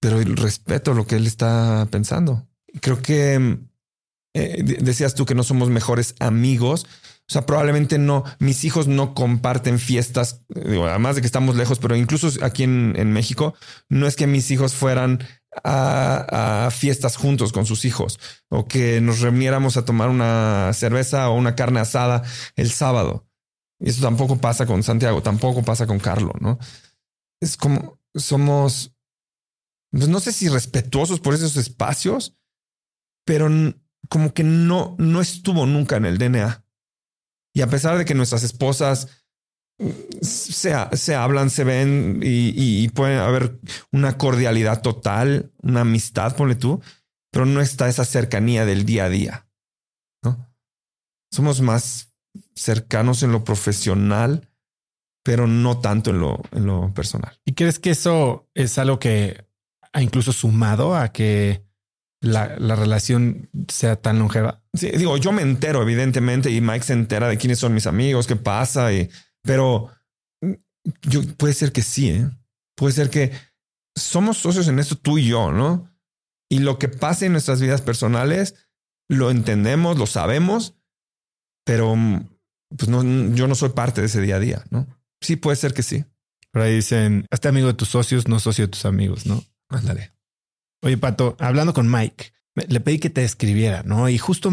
pero 0.00 0.20
respeto 0.20 0.94
lo 0.94 1.06
que 1.06 1.16
él 1.16 1.26
está 1.26 1.88
pensando. 1.90 2.46
Creo 2.80 3.00
que 3.00 3.58
eh, 4.34 4.62
decías 4.80 5.14
tú 5.14 5.26
que 5.26 5.34
no 5.34 5.44
somos 5.44 5.70
mejores 5.70 6.14
amigos, 6.18 6.86
o 7.26 7.32
sea, 7.32 7.46
probablemente 7.46 7.96
no, 7.96 8.22
mis 8.38 8.64
hijos 8.64 8.86
no 8.86 9.14
comparten 9.14 9.78
fiestas, 9.78 10.42
además 10.54 11.16
de 11.16 11.22
que 11.22 11.26
estamos 11.26 11.56
lejos, 11.56 11.78
pero 11.78 11.96
incluso 11.96 12.28
aquí 12.44 12.64
en, 12.64 13.12
México, 13.12 13.54
no 13.88 14.06
es 14.06 14.14
que 14.14 14.26
mis 14.26 14.50
hijos 14.50 14.74
fueran 14.74 15.24
a, 15.62 16.68
fiestas 16.70 17.16
juntos 17.16 17.52
con 17.52 17.64
sus 17.64 17.86
hijos 17.86 18.18
o 18.50 18.66
que 18.66 19.00
nos 19.00 19.20
reuniéramos 19.20 19.78
a 19.78 19.86
tomar 19.86 20.10
una 20.10 20.70
cerveza 20.74 21.30
o 21.30 21.34
una 21.34 21.54
carne 21.54 21.80
asada 21.80 22.22
el 22.56 22.70
sábado. 22.70 23.26
Y 23.80 23.88
eso 23.88 24.02
tampoco 24.02 24.38
pasa 24.38 24.66
con 24.66 24.82
Santiago, 24.82 25.22
tampoco 25.22 25.62
pasa 25.62 25.86
con 25.86 25.98
Carlos, 25.98 26.34
¿no? 26.40 26.58
Es 27.40 27.56
como 27.56 28.00
somos, 28.14 28.94
pues 29.90 30.08
no 30.08 30.20
sé 30.20 30.32
si 30.32 30.48
respetuosos 30.48 31.20
por 31.20 31.34
esos 31.34 31.56
espacios, 31.56 32.36
pero 33.24 33.48
como 34.10 34.34
que 34.34 34.44
no, 34.44 34.94
no 34.98 35.22
estuvo 35.22 35.64
nunca 35.64 35.96
en 35.96 36.04
el 36.04 36.18
DNA. 36.18 36.63
Y 37.54 37.62
a 37.62 37.68
pesar 37.68 37.96
de 37.96 38.04
que 38.04 38.14
nuestras 38.14 38.42
esposas 38.42 39.08
mm, 39.78 39.90
se, 40.20 40.74
se 40.92 41.14
hablan, 41.14 41.48
se 41.48 41.64
ven 41.64 42.20
y, 42.22 42.88
puede 42.88 43.18
haber 43.18 43.58
una 43.92 44.18
cordialidad 44.18 44.82
total, 44.82 45.52
una 45.62 45.82
amistad, 45.82 46.36
ponle 46.36 46.56
tú, 46.56 46.82
pero 47.30 47.46
no 47.46 47.60
está 47.60 47.88
esa 47.88 48.04
cercanía 48.04 48.66
del 48.66 48.84
día 48.84 49.04
a 49.06 49.08
día. 49.08 49.48
¿no? 50.22 50.52
Somos 51.32 51.60
más 51.60 52.12
cercanos 52.54 53.22
en 53.22 53.32
lo 53.32 53.44
profesional, 53.44 54.50
pero 55.22 55.46
no 55.46 55.80
tanto 55.80 56.10
en 56.10 56.20
lo, 56.20 56.42
en 56.52 56.66
lo 56.66 56.92
personal. 56.92 57.40
¿Y 57.44 57.54
crees 57.54 57.78
que 57.78 57.90
eso 57.90 58.48
es 58.54 58.78
algo 58.78 58.98
que 58.98 59.46
ha 59.92 60.02
incluso 60.02 60.32
sumado 60.32 60.96
a 60.96 61.12
que 61.12 61.64
la, 62.24 62.56
la, 62.58 62.74
relación 62.74 63.48
sea 63.68 63.96
tan 63.96 64.18
longeva. 64.18 64.62
Sí, 64.72 64.90
digo, 64.90 65.16
yo 65.16 65.32
me 65.32 65.42
entero, 65.42 65.82
evidentemente, 65.82 66.50
y 66.50 66.60
Mike 66.60 66.84
se 66.84 66.92
entera 66.94 67.28
de 67.28 67.38
quiénes 67.38 67.58
son 67.58 67.74
mis 67.74 67.86
amigos, 67.86 68.26
qué 68.26 68.36
pasa, 68.36 68.92
y, 68.92 69.10
pero 69.42 69.90
mm, 70.40 70.52
yo, 71.02 71.22
puede 71.36 71.54
ser 71.54 71.72
que 71.72 71.82
sí, 71.82 72.10
¿eh? 72.10 72.30
puede 72.76 72.94
ser 72.94 73.10
que 73.10 73.32
somos 73.94 74.38
socios 74.38 74.68
en 74.68 74.78
esto 74.78 74.96
tú 74.96 75.18
y 75.18 75.28
yo, 75.28 75.52
¿no? 75.52 75.90
Y 76.48 76.60
lo 76.60 76.78
que 76.78 76.88
pasa 76.88 77.26
en 77.26 77.32
nuestras 77.32 77.60
vidas 77.60 77.82
personales, 77.82 78.54
lo 79.08 79.30
entendemos, 79.30 79.98
lo 79.98 80.06
sabemos, 80.06 80.76
pero 81.64 81.94
mm, 81.94 82.28
pues 82.76 82.88
no, 82.88 83.02
yo 83.34 83.46
no 83.46 83.54
soy 83.54 83.70
parte 83.70 84.00
de 84.00 84.06
ese 84.06 84.20
día 84.20 84.36
a 84.36 84.40
día, 84.40 84.64
¿no? 84.70 84.86
Sí, 85.20 85.36
puede 85.36 85.56
ser 85.56 85.74
que 85.74 85.82
sí. 85.82 86.04
Por 86.50 86.62
ahí 86.62 86.76
dicen, 86.76 87.26
este 87.30 87.48
amigo 87.48 87.66
de 87.66 87.74
tus 87.74 87.88
socios, 87.88 88.28
no 88.28 88.38
socio 88.38 88.64
de 88.64 88.70
tus 88.70 88.84
amigos, 88.84 89.26
¿no? 89.26 89.44
Ándale. 89.68 90.13
Oye, 90.84 90.98
Pato, 90.98 91.34
hablando 91.40 91.72
con 91.72 91.90
Mike, 91.90 92.34
le 92.68 92.78
pedí 92.80 92.98
que 92.98 93.08
te 93.08 93.24
escribiera, 93.24 93.82
¿no? 93.84 94.10
Y 94.10 94.18
justo 94.18 94.52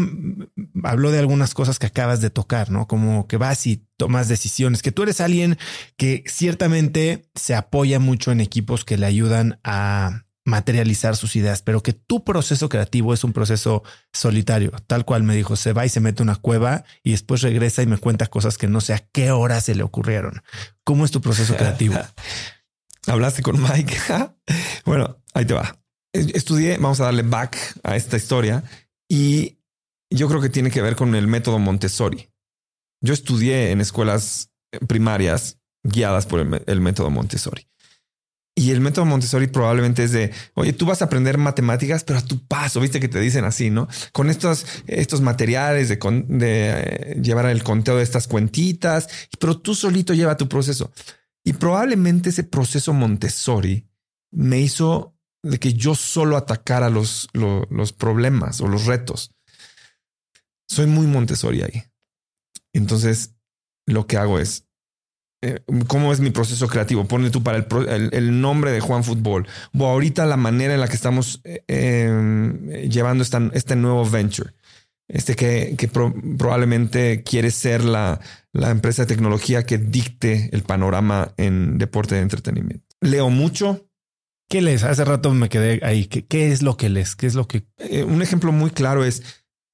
habló 0.82 1.10
de 1.10 1.18
algunas 1.18 1.52
cosas 1.52 1.78
que 1.78 1.86
acabas 1.86 2.22
de 2.22 2.30
tocar, 2.30 2.70
¿no? 2.70 2.86
Como 2.86 3.28
que 3.28 3.36
vas 3.36 3.66
y 3.66 3.86
tomas 3.98 4.28
decisiones, 4.28 4.80
que 4.80 4.92
tú 4.92 5.02
eres 5.02 5.20
alguien 5.20 5.58
que 5.98 6.24
ciertamente 6.26 7.28
se 7.34 7.54
apoya 7.54 7.98
mucho 7.98 8.32
en 8.32 8.40
equipos 8.40 8.86
que 8.86 8.96
le 8.96 9.04
ayudan 9.04 9.60
a 9.62 10.24
materializar 10.46 11.16
sus 11.16 11.36
ideas, 11.36 11.60
pero 11.60 11.82
que 11.82 11.92
tu 11.92 12.24
proceso 12.24 12.70
creativo 12.70 13.12
es 13.12 13.24
un 13.24 13.34
proceso 13.34 13.82
solitario, 14.10 14.70
tal 14.86 15.04
cual 15.04 15.24
me 15.24 15.36
dijo, 15.36 15.54
se 15.56 15.74
va 15.74 15.84
y 15.84 15.90
se 15.90 16.00
mete 16.00 16.22
una 16.22 16.36
cueva 16.36 16.84
y 17.04 17.10
después 17.10 17.42
regresa 17.42 17.82
y 17.82 17.86
me 17.86 17.98
cuenta 17.98 18.28
cosas 18.28 18.56
que 18.56 18.68
no 18.68 18.80
sé 18.80 18.94
a 18.94 19.06
qué 19.12 19.32
hora 19.32 19.60
se 19.60 19.74
le 19.74 19.82
ocurrieron. 19.82 20.42
¿Cómo 20.82 21.04
es 21.04 21.10
tu 21.10 21.20
proceso 21.20 21.58
creativo? 21.58 21.96
Hablaste 23.06 23.42
con 23.42 23.62
Mike. 23.62 23.98
bueno, 24.86 25.18
ahí 25.34 25.44
te 25.44 25.52
va 25.52 25.81
estudié, 26.12 26.76
vamos 26.78 27.00
a 27.00 27.04
darle 27.04 27.22
back 27.22 27.56
a 27.82 27.96
esta 27.96 28.16
historia 28.16 28.64
y 29.08 29.58
yo 30.10 30.28
creo 30.28 30.40
que 30.40 30.50
tiene 30.50 30.70
que 30.70 30.82
ver 30.82 30.96
con 30.96 31.14
el 31.14 31.26
método 31.26 31.58
Montessori. 31.58 32.28
Yo 33.00 33.14
estudié 33.14 33.70
en 33.70 33.80
escuelas 33.80 34.50
primarias 34.86 35.58
guiadas 35.82 36.26
por 36.26 36.40
el, 36.40 36.80
método 36.80 37.10
Montessori. 37.10 37.66
Y 38.54 38.70
el 38.70 38.80
método 38.80 39.06
Montessori 39.06 39.46
probablemente 39.46 40.04
es 40.04 40.12
de, 40.12 40.30
oye, 40.54 40.74
tú 40.74 40.84
vas 40.84 41.00
a 41.00 41.06
aprender 41.06 41.38
matemáticas, 41.38 42.04
pero 42.04 42.18
a 42.18 42.24
tu 42.24 42.46
paso, 42.46 42.80
viste 42.80 43.00
que 43.00 43.08
te 43.08 43.18
dicen 43.18 43.44
así, 43.44 43.70
¿no? 43.70 43.88
Con 44.12 44.28
estos, 44.28 44.66
estos 44.86 45.22
materiales 45.22 45.88
de, 45.88 45.96
de 46.28 46.70
eh, 46.70 47.20
llevar 47.20 47.46
el 47.46 47.62
conteo 47.62 47.96
de 47.96 48.02
estas 48.02 48.28
cuentitas, 48.28 49.08
pero 49.40 49.58
tú 49.58 49.74
solito 49.74 50.12
lleva 50.12 50.36
tu 50.36 50.48
proceso. 50.48 50.92
Y 51.42 51.54
probablemente 51.54 52.28
ese 52.28 52.44
proceso 52.44 52.92
Montessori 52.92 53.88
me 54.30 54.60
hizo 54.60 55.16
de 55.42 55.58
que 55.58 55.74
yo 55.74 55.94
solo 55.94 56.36
atacara 56.36 56.88
los, 56.88 57.28
los, 57.32 57.92
problemas 57.92 58.60
o 58.60 58.68
los 58.68 58.86
retos. 58.86 59.34
Soy 60.68 60.86
muy 60.86 61.06
Montessori 61.06 61.62
ahí. 61.62 61.84
Entonces, 62.72 63.34
lo 63.86 64.06
que 64.06 64.16
hago 64.16 64.38
es, 64.38 64.66
eh, 65.42 65.60
¿cómo 65.88 66.12
es 66.12 66.20
mi 66.20 66.30
proceso 66.30 66.68
creativo? 66.68 67.06
Ponle 67.06 67.30
tú 67.30 67.42
para 67.42 67.58
el, 67.58 68.40
nombre 68.40 68.70
de 68.70 68.80
Juan 68.80 69.04
Fútbol. 69.04 69.46
O 69.76 69.86
ahorita 69.86 70.24
la 70.26 70.36
manera 70.36 70.74
en 70.74 70.80
la 70.80 70.88
que 70.88 70.96
estamos 70.96 71.40
eh, 71.44 71.64
em, 71.66 72.68
llevando 72.88 73.22
esta, 73.22 73.50
este 73.52 73.76
nuevo 73.76 74.08
venture. 74.08 74.54
este 75.08 75.34
que, 75.34 75.74
que 75.76 75.88
probablemente 75.88 77.22
quiere 77.24 77.50
ser 77.50 77.84
la, 77.84 78.20
la 78.52 78.70
empresa 78.70 79.02
de 79.02 79.14
tecnología 79.14 79.64
que 79.64 79.78
dicte 79.78 80.50
el 80.52 80.62
panorama 80.62 81.34
en 81.36 81.78
deporte 81.78 82.14
de 82.14 82.22
entretenimiento. 82.22 82.86
Leo 83.00 83.28
mucho. 83.28 83.88
¿Qué 84.48 84.60
lees? 84.60 84.82
Hace 84.82 85.04
rato 85.04 85.32
me 85.32 85.48
quedé 85.48 85.80
ahí. 85.82 86.06
¿Qué, 86.06 86.26
qué 86.26 86.52
es 86.52 86.62
lo 86.62 86.76
que 86.76 86.88
lees? 86.88 87.16
¿Qué 87.16 87.26
es 87.26 87.34
lo 87.34 87.48
que...? 87.48 87.64
Eh, 87.78 88.04
un 88.04 88.22
ejemplo 88.22 88.52
muy 88.52 88.70
claro 88.70 89.04
es 89.04 89.22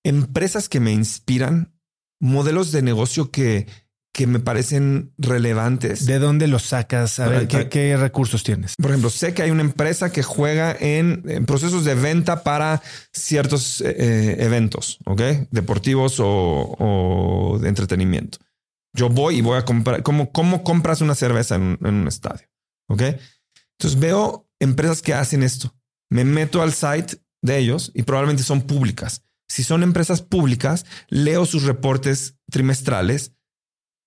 empresas 0.04 0.68
que 0.68 0.80
me 0.80 0.92
inspiran, 0.92 1.74
modelos 2.20 2.72
de 2.72 2.82
negocio 2.82 3.30
que, 3.30 3.66
que 4.12 4.26
me 4.26 4.40
parecen 4.40 5.12
relevantes. 5.16 6.06
¿De 6.06 6.18
dónde 6.18 6.48
los 6.48 6.64
sacas? 6.64 7.20
A 7.20 7.28
ver, 7.28 7.46
¿qué, 7.46 7.96
recursos 7.96 8.42
tienes? 8.42 8.74
Por 8.76 8.90
ejemplo, 8.90 9.10
sé 9.10 9.32
que 9.32 9.42
hay 9.42 9.52
una 9.52 9.62
empresa 9.62 10.10
que 10.10 10.24
juega 10.24 10.76
en, 10.78 11.44
procesos 11.46 11.84
de 11.84 11.94
venta 11.94 12.42
para 12.42 12.82
ciertos 13.12 13.80
eh, 13.80 13.94
eh, 13.96 14.36
eventos, 14.40 14.98
¿ok? 15.04 15.20
Deportivos 15.52 16.16
o, 16.18 17.58
de 17.62 17.68
entretenimiento. 17.68 18.38
Yo 18.92 19.08
voy 19.08 19.36
y 19.36 19.40
voy 19.40 19.56
a 19.56 19.64
comprar, 19.64 20.02
¿cómo, 20.02 20.32
cómo 20.32 20.64
compras 20.64 21.00
una 21.00 21.14
cerveza 21.14 21.54
en, 21.54 21.78
en 21.82 21.94
un 21.94 22.08
estadio? 22.08 22.48
¿Ok? 22.88 23.02
Entonces 23.78 24.00
veo 24.00 24.47
empresas 24.60 25.02
que 25.02 25.14
hacen 25.14 25.42
esto. 25.42 25.74
Me 26.10 26.24
meto 26.24 26.62
al 26.62 26.72
site 26.72 27.20
de 27.42 27.58
ellos 27.58 27.92
y 27.94 28.02
probablemente 28.02 28.42
son 28.42 28.62
públicas. 28.62 29.22
Si 29.48 29.64
son 29.64 29.82
empresas 29.82 30.22
públicas, 30.22 30.84
leo 31.08 31.46
sus 31.46 31.64
reportes 31.64 32.36
trimestrales 32.50 33.32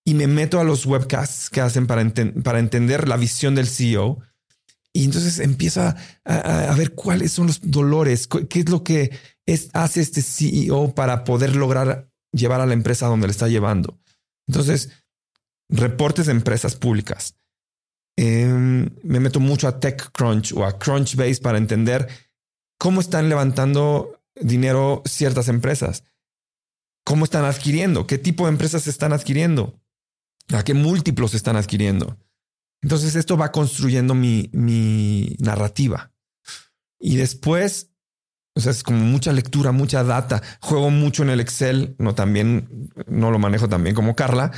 y 0.06 0.14
me 0.14 0.28
meto 0.28 0.60
a 0.60 0.64
los 0.64 0.86
webcasts 0.86 1.50
que 1.50 1.62
hacen 1.62 1.88
para, 1.88 2.08
para 2.44 2.60
entender 2.60 3.08
la 3.08 3.18
visión 3.18 3.56
del 3.56 3.68
CEO. 3.68 4.20
Y 4.94 5.06
entonces 5.06 5.40
empiezo 5.40 5.82
a, 5.82 5.96
a, 6.26 6.76
ver 6.76 6.94
cuáles 6.94 7.32
son 7.32 7.48
los 7.48 7.62
dolores, 7.62 8.28
qué 8.28 8.60
es 8.60 8.70
lo 8.70 8.84
que 8.84 9.12
es, 9.46 9.70
hace 9.74 10.02
este 10.02 10.22
CEO 10.22 10.94
para 10.94 11.24
poder 11.24 11.56
lograr 11.56 12.12
llevar 12.34 12.62
a 12.62 12.66
la 12.66 12.74
empresa 12.74 13.08
donde 13.08 13.28
le 13.28 13.32
está 13.32 13.48
llevando. 13.48 14.00
Entonces, 14.48 14.90
reportes 15.70 16.26
de 16.26 16.34
empresas 16.34 16.76
públicas. 16.76 17.36
Em, 18.24 18.88
me 19.02 19.20
meto 19.20 19.40
mucho 19.40 19.68
a 19.68 19.80
TechCrunch 19.80 20.54
o 20.54 20.64
a 20.64 20.78
Crunchbase 20.78 21.42
para 21.42 21.58
entender 21.58 22.08
cómo 22.78 23.02
están 23.02 23.30
levantando 23.30 24.22
dinero 24.36 25.02
ciertas 25.06 25.48
empresas, 25.48 26.04
cómo 27.04 27.26
están 27.26 27.46
adquiriendo, 27.46 28.06
qué 28.06 28.20
tipo 28.20 28.46
de 28.46 28.52
empresas 28.52 28.86
están 28.86 29.12
adquiriendo 29.12 29.82
a 30.54 30.64
qué 30.64 30.76
múltiplos 30.76 31.34
están 31.34 31.56
adquiriendo. 31.56 32.16
Entonces 32.84 33.16
esto 33.16 33.38
va 33.38 33.52
construyendo 33.52 34.14
mi, 34.14 34.52
mi 34.54 35.36
narrativa. 35.40 36.12
Y 37.00 37.16
después, 37.16 37.90
o 38.56 38.60
sea, 38.60 38.72
es 38.72 38.84
como 38.84 39.04
mucha 39.04 39.34
lectura, 39.34 39.72
mucha 39.72 40.04
data. 40.04 40.44
Juego 40.60 40.92
mucho 40.92 41.24
en 41.24 41.32
el 41.32 41.40
Excel, 41.40 41.96
no 41.98 42.14
también, 42.14 42.92
no 43.08 43.32
lo 43.32 43.40
manejo 43.40 43.68
también 43.68 43.96
como 43.96 44.16
Carla, 44.16 44.52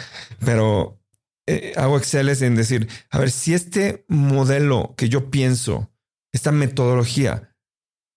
pero 0.43 0.99
eh, 1.47 1.73
hago 1.75 1.97
Excel 1.97 2.29
es 2.29 2.41
en 2.41 2.55
decir, 2.55 2.87
a 3.09 3.19
ver, 3.19 3.31
si 3.31 3.53
este 3.53 4.05
modelo 4.07 4.93
que 4.97 5.09
yo 5.09 5.29
pienso, 5.29 5.91
esta 6.31 6.51
metodología, 6.51 7.55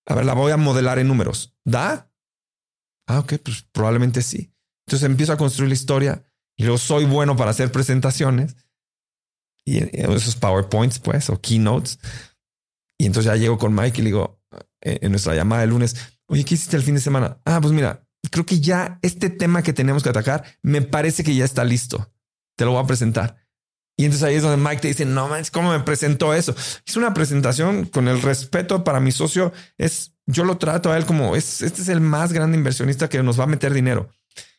a 0.06 0.14
ver, 0.14 0.24
la 0.24 0.34
voy 0.34 0.52
a 0.52 0.56
modelar 0.56 0.98
en 0.98 1.08
números, 1.08 1.56
¿da? 1.64 2.12
Ah, 3.08 3.20
ok, 3.20 3.34
pues 3.42 3.62
probablemente 3.72 4.22
sí. 4.22 4.52
Entonces 4.86 5.06
empiezo 5.06 5.32
a 5.32 5.36
construir 5.36 5.68
la 5.68 5.74
historia 5.74 6.24
y 6.56 6.62
luego 6.62 6.78
soy 6.78 7.04
bueno 7.04 7.36
para 7.36 7.50
hacer 7.50 7.72
presentaciones 7.72 8.56
y 9.64 9.78
esos 9.78 10.36
PowerPoints, 10.36 11.00
pues, 11.00 11.28
o 11.28 11.40
keynotes. 11.40 11.98
Y 12.98 13.06
entonces 13.06 13.30
ya 13.30 13.36
llego 13.36 13.58
con 13.58 13.74
Mike 13.74 14.00
y 14.00 14.04
le 14.04 14.10
digo 14.10 14.40
eh, 14.80 14.98
en 15.02 15.10
nuestra 15.10 15.34
llamada 15.34 15.62
de 15.62 15.66
lunes, 15.66 15.96
oye, 16.28 16.44
¿qué 16.44 16.54
hiciste 16.54 16.76
el 16.76 16.84
fin 16.84 16.94
de 16.94 17.00
semana? 17.00 17.40
Ah, 17.44 17.60
pues 17.60 17.72
mira, 17.74 18.06
creo 18.30 18.46
que 18.46 18.60
ya 18.60 18.98
este 19.02 19.28
tema 19.28 19.62
que 19.62 19.72
tenemos 19.72 20.02
que 20.02 20.08
atacar 20.08 20.44
me 20.62 20.82
parece 20.82 21.24
que 21.24 21.34
ya 21.34 21.44
está 21.44 21.64
listo. 21.64 22.12
Te 22.56 22.64
lo 22.64 22.72
voy 22.72 22.82
a 22.82 22.86
presentar. 22.86 23.36
Y 23.96 24.04
entonces 24.04 24.26
ahí 24.26 24.34
es 24.34 24.42
donde 24.42 24.62
Mike 24.62 24.82
te 24.82 24.88
dice, 24.88 25.06
no 25.06 25.28
manches, 25.28 25.50
¿cómo 25.50 25.72
me 25.72 25.80
presentó 25.80 26.34
eso? 26.34 26.54
Es 26.86 26.96
una 26.96 27.14
presentación 27.14 27.86
con 27.86 28.08
el 28.08 28.20
respeto 28.20 28.84
para 28.84 29.00
mi 29.00 29.12
socio. 29.12 29.52
Es, 29.78 30.12
yo 30.26 30.44
lo 30.44 30.58
trato 30.58 30.92
a 30.92 30.98
él 30.98 31.06
como, 31.06 31.34
es, 31.34 31.62
este 31.62 31.80
es 31.80 31.88
el 31.88 32.00
más 32.00 32.32
grande 32.32 32.58
inversionista 32.58 33.08
que 33.08 33.22
nos 33.22 33.40
va 33.40 33.44
a 33.44 33.48
meter 33.48 33.72
dinero 33.72 34.10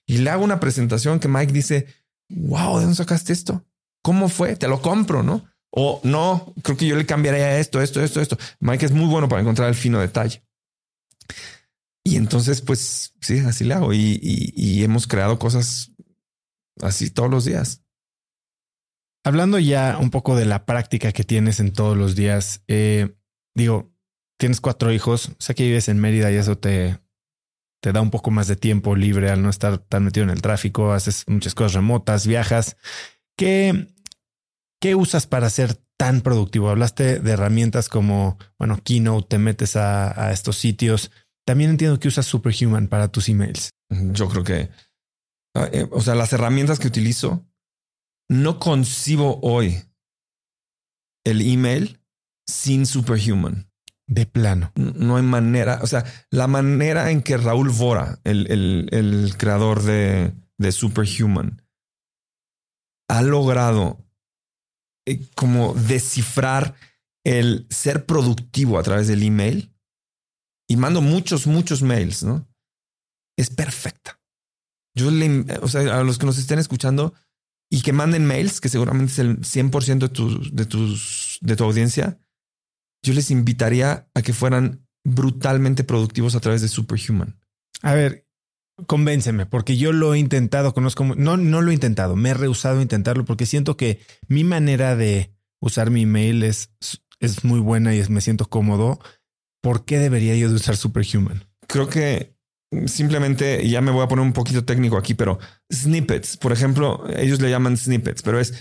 y 0.08 0.20
le 0.20 0.30
hago 0.30 0.44
una 0.44 0.60
presentación 0.60 1.20
que 1.20 1.28
Mike 1.28 1.52
dice, 1.52 1.86
wow, 2.30 2.78
¿de 2.78 2.84
dónde 2.84 2.96
sacaste 2.96 3.34
esto? 3.34 3.64
¿Cómo 4.02 4.30
fue? 4.30 4.56
Te 4.56 4.70
lo 4.70 4.82
compro, 4.82 5.22
¿no? 5.22 5.46
O 5.70 6.00
no, 6.04 6.54
creo 6.64 6.78
que 6.78 6.88
yo 6.88 6.96
le 6.96 7.06
cambiaría 7.06 7.60
esto, 7.60 7.82
esto, 7.82 8.02
esto, 8.02 8.22
esto. 8.22 8.38
Mike 8.62 8.86
es 8.86 8.94
muy 8.94 9.08
bueno 9.08 9.28
para 9.28 9.42
encontrar 9.42 9.68
el 9.68 9.76
fino 9.76 10.00
detalle. 10.00 10.42
Y 12.06 12.16
entonces, 12.16 12.62
pues 12.62 13.14
sí, 13.20 13.40
así 13.40 13.66
le 13.66 13.74
hago. 13.74 13.94
Y, 13.94 14.82
hemos 14.82 15.08
creado 15.08 15.38
cosas 15.38 15.92
así 16.82 17.10
todos 17.10 17.30
los 17.30 17.44
días. 17.44 17.82
Hablando 19.28 19.60
ya 19.60 19.98
un 20.00 20.10
poco 20.10 20.38
de 20.38 20.46
la 20.46 20.66
práctica 20.66 21.12
que 21.12 21.26
tienes 21.26 21.60
en 21.60 21.74
todos 21.74 21.98
los 21.98 22.16
días, 22.16 22.64
eh, 22.70 23.14
digo, 23.54 23.92
tienes 24.40 24.62
cuatro 24.62 24.94
hijos, 24.94 25.34
sé 25.38 25.54
que 25.54 25.66
vives 25.66 25.90
en 25.90 26.00
Mérida 26.00 26.32
y 26.32 26.36
eso 26.36 26.58
te, 26.58 26.98
te 27.82 27.92
da 27.92 28.00
un 28.00 28.10
poco 28.10 28.32
más 28.32 28.48
de 28.48 28.56
tiempo 28.56 28.96
libre 28.96 29.30
al 29.30 29.42
no 29.42 29.50
estar 29.50 29.80
tan 29.80 30.06
metido 30.06 30.24
en 30.24 30.30
el 30.30 30.42
tráfico, 30.42 30.94
haces 30.94 31.26
muchas 31.28 31.56
cosas 31.56 31.74
remotas, 31.74 32.26
viajas. 32.26 32.78
¿Qué, 33.38 33.94
qué 34.80 34.96
usas 34.96 35.28
para 35.28 35.50
ser 35.50 35.78
tan 35.98 36.22
productivo? 36.22 36.70
Hablaste 36.70 37.20
de 37.20 37.32
herramientas 37.32 37.90
como, 37.90 38.38
bueno, 38.58 38.80
Keynote, 38.82 39.28
te 39.28 39.40
metes 39.40 39.76
a, 39.76 40.32
estos 40.32 40.56
sitios. 40.56 41.12
También 41.46 41.72
entiendo 41.72 42.00
que 42.00 42.08
usas 42.08 42.28
Superhuman 42.28 42.88
para 42.88 43.10
tus 43.10 43.28
emails. 43.28 43.72
Yo 43.90 44.30
creo 44.30 44.46
que, 44.46 44.70
eh, 45.74 45.86
o 45.92 46.00
sea, 46.00 46.16
las 46.16 46.32
herramientas 46.32 46.80
que 46.80 46.88
utilizo, 46.88 47.46
no 48.30 48.60
concibo 48.60 49.40
hoy 49.42 49.84
el 51.24 51.42
email 51.42 52.02
sin 52.46 52.86
Superhuman. 52.86 53.70
De 54.10 54.26
plano. 54.26 54.72
No 54.76 55.18
hay 55.18 55.24
manera. 55.24 55.80
O 55.84 55.88
sea, 55.88 56.06
la 56.32 56.48
manera 56.48 57.12
en 57.12 57.22
que 57.22 57.36
Raúl 57.36 57.70
Vora, 57.70 58.20
el, 58.24 58.48
el, 58.50 59.34
creador 59.38 59.84
de, 59.84 60.34
de, 60.58 60.72
Superhuman, 60.72 61.62
ha 63.10 63.22
logrado 63.22 64.06
eh, 65.06 65.28
como 65.36 65.74
descifrar 65.74 66.76
el 67.26 67.68
ser 67.70 68.06
productivo 68.06 68.80
a 68.80 68.84
través 68.84 69.10
del 69.10 69.24
email 69.24 69.74
y 70.70 70.78
mando 70.78 71.02
muchos, 71.02 71.46
muchos 71.46 71.82
mails, 71.82 72.24
¿no? 72.24 72.48
Es 73.38 73.50
perfecta. 73.50 74.22
Yo 74.96 75.12
le, 75.12 75.46
o 75.62 75.68
sea, 75.68 76.00
a 76.00 76.04
los 76.04 76.18
que 76.18 76.26
nos 76.26 76.38
estén 76.38 76.60
escuchando 76.60 77.14
y 77.70 77.82
que 77.82 77.94
manden 77.94 78.26
mails, 78.26 78.62
que 78.62 78.70
seguramente 78.70 79.12
es 79.14 79.20
el 79.20 79.40
100% 79.40 80.00
de, 80.00 80.10
tu, 80.10 80.52
de, 80.52 80.66
tus, 80.66 81.38
de 81.42 81.56
tu 81.56 81.64
audiencia, 81.64 82.20
yo 83.04 83.14
les 83.14 83.32
invitaría 83.32 84.10
a 84.14 84.22
que 84.22 84.34
fueran 84.34 84.88
brutalmente 85.04 85.84
productivos 85.84 86.36
a 86.36 86.40
través 86.40 86.62
de 86.62 86.68
Superhuman. 86.68 87.40
A 87.82 87.94
ver, 87.94 88.28
convénceme, 88.86 89.46
porque 89.46 89.78
yo 89.78 89.92
lo 89.92 90.14
he 90.14 90.20
intentado, 90.20 90.74
conozco, 90.74 91.04
no, 91.04 91.38
no 91.38 91.62
lo 91.62 91.72
he 91.72 91.74
intentado, 91.74 92.16
me 92.16 92.30
he 92.30 92.34
rehusado 92.34 92.80
a 92.80 92.82
intentarlo 92.82 93.26
porque 93.26 93.46
siento 93.46 93.78
que 93.78 94.00
mi 94.28 94.44
manera 94.44 94.96
de 94.96 95.34
usar 95.60 95.90
mi 95.90 96.04
email 96.04 96.44
es, 96.44 96.72
es 97.20 97.44
muy 97.44 97.60
buena 97.60 97.96
y 97.96 98.04
me 98.10 98.22
siento 98.22 98.50
cómodo. 98.50 99.00
¿Por 99.62 99.86
qué 99.86 100.00
debería 100.00 100.36
yo 100.36 100.50
de 100.50 100.56
usar 100.56 100.78
Superhuman? 100.78 101.46
Creo 101.68 101.90
que 101.90 102.37
simplemente, 102.86 103.68
ya 103.68 103.82
me 103.82 103.92
voy 103.92 104.04
a 104.04 104.08
poner 104.08 104.26
un 104.26 104.34
poquito 104.34 104.66
técnico 104.66 104.98
aquí, 104.98 105.14
pero 105.14 105.40
snippets, 105.72 106.38
por 106.38 106.52
ejemplo, 106.52 107.06
ellos 107.16 107.42
le 107.42 107.50
llaman 107.50 107.78
snippets, 107.78 108.22
pero 108.22 108.40
es 108.40 108.54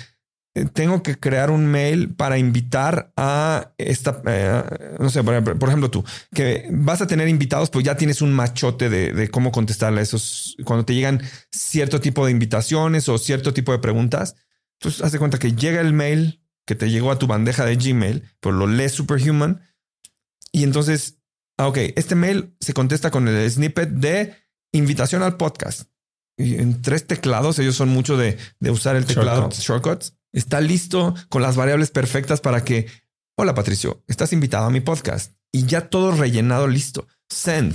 eh, 0.56 0.64
tengo 0.72 1.02
que 1.02 1.18
crear 1.18 1.50
un 1.50 1.66
mail 1.66 2.14
para 2.14 2.38
invitar 2.38 3.12
a 3.14 3.72
esta, 3.76 4.22
eh, 4.26 4.62
no 4.98 5.10
sé, 5.10 5.22
por 5.22 5.68
ejemplo, 5.68 5.90
tú, 5.90 6.02
que 6.32 6.66
vas 6.70 7.02
a 7.02 7.06
tener 7.06 7.28
invitados, 7.28 7.68
pues 7.68 7.84
ya 7.84 7.98
tienes 7.98 8.22
un 8.22 8.32
machote 8.32 8.88
de, 8.88 9.28
cómo 9.30 9.52
contestarle 9.52 10.00
a 10.00 10.02
esos, 10.02 10.56
cuando 10.64 10.86
te 10.86 10.94
llegan 10.94 11.20
cierto 11.50 12.00
tipo 12.00 12.24
de 12.24 12.32
invitaciones 12.32 13.08
o 13.10 13.18
cierto 13.18 13.52
tipo 13.52 13.72
de 13.72 13.80
preguntas. 13.80 14.34
Entonces, 14.80 15.02
haz 15.02 15.12
de 15.12 15.18
cuenta 15.18 15.38
que 15.38 15.52
llega 15.52 15.82
el 15.82 15.92
mail 15.92 16.42
que 16.64 16.74
te 16.74 16.90
llegó 16.90 17.10
a 17.10 17.18
tu 17.18 17.26
bandeja 17.26 17.66
de 17.66 17.76
Gmail, 17.76 18.22
pues 18.40 18.54
lo 18.54 18.66
lees 18.66 18.92
Superhuman 18.92 19.60
y 20.52 20.64
entonces, 20.64 21.18
ah, 21.58 21.68
ok, 21.68 21.78
este 21.96 22.14
mail 22.14 22.54
se 22.60 22.74
contesta 22.74 23.10
con 23.10 23.28
el 23.28 23.50
snippet 23.50 23.90
de 23.90 24.34
invitación 24.72 25.22
al 25.22 25.36
podcast. 25.36 25.90
Y 26.38 26.56
en 26.56 26.82
tres 26.82 27.06
teclados, 27.06 27.58
ellos 27.58 27.76
son 27.76 27.88
mucho 27.88 28.16
de, 28.16 28.36
usar 28.60 28.96
el 28.96 29.06
teclado 29.06 29.48
shortcuts 29.50 30.16
está 30.36 30.60
listo 30.60 31.14
con 31.30 31.42
las 31.42 31.56
variables 31.56 31.90
perfectas 31.90 32.40
para 32.40 32.62
que, 32.62 32.86
hola 33.36 33.54
Patricio, 33.54 34.04
estás 34.06 34.34
invitado 34.34 34.66
a 34.66 34.70
mi 34.70 34.80
podcast 34.80 35.32
y 35.50 35.64
ya 35.64 35.88
todo 35.88 36.12
rellenado, 36.12 36.68
listo. 36.68 37.08
Send. 37.30 37.74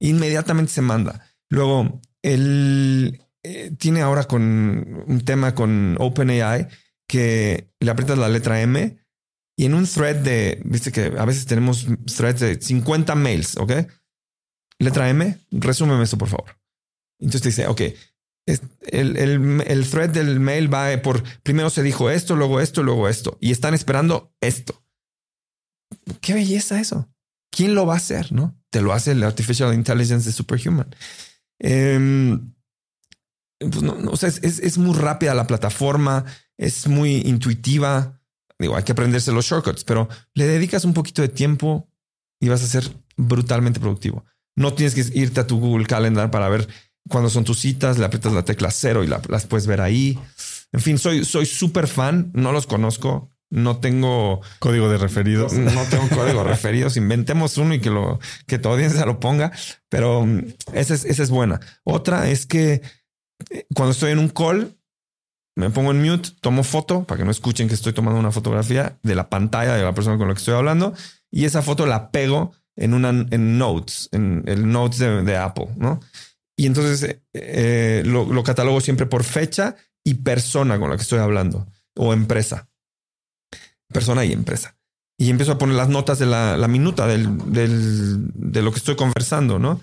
Inmediatamente 0.00 0.72
se 0.72 0.80
manda. 0.80 1.26
Luego, 1.50 2.00
él 2.22 3.22
eh, 3.42 3.72
tiene 3.78 4.00
ahora 4.00 4.24
con 4.24 5.04
un 5.06 5.20
tema 5.24 5.54
con 5.54 5.96
OpenAI 6.00 6.68
que 7.06 7.70
le 7.78 7.90
aprietas 7.90 8.16
la 8.16 8.30
letra 8.30 8.62
M 8.62 8.96
y 9.56 9.66
en 9.66 9.74
un 9.74 9.86
thread 9.86 10.16
de, 10.16 10.60
viste 10.64 10.92
que 10.92 11.12
a 11.18 11.24
veces 11.24 11.46
tenemos 11.46 11.86
threads 12.16 12.40
de 12.40 12.60
50 12.60 13.14
mails, 13.14 13.56
¿ok? 13.56 13.72
Letra 14.78 15.08
M, 15.10 15.38
resúmeme 15.50 16.02
esto, 16.02 16.18
por 16.18 16.28
favor. 16.28 16.58
Entonces 17.20 17.42
te 17.42 17.48
dice, 17.50 17.66
ok, 17.68 17.80
el, 18.46 19.16
el, 19.16 19.62
el, 19.66 19.88
thread 19.88 20.10
del 20.10 20.40
mail 20.40 20.72
va 20.72 21.00
por 21.02 21.22
primero 21.42 21.70
se 21.70 21.82
dijo 21.82 22.10
esto, 22.10 22.34
luego 22.34 22.60
esto, 22.60 22.82
luego 22.82 23.08
esto, 23.08 23.38
y 23.40 23.52
están 23.52 23.74
esperando 23.74 24.34
esto. 24.40 24.82
Qué 26.20 26.34
belleza 26.34 26.80
eso. 26.80 27.08
¿Quién 27.50 27.74
lo 27.74 27.86
va 27.86 27.94
a 27.94 27.98
hacer? 27.98 28.32
No 28.32 28.56
te 28.72 28.80
lo 28.80 28.92
hace 28.94 29.12
el 29.12 29.22
artificial 29.22 29.74
intelligence 29.74 30.26
de 30.26 30.32
Superhuman. 30.32 30.88
Em, 31.60 32.54
pues 33.60 33.82
no, 33.82 33.92
o 34.10 34.16
sea, 34.16 34.30
es, 34.30 34.42
es, 34.42 34.78
muy 34.78 34.96
rápida 34.96 35.34
la 35.34 35.46
plataforma, 35.46 36.24
es 36.56 36.88
muy 36.88 37.18
intuitiva. 37.18 38.21
Digo, 38.62 38.76
hay 38.76 38.84
que 38.84 38.92
aprenderse 38.92 39.32
los 39.32 39.44
shortcuts, 39.44 39.84
pero 39.84 40.08
le 40.34 40.46
dedicas 40.46 40.84
un 40.84 40.94
poquito 40.94 41.20
de 41.20 41.28
tiempo 41.28 41.88
y 42.40 42.48
vas 42.48 42.62
a 42.62 42.66
ser 42.66 42.90
brutalmente 43.16 43.80
productivo. 43.80 44.24
No 44.56 44.72
tienes 44.72 44.94
que 44.94 45.18
irte 45.18 45.40
a 45.40 45.46
tu 45.46 45.58
Google 45.58 45.86
Calendar 45.86 46.30
para 46.30 46.48
ver 46.48 46.68
cuándo 47.08 47.28
son 47.28 47.44
tus 47.44 47.58
citas, 47.58 47.98
le 47.98 48.04
aprietas 48.04 48.32
la 48.32 48.44
tecla 48.44 48.70
cero 48.70 49.04
y 49.04 49.08
las 49.08 49.46
puedes 49.46 49.66
ver 49.66 49.80
ahí. 49.80 50.18
En 50.72 50.80
fin, 50.80 50.98
soy 50.98 51.24
soy 51.24 51.44
súper 51.44 51.86
fan, 51.86 52.30
no 52.34 52.52
los 52.52 52.66
conozco, 52.66 53.30
no 53.52 53.76
tengo 53.76 54.40
código 54.58 54.88
de 54.88 54.96
referidos. 54.96 55.52
No 55.52 55.84
tengo 55.90 56.08
código 56.14 56.42
de 56.42 56.48
referidos. 56.48 56.96
Inventemos 56.96 57.58
uno 57.58 57.74
y 57.74 57.80
que 57.80 57.90
lo 57.90 58.18
que 58.46 58.58
tu 58.58 58.70
audiencia 58.70 59.04
lo 59.04 59.20
ponga, 59.20 59.52
pero 59.90 60.24
mm, 60.24 60.54
esa 60.72 60.94
es, 60.94 61.04
esa 61.04 61.22
es 61.22 61.30
buena. 61.30 61.60
Otra 61.84 62.30
es 62.30 62.46
que 62.46 62.80
eh, 63.50 63.66
cuando 63.74 63.92
estoy 63.92 64.12
en 64.12 64.20
un 64.20 64.30
call, 64.30 64.78
me 65.56 65.70
pongo 65.70 65.90
en 65.90 66.02
mute, 66.02 66.30
tomo 66.40 66.62
foto 66.62 67.04
para 67.04 67.18
que 67.18 67.24
no 67.24 67.30
escuchen 67.30 67.68
que 67.68 67.74
estoy 67.74 67.92
tomando 67.92 68.18
una 68.18 68.32
fotografía 68.32 68.98
de 69.02 69.14
la 69.14 69.28
pantalla 69.28 69.74
de 69.74 69.82
la 69.82 69.94
persona 69.94 70.16
con 70.18 70.28
la 70.28 70.34
que 70.34 70.38
estoy 70.38 70.54
hablando 70.54 70.94
y 71.30 71.44
esa 71.44 71.62
foto 71.62 71.86
la 71.86 72.10
pego 72.10 72.52
en 72.76 72.94
una 72.94 73.10
en 73.10 73.58
Notes, 73.58 74.08
en 74.12 74.44
el 74.46 74.70
Notes 74.70 74.98
de, 74.98 75.36
Apple, 75.36 75.68
¿no? 75.76 76.00
Y 76.56 76.66
entonces 76.66 77.02
eh, 77.02 77.22
eh, 77.34 78.02
lo, 78.06 78.24
lo, 78.24 78.42
catalogo 78.42 78.80
siempre 78.80 79.06
por 79.06 79.24
fecha 79.24 79.76
y 80.04 80.14
persona 80.14 80.78
con 80.78 80.90
la 80.90 80.96
que 80.96 81.02
estoy 81.02 81.18
hablando 81.18 81.66
o 81.96 82.12
empresa, 82.12 82.70
persona 83.88 84.24
y 84.24 84.32
empresa. 84.32 84.76
Y 85.18 85.30
empiezo 85.30 85.52
a 85.52 85.58
poner 85.58 85.76
las 85.76 85.88
notas 85.88 86.18
de 86.18 86.26
la, 86.26 86.56
la 86.56 86.68
minuta 86.68 87.06
del, 87.06 87.52
del, 87.52 88.30
de 88.34 88.62
lo 88.62 88.72
que 88.72 88.78
estoy 88.78 88.96
conversando, 88.96 89.58
¿no? 89.58 89.80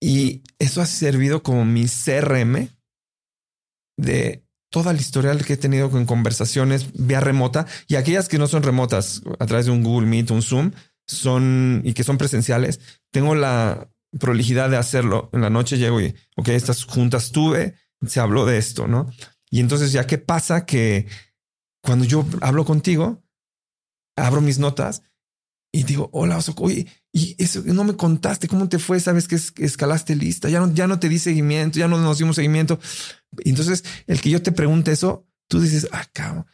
Y 0.00 0.42
eso 0.58 0.80
ha 0.80 0.86
servido 0.86 1.42
como 1.42 1.64
mi 1.64 1.86
CRM 1.86 2.68
de 3.96 4.41
toda 4.72 4.90
el 4.90 4.98
historial 4.98 5.44
que 5.44 5.52
he 5.52 5.56
tenido 5.58 5.90
con 5.90 6.06
conversaciones 6.06 6.88
vía 6.94 7.20
remota 7.20 7.66
y 7.88 7.96
aquellas 7.96 8.28
que 8.28 8.38
no 8.38 8.46
son 8.46 8.62
remotas 8.62 9.22
a 9.38 9.46
través 9.46 9.66
de 9.66 9.72
un 9.72 9.84
Google 9.84 10.08
Meet, 10.08 10.30
un 10.30 10.42
Zoom, 10.42 10.72
son 11.06 11.82
y 11.84 11.92
que 11.92 12.04
son 12.04 12.16
presenciales, 12.16 12.80
tengo 13.10 13.34
la 13.34 13.90
prolijidad 14.18 14.70
de 14.70 14.78
hacerlo. 14.78 15.28
En 15.34 15.42
la 15.42 15.50
noche 15.50 15.76
llego 15.76 16.00
y, 16.00 16.14
ok, 16.36 16.48
estas 16.48 16.84
juntas 16.84 17.32
tuve, 17.32 17.74
se 18.06 18.18
habló 18.18 18.46
de 18.46 18.56
esto, 18.56 18.88
¿no? 18.88 19.10
Y 19.50 19.60
entonces 19.60 19.92
ya 19.92 20.06
qué 20.06 20.16
pasa 20.16 20.64
que 20.64 21.06
cuando 21.82 22.06
yo 22.06 22.24
hablo 22.40 22.64
contigo, 22.64 23.22
abro 24.16 24.40
mis 24.40 24.58
notas 24.58 25.02
y 25.72 25.84
digo, 25.84 26.10
hola, 26.12 26.38
oye, 26.56 26.86
y 27.12 27.34
eso 27.42 27.62
no 27.64 27.84
me 27.84 27.96
contaste 27.96 28.46
cómo 28.46 28.68
te 28.68 28.78
fue, 28.78 29.00
sabes 29.00 29.26
que 29.26 29.36
escalaste 29.64 30.14
lista, 30.14 30.50
ya 30.50 30.60
no, 30.60 30.72
ya 30.72 30.86
no 30.86 30.98
te 30.98 31.08
di 31.08 31.18
seguimiento, 31.18 31.78
ya 31.78 31.88
no 31.88 31.98
nos 31.98 32.18
dimos 32.18 32.36
seguimiento. 32.36 32.78
Entonces, 33.38 33.82
el 34.06 34.20
que 34.20 34.28
yo 34.28 34.42
te 34.42 34.52
pregunte 34.52 34.92
eso, 34.92 35.26
tú 35.48 35.60
dices, 35.60 35.88
ah, 35.92 36.04
cabrón, 36.12 36.46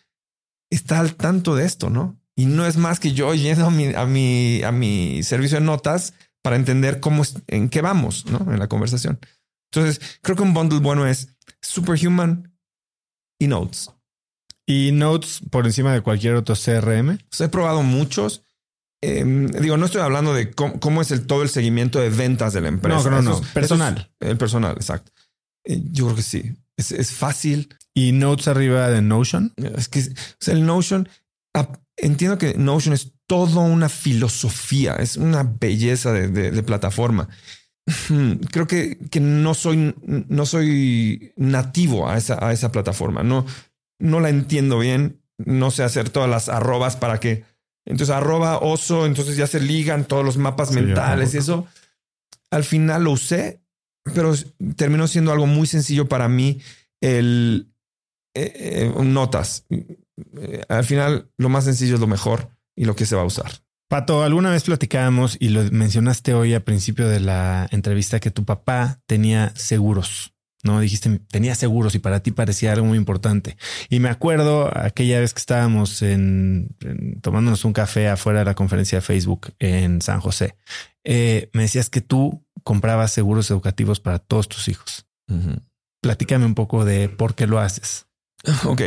está 0.70 1.00
al 1.00 1.16
tanto 1.16 1.56
de 1.56 1.64
esto, 1.64 1.90
¿no? 1.90 2.16
Y 2.36 2.46
no 2.46 2.64
es 2.64 2.76
más 2.76 3.00
que 3.00 3.12
yo 3.12 3.34
yendo 3.34 3.66
a 3.66 3.70
mi, 3.70 3.92
a 3.92 4.06
mi, 4.06 4.62
a 4.62 4.70
mi 4.70 5.24
servicio 5.24 5.58
de 5.58 5.64
notas 5.64 6.14
para 6.40 6.54
entender 6.54 7.00
cómo, 7.00 7.24
en 7.48 7.68
qué 7.68 7.80
vamos, 7.80 8.26
¿no? 8.26 8.52
En 8.52 8.60
la 8.60 8.68
conversación. 8.68 9.18
Entonces, 9.72 10.00
creo 10.22 10.36
que 10.36 10.42
un 10.44 10.54
bundle 10.54 10.78
bueno 10.78 11.06
es 11.06 11.34
Superhuman 11.60 12.56
y 13.40 13.48
Notes. 13.48 13.90
¿Y 14.64 14.92
Notes 14.92 15.40
por 15.50 15.66
encima 15.66 15.92
de 15.92 16.02
cualquier 16.02 16.36
otro 16.36 16.54
CRM? 16.54 17.18
he 17.40 17.48
probado 17.48 17.82
muchos. 17.82 18.44
Em, 19.00 19.46
digo, 19.46 19.76
no 19.76 19.86
estoy 19.86 20.00
hablando 20.00 20.34
de 20.34 20.50
cómo, 20.52 21.02
es 21.02 21.10
el, 21.10 21.26
todo 21.26 21.42
el 21.42 21.48
seguimiento 21.48 22.00
de 22.00 22.10
ventas 22.10 22.52
de 22.52 22.60
la 22.60 22.68
empresa. 22.68 23.10
No, 23.10 23.22
no, 23.22 23.30
no. 23.30 23.40
personal. 23.54 24.10
el 24.20 24.36
personal, 24.36 24.74
exacto. 24.76 25.12
Eh, 25.64 25.80
yo 25.92 26.06
creo 26.06 26.16
que 26.16 26.22
sí. 26.22 26.52
Es, 26.76 26.92
es, 26.92 27.12
fácil. 27.12 27.74
¿Y 27.94 28.12
Notes 28.12 28.48
arriba 28.48 28.88
de 28.90 29.02
Notion? 29.02 29.52
Es 29.56 29.88
que 29.88 30.00
o 30.00 30.04
sea, 30.38 30.54
el 30.54 30.64
Notion 30.64 31.08
entiendo 31.96 32.38
que 32.38 32.54
Notion 32.54 32.94
es 32.94 33.12
toda 33.26 33.60
una 33.60 33.88
filosofía, 33.88 34.94
es 34.96 35.16
una 35.16 35.42
belleza 35.42 36.12
de, 36.12 36.62
plataforma. 36.62 37.28
Creo 38.52 38.66
que, 38.66 38.98
que, 39.10 39.20
no 39.20 39.54
soy, 39.54 39.94
no 40.06 40.46
soy 40.46 41.32
nativo 41.36 42.08
a 42.08 42.16
esa, 42.16 42.44
a 42.44 42.52
esa 42.52 42.72
plataforma. 42.72 43.22
No, 43.22 43.44
no 43.98 44.20
la 44.20 44.28
entiendo 44.28 44.78
bien. 44.78 45.20
No 45.38 45.70
sé 45.70 45.84
hacer 45.84 46.10
todas 46.10 46.28
las 46.28 46.48
arrobas 46.48 46.96
para 46.96 47.20
que 47.20 47.44
entonces 47.88 48.14
arroba 48.14 48.58
oso, 48.58 49.06
entonces 49.06 49.36
ya 49.36 49.46
se 49.46 49.60
ligan 49.60 50.04
todos 50.04 50.22
los 50.22 50.36
mapas 50.36 50.72
mentales 50.72 51.32
y 51.32 51.38
eso. 51.38 51.66
Al 52.50 52.62
final 52.62 53.04
lo 53.04 53.12
usé, 53.12 53.62
pero 54.14 54.34
terminó 54.76 55.06
siendo 55.06 55.32
algo 55.32 55.46
muy 55.46 55.66
sencillo 55.66 56.06
para 56.06 56.28
mí 56.28 56.60
el 57.00 57.72
eh, 58.34 58.92
eh, 58.94 59.02
notas. 59.02 59.64
Eh, 59.70 60.62
al 60.68 60.84
final 60.84 61.30
lo 61.38 61.48
más 61.48 61.64
sencillo 61.64 61.94
es 61.94 62.00
lo 62.00 62.06
mejor 62.06 62.50
y 62.76 62.84
lo 62.84 62.94
que 62.94 63.06
se 63.06 63.16
va 63.16 63.22
a 63.22 63.26
usar. 63.26 63.50
Pato, 63.88 64.22
alguna 64.22 64.50
vez 64.50 64.64
platicábamos 64.64 65.38
y 65.40 65.48
lo 65.48 65.62
mencionaste 65.72 66.34
hoy 66.34 66.52
al 66.52 66.62
principio 66.62 67.08
de 67.08 67.20
la 67.20 67.68
entrevista 67.70 68.20
que 68.20 68.30
tu 68.30 68.44
papá 68.44 69.00
tenía 69.06 69.50
seguros. 69.56 70.34
No 70.64 70.80
dijiste 70.80 71.20
tenía 71.30 71.54
seguros 71.54 71.94
y 71.94 72.00
para 72.00 72.20
ti 72.20 72.32
parecía 72.32 72.72
algo 72.72 72.86
muy 72.86 72.98
importante. 72.98 73.56
Y 73.88 74.00
me 74.00 74.08
acuerdo 74.08 74.70
aquella 74.76 75.20
vez 75.20 75.32
que 75.32 75.40
estábamos 75.40 76.02
en, 76.02 76.76
tomándonos 77.22 77.64
un 77.64 77.72
café 77.72 78.08
afuera 78.08 78.40
de 78.40 78.44
la 78.44 78.54
conferencia 78.54 78.98
de 78.98 79.02
Facebook 79.02 79.54
en 79.60 80.02
San 80.02 80.20
José. 80.20 80.56
Eh, 81.04 81.48
me 81.52 81.62
decías 81.62 81.90
que 81.90 82.00
tú 82.00 82.44
comprabas 82.64 83.12
seguros 83.12 83.50
educativos 83.50 84.00
para 84.00 84.18
todos 84.18 84.48
tus 84.48 84.68
hijos. 84.68 85.06
Platícame 86.02 86.46
un 86.46 86.54
poco 86.54 86.84
de 86.84 87.08
por 87.08 87.34
qué 87.34 87.46
lo 87.46 87.58
haces. 87.58 88.06
Ok, 88.64 88.82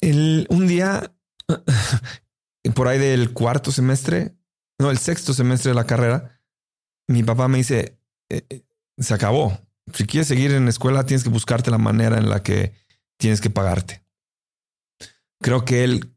el, 0.00 0.46
un 0.50 0.66
día, 0.66 1.12
por 2.74 2.88
ahí 2.88 2.98
del 2.98 3.32
cuarto 3.32 3.70
semestre, 3.72 4.36
no, 4.78 4.90
el 4.90 4.98
sexto 4.98 5.32
semestre 5.32 5.70
de 5.70 5.74
la 5.74 5.86
carrera, 5.86 6.40
mi 7.08 7.22
papá 7.22 7.48
me 7.48 7.58
dice, 7.58 7.98
eh, 8.30 8.44
eh, 8.48 8.64
se 8.98 9.14
acabó. 9.14 9.58
Si 9.92 10.06
quieres 10.06 10.28
seguir 10.28 10.52
en 10.52 10.64
la 10.64 10.70
escuela, 10.70 11.06
tienes 11.06 11.24
que 11.24 11.30
buscarte 11.30 11.70
la 11.70 11.78
manera 11.78 12.18
en 12.18 12.28
la 12.28 12.42
que 12.42 12.72
tienes 13.18 13.40
que 13.40 13.50
pagarte. 13.50 14.02
Creo 15.40 15.64
que 15.64 15.84
él, 15.84 16.12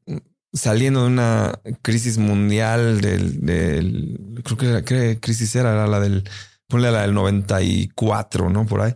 saliendo 0.54 1.02
de 1.02 1.08
una 1.08 1.60
crisis 1.82 2.18
mundial 2.18 3.02
del, 3.02 4.42
creo 4.44 4.58
que 4.58 4.66
la 4.66 4.84
crisis 5.20 5.56
era, 5.56 5.88
la 5.88 6.00
del, 6.00 6.28
ponle 6.68 6.92
la 6.92 7.04
del 7.04 7.14
94, 7.14 8.50
¿no? 8.50 8.66
Por 8.66 8.82
ahí. 8.82 8.94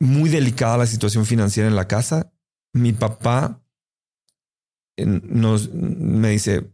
Muy 0.00 0.28
delicada 0.28 0.76
la 0.76 0.86
situación 0.86 1.24
financiera 1.24 1.68
en 1.68 1.76
la 1.76 1.88
casa 1.88 2.30
mi 2.74 2.92
papá 2.92 3.62
nos, 4.96 5.72
me 5.72 6.30
dice, 6.30 6.72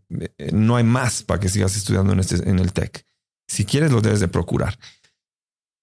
no 0.52 0.76
hay 0.76 0.84
más 0.84 1.22
para 1.22 1.40
que 1.40 1.48
sigas 1.48 1.76
estudiando 1.76 2.12
en, 2.12 2.20
este, 2.20 2.36
en 2.48 2.58
el 2.58 2.72
TEC. 2.72 3.06
Si 3.46 3.64
quieres, 3.64 3.92
lo 3.92 4.00
debes 4.00 4.20
de 4.20 4.28
procurar. 4.28 4.78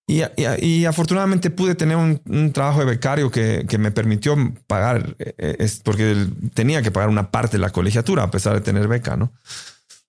Y, 0.09 0.85
afortunadamente 0.85 1.49
pude 1.49 1.75
tener 1.75 1.97
un, 1.97 2.53
trabajo 2.53 2.79
de 2.79 2.85
becario 2.85 3.29
que, 3.29 3.65
que, 3.67 3.77
me 3.77 3.91
permitió 3.91 4.37
pagar, 4.65 5.17
eh, 5.19 5.67
porque 5.83 6.27
tenía 6.53 6.81
que 6.81 6.91
pagar 6.91 7.09
una 7.09 7.29
parte 7.29 7.57
de 7.57 7.61
la 7.61 7.71
colegiatura 7.71 8.23
a 8.23 8.31
pesar 8.31 8.53
de 8.53 8.61
tener 8.61 8.87
beca, 8.87 9.17
¿no? 9.17 9.33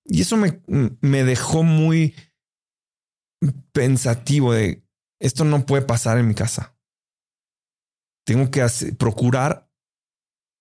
Y 0.05 0.23
eso 0.23 0.37
me, 0.37 0.61
me 1.01 1.25
dejó 1.25 1.65
muy 1.65 2.15
pensativo 3.73 4.53
de 4.53 4.85
esto 5.21 5.45
no 5.45 5.67
puede 5.67 5.83
pasar 5.83 6.19
en 6.19 6.29
mi 6.29 6.35
casa. 6.35 6.77
Tengo 8.25 8.51
que 8.51 8.65
procurar 8.99 9.69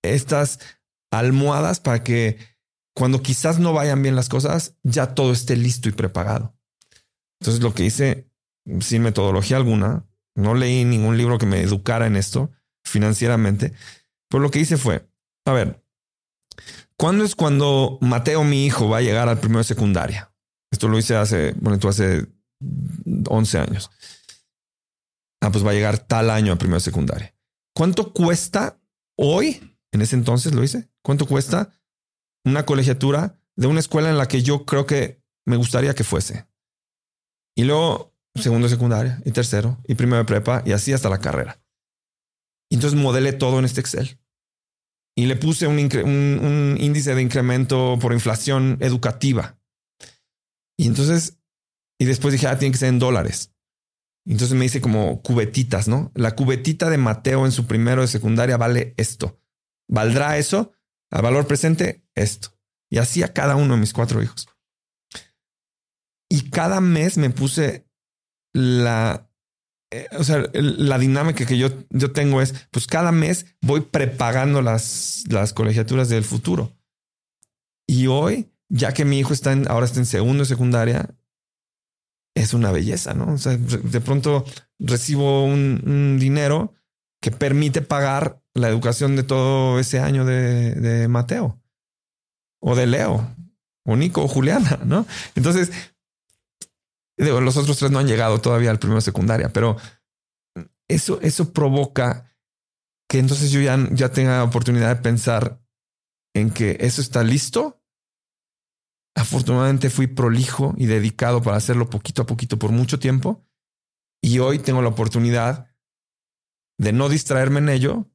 estas 0.04 0.60
almohadas 1.12 1.80
para 1.80 2.04
que 2.04 2.40
cuando 2.96 3.22
quizás 3.22 3.60
no 3.60 3.74
vayan 3.74 4.02
bien 4.02 4.16
las 4.16 4.30
cosas, 4.30 4.76
ya 4.84 5.14
todo 5.14 5.32
esté 5.32 5.56
listo 5.56 5.90
y 5.90 5.92
preparado. 5.92 6.58
Entonces 7.40 7.62
lo 7.62 7.74
que 7.74 7.86
hice, 7.86 8.27
sin 8.80 9.02
metodología 9.02 9.58
alguna, 9.58 10.06
no 10.36 10.56
leí 10.56 10.86
ningún 10.86 11.18
libro 11.18 11.38
que 11.38 11.46
me 11.46 11.62
educara 11.62 12.08
en 12.08 12.16
esto 12.16 12.52
financieramente, 12.84 13.74
pues 14.30 14.42
lo 14.42 14.52
que 14.52 14.60
hice 14.60 14.78
fue, 14.78 15.10
a 15.46 15.52
ver, 15.52 15.84
¿cuándo 16.98 17.24
es 17.24 17.36
cuando 17.36 17.98
Mateo, 18.02 18.44
mi 18.44 18.66
hijo, 18.66 18.90
va 18.90 18.98
a 18.98 19.02
llegar 19.02 19.30
al 19.30 19.40
primero 19.40 19.60
de 19.60 19.66
secundaria? 19.66 20.34
Esto 20.72 20.88
lo 20.88 20.98
hice 20.98 21.16
hace, 21.16 21.54
bueno, 21.60 21.80
tú 21.80 21.88
hace 21.88 22.28
11 23.30 23.60
años. 23.60 23.90
Ah, 25.42 25.52
pues 25.52 25.66
va 25.66 25.72
a 25.72 25.74
llegar 25.74 26.00
tal 26.00 26.30
año 26.30 26.52
al 26.52 26.58
primero 26.58 26.78
de 26.78 26.84
secundaria. 26.84 27.36
¿Cuánto 27.74 28.12
cuesta 28.12 28.80
hoy 29.18 29.78
en 29.92 30.02
ese 30.02 30.16
entonces 30.16 30.54
lo 30.54 30.64
hice. 30.64 30.90
¿Cuánto 31.04 31.26
cuesta 31.28 31.74
una 32.46 32.66
colegiatura 32.66 33.40
de 33.56 33.68
una 33.68 33.80
escuela 33.80 34.10
en 34.10 34.18
la 34.18 34.28
que 34.28 34.42
yo 34.42 34.66
creo 34.66 34.86
que 34.86 35.24
me 35.46 35.58
gustaría 35.58 35.96
que 35.96 36.04
fuese? 36.04 36.48
Y 37.56 37.64
luego 37.64 38.16
segundo 38.38 38.68
de 38.68 38.74
secundaria 38.74 39.22
y 39.26 39.32
tercero 39.32 39.78
y 39.88 39.96
primero 39.96 40.20
de 40.20 40.26
prepa 40.26 40.64
y 40.66 40.72
así 40.72 40.94
hasta 40.94 41.10
la 41.10 41.20
carrera. 41.20 41.62
Y 42.70 42.76
entonces 42.76 43.00
modelé 43.00 43.34
todo 43.34 43.60
en 43.60 43.66
este 43.66 43.82
Excel 43.82 44.20
y 45.18 45.26
le 45.26 45.36
puse 45.36 45.66
un, 45.66 46.78
índice 46.80 47.16
de 47.16 47.22
incremento 47.24 47.98
por 48.00 48.14
inflación 48.14 48.78
educativa. 48.82 49.60
Y 50.78 50.86
entonces, 50.86 51.40
y 52.00 52.06
después 52.06 52.34
dije, 52.34 52.46
ah, 52.46 52.60
tiene 52.60 52.72
que 52.72 52.78
ser 52.78 52.90
en 52.90 53.00
dólares. 53.00 53.52
entonces 54.28 54.56
me 54.56 54.66
hice 54.66 54.80
como 54.80 55.24
cubetitas, 55.24 55.88
¿no? 55.88 56.12
La 56.14 56.36
cubetita 56.36 56.92
de 56.92 57.00
Mateo 57.00 57.48
en 57.48 57.52
su 57.52 57.66
primero 57.66 58.02
de 58.02 58.08
secundaria 58.08 58.58
vale 58.58 58.94
esto. 58.98 59.42
¿Valdrá 59.90 60.38
eso? 60.38 60.74
Al 61.10 61.24
valor 61.24 61.48
presente, 61.48 62.06
esto. 62.14 62.56
Y 62.92 63.00
así 63.00 63.24
a 63.24 63.34
cada 63.34 63.56
uno 63.56 63.74
de 63.74 63.80
mis 63.80 63.94
cuatro 63.94 64.22
hijos. 64.22 64.48
Y 66.30 66.52
cada 66.52 66.80
mes 66.80 67.18
me 67.18 67.32
puse 67.32 67.87
la 68.58 69.28
eh, 69.90 70.08
o 70.18 70.24
sea, 70.24 70.44
la 70.54 71.00
dinámica 71.00 71.46
que 71.46 71.58
yo, 71.58 71.70
yo 71.90 72.12
tengo 72.12 72.42
es, 72.42 72.68
pues 72.72 72.88
cada 72.88 73.12
mes 73.12 73.46
voy 73.62 73.82
preparando 73.82 74.62
las, 74.62 75.24
las 75.30 75.54
colegiaturas 75.54 76.10
del 76.10 76.26
futuro. 76.26 76.74
Y 77.88 78.08
hoy, 78.08 78.52
ya 78.70 78.94
que 78.94 79.06
mi 79.06 79.20
hijo 79.20 79.34
está 79.34 79.54
en, 79.54 79.70
ahora 79.70 79.86
está 79.86 80.00
en 80.00 80.06
segundo 80.06 80.44
de 80.44 80.50
secundaria, 80.50 81.16
es 82.36 82.54
una 82.54 82.72
belleza, 82.72 83.14
¿no? 83.14 83.34
O 83.34 83.38
sea, 83.38 83.56
de 83.58 84.02
pronto 84.02 84.46
recibo 84.78 85.46
un, 85.46 86.18
dinero 86.20 86.74
que 87.22 87.32
permite 87.32 87.82
pagar 87.82 88.44
la 88.54 88.68
educación 88.68 89.16
de 89.16 89.24
todo 89.24 89.80
ese 89.80 90.00
año 90.00 90.26
de, 90.26 90.76
de 90.76 91.08
Mateo 91.08 91.60
o 92.62 92.76
de 92.76 92.88
Leo 92.88 93.36
o 93.86 93.96
Nico 93.96 94.24
o 94.24 94.28
Juliana, 94.28 94.80
¿no? 94.86 95.08
Entonces, 95.36 95.72
los 97.18 97.58
otros 97.58 97.78
tres 97.78 97.92
no 97.92 98.00
han 98.00 98.08
llegado 98.08 98.40
todavía 98.40 98.70
al 98.70 98.80
primero 98.80 99.02
secundaria, 99.02 99.50
pero 99.50 99.78
eso, 100.88 101.20
eso 101.22 101.52
provoca 101.52 102.32
que 103.10 103.20
entonces 103.20 103.52
yo 103.52 103.62
ya, 103.62 103.78
ya 103.92 104.12
tenga 104.12 104.44
oportunidad 104.44 104.96
de 104.96 105.02
pensar 105.02 105.62
en 106.34 106.52
que 106.52 106.78
eso 106.80 107.02
está 107.02 107.24
listo. 107.24 107.82
Afortunadamente 109.16 109.90
fui 109.90 110.08
prolijo 110.08 110.76
y 110.78 110.86
dedicado 110.86 111.42
para 111.42 111.58
hacerlo 111.58 111.90
poquito 111.90 112.22
a 112.22 112.26
poquito 112.26 112.60
por 112.60 112.72
mucho 112.72 113.00
tiempo. 113.00 113.44
Y 114.22 114.40
hoy 114.40 114.60
tengo 114.60 114.82
la 114.82 114.90
oportunidad 114.90 115.72
de 116.78 116.94
no 116.94 117.10
distraerme 117.10 117.60
en 117.60 117.70
ello 117.70 118.06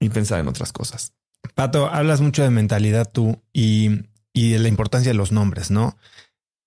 y 0.00 0.10
pensar 0.10 0.40
en 0.40 0.48
otras 0.48 0.72
cosas. 0.72 1.14
Pato, 1.54 1.86
hablas 1.86 2.20
mucho 2.20 2.42
de 2.42 2.50
mentalidad 2.50 3.10
tú 3.10 3.42
y, 3.52 4.06
y 4.32 4.52
de 4.52 4.58
la 4.58 4.68
importancia 4.68 5.10
de 5.10 5.16
los 5.16 5.32
nombres, 5.32 5.70
¿no? 5.70 5.96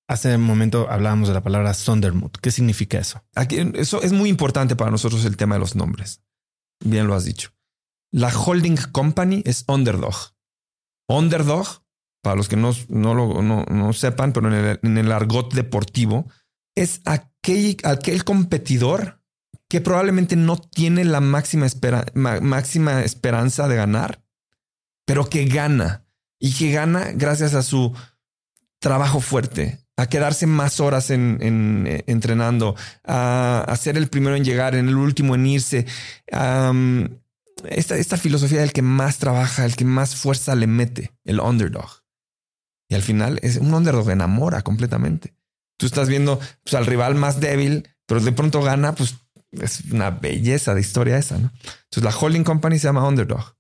Hace 0.07 0.35
un 0.35 0.43
momento 0.43 0.89
hablábamos 0.89 1.27
de 1.27 1.33
la 1.33 1.43
palabra 1.43 1.73
Sondermut. 1.73 2.37
¿Qué 2.37 2.49
significa 2.49 2.97
eso? 2.97 3.21
Aquí, 3.35 3.57
eso 3.75 4.01
es 4.01 4.13
muy 4.13 4.29
importante 4.29 4.75
para 4.75 4.89
nosotros 4.89 5.25
el 5.25 5.35
tema 5.35 5.55
de 5.55 5.59
los 5.59 5.75
nombres. 5.75 6.21
Bien 6.79 7.07
lo 7.07 7.13
has 7.13 7.25
dicho. 7.25 7.51
La 8.11 8.29
holding 8.29 8.77
company 8.93 9.43
es 9.45 9.65
Underdog. 9.67 10.15
Underdog, 11.09 11.83
para 12.21 12.37
los 12.37 12.47
que 12.47 12.55
no, 12.55 12.71
no 12.87 13.13
lo 13.13 13.41
no, 13.41 13.93
sepan, 13.93 14.31
pero 14.31 14.47
en 14.47 14.53
el, 14.53 14.79
en 14.81 14.97
el, 14.97 15.11
argot 15.11 15.53
deportivo, 15.53 16.29
es 16.75 17.01
aquel, 17.03 17.77
aquel 17.83 18.23
competidor 18.23 19.21
que 19.67 19.81
probablemente 19.81 20.37
no 20.37 20.57
tiene 20.57 21.03
la 21.03 21.19
máxima, 21.19 21.65
espera, 21.65 22.05
máxima 22.13 23.03
esperanza 23.03 23.67
de 23.67 23.75
ganar, 23.75 24.23
pero 25.05 25.29
que 25.29 25.45
gana 25.45 26.05
y 26.39 26.53
que 26.53 26.71
gana 26.71 27.11
gracias 27.13 27.53
a 27.53 27.63
su 27.63 27.93
trabajo 28.79 29.19
fuerte, 29.19 29.86
a 29.97 30.07
quedarse 30.07 30.45
más 30.45 30.79
horas 30.79 31.09
en, 31.09 31.85
eh, 31.87 32.03
entrenando, 32.07 32.75
a, 33.03 33.75
ser 33.79 33.97
el 33.97 34.07
primero 34.07 34.35
en 34.35 34.45
llegar, 34.45 34.75
en 34.75 34.87
el 34.87 34.95
último 34.95 35.35
en 35.35 35.45
irse. 35.47 35.85
esta, 37.69 37.97
esta 37.97 38.17
filosofía 38.17 38.61
del 38.61 38.73
que 38.73 38.83
más 38.83 39.17
trabaja, 39.17 39.65
el 39.65 39.75
que 39.75 39.85
más 39.85 40.15
fuerza 40.15 40.55
le 40.55 40.67
mete, 40.67 41.11
el 41.25 41.39
underdog. 41.39 42.03
Y 42.89 42.95
al 42.95 43.01
final 43.01 43.39
es 43.41 43.57
un 43.57 43.73
underdog 43.73 44.09
enamora 44.11 44.61
completamente. 44.61 45.33
Tú 45.77 45.87
estás 45.87 46.07
viendo 46.07 46.39
pues, 46.63 46.75
al 46.75 46.85
rival 46.85 47.15
más 47.15 47.39
débil, 47.39 47.89
pero 48.05 48.21
de 48.21 48.31
pronto 48.31 48.61
gana, 48.61 48.93
pues 48.93 49.15
es 49.51 49.81
una 49.91 50.11
belleza 50.11 50.73
de 50.75 50.81
historia 50.81 51.17
esa, 51.17 51.37
¿no? 51.37 51.51
Entonces 51.63 52.03
la 52.03 52.15
holding 52.15 52.43
company 52.43 52.77
se 52.79 52.87
llama 52.87 53.07
underdog. 53.07 53.56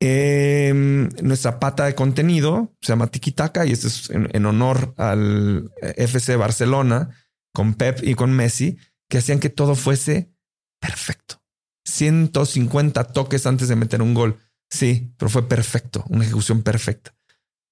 Em, 0.00 1.08
nuestra 1.22 1.58
pata 1.58 1.86
de 1.86 1.96
contenido 1.96 2.72
se 2.80 2.92
llama 2.92 3.08
Tikitaka 3.08 3.66
y 3.66 3.72
esto 3.72 3.88
es 3.88 4.10
en, 4.10 4.46
honor 4.46 4.94
al 4.96 5.72
FC 5.96 6.36
Barcelona 6.36 7.10
con 7.52 7.74
Pep 7.74 7.98
y 8.02 8.14
con 8.14 8.32
Messi, 8.32 8.78
que 9.08 9.18
hacían 9.18 9.40
que 9.40 9.50
todo 9.50 9.74
fuese 9.74 10.32
perfecto. 10.80 11.42
150 11.84 13.04
toques 13.04 13.46
antes 13.46 13.68
de 13.68 13.74
meter 13.74 14.02
un 14.02 14.14
gol. 14.14 14.38
Sí, 14.70 15.12
pero 15.16 15.30
fue 15.30 15.48
perfecto, 15.48 16.04
una 16.08 16.24
ejecución 16.24 16.62
perfecta. 16.62 17.16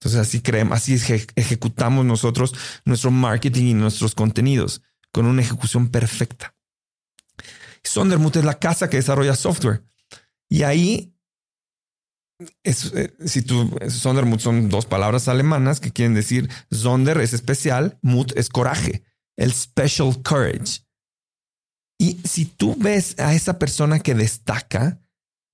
Entonces 0.00 0.20
así 0.20 0.40
creemos, 0.40 0.76
así 0.76 0.94
ejecutamos 1.36 2.04
nosotros 2.04 2.54
nuestro 2.84 3.10
marketing 3.10 3.64
y 3.66 3.74
nuestros 3.74 4.14
contenidos 4.14 4.82
con 5.12 5.26
una 5.26 5.42
ejecución 5.42 5.88
perfecta. 5.88 6.54
Sondermut 7.84 8.36
es 8.36 8.44
la 8.44 8.58
casa 8.58 8.90
que 8.90 8.96
desarrolla 8.96 9.36
software. 9.36 9.84
Y 10.48 10.64
ahí 10.64 11.15
eh, 12.38 13.14
si 13.24 13.42
tú, 13.42 13.70
Sondermut 13.88 14.40
son 14.40 14.68
dos 14.68 14.86
palabras 14.86 15.28
alemanas 15.28 15.80
que 15.80 15.92
quieren 15.92 16.14
decir 16.14 16.50
Sonder 16.70 17.18
es 17.20 17.32
especial, 17.32 17.98
Mut 18.02 18.32
es 18.36 18.48
coraje, 18.48 19.04
el 19.36 19.52
special 19.52 20.22
courage. 20.22 20.82
Y 21.98 22.20
si 22.24 22.44
tú 22.44 22.76
ves 22.78 23.18
a 23.18 23.34
esa 23.34 23.58
persona 23.58 24.00
que 24.00 24.14
destaca, 24.14 25.00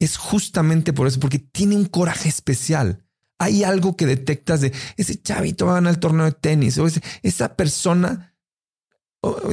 es 0.00 0.16
justamente 0.16 0.92
por 0.92 1.06
eso, 1.06 1.20
porque 1.20 1.38
tiene 1.38 1.76
un 1.76 1.84
coraje 1.84 2.28
especial. 2.28 3.04
Hay 3.38 3.62
algo 3.62 3.96
que 3.96 4.06
detectas 4.06 4.60
de 4.60 4.72
ese 4.96 5.20
chavito 5.20 5.66
va 5.66 5.72
a 5.72 5.74
ganar 5.76 5.94
el 5.94 6.00
torneo 6.00 6.24
de 6.24 6.32
tenis 6.32 6.78
o 6.78 6.88
esa 7.22 7.56
persona 7.56 8.31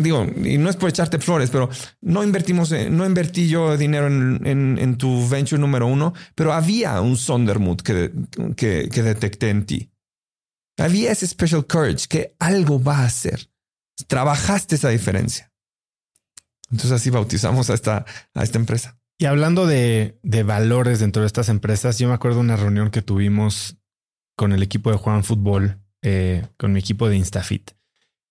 digo, 0.02 0.26
y 0.44 0.58
no 0.58 0.70
es 0.70 0.76
por 0.76 0.90
echarte 0.90 1.20
flores, 1.20 1.50
pero 1.52 1.70
no 2.02 2.24
invertimos, 2.24 2.72
no 2.72 3.06
invertí 3.06 3.48
yo 3.48 3.78
dinero 3.78 4.08
en, 4.08 4.98
tu 4.98 5.28
venture 5.28 5.60
número 5.60 5.88
uno, 5.88 6.14
pero 6.36 6.54
había 6.54 7.00
un 7.02 7.18
Sondermut 7.18 7.82
que, 7.82 8.12
que, 8.56 8.90
que, 8.92 9.04
detecté 9.04 9.50
en 9.50 9.66
ti. 9.66 9.92
Había 10.78 11.12
ese 11.12 11.28
special 11.28 11.66
courage 11.66 12.08
que 12.08 12.36
algo 12.40 12.82
va 12.82 13.00
a 13.00 13.06
hacer. 13.06 13.50
Trabajaste 14.08 14.76
esa 14.76 14.90
diferencia. 14.90 15.52
Entonces 16.72 16.92
así 16.92 17.10
bautizamos 17.10 17.70
a 17.70 17.74
esta, 17.74 18.06
a 18.34 18.44
esta 18.44 18.58
empresa. 18.58 19.00
Y 19.18 19.26
hablando 19.26 19.68
de, 19.68 20.18
de 20.24 20.44
valores 20.44 21.00
dentro 21.00 21.22
de 21.22 21.28
estas 21.28 21.50
empresas, 21.50 22.00
yo 22.00 22.08
me 22.08 22.14
acuerdo 22.14 22.38
de 22.38 22.44
una 22.46 22.56
reunión 22.56 22.90
que 22.90 23.02
tuvimos 23.02 23.78
con 24.38 24.54
el 24.54 24.64
equipo 24.64 24.92
de 24.92 24.98
Juan 24.98 25.24
Fútbol, 25.24 25.82
eh, 26.02 26.48
con 26.58 26.72
mi 26.72 26.80
equipo 26.80 27.10
de 27.10 27.18
Instafit. 27.18 27.72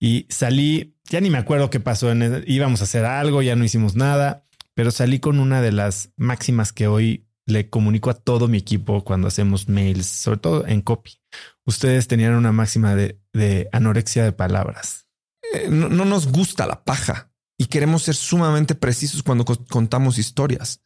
Y 0.01 0.27
salí 0.31 0.98
ya 1.11 1.21
ni 1.21 1.31
me 1.31 1.39
acuerdo 1.39 1.71
qué 1.71 1.81
pasó. 1.81 2.11
En 2.11 2.45
íbamos 2.47 2.81
a 2.81 2.85
hacer 2.85 3.05
algo, 3.05 3.43
ya 3.43 3.57
no 3.57 3.65
hicimos 3.65 3.95
nada, 3.97 4.45
pero 4.75 4.91
salí 4.91 5.21
con 5.21 5.41
una 5.41 5.61
de 5.61 5.73
las 5.73 6.13
máximas 6.17 6.73
que 6.73 6.87
hoy 6.87 7.27
le 7.47 7.71
comunico 7.71 8.11
a 8.11 8.15
todo 8.15 8.47
mi 8.47 8.59
equipo 8.59 9.03
cuando 9.05 9.29
hacemos 9.29 9.69
mails, 9.69 10.07
sobre 10.07 10.39
todo 10.39 10.67
en 10.67 10.83
copy. 10.83 11.21
Ustedes 11.65 12.07
tenían 12.07 12.35
una 12.35 12.53
máxima 12.53 12.95
de, 12.95 13.69
anorexia 13.73 14.25
de 14.25 14.33
palabras. 14.33 15.09
Eh, 15.55 15.69
no, 15.71 15.89
nos 15.89 16.31
gusta 16.31 16.67
la 16.67 16.85
paja 16.85 17.33
y 17.59 17.67
queremos 17.67 18.03
ser 18.03 18.15
sumamente 18.15 18.75
precisos 18.75 19.23
cuando 19.23 19.45
contamos 19.45 20.19
historias. 20.19 20.83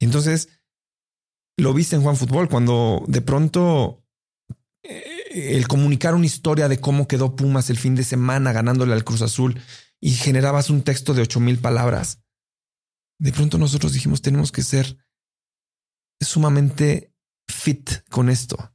entonces 0.00 0.48
lo 1.56 1.74
viste 1.74 1.96
en 1.96 2.02
Juan 2.02 2.16
Fútbol 2.16 2.48
cuando 2.48 3.04
de 3.08 3.20
pronto 3.20 4.04
el 5.30 5.68
comunicar 5.68 6.14
una 6.14 6.26
historia 6.26 6.68
de 6.68 6.80
cómo 6.80 7.08
quedó 7.08 7.36
Pumas 7.36 7.70
el 7.70 7.78
fin 7.78 7.94
de 7.94 8.04
semana 8.04 8.52
ganándole 8.52 8.92
al 8.92 9.04
Cruz 9.04 9.22
Azul 9.22 9.60
y 10.00 10.12
generabas 10.12 10.70
un 10.70 10.82
texto 10.82 11.14
de 11.14 11.22
ocho 11.22 11.40
mil 11.40 11.58
palabras. 11.58 12.20
De 13.18 13.32
pronto 13.32 13.58
nosotros 13.58 13.92
dijimos 13.92 14.22
tenemos 14.22 14.52
que 14.52 14.62
ser 14.62 14.96
sumamente 16.20 17.12
fit 17.46 17.90
con 18.10 18.28
esto. 18.28 18.72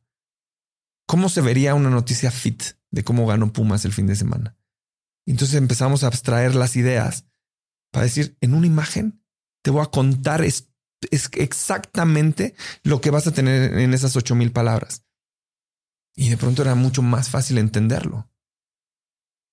¿Cómo 1.06 1.30
se 1.30 1.42
vería 1.42 1.76
una 1.76 1.90
noticia 1.90 2.32
fit 2.32 2.64
de 2.92 3.04
cómo 3.04 3.26
ganó 3.26 3.52
Pumas 3.52 3.86
el 3.86 3.94
fin 3.94 4.08
de 4.08 4.16
semana? 4.16 4.58
Entonces 5.26 5.56
empezamos 5.56 6.04
a 6.04 6.08
abstraer 6.08 6.56
las 6.56 6.76
ideas 6.76 7.26
para 7.92 8.06
decir, 8.06 8.36
en 8.42 8.54
una 8.56 8.68
imagen 8.68 9.24
te 9.62 9.72
voy 9.72 9.82
a 9.82 9.92
contar 9.92 10.42
es, 10.42 10.70
exactamente 11.12 12.56
lo 12.84 13.02
que 13.02 13.12
vas 13.12 13.28
a 13.28 13.32
tener 13.32 13.78
en 13.78 13.94
esas 13.94 14.16
ocho 14.16 14.36
mil 14.36 14.52
palabras. 14.52 15.04
Y 16.16 16.30
de 16.30 16.38
pronto 16.38 16.62
era 16.62 16.76
mucho 16.76 17.02
más 17.02 17.30
fácil 17.30 17.58
entenderlo. 17.58 18.30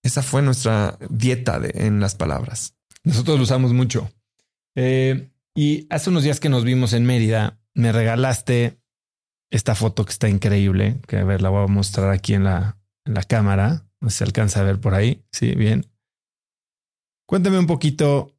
Esa 0.03 0.23
fue 0.23 0.43
nuestra 0.43 0.99
dieta 1.09 1.61
en 1.62 2.01
las 2.01 2.15
palabras. 2.15 2.77
Nosotros 3.05 3.39
lo 3.39 3.45
usamos 3.45 3.73
mucho. 3.73 4.11
Eh, 4.74 5.31
y 5.55 5.87
hace 5.91 6.11
unos 6.11 6.23
días 6.23 6.41
que 6.41 6.49
nos 6.49 6.65
vimos 6.65 6.93
en 6.93 7.05
Mérida, 7.05 7.61
me 7.74 7.93
regalaste 7.93 8.81
esta 9.51 9.74
foto 9.74 10.05
que 10.05 10.12
está 10.12 10.28
increíble, 10.28 11.01
que 11.07 11.19
a 11.19 11.24
ver, 11.24 11.43
la 11.43 11.49
voy 11.49 11.65
a 11.65 11.66
mostrar 11.66 12.11
aquí 12.11 12.35
en 12.35 12.45
la, 12.45 12.78
en 13.05 13.15
la 13.15 13.23
cámara. 13.24 13.87
No 14.01 14.11
se 14.11 14.24
alcanza 14.24 14.61
a 14.61 14.65
ver 14.65 14.81
por 14.81 14.95
ahí. 14.95 15.24
Sí, 15.32 15.55
bien. 15.55 15.87
Cuéntame 17.27 17.59
un 17.59 17.66
poquito 17.66 18.37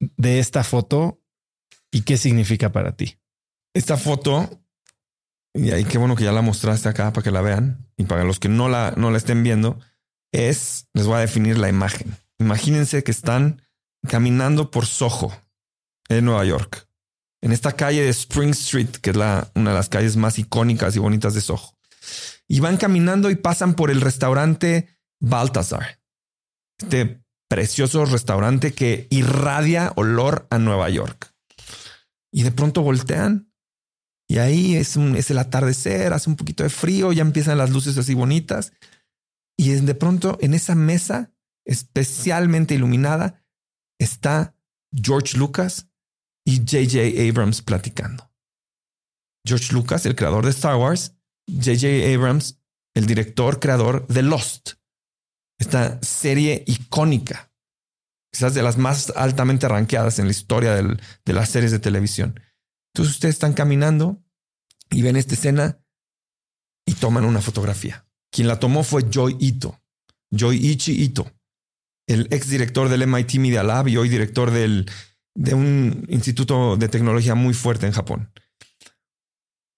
de 0.00 0.38
esta 0.38 0.64
foto 0.64 1.22
y 1.90 2.02
qué 2.02 2.16
significa 2.16 2.72
para 2.72 2.96
ti. 2.96 3.18
Esta 3.74 3.96
foto, 3.96 4.62
y 5.54 5.70
ahí 5.70 5.84
qué 5.84 5.98
bueno 5.98 6.16
que 6.16 6.24
ya 6.24 6.32
la 6.32 6.42
mostraste 6.42 6.88
acá 6.88 7.12
para 7.12 7.24
que 7.24 7.30
la 7.30 7.40
vean, 7.40 7.86
y 7.96 8.04
para 8.04 8.24
los 8.24 8.38
que 8.38 8.48
no 8.48 8.68
la, 8.68 8.94
no 8.96 9.10
la 9.10 9.18
estén 9.18 9.42
viendo, 9.42 9.78
es, 10.32 10.88
les 10.94 11.06
voy 11.06 11.16
a 11.16 11.20
definir 11.20 11.58
la 11.58 11.68
imagen. 11.68 12.16
Imagínense 12.38 13.02
que 13.02 13.10
están 13.10 13.62
caminando 14.06 14.70
por 14.70 14.86
Soho, 14.86 15.32
en 16.08 16.24
Nueva 16.24 16.44
York, 16.44 16.88
en 17.42 17.52
esta 17.52 17.72
calle 17.72 18.02
de 18.02 18.08
Spring 18.10 18.50
Street, 18.50 18.90
que 19.02 19.10
es 19.10 19.16
la, 19.16 19.50
una 19.54 19.70
de 19.70 19.76
las 19.76 19.88
calles 19.88 20.16
más 20.16 20.38
icónicas 20.38 20.96
y 20.96 20.98
bonitas 20.98 21.34
de 21.34 21.40
Soho. 21.40 21.76
Y 22.48 22.60
van 22.60 22.76
caminando 22.76 23.30
y 23.30 23.36
pasan 23.36 23.74
por 23.74 23.90
el 23.90 24.00
restaurante 24.00 24.88
Baltasar, 25.20 26.00
este 26.78 27.22
precioso 27.48 28.04
restaurante 28.04 28.72
que 28.72 29.06
irradia 29.10 29.92
olor 29.96 30.46
a 30.50 30.58
Nueva 30.58 30.88
York. 30.90 31.34
Y 32.30 32.42
de 32.42 32.52
pronto 32.52 32.82
voltean 32.82 33.47
y 34.28 34.38
ahí 34.38 34.76
es, 34.76 34.96
un, 34.96 35.16
el 35.16 35.38
atardecer, 35.38 36.12
hace 36.12 36.28
un 36.28 36.36
poquito 36.36 36.62
de 36.62 36.68
frío, 36.68 37.12
ya 37.12 37.22
empiezan 37.22 37.56
las 37.56 37.70
luces 37.70 37.96
así 37.96 38.12
bonitas. 38.12 38.72
Y 39.56 39.70
de 39.70 39.94
pronto 39.94 40.38
en 40.40 40.54
esa 40.54 40.74
mesa 40.74 41.32
especialmente 41.64 42.74
iluminada 42.74 43.42
está 43.98 44.54
George 44.92 45.36
Lucas 45.36 45.88
y 46.44 46.64
JJ 46.64 47.28
Abrams 47.28 47.62
platicando. 47.62 48.30
George 49.46 49.72
Lucas, 49.72 50.04
el 50.04 50.14
creador 50.14 50.44
de 50.44 50.50
Star 50.50 50.76
Wars, 50.76 51.14
JJ 51.46 52.14
Abrams, 52.14 52.60
el 52.94 53.06
director 53.06 53.60
creador 53.60 54.06
de 54.08 54.22
Lost, 54.22 54.72
esta 55.58 56.00
serie 56.02 56.64
icónica, 56.66 57.50
quizás 58.32 58.54
de 58.54 58.62
las 58.62 58.76
más 58.76 59.10
altamente 59.16 59.68
ranqueadas 59.68 60.18
en 60.18 60.26
la 60.26 60.32
historia 60.32 60.74
de 60.74 61.32
las 61.32 61.48
series 61.48 61.72
de 61.72 61.78
televisión. 61.78 62.38
Entonces 62.98 63.14
ustedes 63.14 63.36
están 63.36 63.52
caminando 63.52 64.20
y 64.90 65.02
ven 65.02 65.14
esta 65.14 65.34
escena 65.34 65.80
y 66.84 66.94
toman 66.94 67.24
una 67.24 67.40
fotografía. 67.40 68.04
Quien 68.32 68.48
la 68.48 68.58
tomó 68.58 68.82
fue 68.82 69.04
Joy 69.08 69.36
Ito, 69.38 69.80
Joy 70.32 70.56
Ichi 70.56 71.00
Ito, 71.04 71.30
el 72.08 72.26
ex 72.32 72.48
director 72.48 72.88
del 72.88 73.06
MIT 73.06 73.34
Media 73.34 73.62
Lab 73.62 73.86
y 73.86 73.96
hoy 73.96 74.08
director 74.08 74.50
del, 74.50 74.90
de 75.36 75.54
un 75.54 76.06
instituto 76.08 76.76
de 76.76 76.88
tecnología 76.88 77.36
muy 77.36 77.54
fuerte 77.54 77.86
en 77.86 77.92
Japón. 77.92 78.32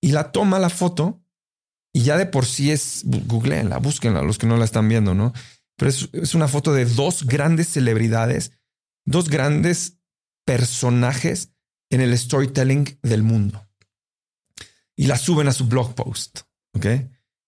Y 0.00 0.12
la 0.12 0.32
toma 0.32 0.58
la 0.58 0.70
foto 0.70 1.22
y 1.92 2.04
ya 2.04 2.16
de 2.16 2.24
por 2.24 2.46
sí 2.46 2.70
es, 2.70 3.02
googleenla, 3.04 3.76
búsquenla, 3.80 4.22
los 4.22 4.38
que 4.38 4.46
no 4.46 4.56
la 4.56 4.64
están 4.64 4.88
viendo, 4.88 5.12
¿no? 5.12 5.34
Pero 5.76 5.90
es 5.90 6.34
una 6.34 6.48
foto 6.48 6.72
de 6.72 6.86
dos 6.86 7.26
grandes 7.26 7.68
celebridades, 7.68 8.52
dos 9.04 9.28
grandes 9.28 9.98
personajes 10.46 11.52
en 11.90 12.00
el 12.00 12.16
storytelling 12.16 12.98
del 13.02 13.22
mundo. 13.22 13.68
Y 14.96 15.06
la 15.06 15.18
suben 15.18 15.48
a 15.48 15.52
su 15.52 15.66
blog 15.66 15.94
post, 15.94 16.40
¿ok? 16.74 16.86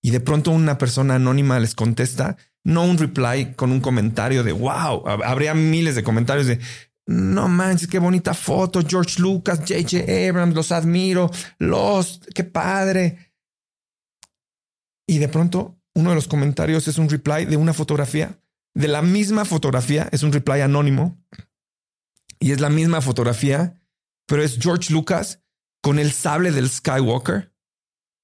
Y 0.02 0.10
de 0.10 0.20
pronto 0.20 0.50
una 0.50 0.78
persona 0.78 1.14
anónima 1.14 1.60
les 1.60 1.74
contesta, 1.74 2.36
no 2.64 2.84
un 2.84 2.98
reply 2.98 3.54
con 3.54 3.70
un 3.72 3.80
comentario 3.80 4.42
de 4.42 4.52
wow, 4.52 5.06
habría 5.06 5.54
miles 5.54 5.94
de 5.94 6.02
comentarios 6.02 6.46
de 6.46 6.60
no 7.06 7.48
manches, 7.48 7.88
qué 7.88 7.98
bonita 7.98 8.32
foto, 8.32 8.80
George 8.86 9.20
Lucas, 9.20 9.64
JJ 9.64 10.28
Abrams, 10.28 10.54
los 10.54 10.72
admiro, 10.72 11.30
Lost, 11.58 12.26
qué 12.34 12.44
padre. 12.44 13.32
Y 15.06 15.18
de 15.18 15.28
pronto 15.28 15.78
uno 15.94 16.10
de 16.10 16.14
los 16.14 16.28
comentarios 16.28 16.88
es 16.88 16.98
un 16.98 17.08
reply 17.08 17.44
de 17.44 17.56
una 17.56 17.72
fotografía, 17.72 18.38
de 18.74 18.88
la 18.88 19.02
misma 19.02 19.44
fotografía, 19.44 20.08
es 20.12 20.22
un 20.22 20.32
reply 20.32 20.60
anónimo 20.60 21.18
y 22.38 22.52
es 22.52 22.60
la 22.60 22.70
misma 22.70 23.00
fotografía, 23.00 23.81
pero 24.26 24.42
es 24.42 24.58
George 24.58 24.92
Lucas 24.92 25.40
con 25.82 25.98
el 25.98 26.12
sable 26.12 26.52
del 26.52 26.70
Skywalker 26.70 27.52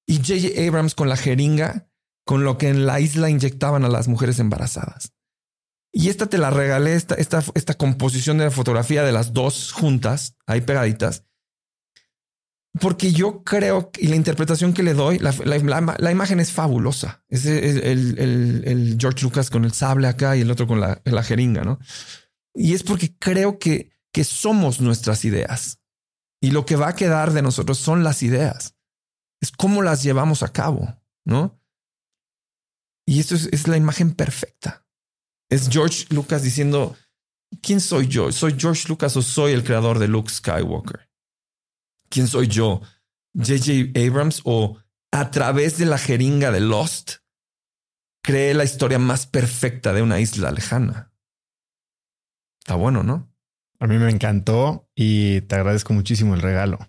y 0.07 0.19
JJ 0.19 0.67
Abrams 0.67 0.95
con 0.95 1.09
la 1.09 1.17
jeringa 1.17 1.89
con 2.25 2.43
lo 2.43 2.57
que 2.57 2.69
en 2.69 2.85
la 2.85 2.99
isla 2.99 3.29
inyectaban 3.29 3.83
a 3.83 3.89
las 3.89 4.07
mujeres 4.07 4.37
embarazadas. 4.39 5.13
Y 5.91 6.09
esta 6.09 6.27
te 6.27 6.37
la 6.37 6.51
regalé, 6.51 6.93
esta, 6.93 7.15
esta, 7.15 7.43
esta 7.55 7.73
composición 7.73 8.37
de 8.37 8.45
la 8.45 8.51
fotografía 8.51 9.03
de 9.03 9.11
las 9.11 9.33
dos 9.33 9.71
juntas, 9.71 10.35
ahí 10.45 10.61
pegaditas, 10.61 11.25
porque 12.79 13.11
yo 13.11 13.43
creo 13.43 13.89
y 13.97 14.07
la 14.07 14.15
interpretación 14.15 14.73
que 14.73 14.83
le 14.83 14.93
doy, 14.93 15.17
la, 15.17 15.33
la, 15.43 16.11
imagen 16.11 16.39
es 16.39 16.51
fabulosa. 16.51 17.23
Es 17.27 17.45
el, 17.45 18.19
el, 18.19 18.97
George 18.99 19.23
Lucas 19.23 19.49
con 19.49 19.65
el 19.65 19.73
sable 19.73 20.07
acá 20.07 20.37
y 20.37 20.41
el 20.41 20.51
otro 20.51 20.67
con 20.67 20.79
la, 20.79 21.01
la 21.05 21.23
jeringa, 21.23 21.63
¿no? 21.63 21.79
Y 22.53 22.73
es 22.73 22.83
porque 22.83 23.15
creo 23.17 23.57
que, 23.57 23.89
que 24.11 24.23
somos 24.23 24.81
nuestras 24.81 25.25
ideas. 25.25 25.78
Y 26.41 26.51
lo 26.51 26.65
que 26.65 26.75
va 26.75 26.89
a 26.89 26.95
quedar 26.95 27.33
de 27.33 27.41
nosotros 27.41 27.77
son 27.77 28.03
las 28.03 28.23
ideas. 28.23 28.75
Es 29.41 29.51
cómo 29.51 29.81
las 29.81 30.03
llevamos 30.03 30.43
a 30.43 30.51
cabo, 30.51 31.01
¿no? 31.25 31.59
Y 33.05 33.19
esto 33.19 33.35
es, 33.35 33.67
la 33.67 33.77
imagen 33.77 34.13
perfecta. 34.13 34.85
Es 35.49 35.69
George 35.69 36.05
Lucas 36.11 36.43
diciendo, 36.43 36.95
¿quién 37.61 37.81
soy 37.81 38.07
yo? 38.07 38.31
¿Soy 38.31 38.55
George 38.57 38.87
Lucas 38.87 39.17
o 39.17 39.21
soy 39.21 39.53
el 39.53 39.63
creador 39.63 39.97
de 39.97 40.07
Luke 40.07 40.29
Skywalker? 40.29 41.09
¿Quién 42.09 42.27
soy 42.27 42.47
yo? 42.47 42.81
JJ 43.33 43.93
Abrams 43.95 44.41
o 44.43 44.77
a 45.11 45.31
través 45.31 45.77
de 45.77 45.85
la 45.85 45.97
jeringa 45.97 46.51
de 46.51 46.59
Lost 46.59 47.13
cree 48.21 48.53
la 48.53 48.63
historia 48.63 48.99
más 48.99 49.25
perfecta 49.25 49.93
de 49.93 50.01
una 50.01 50.19
isla 50.19 50.51
lejana. 50.51 51.11
Está 52.59 52.75
bueno, 52.75 53.01
¿no? 53.01 53.33
A 53.79 53.87
mí 53.87 53.97
me 53.97 54.09
encantó 54.09 54.89
y 54.95 55.41
te 55.41 55.55
agradezco 55.55 55.93
muchísimo 55.93 56.35
el 56.35 56.41
regalo. 56.41 56.79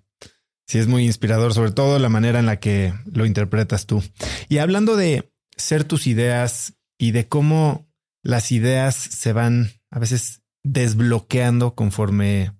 Sí, 0.66 0.78
es 0.78 0.86
muy 0.86 1.04
inspirador, 1.04 1.54
sobre 1.54 1.72
todo 1.72 1.98
la 1.98 2.08
manera 2.08 2.38
en 2.38 2.46
la 2.46 2.60
que 2.60 2.94
lo 3.12 3.26
interpretas 3.26 3.86
tú. 3.86 4.02
Y 4.48 4.58
hablando 4.58 4.96
de 4.96 5.32
ser 5.56 5.84
tus 5.84 6.06
ideas 6.06 6.74
y 6.98 7.12
de 7.12 7.28
cómo 7.28 7.88
las 8.22 8.52
ideas 8.52 8.94
se 8.94 9.32
van 9.32 9.70
a 9.90 9.98
veces 9.98 10.42
desbloqueando 10.62 11.74
conforme 11.74 12.52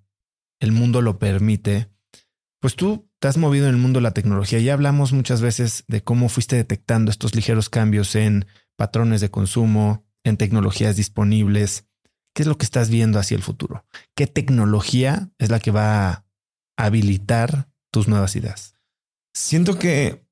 el 0.61 0.73
mundo 0.73 1.03
lo 1.03 1.19
permite, 1.19 1.89
pues 2.61 2.77
tú 2.77 3.11
te 3.19 3.29
has 3.29 3.37
movido 3.37 3.69
en 3.69 3.75
el 3.75 3.81
mundo 3.81 3.99
de 3.99 4.05
la 4.05 4.15
tecnología. 4.15 4.59
Ya 4.59 4.75
hablamos 4.75 5.13
muchas 5.13 5.41
veces 5.41 5.85
de 5.89 6.03
cómo 6.03 6.29
fuiste 6.29 6.57
detectando 6.57 7.11
estos 7.11 7.35
ligeros 7.35 7.69
cambios 7.69 8.15
en 8.15 8.47
patrones 8.77 9.21
de 9.21 9.31
consumo, 9.31 10.07
en 10.25 10.37
tecnologías 10.37 10.97
disponibles. 10.97 11.87
¿Qué 12.35 12.43
es 12.43 12.47
lo 12.47 12.57
que 12.59 12.65
estás 12.65 12.91
viendo 12.91 13.19
hacia 13.19 13.37
el 13.37 13.43
futuro? 13.43 13.85
¿Qué 14.15 14.27
tecnología 14.27 15.31
es 15.39 15.51
la 15.51 15.61
que 15.61 15.71
va 15.71 16.11
a 16.11 16.25
habilitar 16.77 17.69
tus 17.91 18.09
nuevas 18.09 18.37
ideas? 18.37 18.75
Siento 19.35 19.79
que 19.79 20.25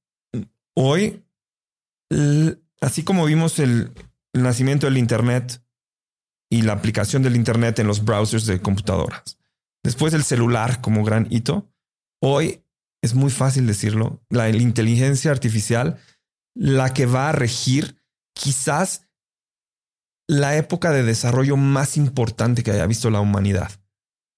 hoy 0.75 1.25
así 2.81 3.03
como 3.05 3.25
vimos 3.25 3.59
el, 3.59 3.93
nacimiento 4.35 4.87
del 4.87 4.99
Internet 4.99 5.65
y 6.51 6.63
la 6.63 6.75
aplicación 6.75 7.23
del 7.23 7.35
Internet 7.35 7.79
en 7.81 7.89
los 7.89 8.05
browsers 8.05 8.47
de 8.47 8.61
computadoras, 8.61 9.39
después 9.83 10.15
el 10.15 10.23
celular 10.23 10.81
como 10.81 11.03
gran 11.03 11.27
hito, 11.31 11.73
hoy 12.23 12.63
es 13.03 13.15
muy 13.15 13.31
fácil 13.31 13.67
decirlo, 13.67 14.23
la, 14.29 14.49
inteligencia 14.49 15.33
artificial, 15.33 15.99
la 16.55 16.95
que 16.95 17.07
va 17.07 17.31
a 17.31 17.33
regir 17.33 18.01
quizás 18.33 19.08
la 20.29 20.57
época 20.57 20.93
de 20.93 21.03
desarrollo 21.03 21.57
más 21.57 21.97
importante 21.97 22.63
que 22.63 22.71
haya 22.71 22.87
visto 22.87 23.11
la 23.11 23.21
humanidad. 23.21 23.71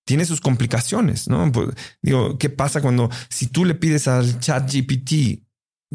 Tiene 0.07 0.25
sus 0.25 0.41
complicaciones, 0.41 1.29
¿no? 1.29 1.51
Pues, 1.53 1.71
digo, 2.01 2.39
¿qué 2.39 2.49
pasa 2.49 2.81
cuando 2.81 3.11
si 3.29 3.49
tú 3.49 3.65
le 3.65 3.75
pides 3.75 4.09
al 4.09 4.41
chat 4.41 4.73
GPT 4.73 5.43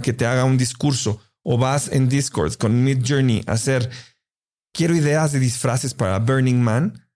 que 0.03 0.13
te 0.13 0.25
haga 0.25 0.43
un 0.43 0.57
discurso 0.57 1.21
o 1.43 1.57
vas 1.57 1.91
en 1.91 2.09
Discord 2.09 2.55
con 2.55 2.83
Mid 2.83 3.03
Journey 3.07 3.43
a 3.47 3.53
hacer, 3.53 3.89
quiero 4.73 4.95
ideas 4.95 5.31
de 5.31 5.39
disfraces 5.39 5.93
para 5.93 6.19
Burning 6.19 6.61
Man, 6.61 7.07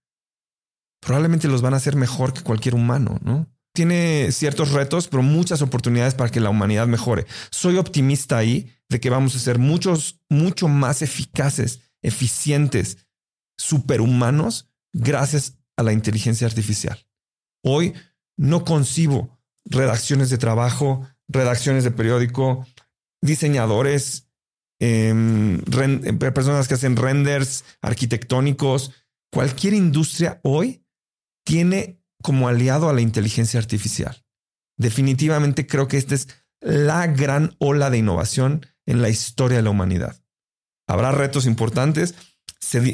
probablemente 1.02 1.48
los 1.48 1.62
van 1.62 1.74
a 1.74 1.78
hacer 1.78 1.96
mejor 1.96 2.34
que 2.34 2.42
cualquier 2.42 2.76
humano, 2.76 3.20
¿no? 3.24 3.48
Tiene 3.74 4.32
ciertos 4.32 4.72
retos, 4.72 5.08
pero 5.08 5.22
muchas 5.22 5.62
oportunidades 5.62 6.16
para 6.16 6.32
que 6.32 6.40
la 6.40 6.50
humanidad 6.50 6.88
mejore. 6.88 7.26
Soy 7.52 7.78
optimista 7.78 8.38
ahí 8.38 8.74
de 8.90 9.00
que 9.00 9.10
vamos 9.10 9.36
a 9.36 9.40
ser 9.40 9.60
muchos, 9.60 10.22
mucho 10.30 10.68
más 10.68 11.02
eficaces, 11.02 11.82
eficientes, 12.02 12.98
superhumanos 13.58 14.70
gracias 14.94 15.58
a 15.78 15.84
la 15.84 15.94
inteligencia 15.94 16.48
artificial. 16.48 17.06
Hoy 17.64 17.94
no 18.38 18.64
concibo 18.64 19.38
redacciones 19.66 20.30
de 20.30 20.38
trabajo, 20.38 21.08
redacciones 21.28 21.84
de 21.84 21.92
periódico, 21.92 22.66
diseñadores, 23.22 24.28
em, 24.80 25.62
personas 26.18 26.68
que 26.68 26.76
hacen 26.76 26.96
renders 26.96 27.66
arquitectónicos. 27.82 28.92
Cualquier 29.32 29.74
industria 29.74 30.40
hoy 30.44 30.86
tiene 31.46 32.02
como 32.24 32.48
aliado 32.48 32.90
a 32.90 32.94
la 32.94 33.02
inteligencia 33.02 33.60
artificial. 33.60 34.26
Definitivamente 34.78 35.68
creo 35.68 35.88
que 35.88 35.98
esta 35.98 36.16
es 36.16 36.30
la 36.62 37.08
gran 37.08 37.56
ola 37.60 37.90
de 37.90 37.98
innovación 37.98 38.66
en 38.86 39.02
la 39.02 39.10
historia 39.10 39.58
de 39.58 39.64
la 39.64 39.70
humanidad. 39.70 40.22
Habrá 40.90 41.12
retos 41.12 41.46
importantes. 41.46 42.16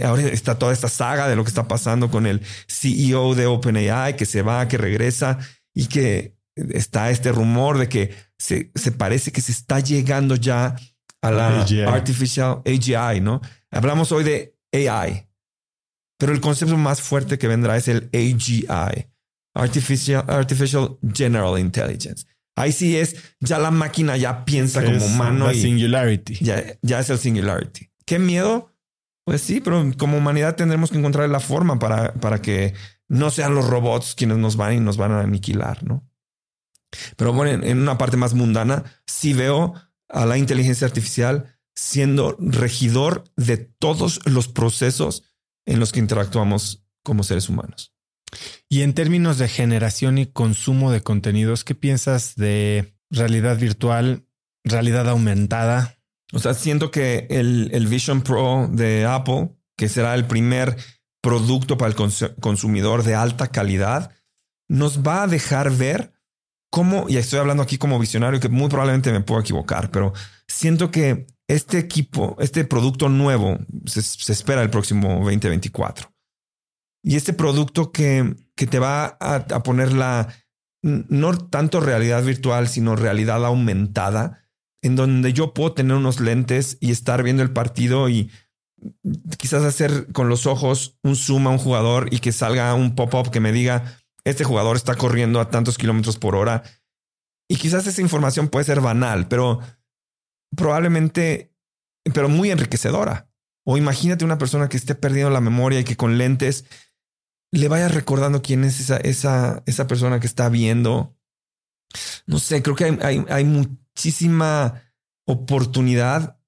ahora 0.03 0.23
está 0.23 0.59
toda 0.59 0.73
esta 0.73 0.89
saga 0.89 1.30
de 1.30 1.35
lo 1.38 1.43
que 1.43 1.49
está 1.49 1.67
pasando 1.67 2.11
con 2.11 2.27
el 2.27 2.41
CEO 2.67 3.35
de 3.35 3.47
OpenAI 3.47 4.17
que 4.17 4.26
se 4.26 4.41
va, 4.41 4.67
que 4.67 4.77
regresa 4.77 5.39
y 5.73 5.88
que 5.88 6.35
está 6.55 7.09
este 7.09 7.31
rumor 7.31 7.77
de 7.77 7.88
que 7.88 8.13
se, 8.38 8.72
se 8.76 8.91
parece 8.91 9.31
que 9.31 9.41
se 9.41 9.53
está 9.53 9.80
llegando 9.80 10.35
ya 10.35 10.76
a 11.22 11.31
la 11.31 11.65
artificial 11.88 12.61
AGI, 12.65 13.22
¿no? 13.22 13.41
Hablamos 13.72 14.11
hoy 14.11 14.26
de 14.26 14.57
AI, 14.73 15.27
pero 16.19 16.34
el 16.34 16.41
concepto 16.41 16.76
más 16.76 17.01
fuerte 17.01 17.38
que 17.38 17.47
vendrá 17.47 17.77
es 17.77 17.88
el 17.88 18.09
AGI, 18.13 18.67
Artificial, 19.55 20.26
Artificial 20.27 20.97
General 21.13 21.57
Intelligence. 21.57 22.26
Ahí 22.56 22.72
sí 22.72 22.95
es, 22.95 23.15
ya 23.40 23.60
la 23.60 23.72
máquina 23.72 24.15
ya 24.15 24.45
piensa 24.45 24.84
como 24.84 25.06
humano. 25.06 25.52
y 25.52 25.61
singularity. 25.61 26.36
Ya, 26.41 26.64
ya 26.82 26.99
es 26.99 27.10
el 27.10 27.19
singularity. 27.19 27.90
¿Qué 28.06 28.18
miedo? 28.18 28.73
Pues 29.26 29.41
sí, 29.41 29.60
pero 29.60 29.84
como 29.98 30.18
humanidad 30.18 30.56
tendremos 30.56 30.91
que 30.91 30.98
encontrar 30.98 31.27
la 31.30 31.40
forma 31.40 31.80
para, 31.80 32.14
para 32.14 32.41
que 32.41 32.73
no 33.07 33.30
sean 33.30 33.56
los 33.56 33.68
robots 33.68 34.15
quienes 34.15 34.38
nos 34.38 34.56
van 34.56 34.73
y 34.73 34.80
nos 34.80 34.98
van 34.98 35.11
a 35.11 35.22
aniquilar, 35.22 35.84
¿no? 35.84 36.07
Pero 37.18 37.34
bueno, 37.34 37.65
en 37.65 37.80
una 37.80 37.98
parte 37.98 38.18
más 38.18 38.34
mundana, 38.34 38.84
sí 39.06 39.34
veo 39.34 39.73
a 40.07 40.26
la 40.26 40.38
inteligencia 40.38 40.88
artificial 40.88 41.57
siendo 41.76 42.38
regidor 42.40 43.26
de 43.36 43.57
todos 43.57 44.22
los 44.26 44.48
procesos 44.48 45.23
en 45.65 45.80
los 45.80 45.91
que 45.91 45.99
interactuamos 45.99 46.86
como 47.03 47.23
seres 47.23 47.49
humanos. 47.49 47.94
Y 48.70 48.82
en 48.82 48.94
términos 48.94 49.38
de 49.38 49.48
generación 49.48 50.18
y 50.18 50.26
consumo 50.26 50.91
de 50.91 51.02
contenidos, 51.02 51.64
¿qué 51.64 51.76
piensas 51.76 52.36
de 52.36 52.95
realidad 53.10 53.57
virtual, 53.57 54.26
realidad 54.64 55.10
aumentada? 55.10 55.98
O 56.34 56.40
sea, 56.40 56.53
siento 56.53 56.91
que 56.91 57.28
el, 57.30 57.88
Vision 57.88 58.22
Pro 58.22 58.68
de 58.72 59.06
Apple, 59.06 59.56
que 59.78 59.90
será 59.90 60.16
el 60.16 60.26
primer 60.26 60.76
producto 61.22 61.78
para 61.78 61.91
el 61.91 62.34
consumidor 62.40 63.03
de 63.03 63.16
alta 63.16 63.48
calidad, 63.48 64.12
nos 64.68 65.02
va 65.02 65.24
a 65.24 65.28
dejar 65.28 65.72
ver 65.72 66.14
cómo, 66.72 67.06
y 67.07 67.18
estoy 67.18 67.40
hablando 67.40 67.64
aquí 67.64 67.78
como 67.78 67.99
visionario, 67.99 68.40
que 68.40 68.49
muy 68.49 68.70
probablemente 68.70 69.12
me 69.12 69.22
puedo 69.22 69.41
equivocar, 69.41 69.91
pero 69.91 70.14
siento 70.48 70.91
que 70.91 71.28
este 71.48 71.78
equipo, 71.78 72.36
este 72.40 72.66
producto 72.66 73.07
nuevo, 73.07 73.60
se, 73.86 74.02
se 74.02 74.34
espera 74.34 74.64
el 74.64 74.72
próximo 74.72 75.20
2024 75.24 76.14
y 77.07 77.18
este 77.18 77.34
producto 77.34 77.91
que, 77.91 78.36
que 78.56 78.65
te 78.65 78.80
va 78.80 79.15
a, 79.19 79.61
poner 79.61 79.94
la, 79.94 80.34
no 80.82 81.38
tanto 81.38 81.80
realidad 81.80 82.23
virtual, 82.23 82.68
sino 82.68 82.95
realidad 82.95 83.45
aumentada, 83.45 84.44
en 84.82 84.95
donde 84.95 85.32
yo 85.32 85.53
puedo 85.53 85.73
tener 85.73 85.95
unos 85.95 86.19
lentes 86.19 86.80
y 86.82 86.90
estar 86.90 87.22
viendo 87.22 87.44
el 87.44 87.52
partido 87.52 88.10
y 88.10 88.32
quizás 89.38 89.64
hacer 89.64 90.11
con 90.14 90.30
los 90.30 90.48
ojos 90.48 90.98
un 91.03 91.15
zoom 91.15 91.45
a 91.45 91.52
un 91.52 91.60
jugador 91.60 92.11
y 92.11 92.18
que 92.18 92.32
salga 92.32 92.73
un 92.73 92.95
pop-up 92.95 93.30
que 93.30 93.40
me 93.40 93.52
diga, 93.52 93.99
este 94.23 94.44
jugador 94.44 94.76
está 94.76 94.95
corriendo 94.95 95.40
a 95.40 95.52
tantos 95.52 95.77
kilómetros 95.77 96.18
por 96.18 96.36
hora. 96.36 96.64
Y 97.48 97.57
quizás 97.57 97.86
esa 97.86 98.02
información 98.02 98.48
puede 98.48 98.65
ser 98.65 98.82
banal, 98.82 99.27
pero 99.27 99.60
probablemente, 100.57 101.53
pero 102.15 102.30
muy 102.30 102.49
enriquecedora. 102.49 103.30
O 103.64 103.77
imagínate 103.77 104.26
una 104.26 104.40
persona 104.40 104.69
que 104.69 104.77
esté 104.77 104.95
perdiendo 104.95 105.30
la 105.30 105.41
memoria 105.41 105.80
y 105.80 105.84
que 105.84 105.95
con 105.95 106.18
lentes 106.18 106.65
le 107.56 107.68
vayas 107.68 107.94
recordando 107.94 108.41
quién 108.41 108.64
es 108.64 108.80
esa, 108.80 108.98
esa, 108.98 109.64
esa 109.65 109.88
persona 109.88 110.19
que 110.19 110.27
está 110.27 110.49
viendo. 110.49 111.18
No 112.27 112.40
sé, 112.40 112.61
creo 112.61 112.76
que 112.76 112.86
hay, 113.02 113.23
hay, 113.30 113.45
muchísima 113.45 114.82
oportunidad 115.26 116.40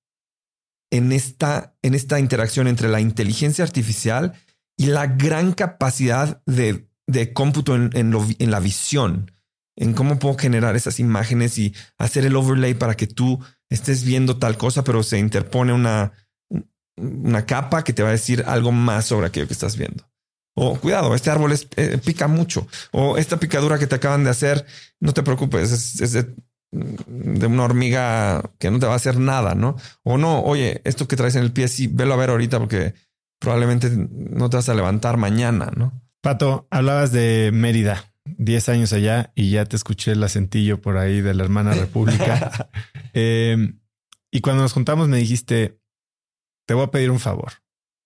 en 0.92 1.12
esta, 1.12 1.76
en 1.82 1.96
esta 1.96 2.20
interacción 2.20 2.68
entre 2.68 2.90
la 2.90 3.00
inteligencia 3.00 3.64
artificial 3.64 4.34
y 4.78 4.88
la 4.88 5.08
gran 5.08 5.54
capacidad 5.54 6.42
de, 6.46 6.90
de 7.08 7.34
cómputo 7.34 7.76
en, 7.76 7.90
en, 7.94 8.52
la 8.52 8.60
visión, 8.60 9.32
en 9.76 9.94
cómo 9.94 10.20
puedo 10.20 10.38
generar 10.38 10.76
esas 10.76 11.00
imágenes 11.00 11.58
y 11.58 11.74
hacer 11.98 12.26
el 12.26 12.36
overlay 12.36 12.74
para 12.74 12.96
que 12.96 13.08
tú 13.08 13.40
estés 13.70 14.04
viendo 14.04 14.38
tal 14.38 14.58
cosa, 14.58 14.84
pero 14.84 15.04
se 15.04 15.18
interpone 15.18 15.74
una, 15.74 16.12
una 16.98 17.46
capa 17.46 17.84
que 17.84 17.94
te 17.94 18.04
va 18.04 18.10
a 18.10 18.14
decir 18.14 18.44
algo 18.46 18.72
más 18.72 19.06
sobre 19.06 19.28
aquello 19.28 19.48
que 19.48 19.54
estás 19.54 19.78
viendo. 19.78 20.08
O 20.60 20.76
cuidado, 20.76 21.14
este 21.14 21.30
árbol 21.30 21.52
es, 21.52 21.68
eh, 21.76 22.00
pica 22.04 22.28
mucho. 22.28 22.68
O 22.92 23.18
esta 23.18 23.38
picadura 23.38 23.78
que 23.78 23.86
te 23.86 23.94
acaban 23.94 24.24
de 24.24 24.32
hacer, 24.32 24.66
no 25.00 25.14
te 25.14 25.22
preocupes, 25.22 26.02
es, 26.02 26.12
de, 26.12 27.46
una 27.46 27.64
hormiga 27.64 28.42
que 28.58 28.72
no 28.72 28.80
te 28.80 28.88
va 28.88 28.94
a 28.94 28.96
hacer 28.96 29.20
nada, 29.20 29.54
¿no? 29.54 29.76
O 30.02 30.18
no, 30.18 30.42
oye, 30.42 30.82
esto 30.84 31.08
que 31.08 31.16
traes 31.16 31.36
en 31.36 31.44
el 31.44 31.52
pie, 31.52 31.68
sí, 31.68 31.86
velo 31.86 32.16
a 32.16 32.18
ver 32.18 32.32
ahorita 32.32 32.58
porque 32.58 32.96
probablemente 33.40 33.92
no 33.92 34.50
te 34.50 34.58
vas 34.58 34.68
a 34.68 34.74
levantar 34.74 35.18
mañana, 35.18 35.72
¿no? 35.76 36.02
Pato, 36.22 36.68
hablabas 36.72 37.12
de 37.12 37.52
Mérida, 37.54 38.12
10 38.26 38.70
años 38.70 38.94
allá 38.94 39.32
y 39.36 39.52
ya 39.52 39.66
te 39.66 39.76
escuché 39.76 40.14
el 40.14 40.24
acentillo 40.24 40.82
por 40.82 40.98
ahí 40.98 41.22
de 41.22 41.36
la 41.36 41.44
hermana 41.44 41.76
República. 41.76 42.70
Em, 43.14 43.80
y 44.32 44.42
cuando 44.42 44.64
nos 44.64 44.74
juntamos 44.74 45.08
me 45.08 45.18
dijiste, 45.18 45.80
te 46.66 46.74
voy 46.74 46.84
a 46.84 46.92
pedir 46.92 47.12
un 47.12 47.20
favor 47.20 47.54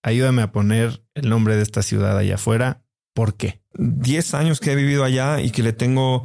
ayúdame 0.02 0.42
a 0.42 0.52
poner 0.52 1.04
el 1.14 1.28
nombre 1.28 1.56
de 1.56 1.62
esta 1.62 1.82
ciudad 1.82 2.18
allá 2.18 2.36
afuera. 2.36 2.84
¿Por 3.14 3.36
qué? 3.36 3.62
Diez 3.74 4.34
años 4.34 4.60
que 4.60 4.72
he 4.72 4.76
vivido 4.76 5.04
allá 5.04 5.40
y 5.40 5.50
que 5.50 5.62
le 5.62 5.72
tengo 5.72 6.24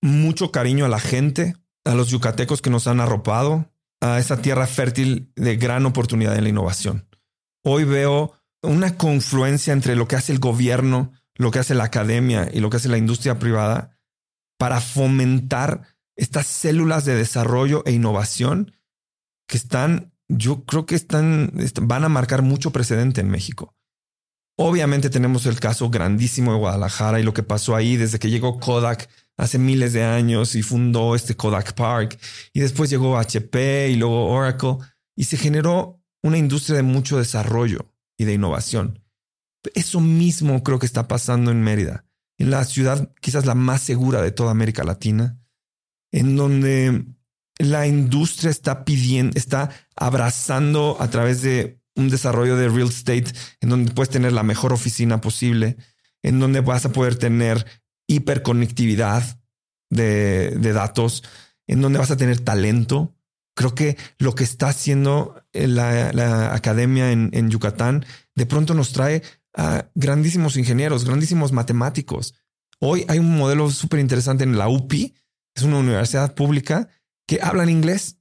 mucho 0.00 0.52
cariño 0.52 0.84
a 0.84 0.88
la 0.88 1.00
gente, 1.00 1.54
a 1.84 1.94
los 1.94 2.08
yucatecos 2.10 2.62
que 2.62 2.70
nos 2.70 2.86
han 2.86 3.00
arropado, 3.00 3.72
a 4.00 4.18
esa 4.18 4.40
tierra 4.40 4.66
fértil 4.66 5.32
de 5.34 5.56
gran 5.56 5.86
oportunidad 5.86 6.36
en 6.36 6.44
la 6.44 6.50
innovación. 6.50 7.08
Hoy 7.64 7.84
veo 7.84 8.34
una 8.62 8.96
confluencia 8.96 9.72
entre 9.72 9.96
lo 9.96 10.06
que 10.08 10.16
hace 10.16 10.32
el 10.32 10.38
gobierno, 10.38 11.12
lo 11.34 11.50
que 11.50 11.58
hace 11.58 11.74
la 11.74 11.84
academia 11.84 12.48
y 12.52 12.60
lo 12.60 12.70
que 12.70 12.76
hace 12.76 12.88
la 12.88 12.98
industria 12.98 13.38
privada 13.38 13.98
para 14.58 14.80
fomentar 14.80 15.96
estas 16.16 16.46
células 16.46 17.04
de 17.04 17.14
desarrollo 17.14 17.84
e 17.86 17.92
innovación 17.92 18.72
que 19.46 19.56
están 19.56 20.12
yo 20.28 20.64
creo 20.64 20.86
que 20.86 20.94
están, 20.94 21.52
van 21.82 22.04
a 22.04 22.08
marcar 22.08 22.42
mucho 22.42 22.70
precedente 22.70 23.20
en 23.20 23.30
México. 23.30 23.74
Obviamente 24.56 25.08
tenemos 25.08 25.46
el 25.46 25.60
caso 25.60 25.88
grandísimo 25.88 26.52
de 26.52 26.58
Guadalajara 26.58 27.20
y 27.20 27.22
lo 27.22 27.32
que 27.32 27.42
pasó 27.42 27.76
ahí 27.76 27.96
desde 27.96 28.18
que 28.18 28.28
llegó 28.28 28.58
Kodak 28.58 29.08
hace 29.36 29.58
miles 29.58 29.92
de 29.92 30.02
años 30.02 30.56
y 30.56 30.62
fundó 30.62 31.14
este 31.14 31.36
Kodak 31.36 31.74
Park 31.74 32.18
y 32.52 32.60
después 32.60 32.90
llegó 32.90 33.16
HP 33.16 33.88
y 33.90 33.96
luego 33.96 34.26
Oracle 34.26 34.78
y 35.16 35.24
se 35.24 35.36
generó 35.36 36.02
una 36.22 36.38
industria 36.38 36.76
de 36.76 36.82
mucho 36.82 37.18
desarrollo 37.18 37.94
y 38.18 38.24
de 38.24 38.34
innovación. 38.34 39.04
Eso 39.74 40.00
mismo 40.00 40.62
creo 40.64 40.78
que 40.80 40.86
está 40.86 41.06
pasando 41.06 41.52
en 41.52 41.62
Mérida, 41.62 42.04
en 42.36 42.50
la 42.50 42.64
ciudad 42.64 43.12
quizás 43.20 43.46
la 43.46 43.54
más 43.54 43.80
segura 43.80 44.22
de 44.22 44.32
toda 44.32 44.50
América 44.50 44.82
Latina, 44.82 45.38
en 46.12 46.36
donde 46.36 47.06
la 47.58 47.86
industria 47.86 48.50
está 48.50 48.84
pidiendo, 48.84 49.36
está 49.36 49.70
abrazando 49.96 50.96
a 51.00 51.10
través 51.10 51.42
de 51.42 51.80
un 51.96 52.08
desarrollo 52.08 52.56
de 52.56 52.68
real 52.68 52.88
estate 52.88 53.32
en 53.60 53.68
donde 53.68 53.92
puedes 53.92 54.10
tener 54.10 54.32
la 54.32 54.44
mejor 54.44 54.72
oficina 54.72 55.20
posible, 55.20 55.76
en 56.22 56.38
donde 56.38 56.60
vas 56.60 56.84
a 56.84 56.92
poder 56.92 57.16
tener 57.16 57.66
hiperconectividad 58.06 59.40
de, 59.90 60.56
de 60.58 60.72
datos, 60.72 61.24
en 61.66 61.80
donde 61.80 61.98
vas 61.98 62.10
a 62.10 62.16
tener 62.16 62.40
talento. 62.40 63.14
Creo 63.54 63.74
que 63.74 63.96
lo 64.18 64.36
que 64.36 64.44
está 64.44 64.68
haciendo 64.68 65.42
la, 65.52 66.54
academia 66.54 67.10
en, 67.10 67.30
en 67.32 67.50
Yucatán 67.50 68.06
de 68.36 68.46
pronto 68.46 68.74
nos 68.74 68.92
trae 68.92 69.22
a 69.56 69.86
grandísimos 69.96 70.56
ingenieros, 70.56 71.04
grandísimos 71.04 71.50
matemáticos. 71.50 72.34
Hoy 72.78 73.04
hay 73.08 73.18
un 73.18 73.36
modelo 73.36 73.68
súper 73.70 73.98
interesante 73.98 74.44
en 74.44 74.56
la 74.56 74.68
UPI, 74.68 75.14
es 75.56 75.64
una 75.64 75.78
universidad 75.78 76.34
pública 76.34 76.88
que 77.28 77.38
hablan 77.40 77.68
inglés. 77.68 78.18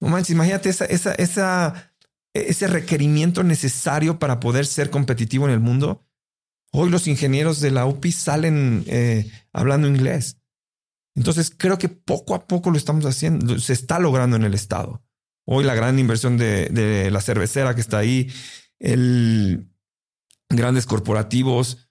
No 0.00 0.08
manches, 0.08 0.30
imagínate 0.30 0.68
esa, 0.68 0.84
esa, 0.84 1.12
esa, 1.14 1.94
ese 2.32 2.68
requerimiento 2.68 3.42
necesario 3.42 4.20
para 4.20 4.38
poder 4.38 4.66
ser 4.66 4.90
competitivo 4.90 5.46
en 5.46 5.52
el 5.52 5.60
mundo. 5.60 6.06
Hoy 6.70 6.90
los 6.90 7.08
ingenieros 7.08 7.60
de 7.60 7.72
la 7.72 7.86
UPI 7.86 8.12
salen 8.12 8.84
eh, 8.86 9.28
hablando 9.52 9.88
inglés. 9.88 10.36
Entonces 11.16 11.52
creo 11.56 11.78
que 11.78 11.88
poco 11.88 12.34
a 12.36 12.46
poco 12.46 12.70
lo 12.70 12.76
estamos 12.76 13.04
haciendo, 13.04 13.58
se 13.58 13.72
está 13.72 13.98
logrando 13.98 14.36
en 14.36 14.44
el 14.44 14.54
Estado. 14.54 15.02
Hoy 15.44 15.64
la 15.64 15.74
gran 15.74 15.98
inversión 15.98 16.36
de, 16.36 16.66
de 16.66 17.10
la 17.10 17.20
cervecera 17.20 17.74
que 17.74 17.80
está 17.80 17.98
ahí, 17.98 18.30
el 18.78 19.66
grandes 20.48 20.86
corporativos, 20.86 21.90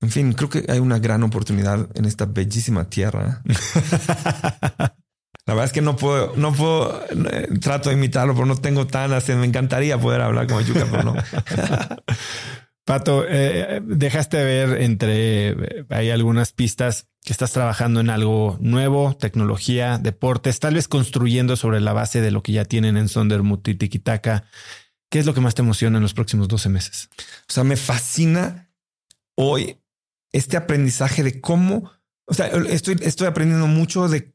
en 0.00 0.10
fin, 0.10 0.32
creo 0.32 0.50
que 0.50 0.64
hay 0.68 0.78
una 0.78 0.98
gran 0.98 1.22
oportunidad 1.22 1.88
en 1.94 2.04
esta 2.04 2.26
bellísima 2.26 2.88
tierra. 2.88 3.42
La 5.46 5.54
verdad 5.54 5.66
es 5.66 5.72
que 5.72 5.80
no 5.80 5.94
puedo, 5.94 6.34
no 6.36 6.52
puedo, 6.52 7.04
eh, 7.30 7.48
trato 7.60 7.88
de 7.88 7.94
imitarlo, 7.94 8.34
pero 8.34 8.46
no 8.46 8.56
tengo 8.56 8.88
tan 8.88 9.12
así. 9.12 9.32
Me 9.32 9.46
encantaría 9.46 9.96
poder 9.98 10.20
hablar 10.20 10.48
como 10.48 10.60
Yuka, 10.60 10.86
pero 10.90 11.04
no. 11.04 11.14
Pato, 12.84 13.24
eh, 13.28 13.80
dejaste 13.84 14.42
ver 14.44 14.82
entre, 14.82 15.48
eh, 15.50 15.84
hay 15.90 16.10
algunas 16.10 16.52
pistas 16.52 17.08
que 17.24 17.32
estás 17.32 17.52
trabajando 17.52 18.00
en 18.00 18.10
algo 18.10 18.58
nuevo, 18.60 19.16
tecnología, 19.16 19.98
deportes, 19.98 20.60
tal 20.60 20.74
vez 20.74 20.88
construyendo 20.88 21.56
sobre 21.56 21.80
la 21.80 21.92
base 21.92 22.20
de 22.20 22.30
lo 22.30 22.42
que 22.42 22.52
ya 22.52 22.64
tienen 22.64 22.96
en 22.96 23.08
Sondermut 23.08 23.66
y 23.68 23.74
Tikitaka. 23.74 24.44
¿Qué 25.10 25.20
es 25.20 25.26
lo 25.26 25.34
que 25.34 25.40
más 25.40 25.54
te 25.54 25.62
emociona 25.62 25.98
en 25.98 26.02
los 26.02 26.14
próximos 26.14 26.48
12 26.48 26.68
meses? 26.68 27.08
O 27.48 27.52
sea, 27.52 27.64
me 27.64 27.76
fascina 27.76 28.70
hoy 29.36 29.80
este 30.32 30.56
aprendizaje 30.56 31.22
de 31.22 31.40
cómo, 31.40 31.90
o 32.26 32.34
sea, 32.34 32.46
estoy, 32.46 32.96
estoy 33.00 33.26
aprendiendo 33.26 33.66
mucho 33.66 34.08
de 34.08 34.32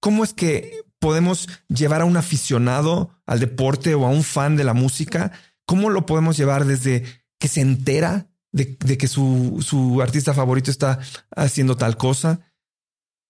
cómo 0.00 0.24
es 0.24 0.32
que 0.32 0.82
podemos 0.98 1.48
llevar 1.68 2.00
a 2.00 2.04
un 2.04 2.16
aficionado 2.16 3.10
al 3.26 3.40
deporte 3.40 3.94
o 3.94 4.04
a 4.06 4.10
un 4.10 4.22
fan 4.22 4.56
de 4.56 4.64
la 4.64 4.74
música, 4.74 5.32
cómo 5.66 5.90
lo 5.90 6.06
podemos 6.06 6.36
llevar 6.36 6.64
desde 6.64 7.04
que 7.38 7.48
se 7.48 7.60
entera 7.60 8.28
de, 8.52 8.76
que 8.76 9.08
su, 9.08 9.64
su, 9.64 10.00
artista 10.02 10.34
favorito 10.34 10.70
está 10.70 10.98
haciendo 11.36 11.76
tal 11.76 11.96
cosa, 11.96 12.40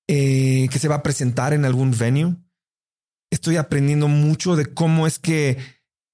eh, 0.08 0.68
que 0.70 0.78
se 0.78 0.88
va 0.88 0.96
a 0.96 1.02
presentar 1.02 1.52
en 1.52 1.64
algún 1.64 1.90
venue. 1.90 2.36
Estoy 3.30 3.56
aprendiendo 3.56 4.08
mucho 4.08 4.56
de 4.56 4.66
cómo 4.66 5.06
es 5.06 5.18
que 5.18 5.58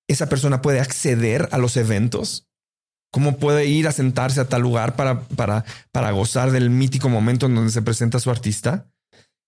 esa 0.09 0.29
persona 0.29 0.63
puede 0.63 0.81
acceder 0.81 1.49
a 1.53 1.59
los 1.59 1.77
eventos, 1.77 2.49
cómo 3.13 3.37
puede 3.37 3.67
ir 3.67 3.87
a 3.87 3.93
sentarse 3.93 4.41
a 4.41 4.49
tal 4.49 4.63
lugar 4.63 4.97
para, 4.97 5.23
para, 5.29 5.65
para 5.93 6.11
gozar 6.11 6.51
del 6.51 6.71
mítico 6.71 7.09
momento 7.09 7.47
en 7.47 7.55
donde 7.55 7.71
se 7.71 7.83
presenta 7.83 8.19
su 8.19 8.31
artista. 8.31 8.91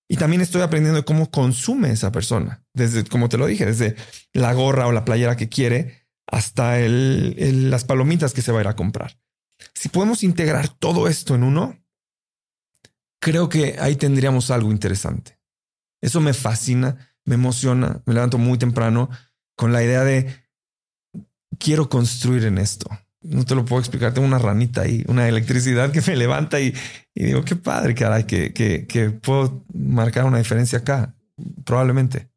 Y 0.08 0.16
también 0.16 0.40
estoy 0.40 0.62
aprendiendo 0.62 1.04
cómo 1.04 1.30
consume 1.30 1.90
esa 1.90 2.12
persona, 2.12 2.64
desde, 2.72 3.04
como 3.04 3.28
te 3.28 3.38
lo 3.38 3.46
dije, 3.46 3.66
desde 3.66 3.96
la 4.32 4.52
gorra 4.52 4.86
o 4.86 4.92
la 4.92 5.04
playera 5.04 5.36
que 5.36 5.48
quiere 5.48 6.06
hasta 6.28 6.78
las 6.78 7.84
palomitas 7.84 8.32
que 8.32 8.42
se 8.42 8.52
va 8.52 8.58
a 8.58 8.62
ir 8.62 8.68
a 8.68 8.76
comprar. 8.76 9.18
Si 9.74 9.88
podemos 9.88 10.22
integrar 10.22 10.68
todo 10.68 11.08
esto 11.08 11.34
en 11.34 11.42
uno, 11.42 11.78
creo 13.20 13.48
que 13.48 13.76
ahí 13.80 13.96
tendríamos 13.96 14.50
algo 14.50 14.70
interesante. 14.70 15.40
Eso 16.00 16.20
me 16.20 16.34
fascina, 16.34 17.14
me 17.24 17.34
emociona, 17.34 18.02
me 18.06 18.14
levanto 18.14 18.38
muy 18.38 18.58
temprano 18.58 19.08
con 19.56 19.72
la 19.72 19.82
idea 19.82 20.04
de 20.04 20.44
quiero 21.58 21.88
construir 21.88 22.44
en 22.44 22.58
esto. 22.58 22.88
No 23.28 23.44
te 23.44 23.54
lo 23.54 23.64
puedo 23.64 23.80
explicar. 23.80 24.14
Tengo 24.14 24.26
una 24.26 24.38
ranita 24.38 24.82
ahí, 24.82 25.04
una 25.08 25.28
electricidad 25.28 25.90
que 25.90 26.02
me 26.06 26.16
levanta 26.16 26.60
y, 26.60 26.74
digo, 27.14 27.44
qué 27.44 27.56
padre, 27.56 27.94
caray, 27.94 28.24
que, 28.24 28.52
que, 28.52 28.86
que 28.86 29.10
puedo 29.10 29.64
marcar 29.74 30.24
una 30.24 30.38
diferencia 30.38 30.78
acá. 30.78 31.14
Probablemente. 31.64 32.30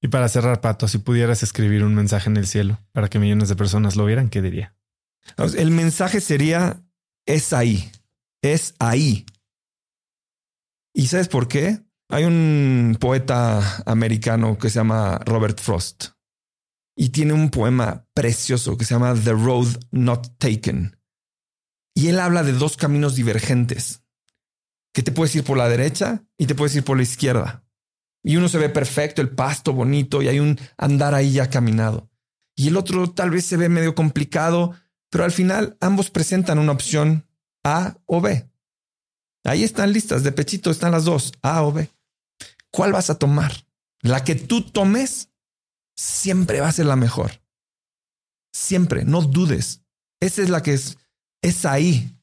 Y 0.00 0.08
para 0.08 0.28
cerrar, 0.28 0.60
Pato, 0.60 0.86
si 0.86 0.98
pudieras 0.98 1.42
escribir 1.42 1.82
un 1.82 1.94
mensaje 1.94 2.28
en 2.28 2.36
el 2.36 2.46
cielo 2.46 2.78
para 2.92 3.08
que 3.08 3.18
millones 3.18 3.48
de 3.48 3.56
personas 3.56 3.96
lo 3.96 4.04
vieran, 4.04 4.28
¿qué 4.28 4.42
diría? 4.42 4.76
El 5.56 5.70
mensaje 5.70 6.20
sería, 6.20 6.82
es 7.26 7.52
ahí, 7.52 7.90
es 8.42 8.74
ahí. 8.78 9.24
¿Y 10.94 11.06
sabes 11.06 11.28
por 11.28 11.48
qué? 11.48 11.80
Hay 12.10 12.24
un 12.24 12.98
poeta 13.00 13.82
americano 13.86 14.58
que 14.58 14.68
se 14.68 14.76
llama 14.76 15.18
Robert 15.24 15.58
Frost 15.58 16.08
y 16.96 17.10
tiene 17.10 17.32
un 17.32 17.50
poema 17.50 18.06
precioso 18.14 18.76
que 18.76 18.84
se 18.84 18.94
llama 18.94 19.14
The 19.14 19.32
Road 19.32 19.68
Not 19.90 20.38
Taken. 20.38 20.98
Y 21.94 22.08
él 22.08 22.18
habla 22.18 22.42
de 22.42 22.52
dos 22.52 22.76
caminos 22.76 23.14
divergentes, 23.14 24.02
que 24.92 25.02
te 25.02 25.12
puedes 25.12 25.34
ir 25.34 25.44
por 25.44 25.56
la 25.56 25.68
derecha 25.68 26.24
y 26.38 26.46
te 26.46 26.54
puedes 26.54 26.74
ir 26.76 26.84
por 26.84 26.96
la 26.96 27.02
izquierda. 27.02 27.64
Y 28.22 28.36
uno 28.36 28.48
se 28.48 28.58
ve 28.58 28.68
perfecto, 28.68 29.20
el 29.20 29.30
pasto 29.30 29.72
bonito 29.72 30.22
y 30.22 30.28
hay 30.28 30.40
un 30.40 30.58
andar 30.78 31.14
ahí 31.14 31.32
ya 31.32 31.50
caminado. 31.50 32.10
Y 32.56 32.68
el 32.68 32.76
otro 32.76 33.10
tal 33.10 33.30
vez 33.30 33.44
se 33.44 33.56
ve 33.56 33.68
medio 33.68 33.94
complicado, 33.94 34.74
pero 35.10 35.24
al 35.24 35.32
final 35.32 35.76
ambos 35.80 36.10
presentan 36.10 36.58
una 36.58 36.72
opción 36.72 37.26
A 37.64 37.96
o 38.06 38.20
B. 38.20 38.48
Ahí 39.44 39.62
están 39.62 39.92
listas, 39.92 40.22
de 40.22 40.32
pechito 40.32 40.70
están 40.70 40.92
las 40.92 41.04
dos, 41.04 41.32
A 41.42 41.62
o 41.62 41.72
B. 41.72 41.90
¿Cuál 42.70 42.92
vas 42.92 43.10
a 43.10 43.18
tomar? 43.18 43.52
La 44.00 44.24
que 44.24 44.34
tú 44.34 44.62
tomes 44.62 45.30
siempre 45.96 46.60
va 46.60 46.68
a 46.68 46.72
ser 46.72 46.86
la 46.86 46.96
mejor. 46.96 47.42
Siempre, 48.52 49.04
no 49.04 49.22
dudes. 49.22 49.82
Esa 50.20 50.42
es 50.42 50.50
la 50.50 50.62
que 50.62 50.74
es, 50.74 50.98
es 51.42 51.64
ahí. 51.64 52.16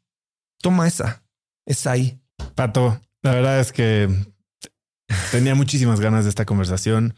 Toma 0.61 0.87
esa, 0.87 1.23
es 1.65 1.85
ahí. 1.87 2.19
Pato, 2.55 3.01
la 3.21 3.33
verdad 3.33 3.59
es 3.59 3.71
que 3.71 4.09
tenía 5.31 5.55
muchísimas 5.55 5.99
ganas 5.99 6.23
de 6.25 6.29
esta 6.29 6.45
conversación. 6.45 7.15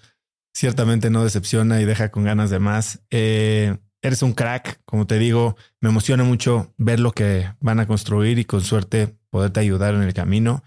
Ciertamente 0.55 1.09
no 1.09 1.23
decepciona 1.23 1.81
y 1.81 1.85
deja 1.85 2.11
con 2.11 2.23
ganas 2.23 2.49
de 2.49 2.59
más. 2.59 3.01
Eh, 3.09 3.77
eres 4.01 4.21
un 4.21 4.33
crack, 4.33 4.81
como 4.85 5.07
te 5.07 5.17
digo, 5.17 5.55
me 5.79 5.89
emociona 5.89 6.23
mucho 6.23 6.73
ver 6.77 6.99
lo 6.99 7.11
que 7.11 7.49
van 7.59 7.79
a 7.79 7.87
construir 7.87 8.37
y 8.37 8.45
con 8.45 8.61
suerte 8.61 9.15
poderte 9.29 9.59
ayudar 9.59 9.95
en 9.95 10.03
el 10.03 10.13
camino. 10.13 10.63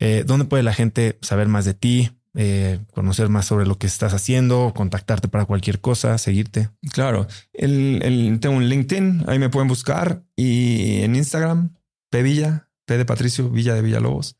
Eh, 0.00 0.24
¿Dónde 0.26 0.46
puede 0.46 0.62
la 0.62 0.74
gente 0.74 1.18
saber 1.22 1.48
más 1.48 1.64
de 1.64 1.74
ti, 1.74 2.17
eh, 2.40 2.78
conocer 2.92 3.28
más 3.28 3.46
sobre 3.46 3.66
lo 3.66 3.78
que 3.78 3.88
estás 3.88 4.14
haciendo, 4.14 4.72
contactarte 4.72 5.26
para 5.26 5.44
cualquier 5.44 5.80
cosa, 5.80 6.16
seguirte. 6.18 6.70
Claro, 6.92 7.26
el, 7.52 8.38
tengo 8.40 8.54
un 8.54 8.68
LinkedIn, 8.68 9.24
ahí 9.26 9.40
me 9.40 9.48
pueden 9.48 9.66
buscar 9.66 10.22
y 10.36 11.02
en 11.02 11.16
Instagram, 11.16 11.74
P 12.10 12.22
Villa, 12.22 12.70
P 12.84 12.96
de 12.96 13.04
Patricio, 13.04 13.50
Villa 13.50 13.74
de 13.74 13.82
Villalobos. 13.82 14.36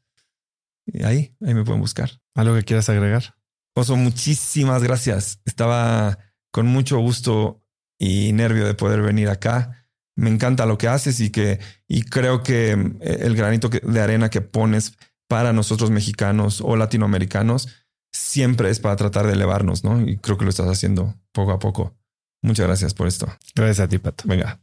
Y 0.87 1.03
ahí, 1.03 1.35
ahí 1.45 1.55
me 1.55 1.65
pueden 1.65 1.81
buscar. 1.81 2.20
¿Algo 2.37 2.55
que 2.55 2.62
quieras 2.62 2.89
agregar? 2.89 3.35
Oso, 3.75 3.97
muchísimas 3.97 4.85
gracias. 4.85 5.41
Estaba 5.45 6.20
con 6.53 6.69
mucho 6.69 7.01
gusto 7.01 7.65
y 7.99 8.33
nervio 8.33 8.65
de 8.65 8.75
poder 8.75 9.03
venir 9.03 9.29
acá. 9.29 9.89
Me 10.15 10.31
encanta 10.31 10.66
lo 10.66 10.79
que 10.79 10.87
haces 10.87 11.19
y 11.19 11.31
que 11.31 11.59
y 11.89 12.05
creo 12.05 12.45
que 12.45 12.75
eh, 13.01 13.19
el 13.23 13.35
granito 13.35 13.69
de 13.70 14.01
arena 14.01 14.31
que 14.31 14.41
pones 14.41 14.97
para 15.27 15.53
nosotros 15.53 15.91
mexicanos 15.91 16.61
o 16.61 16.77
latinoamericanos 16.77 17.87
siempre 18.12 18.70
es 18.70 18.80
para 18.80 18.97
tratar 18.97 19.26
de 19.26 19.32
elevarnos, 19.32 19.85
¿no? 19.85 20.01
Y 20.01 20.18
creo 20.18 20.39
que 20.39 20.44
lo 20.44 20.51
estás 20.51 20.68
haciendo 20.68 21.14
poco 21.32 21.52
a 21.52 21.59
poco. 21.59 21.94
Muchas 22.43 22.66
gracias 22.66 22.94
por 22.94 23.06
esto. 23.06 23.26
Gracias 23.55 23.80
a 23.80 23.89
ti, 23.89 23.98
Pato. 23.98 24.24
Venga. 24.26 24.60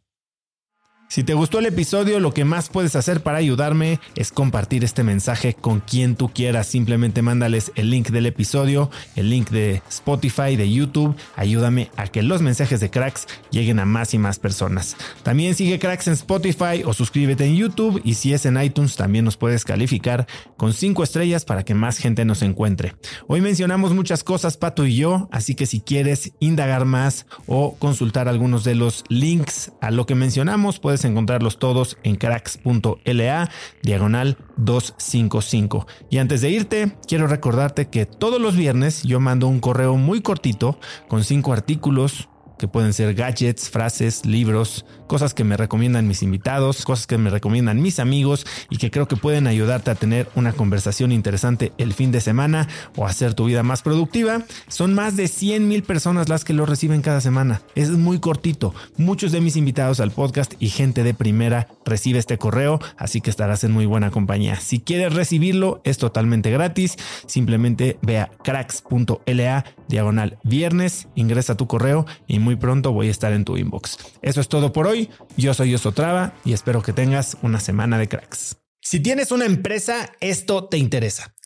Si 1.15 1.23
te 1.23 1.33
gustó 1.33 1.59
el 1.59 1.65
episodio, 1.65 2.19
lo 2.19 2.33
que 2.33 2.43
más 2.43 2.67
puedes 2.67 2.97
hacer 2.97 3.23
para 3.23 3.37
ayudarme 3.37 4.01
es 4.17 4.33
compartir 4.33 4.83
este 4.83 5.01
mensaje 5.01 5.53
con 5.53 5.79
quien 5.79 6.17
tú 6.17 6.27
quieras. 6.27 6.67
Simplemente 6.67 7.21
mándales 7.21 7.71
el 7.75 7.89
link 7.89 8.09
del 8.09 8.25
episodio, 8.25 8.91
el 9.15 9.29
link 9.29 9.49
de 9.49 9.81
Spotify, 9.87 10.57
de 10.57 10.69
YouTube. 10.69 11.15
Ayúdame 11.37 11.89
a 11.95 12.07
que 12.07 12.21
los 12.21 12.41
mensajes 12.41 12.81
de 12.81 12.89
Cracks 12.89 13.29
lleguen 13.49 13.79
a 13.79 13.85
más 13.85 14.13
y 14.13 14.17
más 14.17 14.39
personas. 14.39 14.97
También 15.23 15.55
sigue 15.55 15.79
Cracks 15.79 16.07
en 16.07 16.15
Spotify 16.15 16.83
o 16.85 16.93
suscríbete 16.93 17.45
en 17.45 17.55
YouTube 17.55 18.01
y 18.03 18.15
si 18.15 18.33
es 18.33 18.45
en 18.45 18.61
iTunes 18.61 18.97
también 18.97 19.23
nos 19.23 19.37
puedes 19.37 19.63
calificar 19.63 20.27
con 20.57 20.73
5 20.73 21.01
estrellas 21.01 21.45
para 21.45 21.63
que 21.63 21.75
más 21.75 21.97
gente 21.97 22.25
nos 22.25 22.41
encuentre. 22.41 22.93
Hoy 23.27 23.39
mencionamos 23.39 23.93
muchas 23.93 24.25
cosas, 24.25 24.57
Pato 24.57 24.85
y 24.85 24.97
yo, 24.97 25.29
así 25.31 25.55
que 25.55 25.65
si 25.65 25.79
quieres 25.79 26.33
indagar 26.41 26.83
más 26.83 27.25
o 27.47 27.77
consultar 27.79 28.27
algunos 28.27 28.65
de 28.65 28.75
los 28.75 29.05
links 29.07 29.71
a 29.79 29.91
lo 29.91 30.05
que 30.05 30.15
mencionamos, 30.15 30.79
puedes 30.79 31.04
encontrarlos 31.05 31.59
todos 31.59 31.97
en 32.03 32.15
cracks.la 32.15 33.49
diagonal 33.81 34.37
255. 34.57 35.87
Y 36.09 36.17
antes 36.17 36.41
de 36.41 36.49
irte, 36.49 36.97
quiero 37.07 37.27
recordarte 37.27 37.87
que 37.87 38.05
todos 38.05 38.41
los 38.41 38.55
viernes 38.55 39.03
yo 39.03 39.19
mando 39.19 39.47
un 39.47 39.59
correo 39.59 39.97
muy 39.97 40.21
cortito 40.21 40.79
con 41.07 41.23
cinco 41.23 41.53
artículos 41.53 42.29
que 42.57 42.67
pueden 42.67 42.93
ser 42.93 43.13
gadgets, 43.13 43.69
frases, 43.69 44.25
libros, 44.25 44.85
cosas 45.07 45.33
que 45.33 45.43
me 45.43 45.57
recomiendan 45.57 46.07
mis 46.07 46.23
invitados, 46.23 46.83
cosas 46.85 47.07
que 47.07 47.17
me 47.17 47.29
recomiendan 47.29 47.81
mis 47.81 47.99
amigos 47.99 48.45
y 48.69 48.77
que 48.77 48.91
creo 48.91 49.07
que 49.07 49.15
pueden 49.15 49.47
ayudarte 49.47 49.91
a 49.91 49.95
tener 49.95 50.29
una 50.35 50.53
conversación 50.53 51.11
interesante 51.11 51.71
el 51.77 51.93
fin 51.93 52.11
de 52.11 52.21
semana 52.21 52.67
o 52.95 53.05
hacer 53.05 53.33
tu 53.33 53.45
vida 53.45 53.63
más 53.63 53.81
productiva. 53.81 54.43
Son 54.67 54.93
más 54.93 55.15
de 55.15 55.27
100 55.27 55.67
mil 55.67 55.83
personas 55.83 56.29
las 56.29 56.43
que 56.43 56.53
lo 56.53 56.65
reciben 56.65 57.01
cada 57.01 57.21
semana. 57.21 57.61
Es 57.75 57.91
muy 57.91 58.19
cortito. 58.19 58.73
Muchos 58.97 59.31
de 59.31 59.41
mis 59.41 59.55
invitados 59.55 59.99
al 59.99 60.11
podcast 60.11 60.53
y 60.59 60.69
gente 60.69 61.03
de 61.03 61.13
primera 61.13 61.67
recibe 61.85 62.19
este 62.19 62.37
correo, 62.37 62.79
así 62.97 63.21
que 63.21 63.29
estarás 63.29 63.63
en 63.63 63.71
muy 63.71 63.85
buena 63.85 64.11
compañía. 64.11 64.59
Si 64.59 64.79
quieres 64.79 65.13
recibirlo, 65.13 65.81
es 65.83 65.97
totalmente 65.97 66.51
gratis. 66.51 66.95
Simplemente 67.27 67.97
ve 68.01 68.19
a 68.19 68.31
cracks.la 68.43 69.65
diagonal 69.87 70.37
viernes, 70.43 71.07
ingresa 71.15 71.55
tu 71.55 71.67
correo 71.67 72.05
y 72.27 72.39
muy 72.45 72.55
pronto 72.55 72.93
voy 72.93 73.09
a 73.09 73.11
estar 73.11 73.33
en 73.33 73.43
tu 73.43 73.57
inbox. 73.57 73.97
Eso 74.21 74.39
es 74.39 74.47
todo 74.47 74.71
por 74.71 74.87
hoy. 74.87 75.09
Yo 75.35 75.53
soy 75.53 75.75
Osotrava 75.75 76.33
y 76.45 76.53
espero 76.53 76.81
que 76.81 76.93
tengas 76.93 77.37
una 77.41 77.59
semana 77.59 77.97
de 77.97 78.07
cracks. 78.07 78.55
Si 78.81 79.01
tienes 79.01 79.31
una 79.31 79.45
empresa, 79.45 80.11
esto 80.21 80.65
te 80.65 80.77
interesa. 80.77 81.34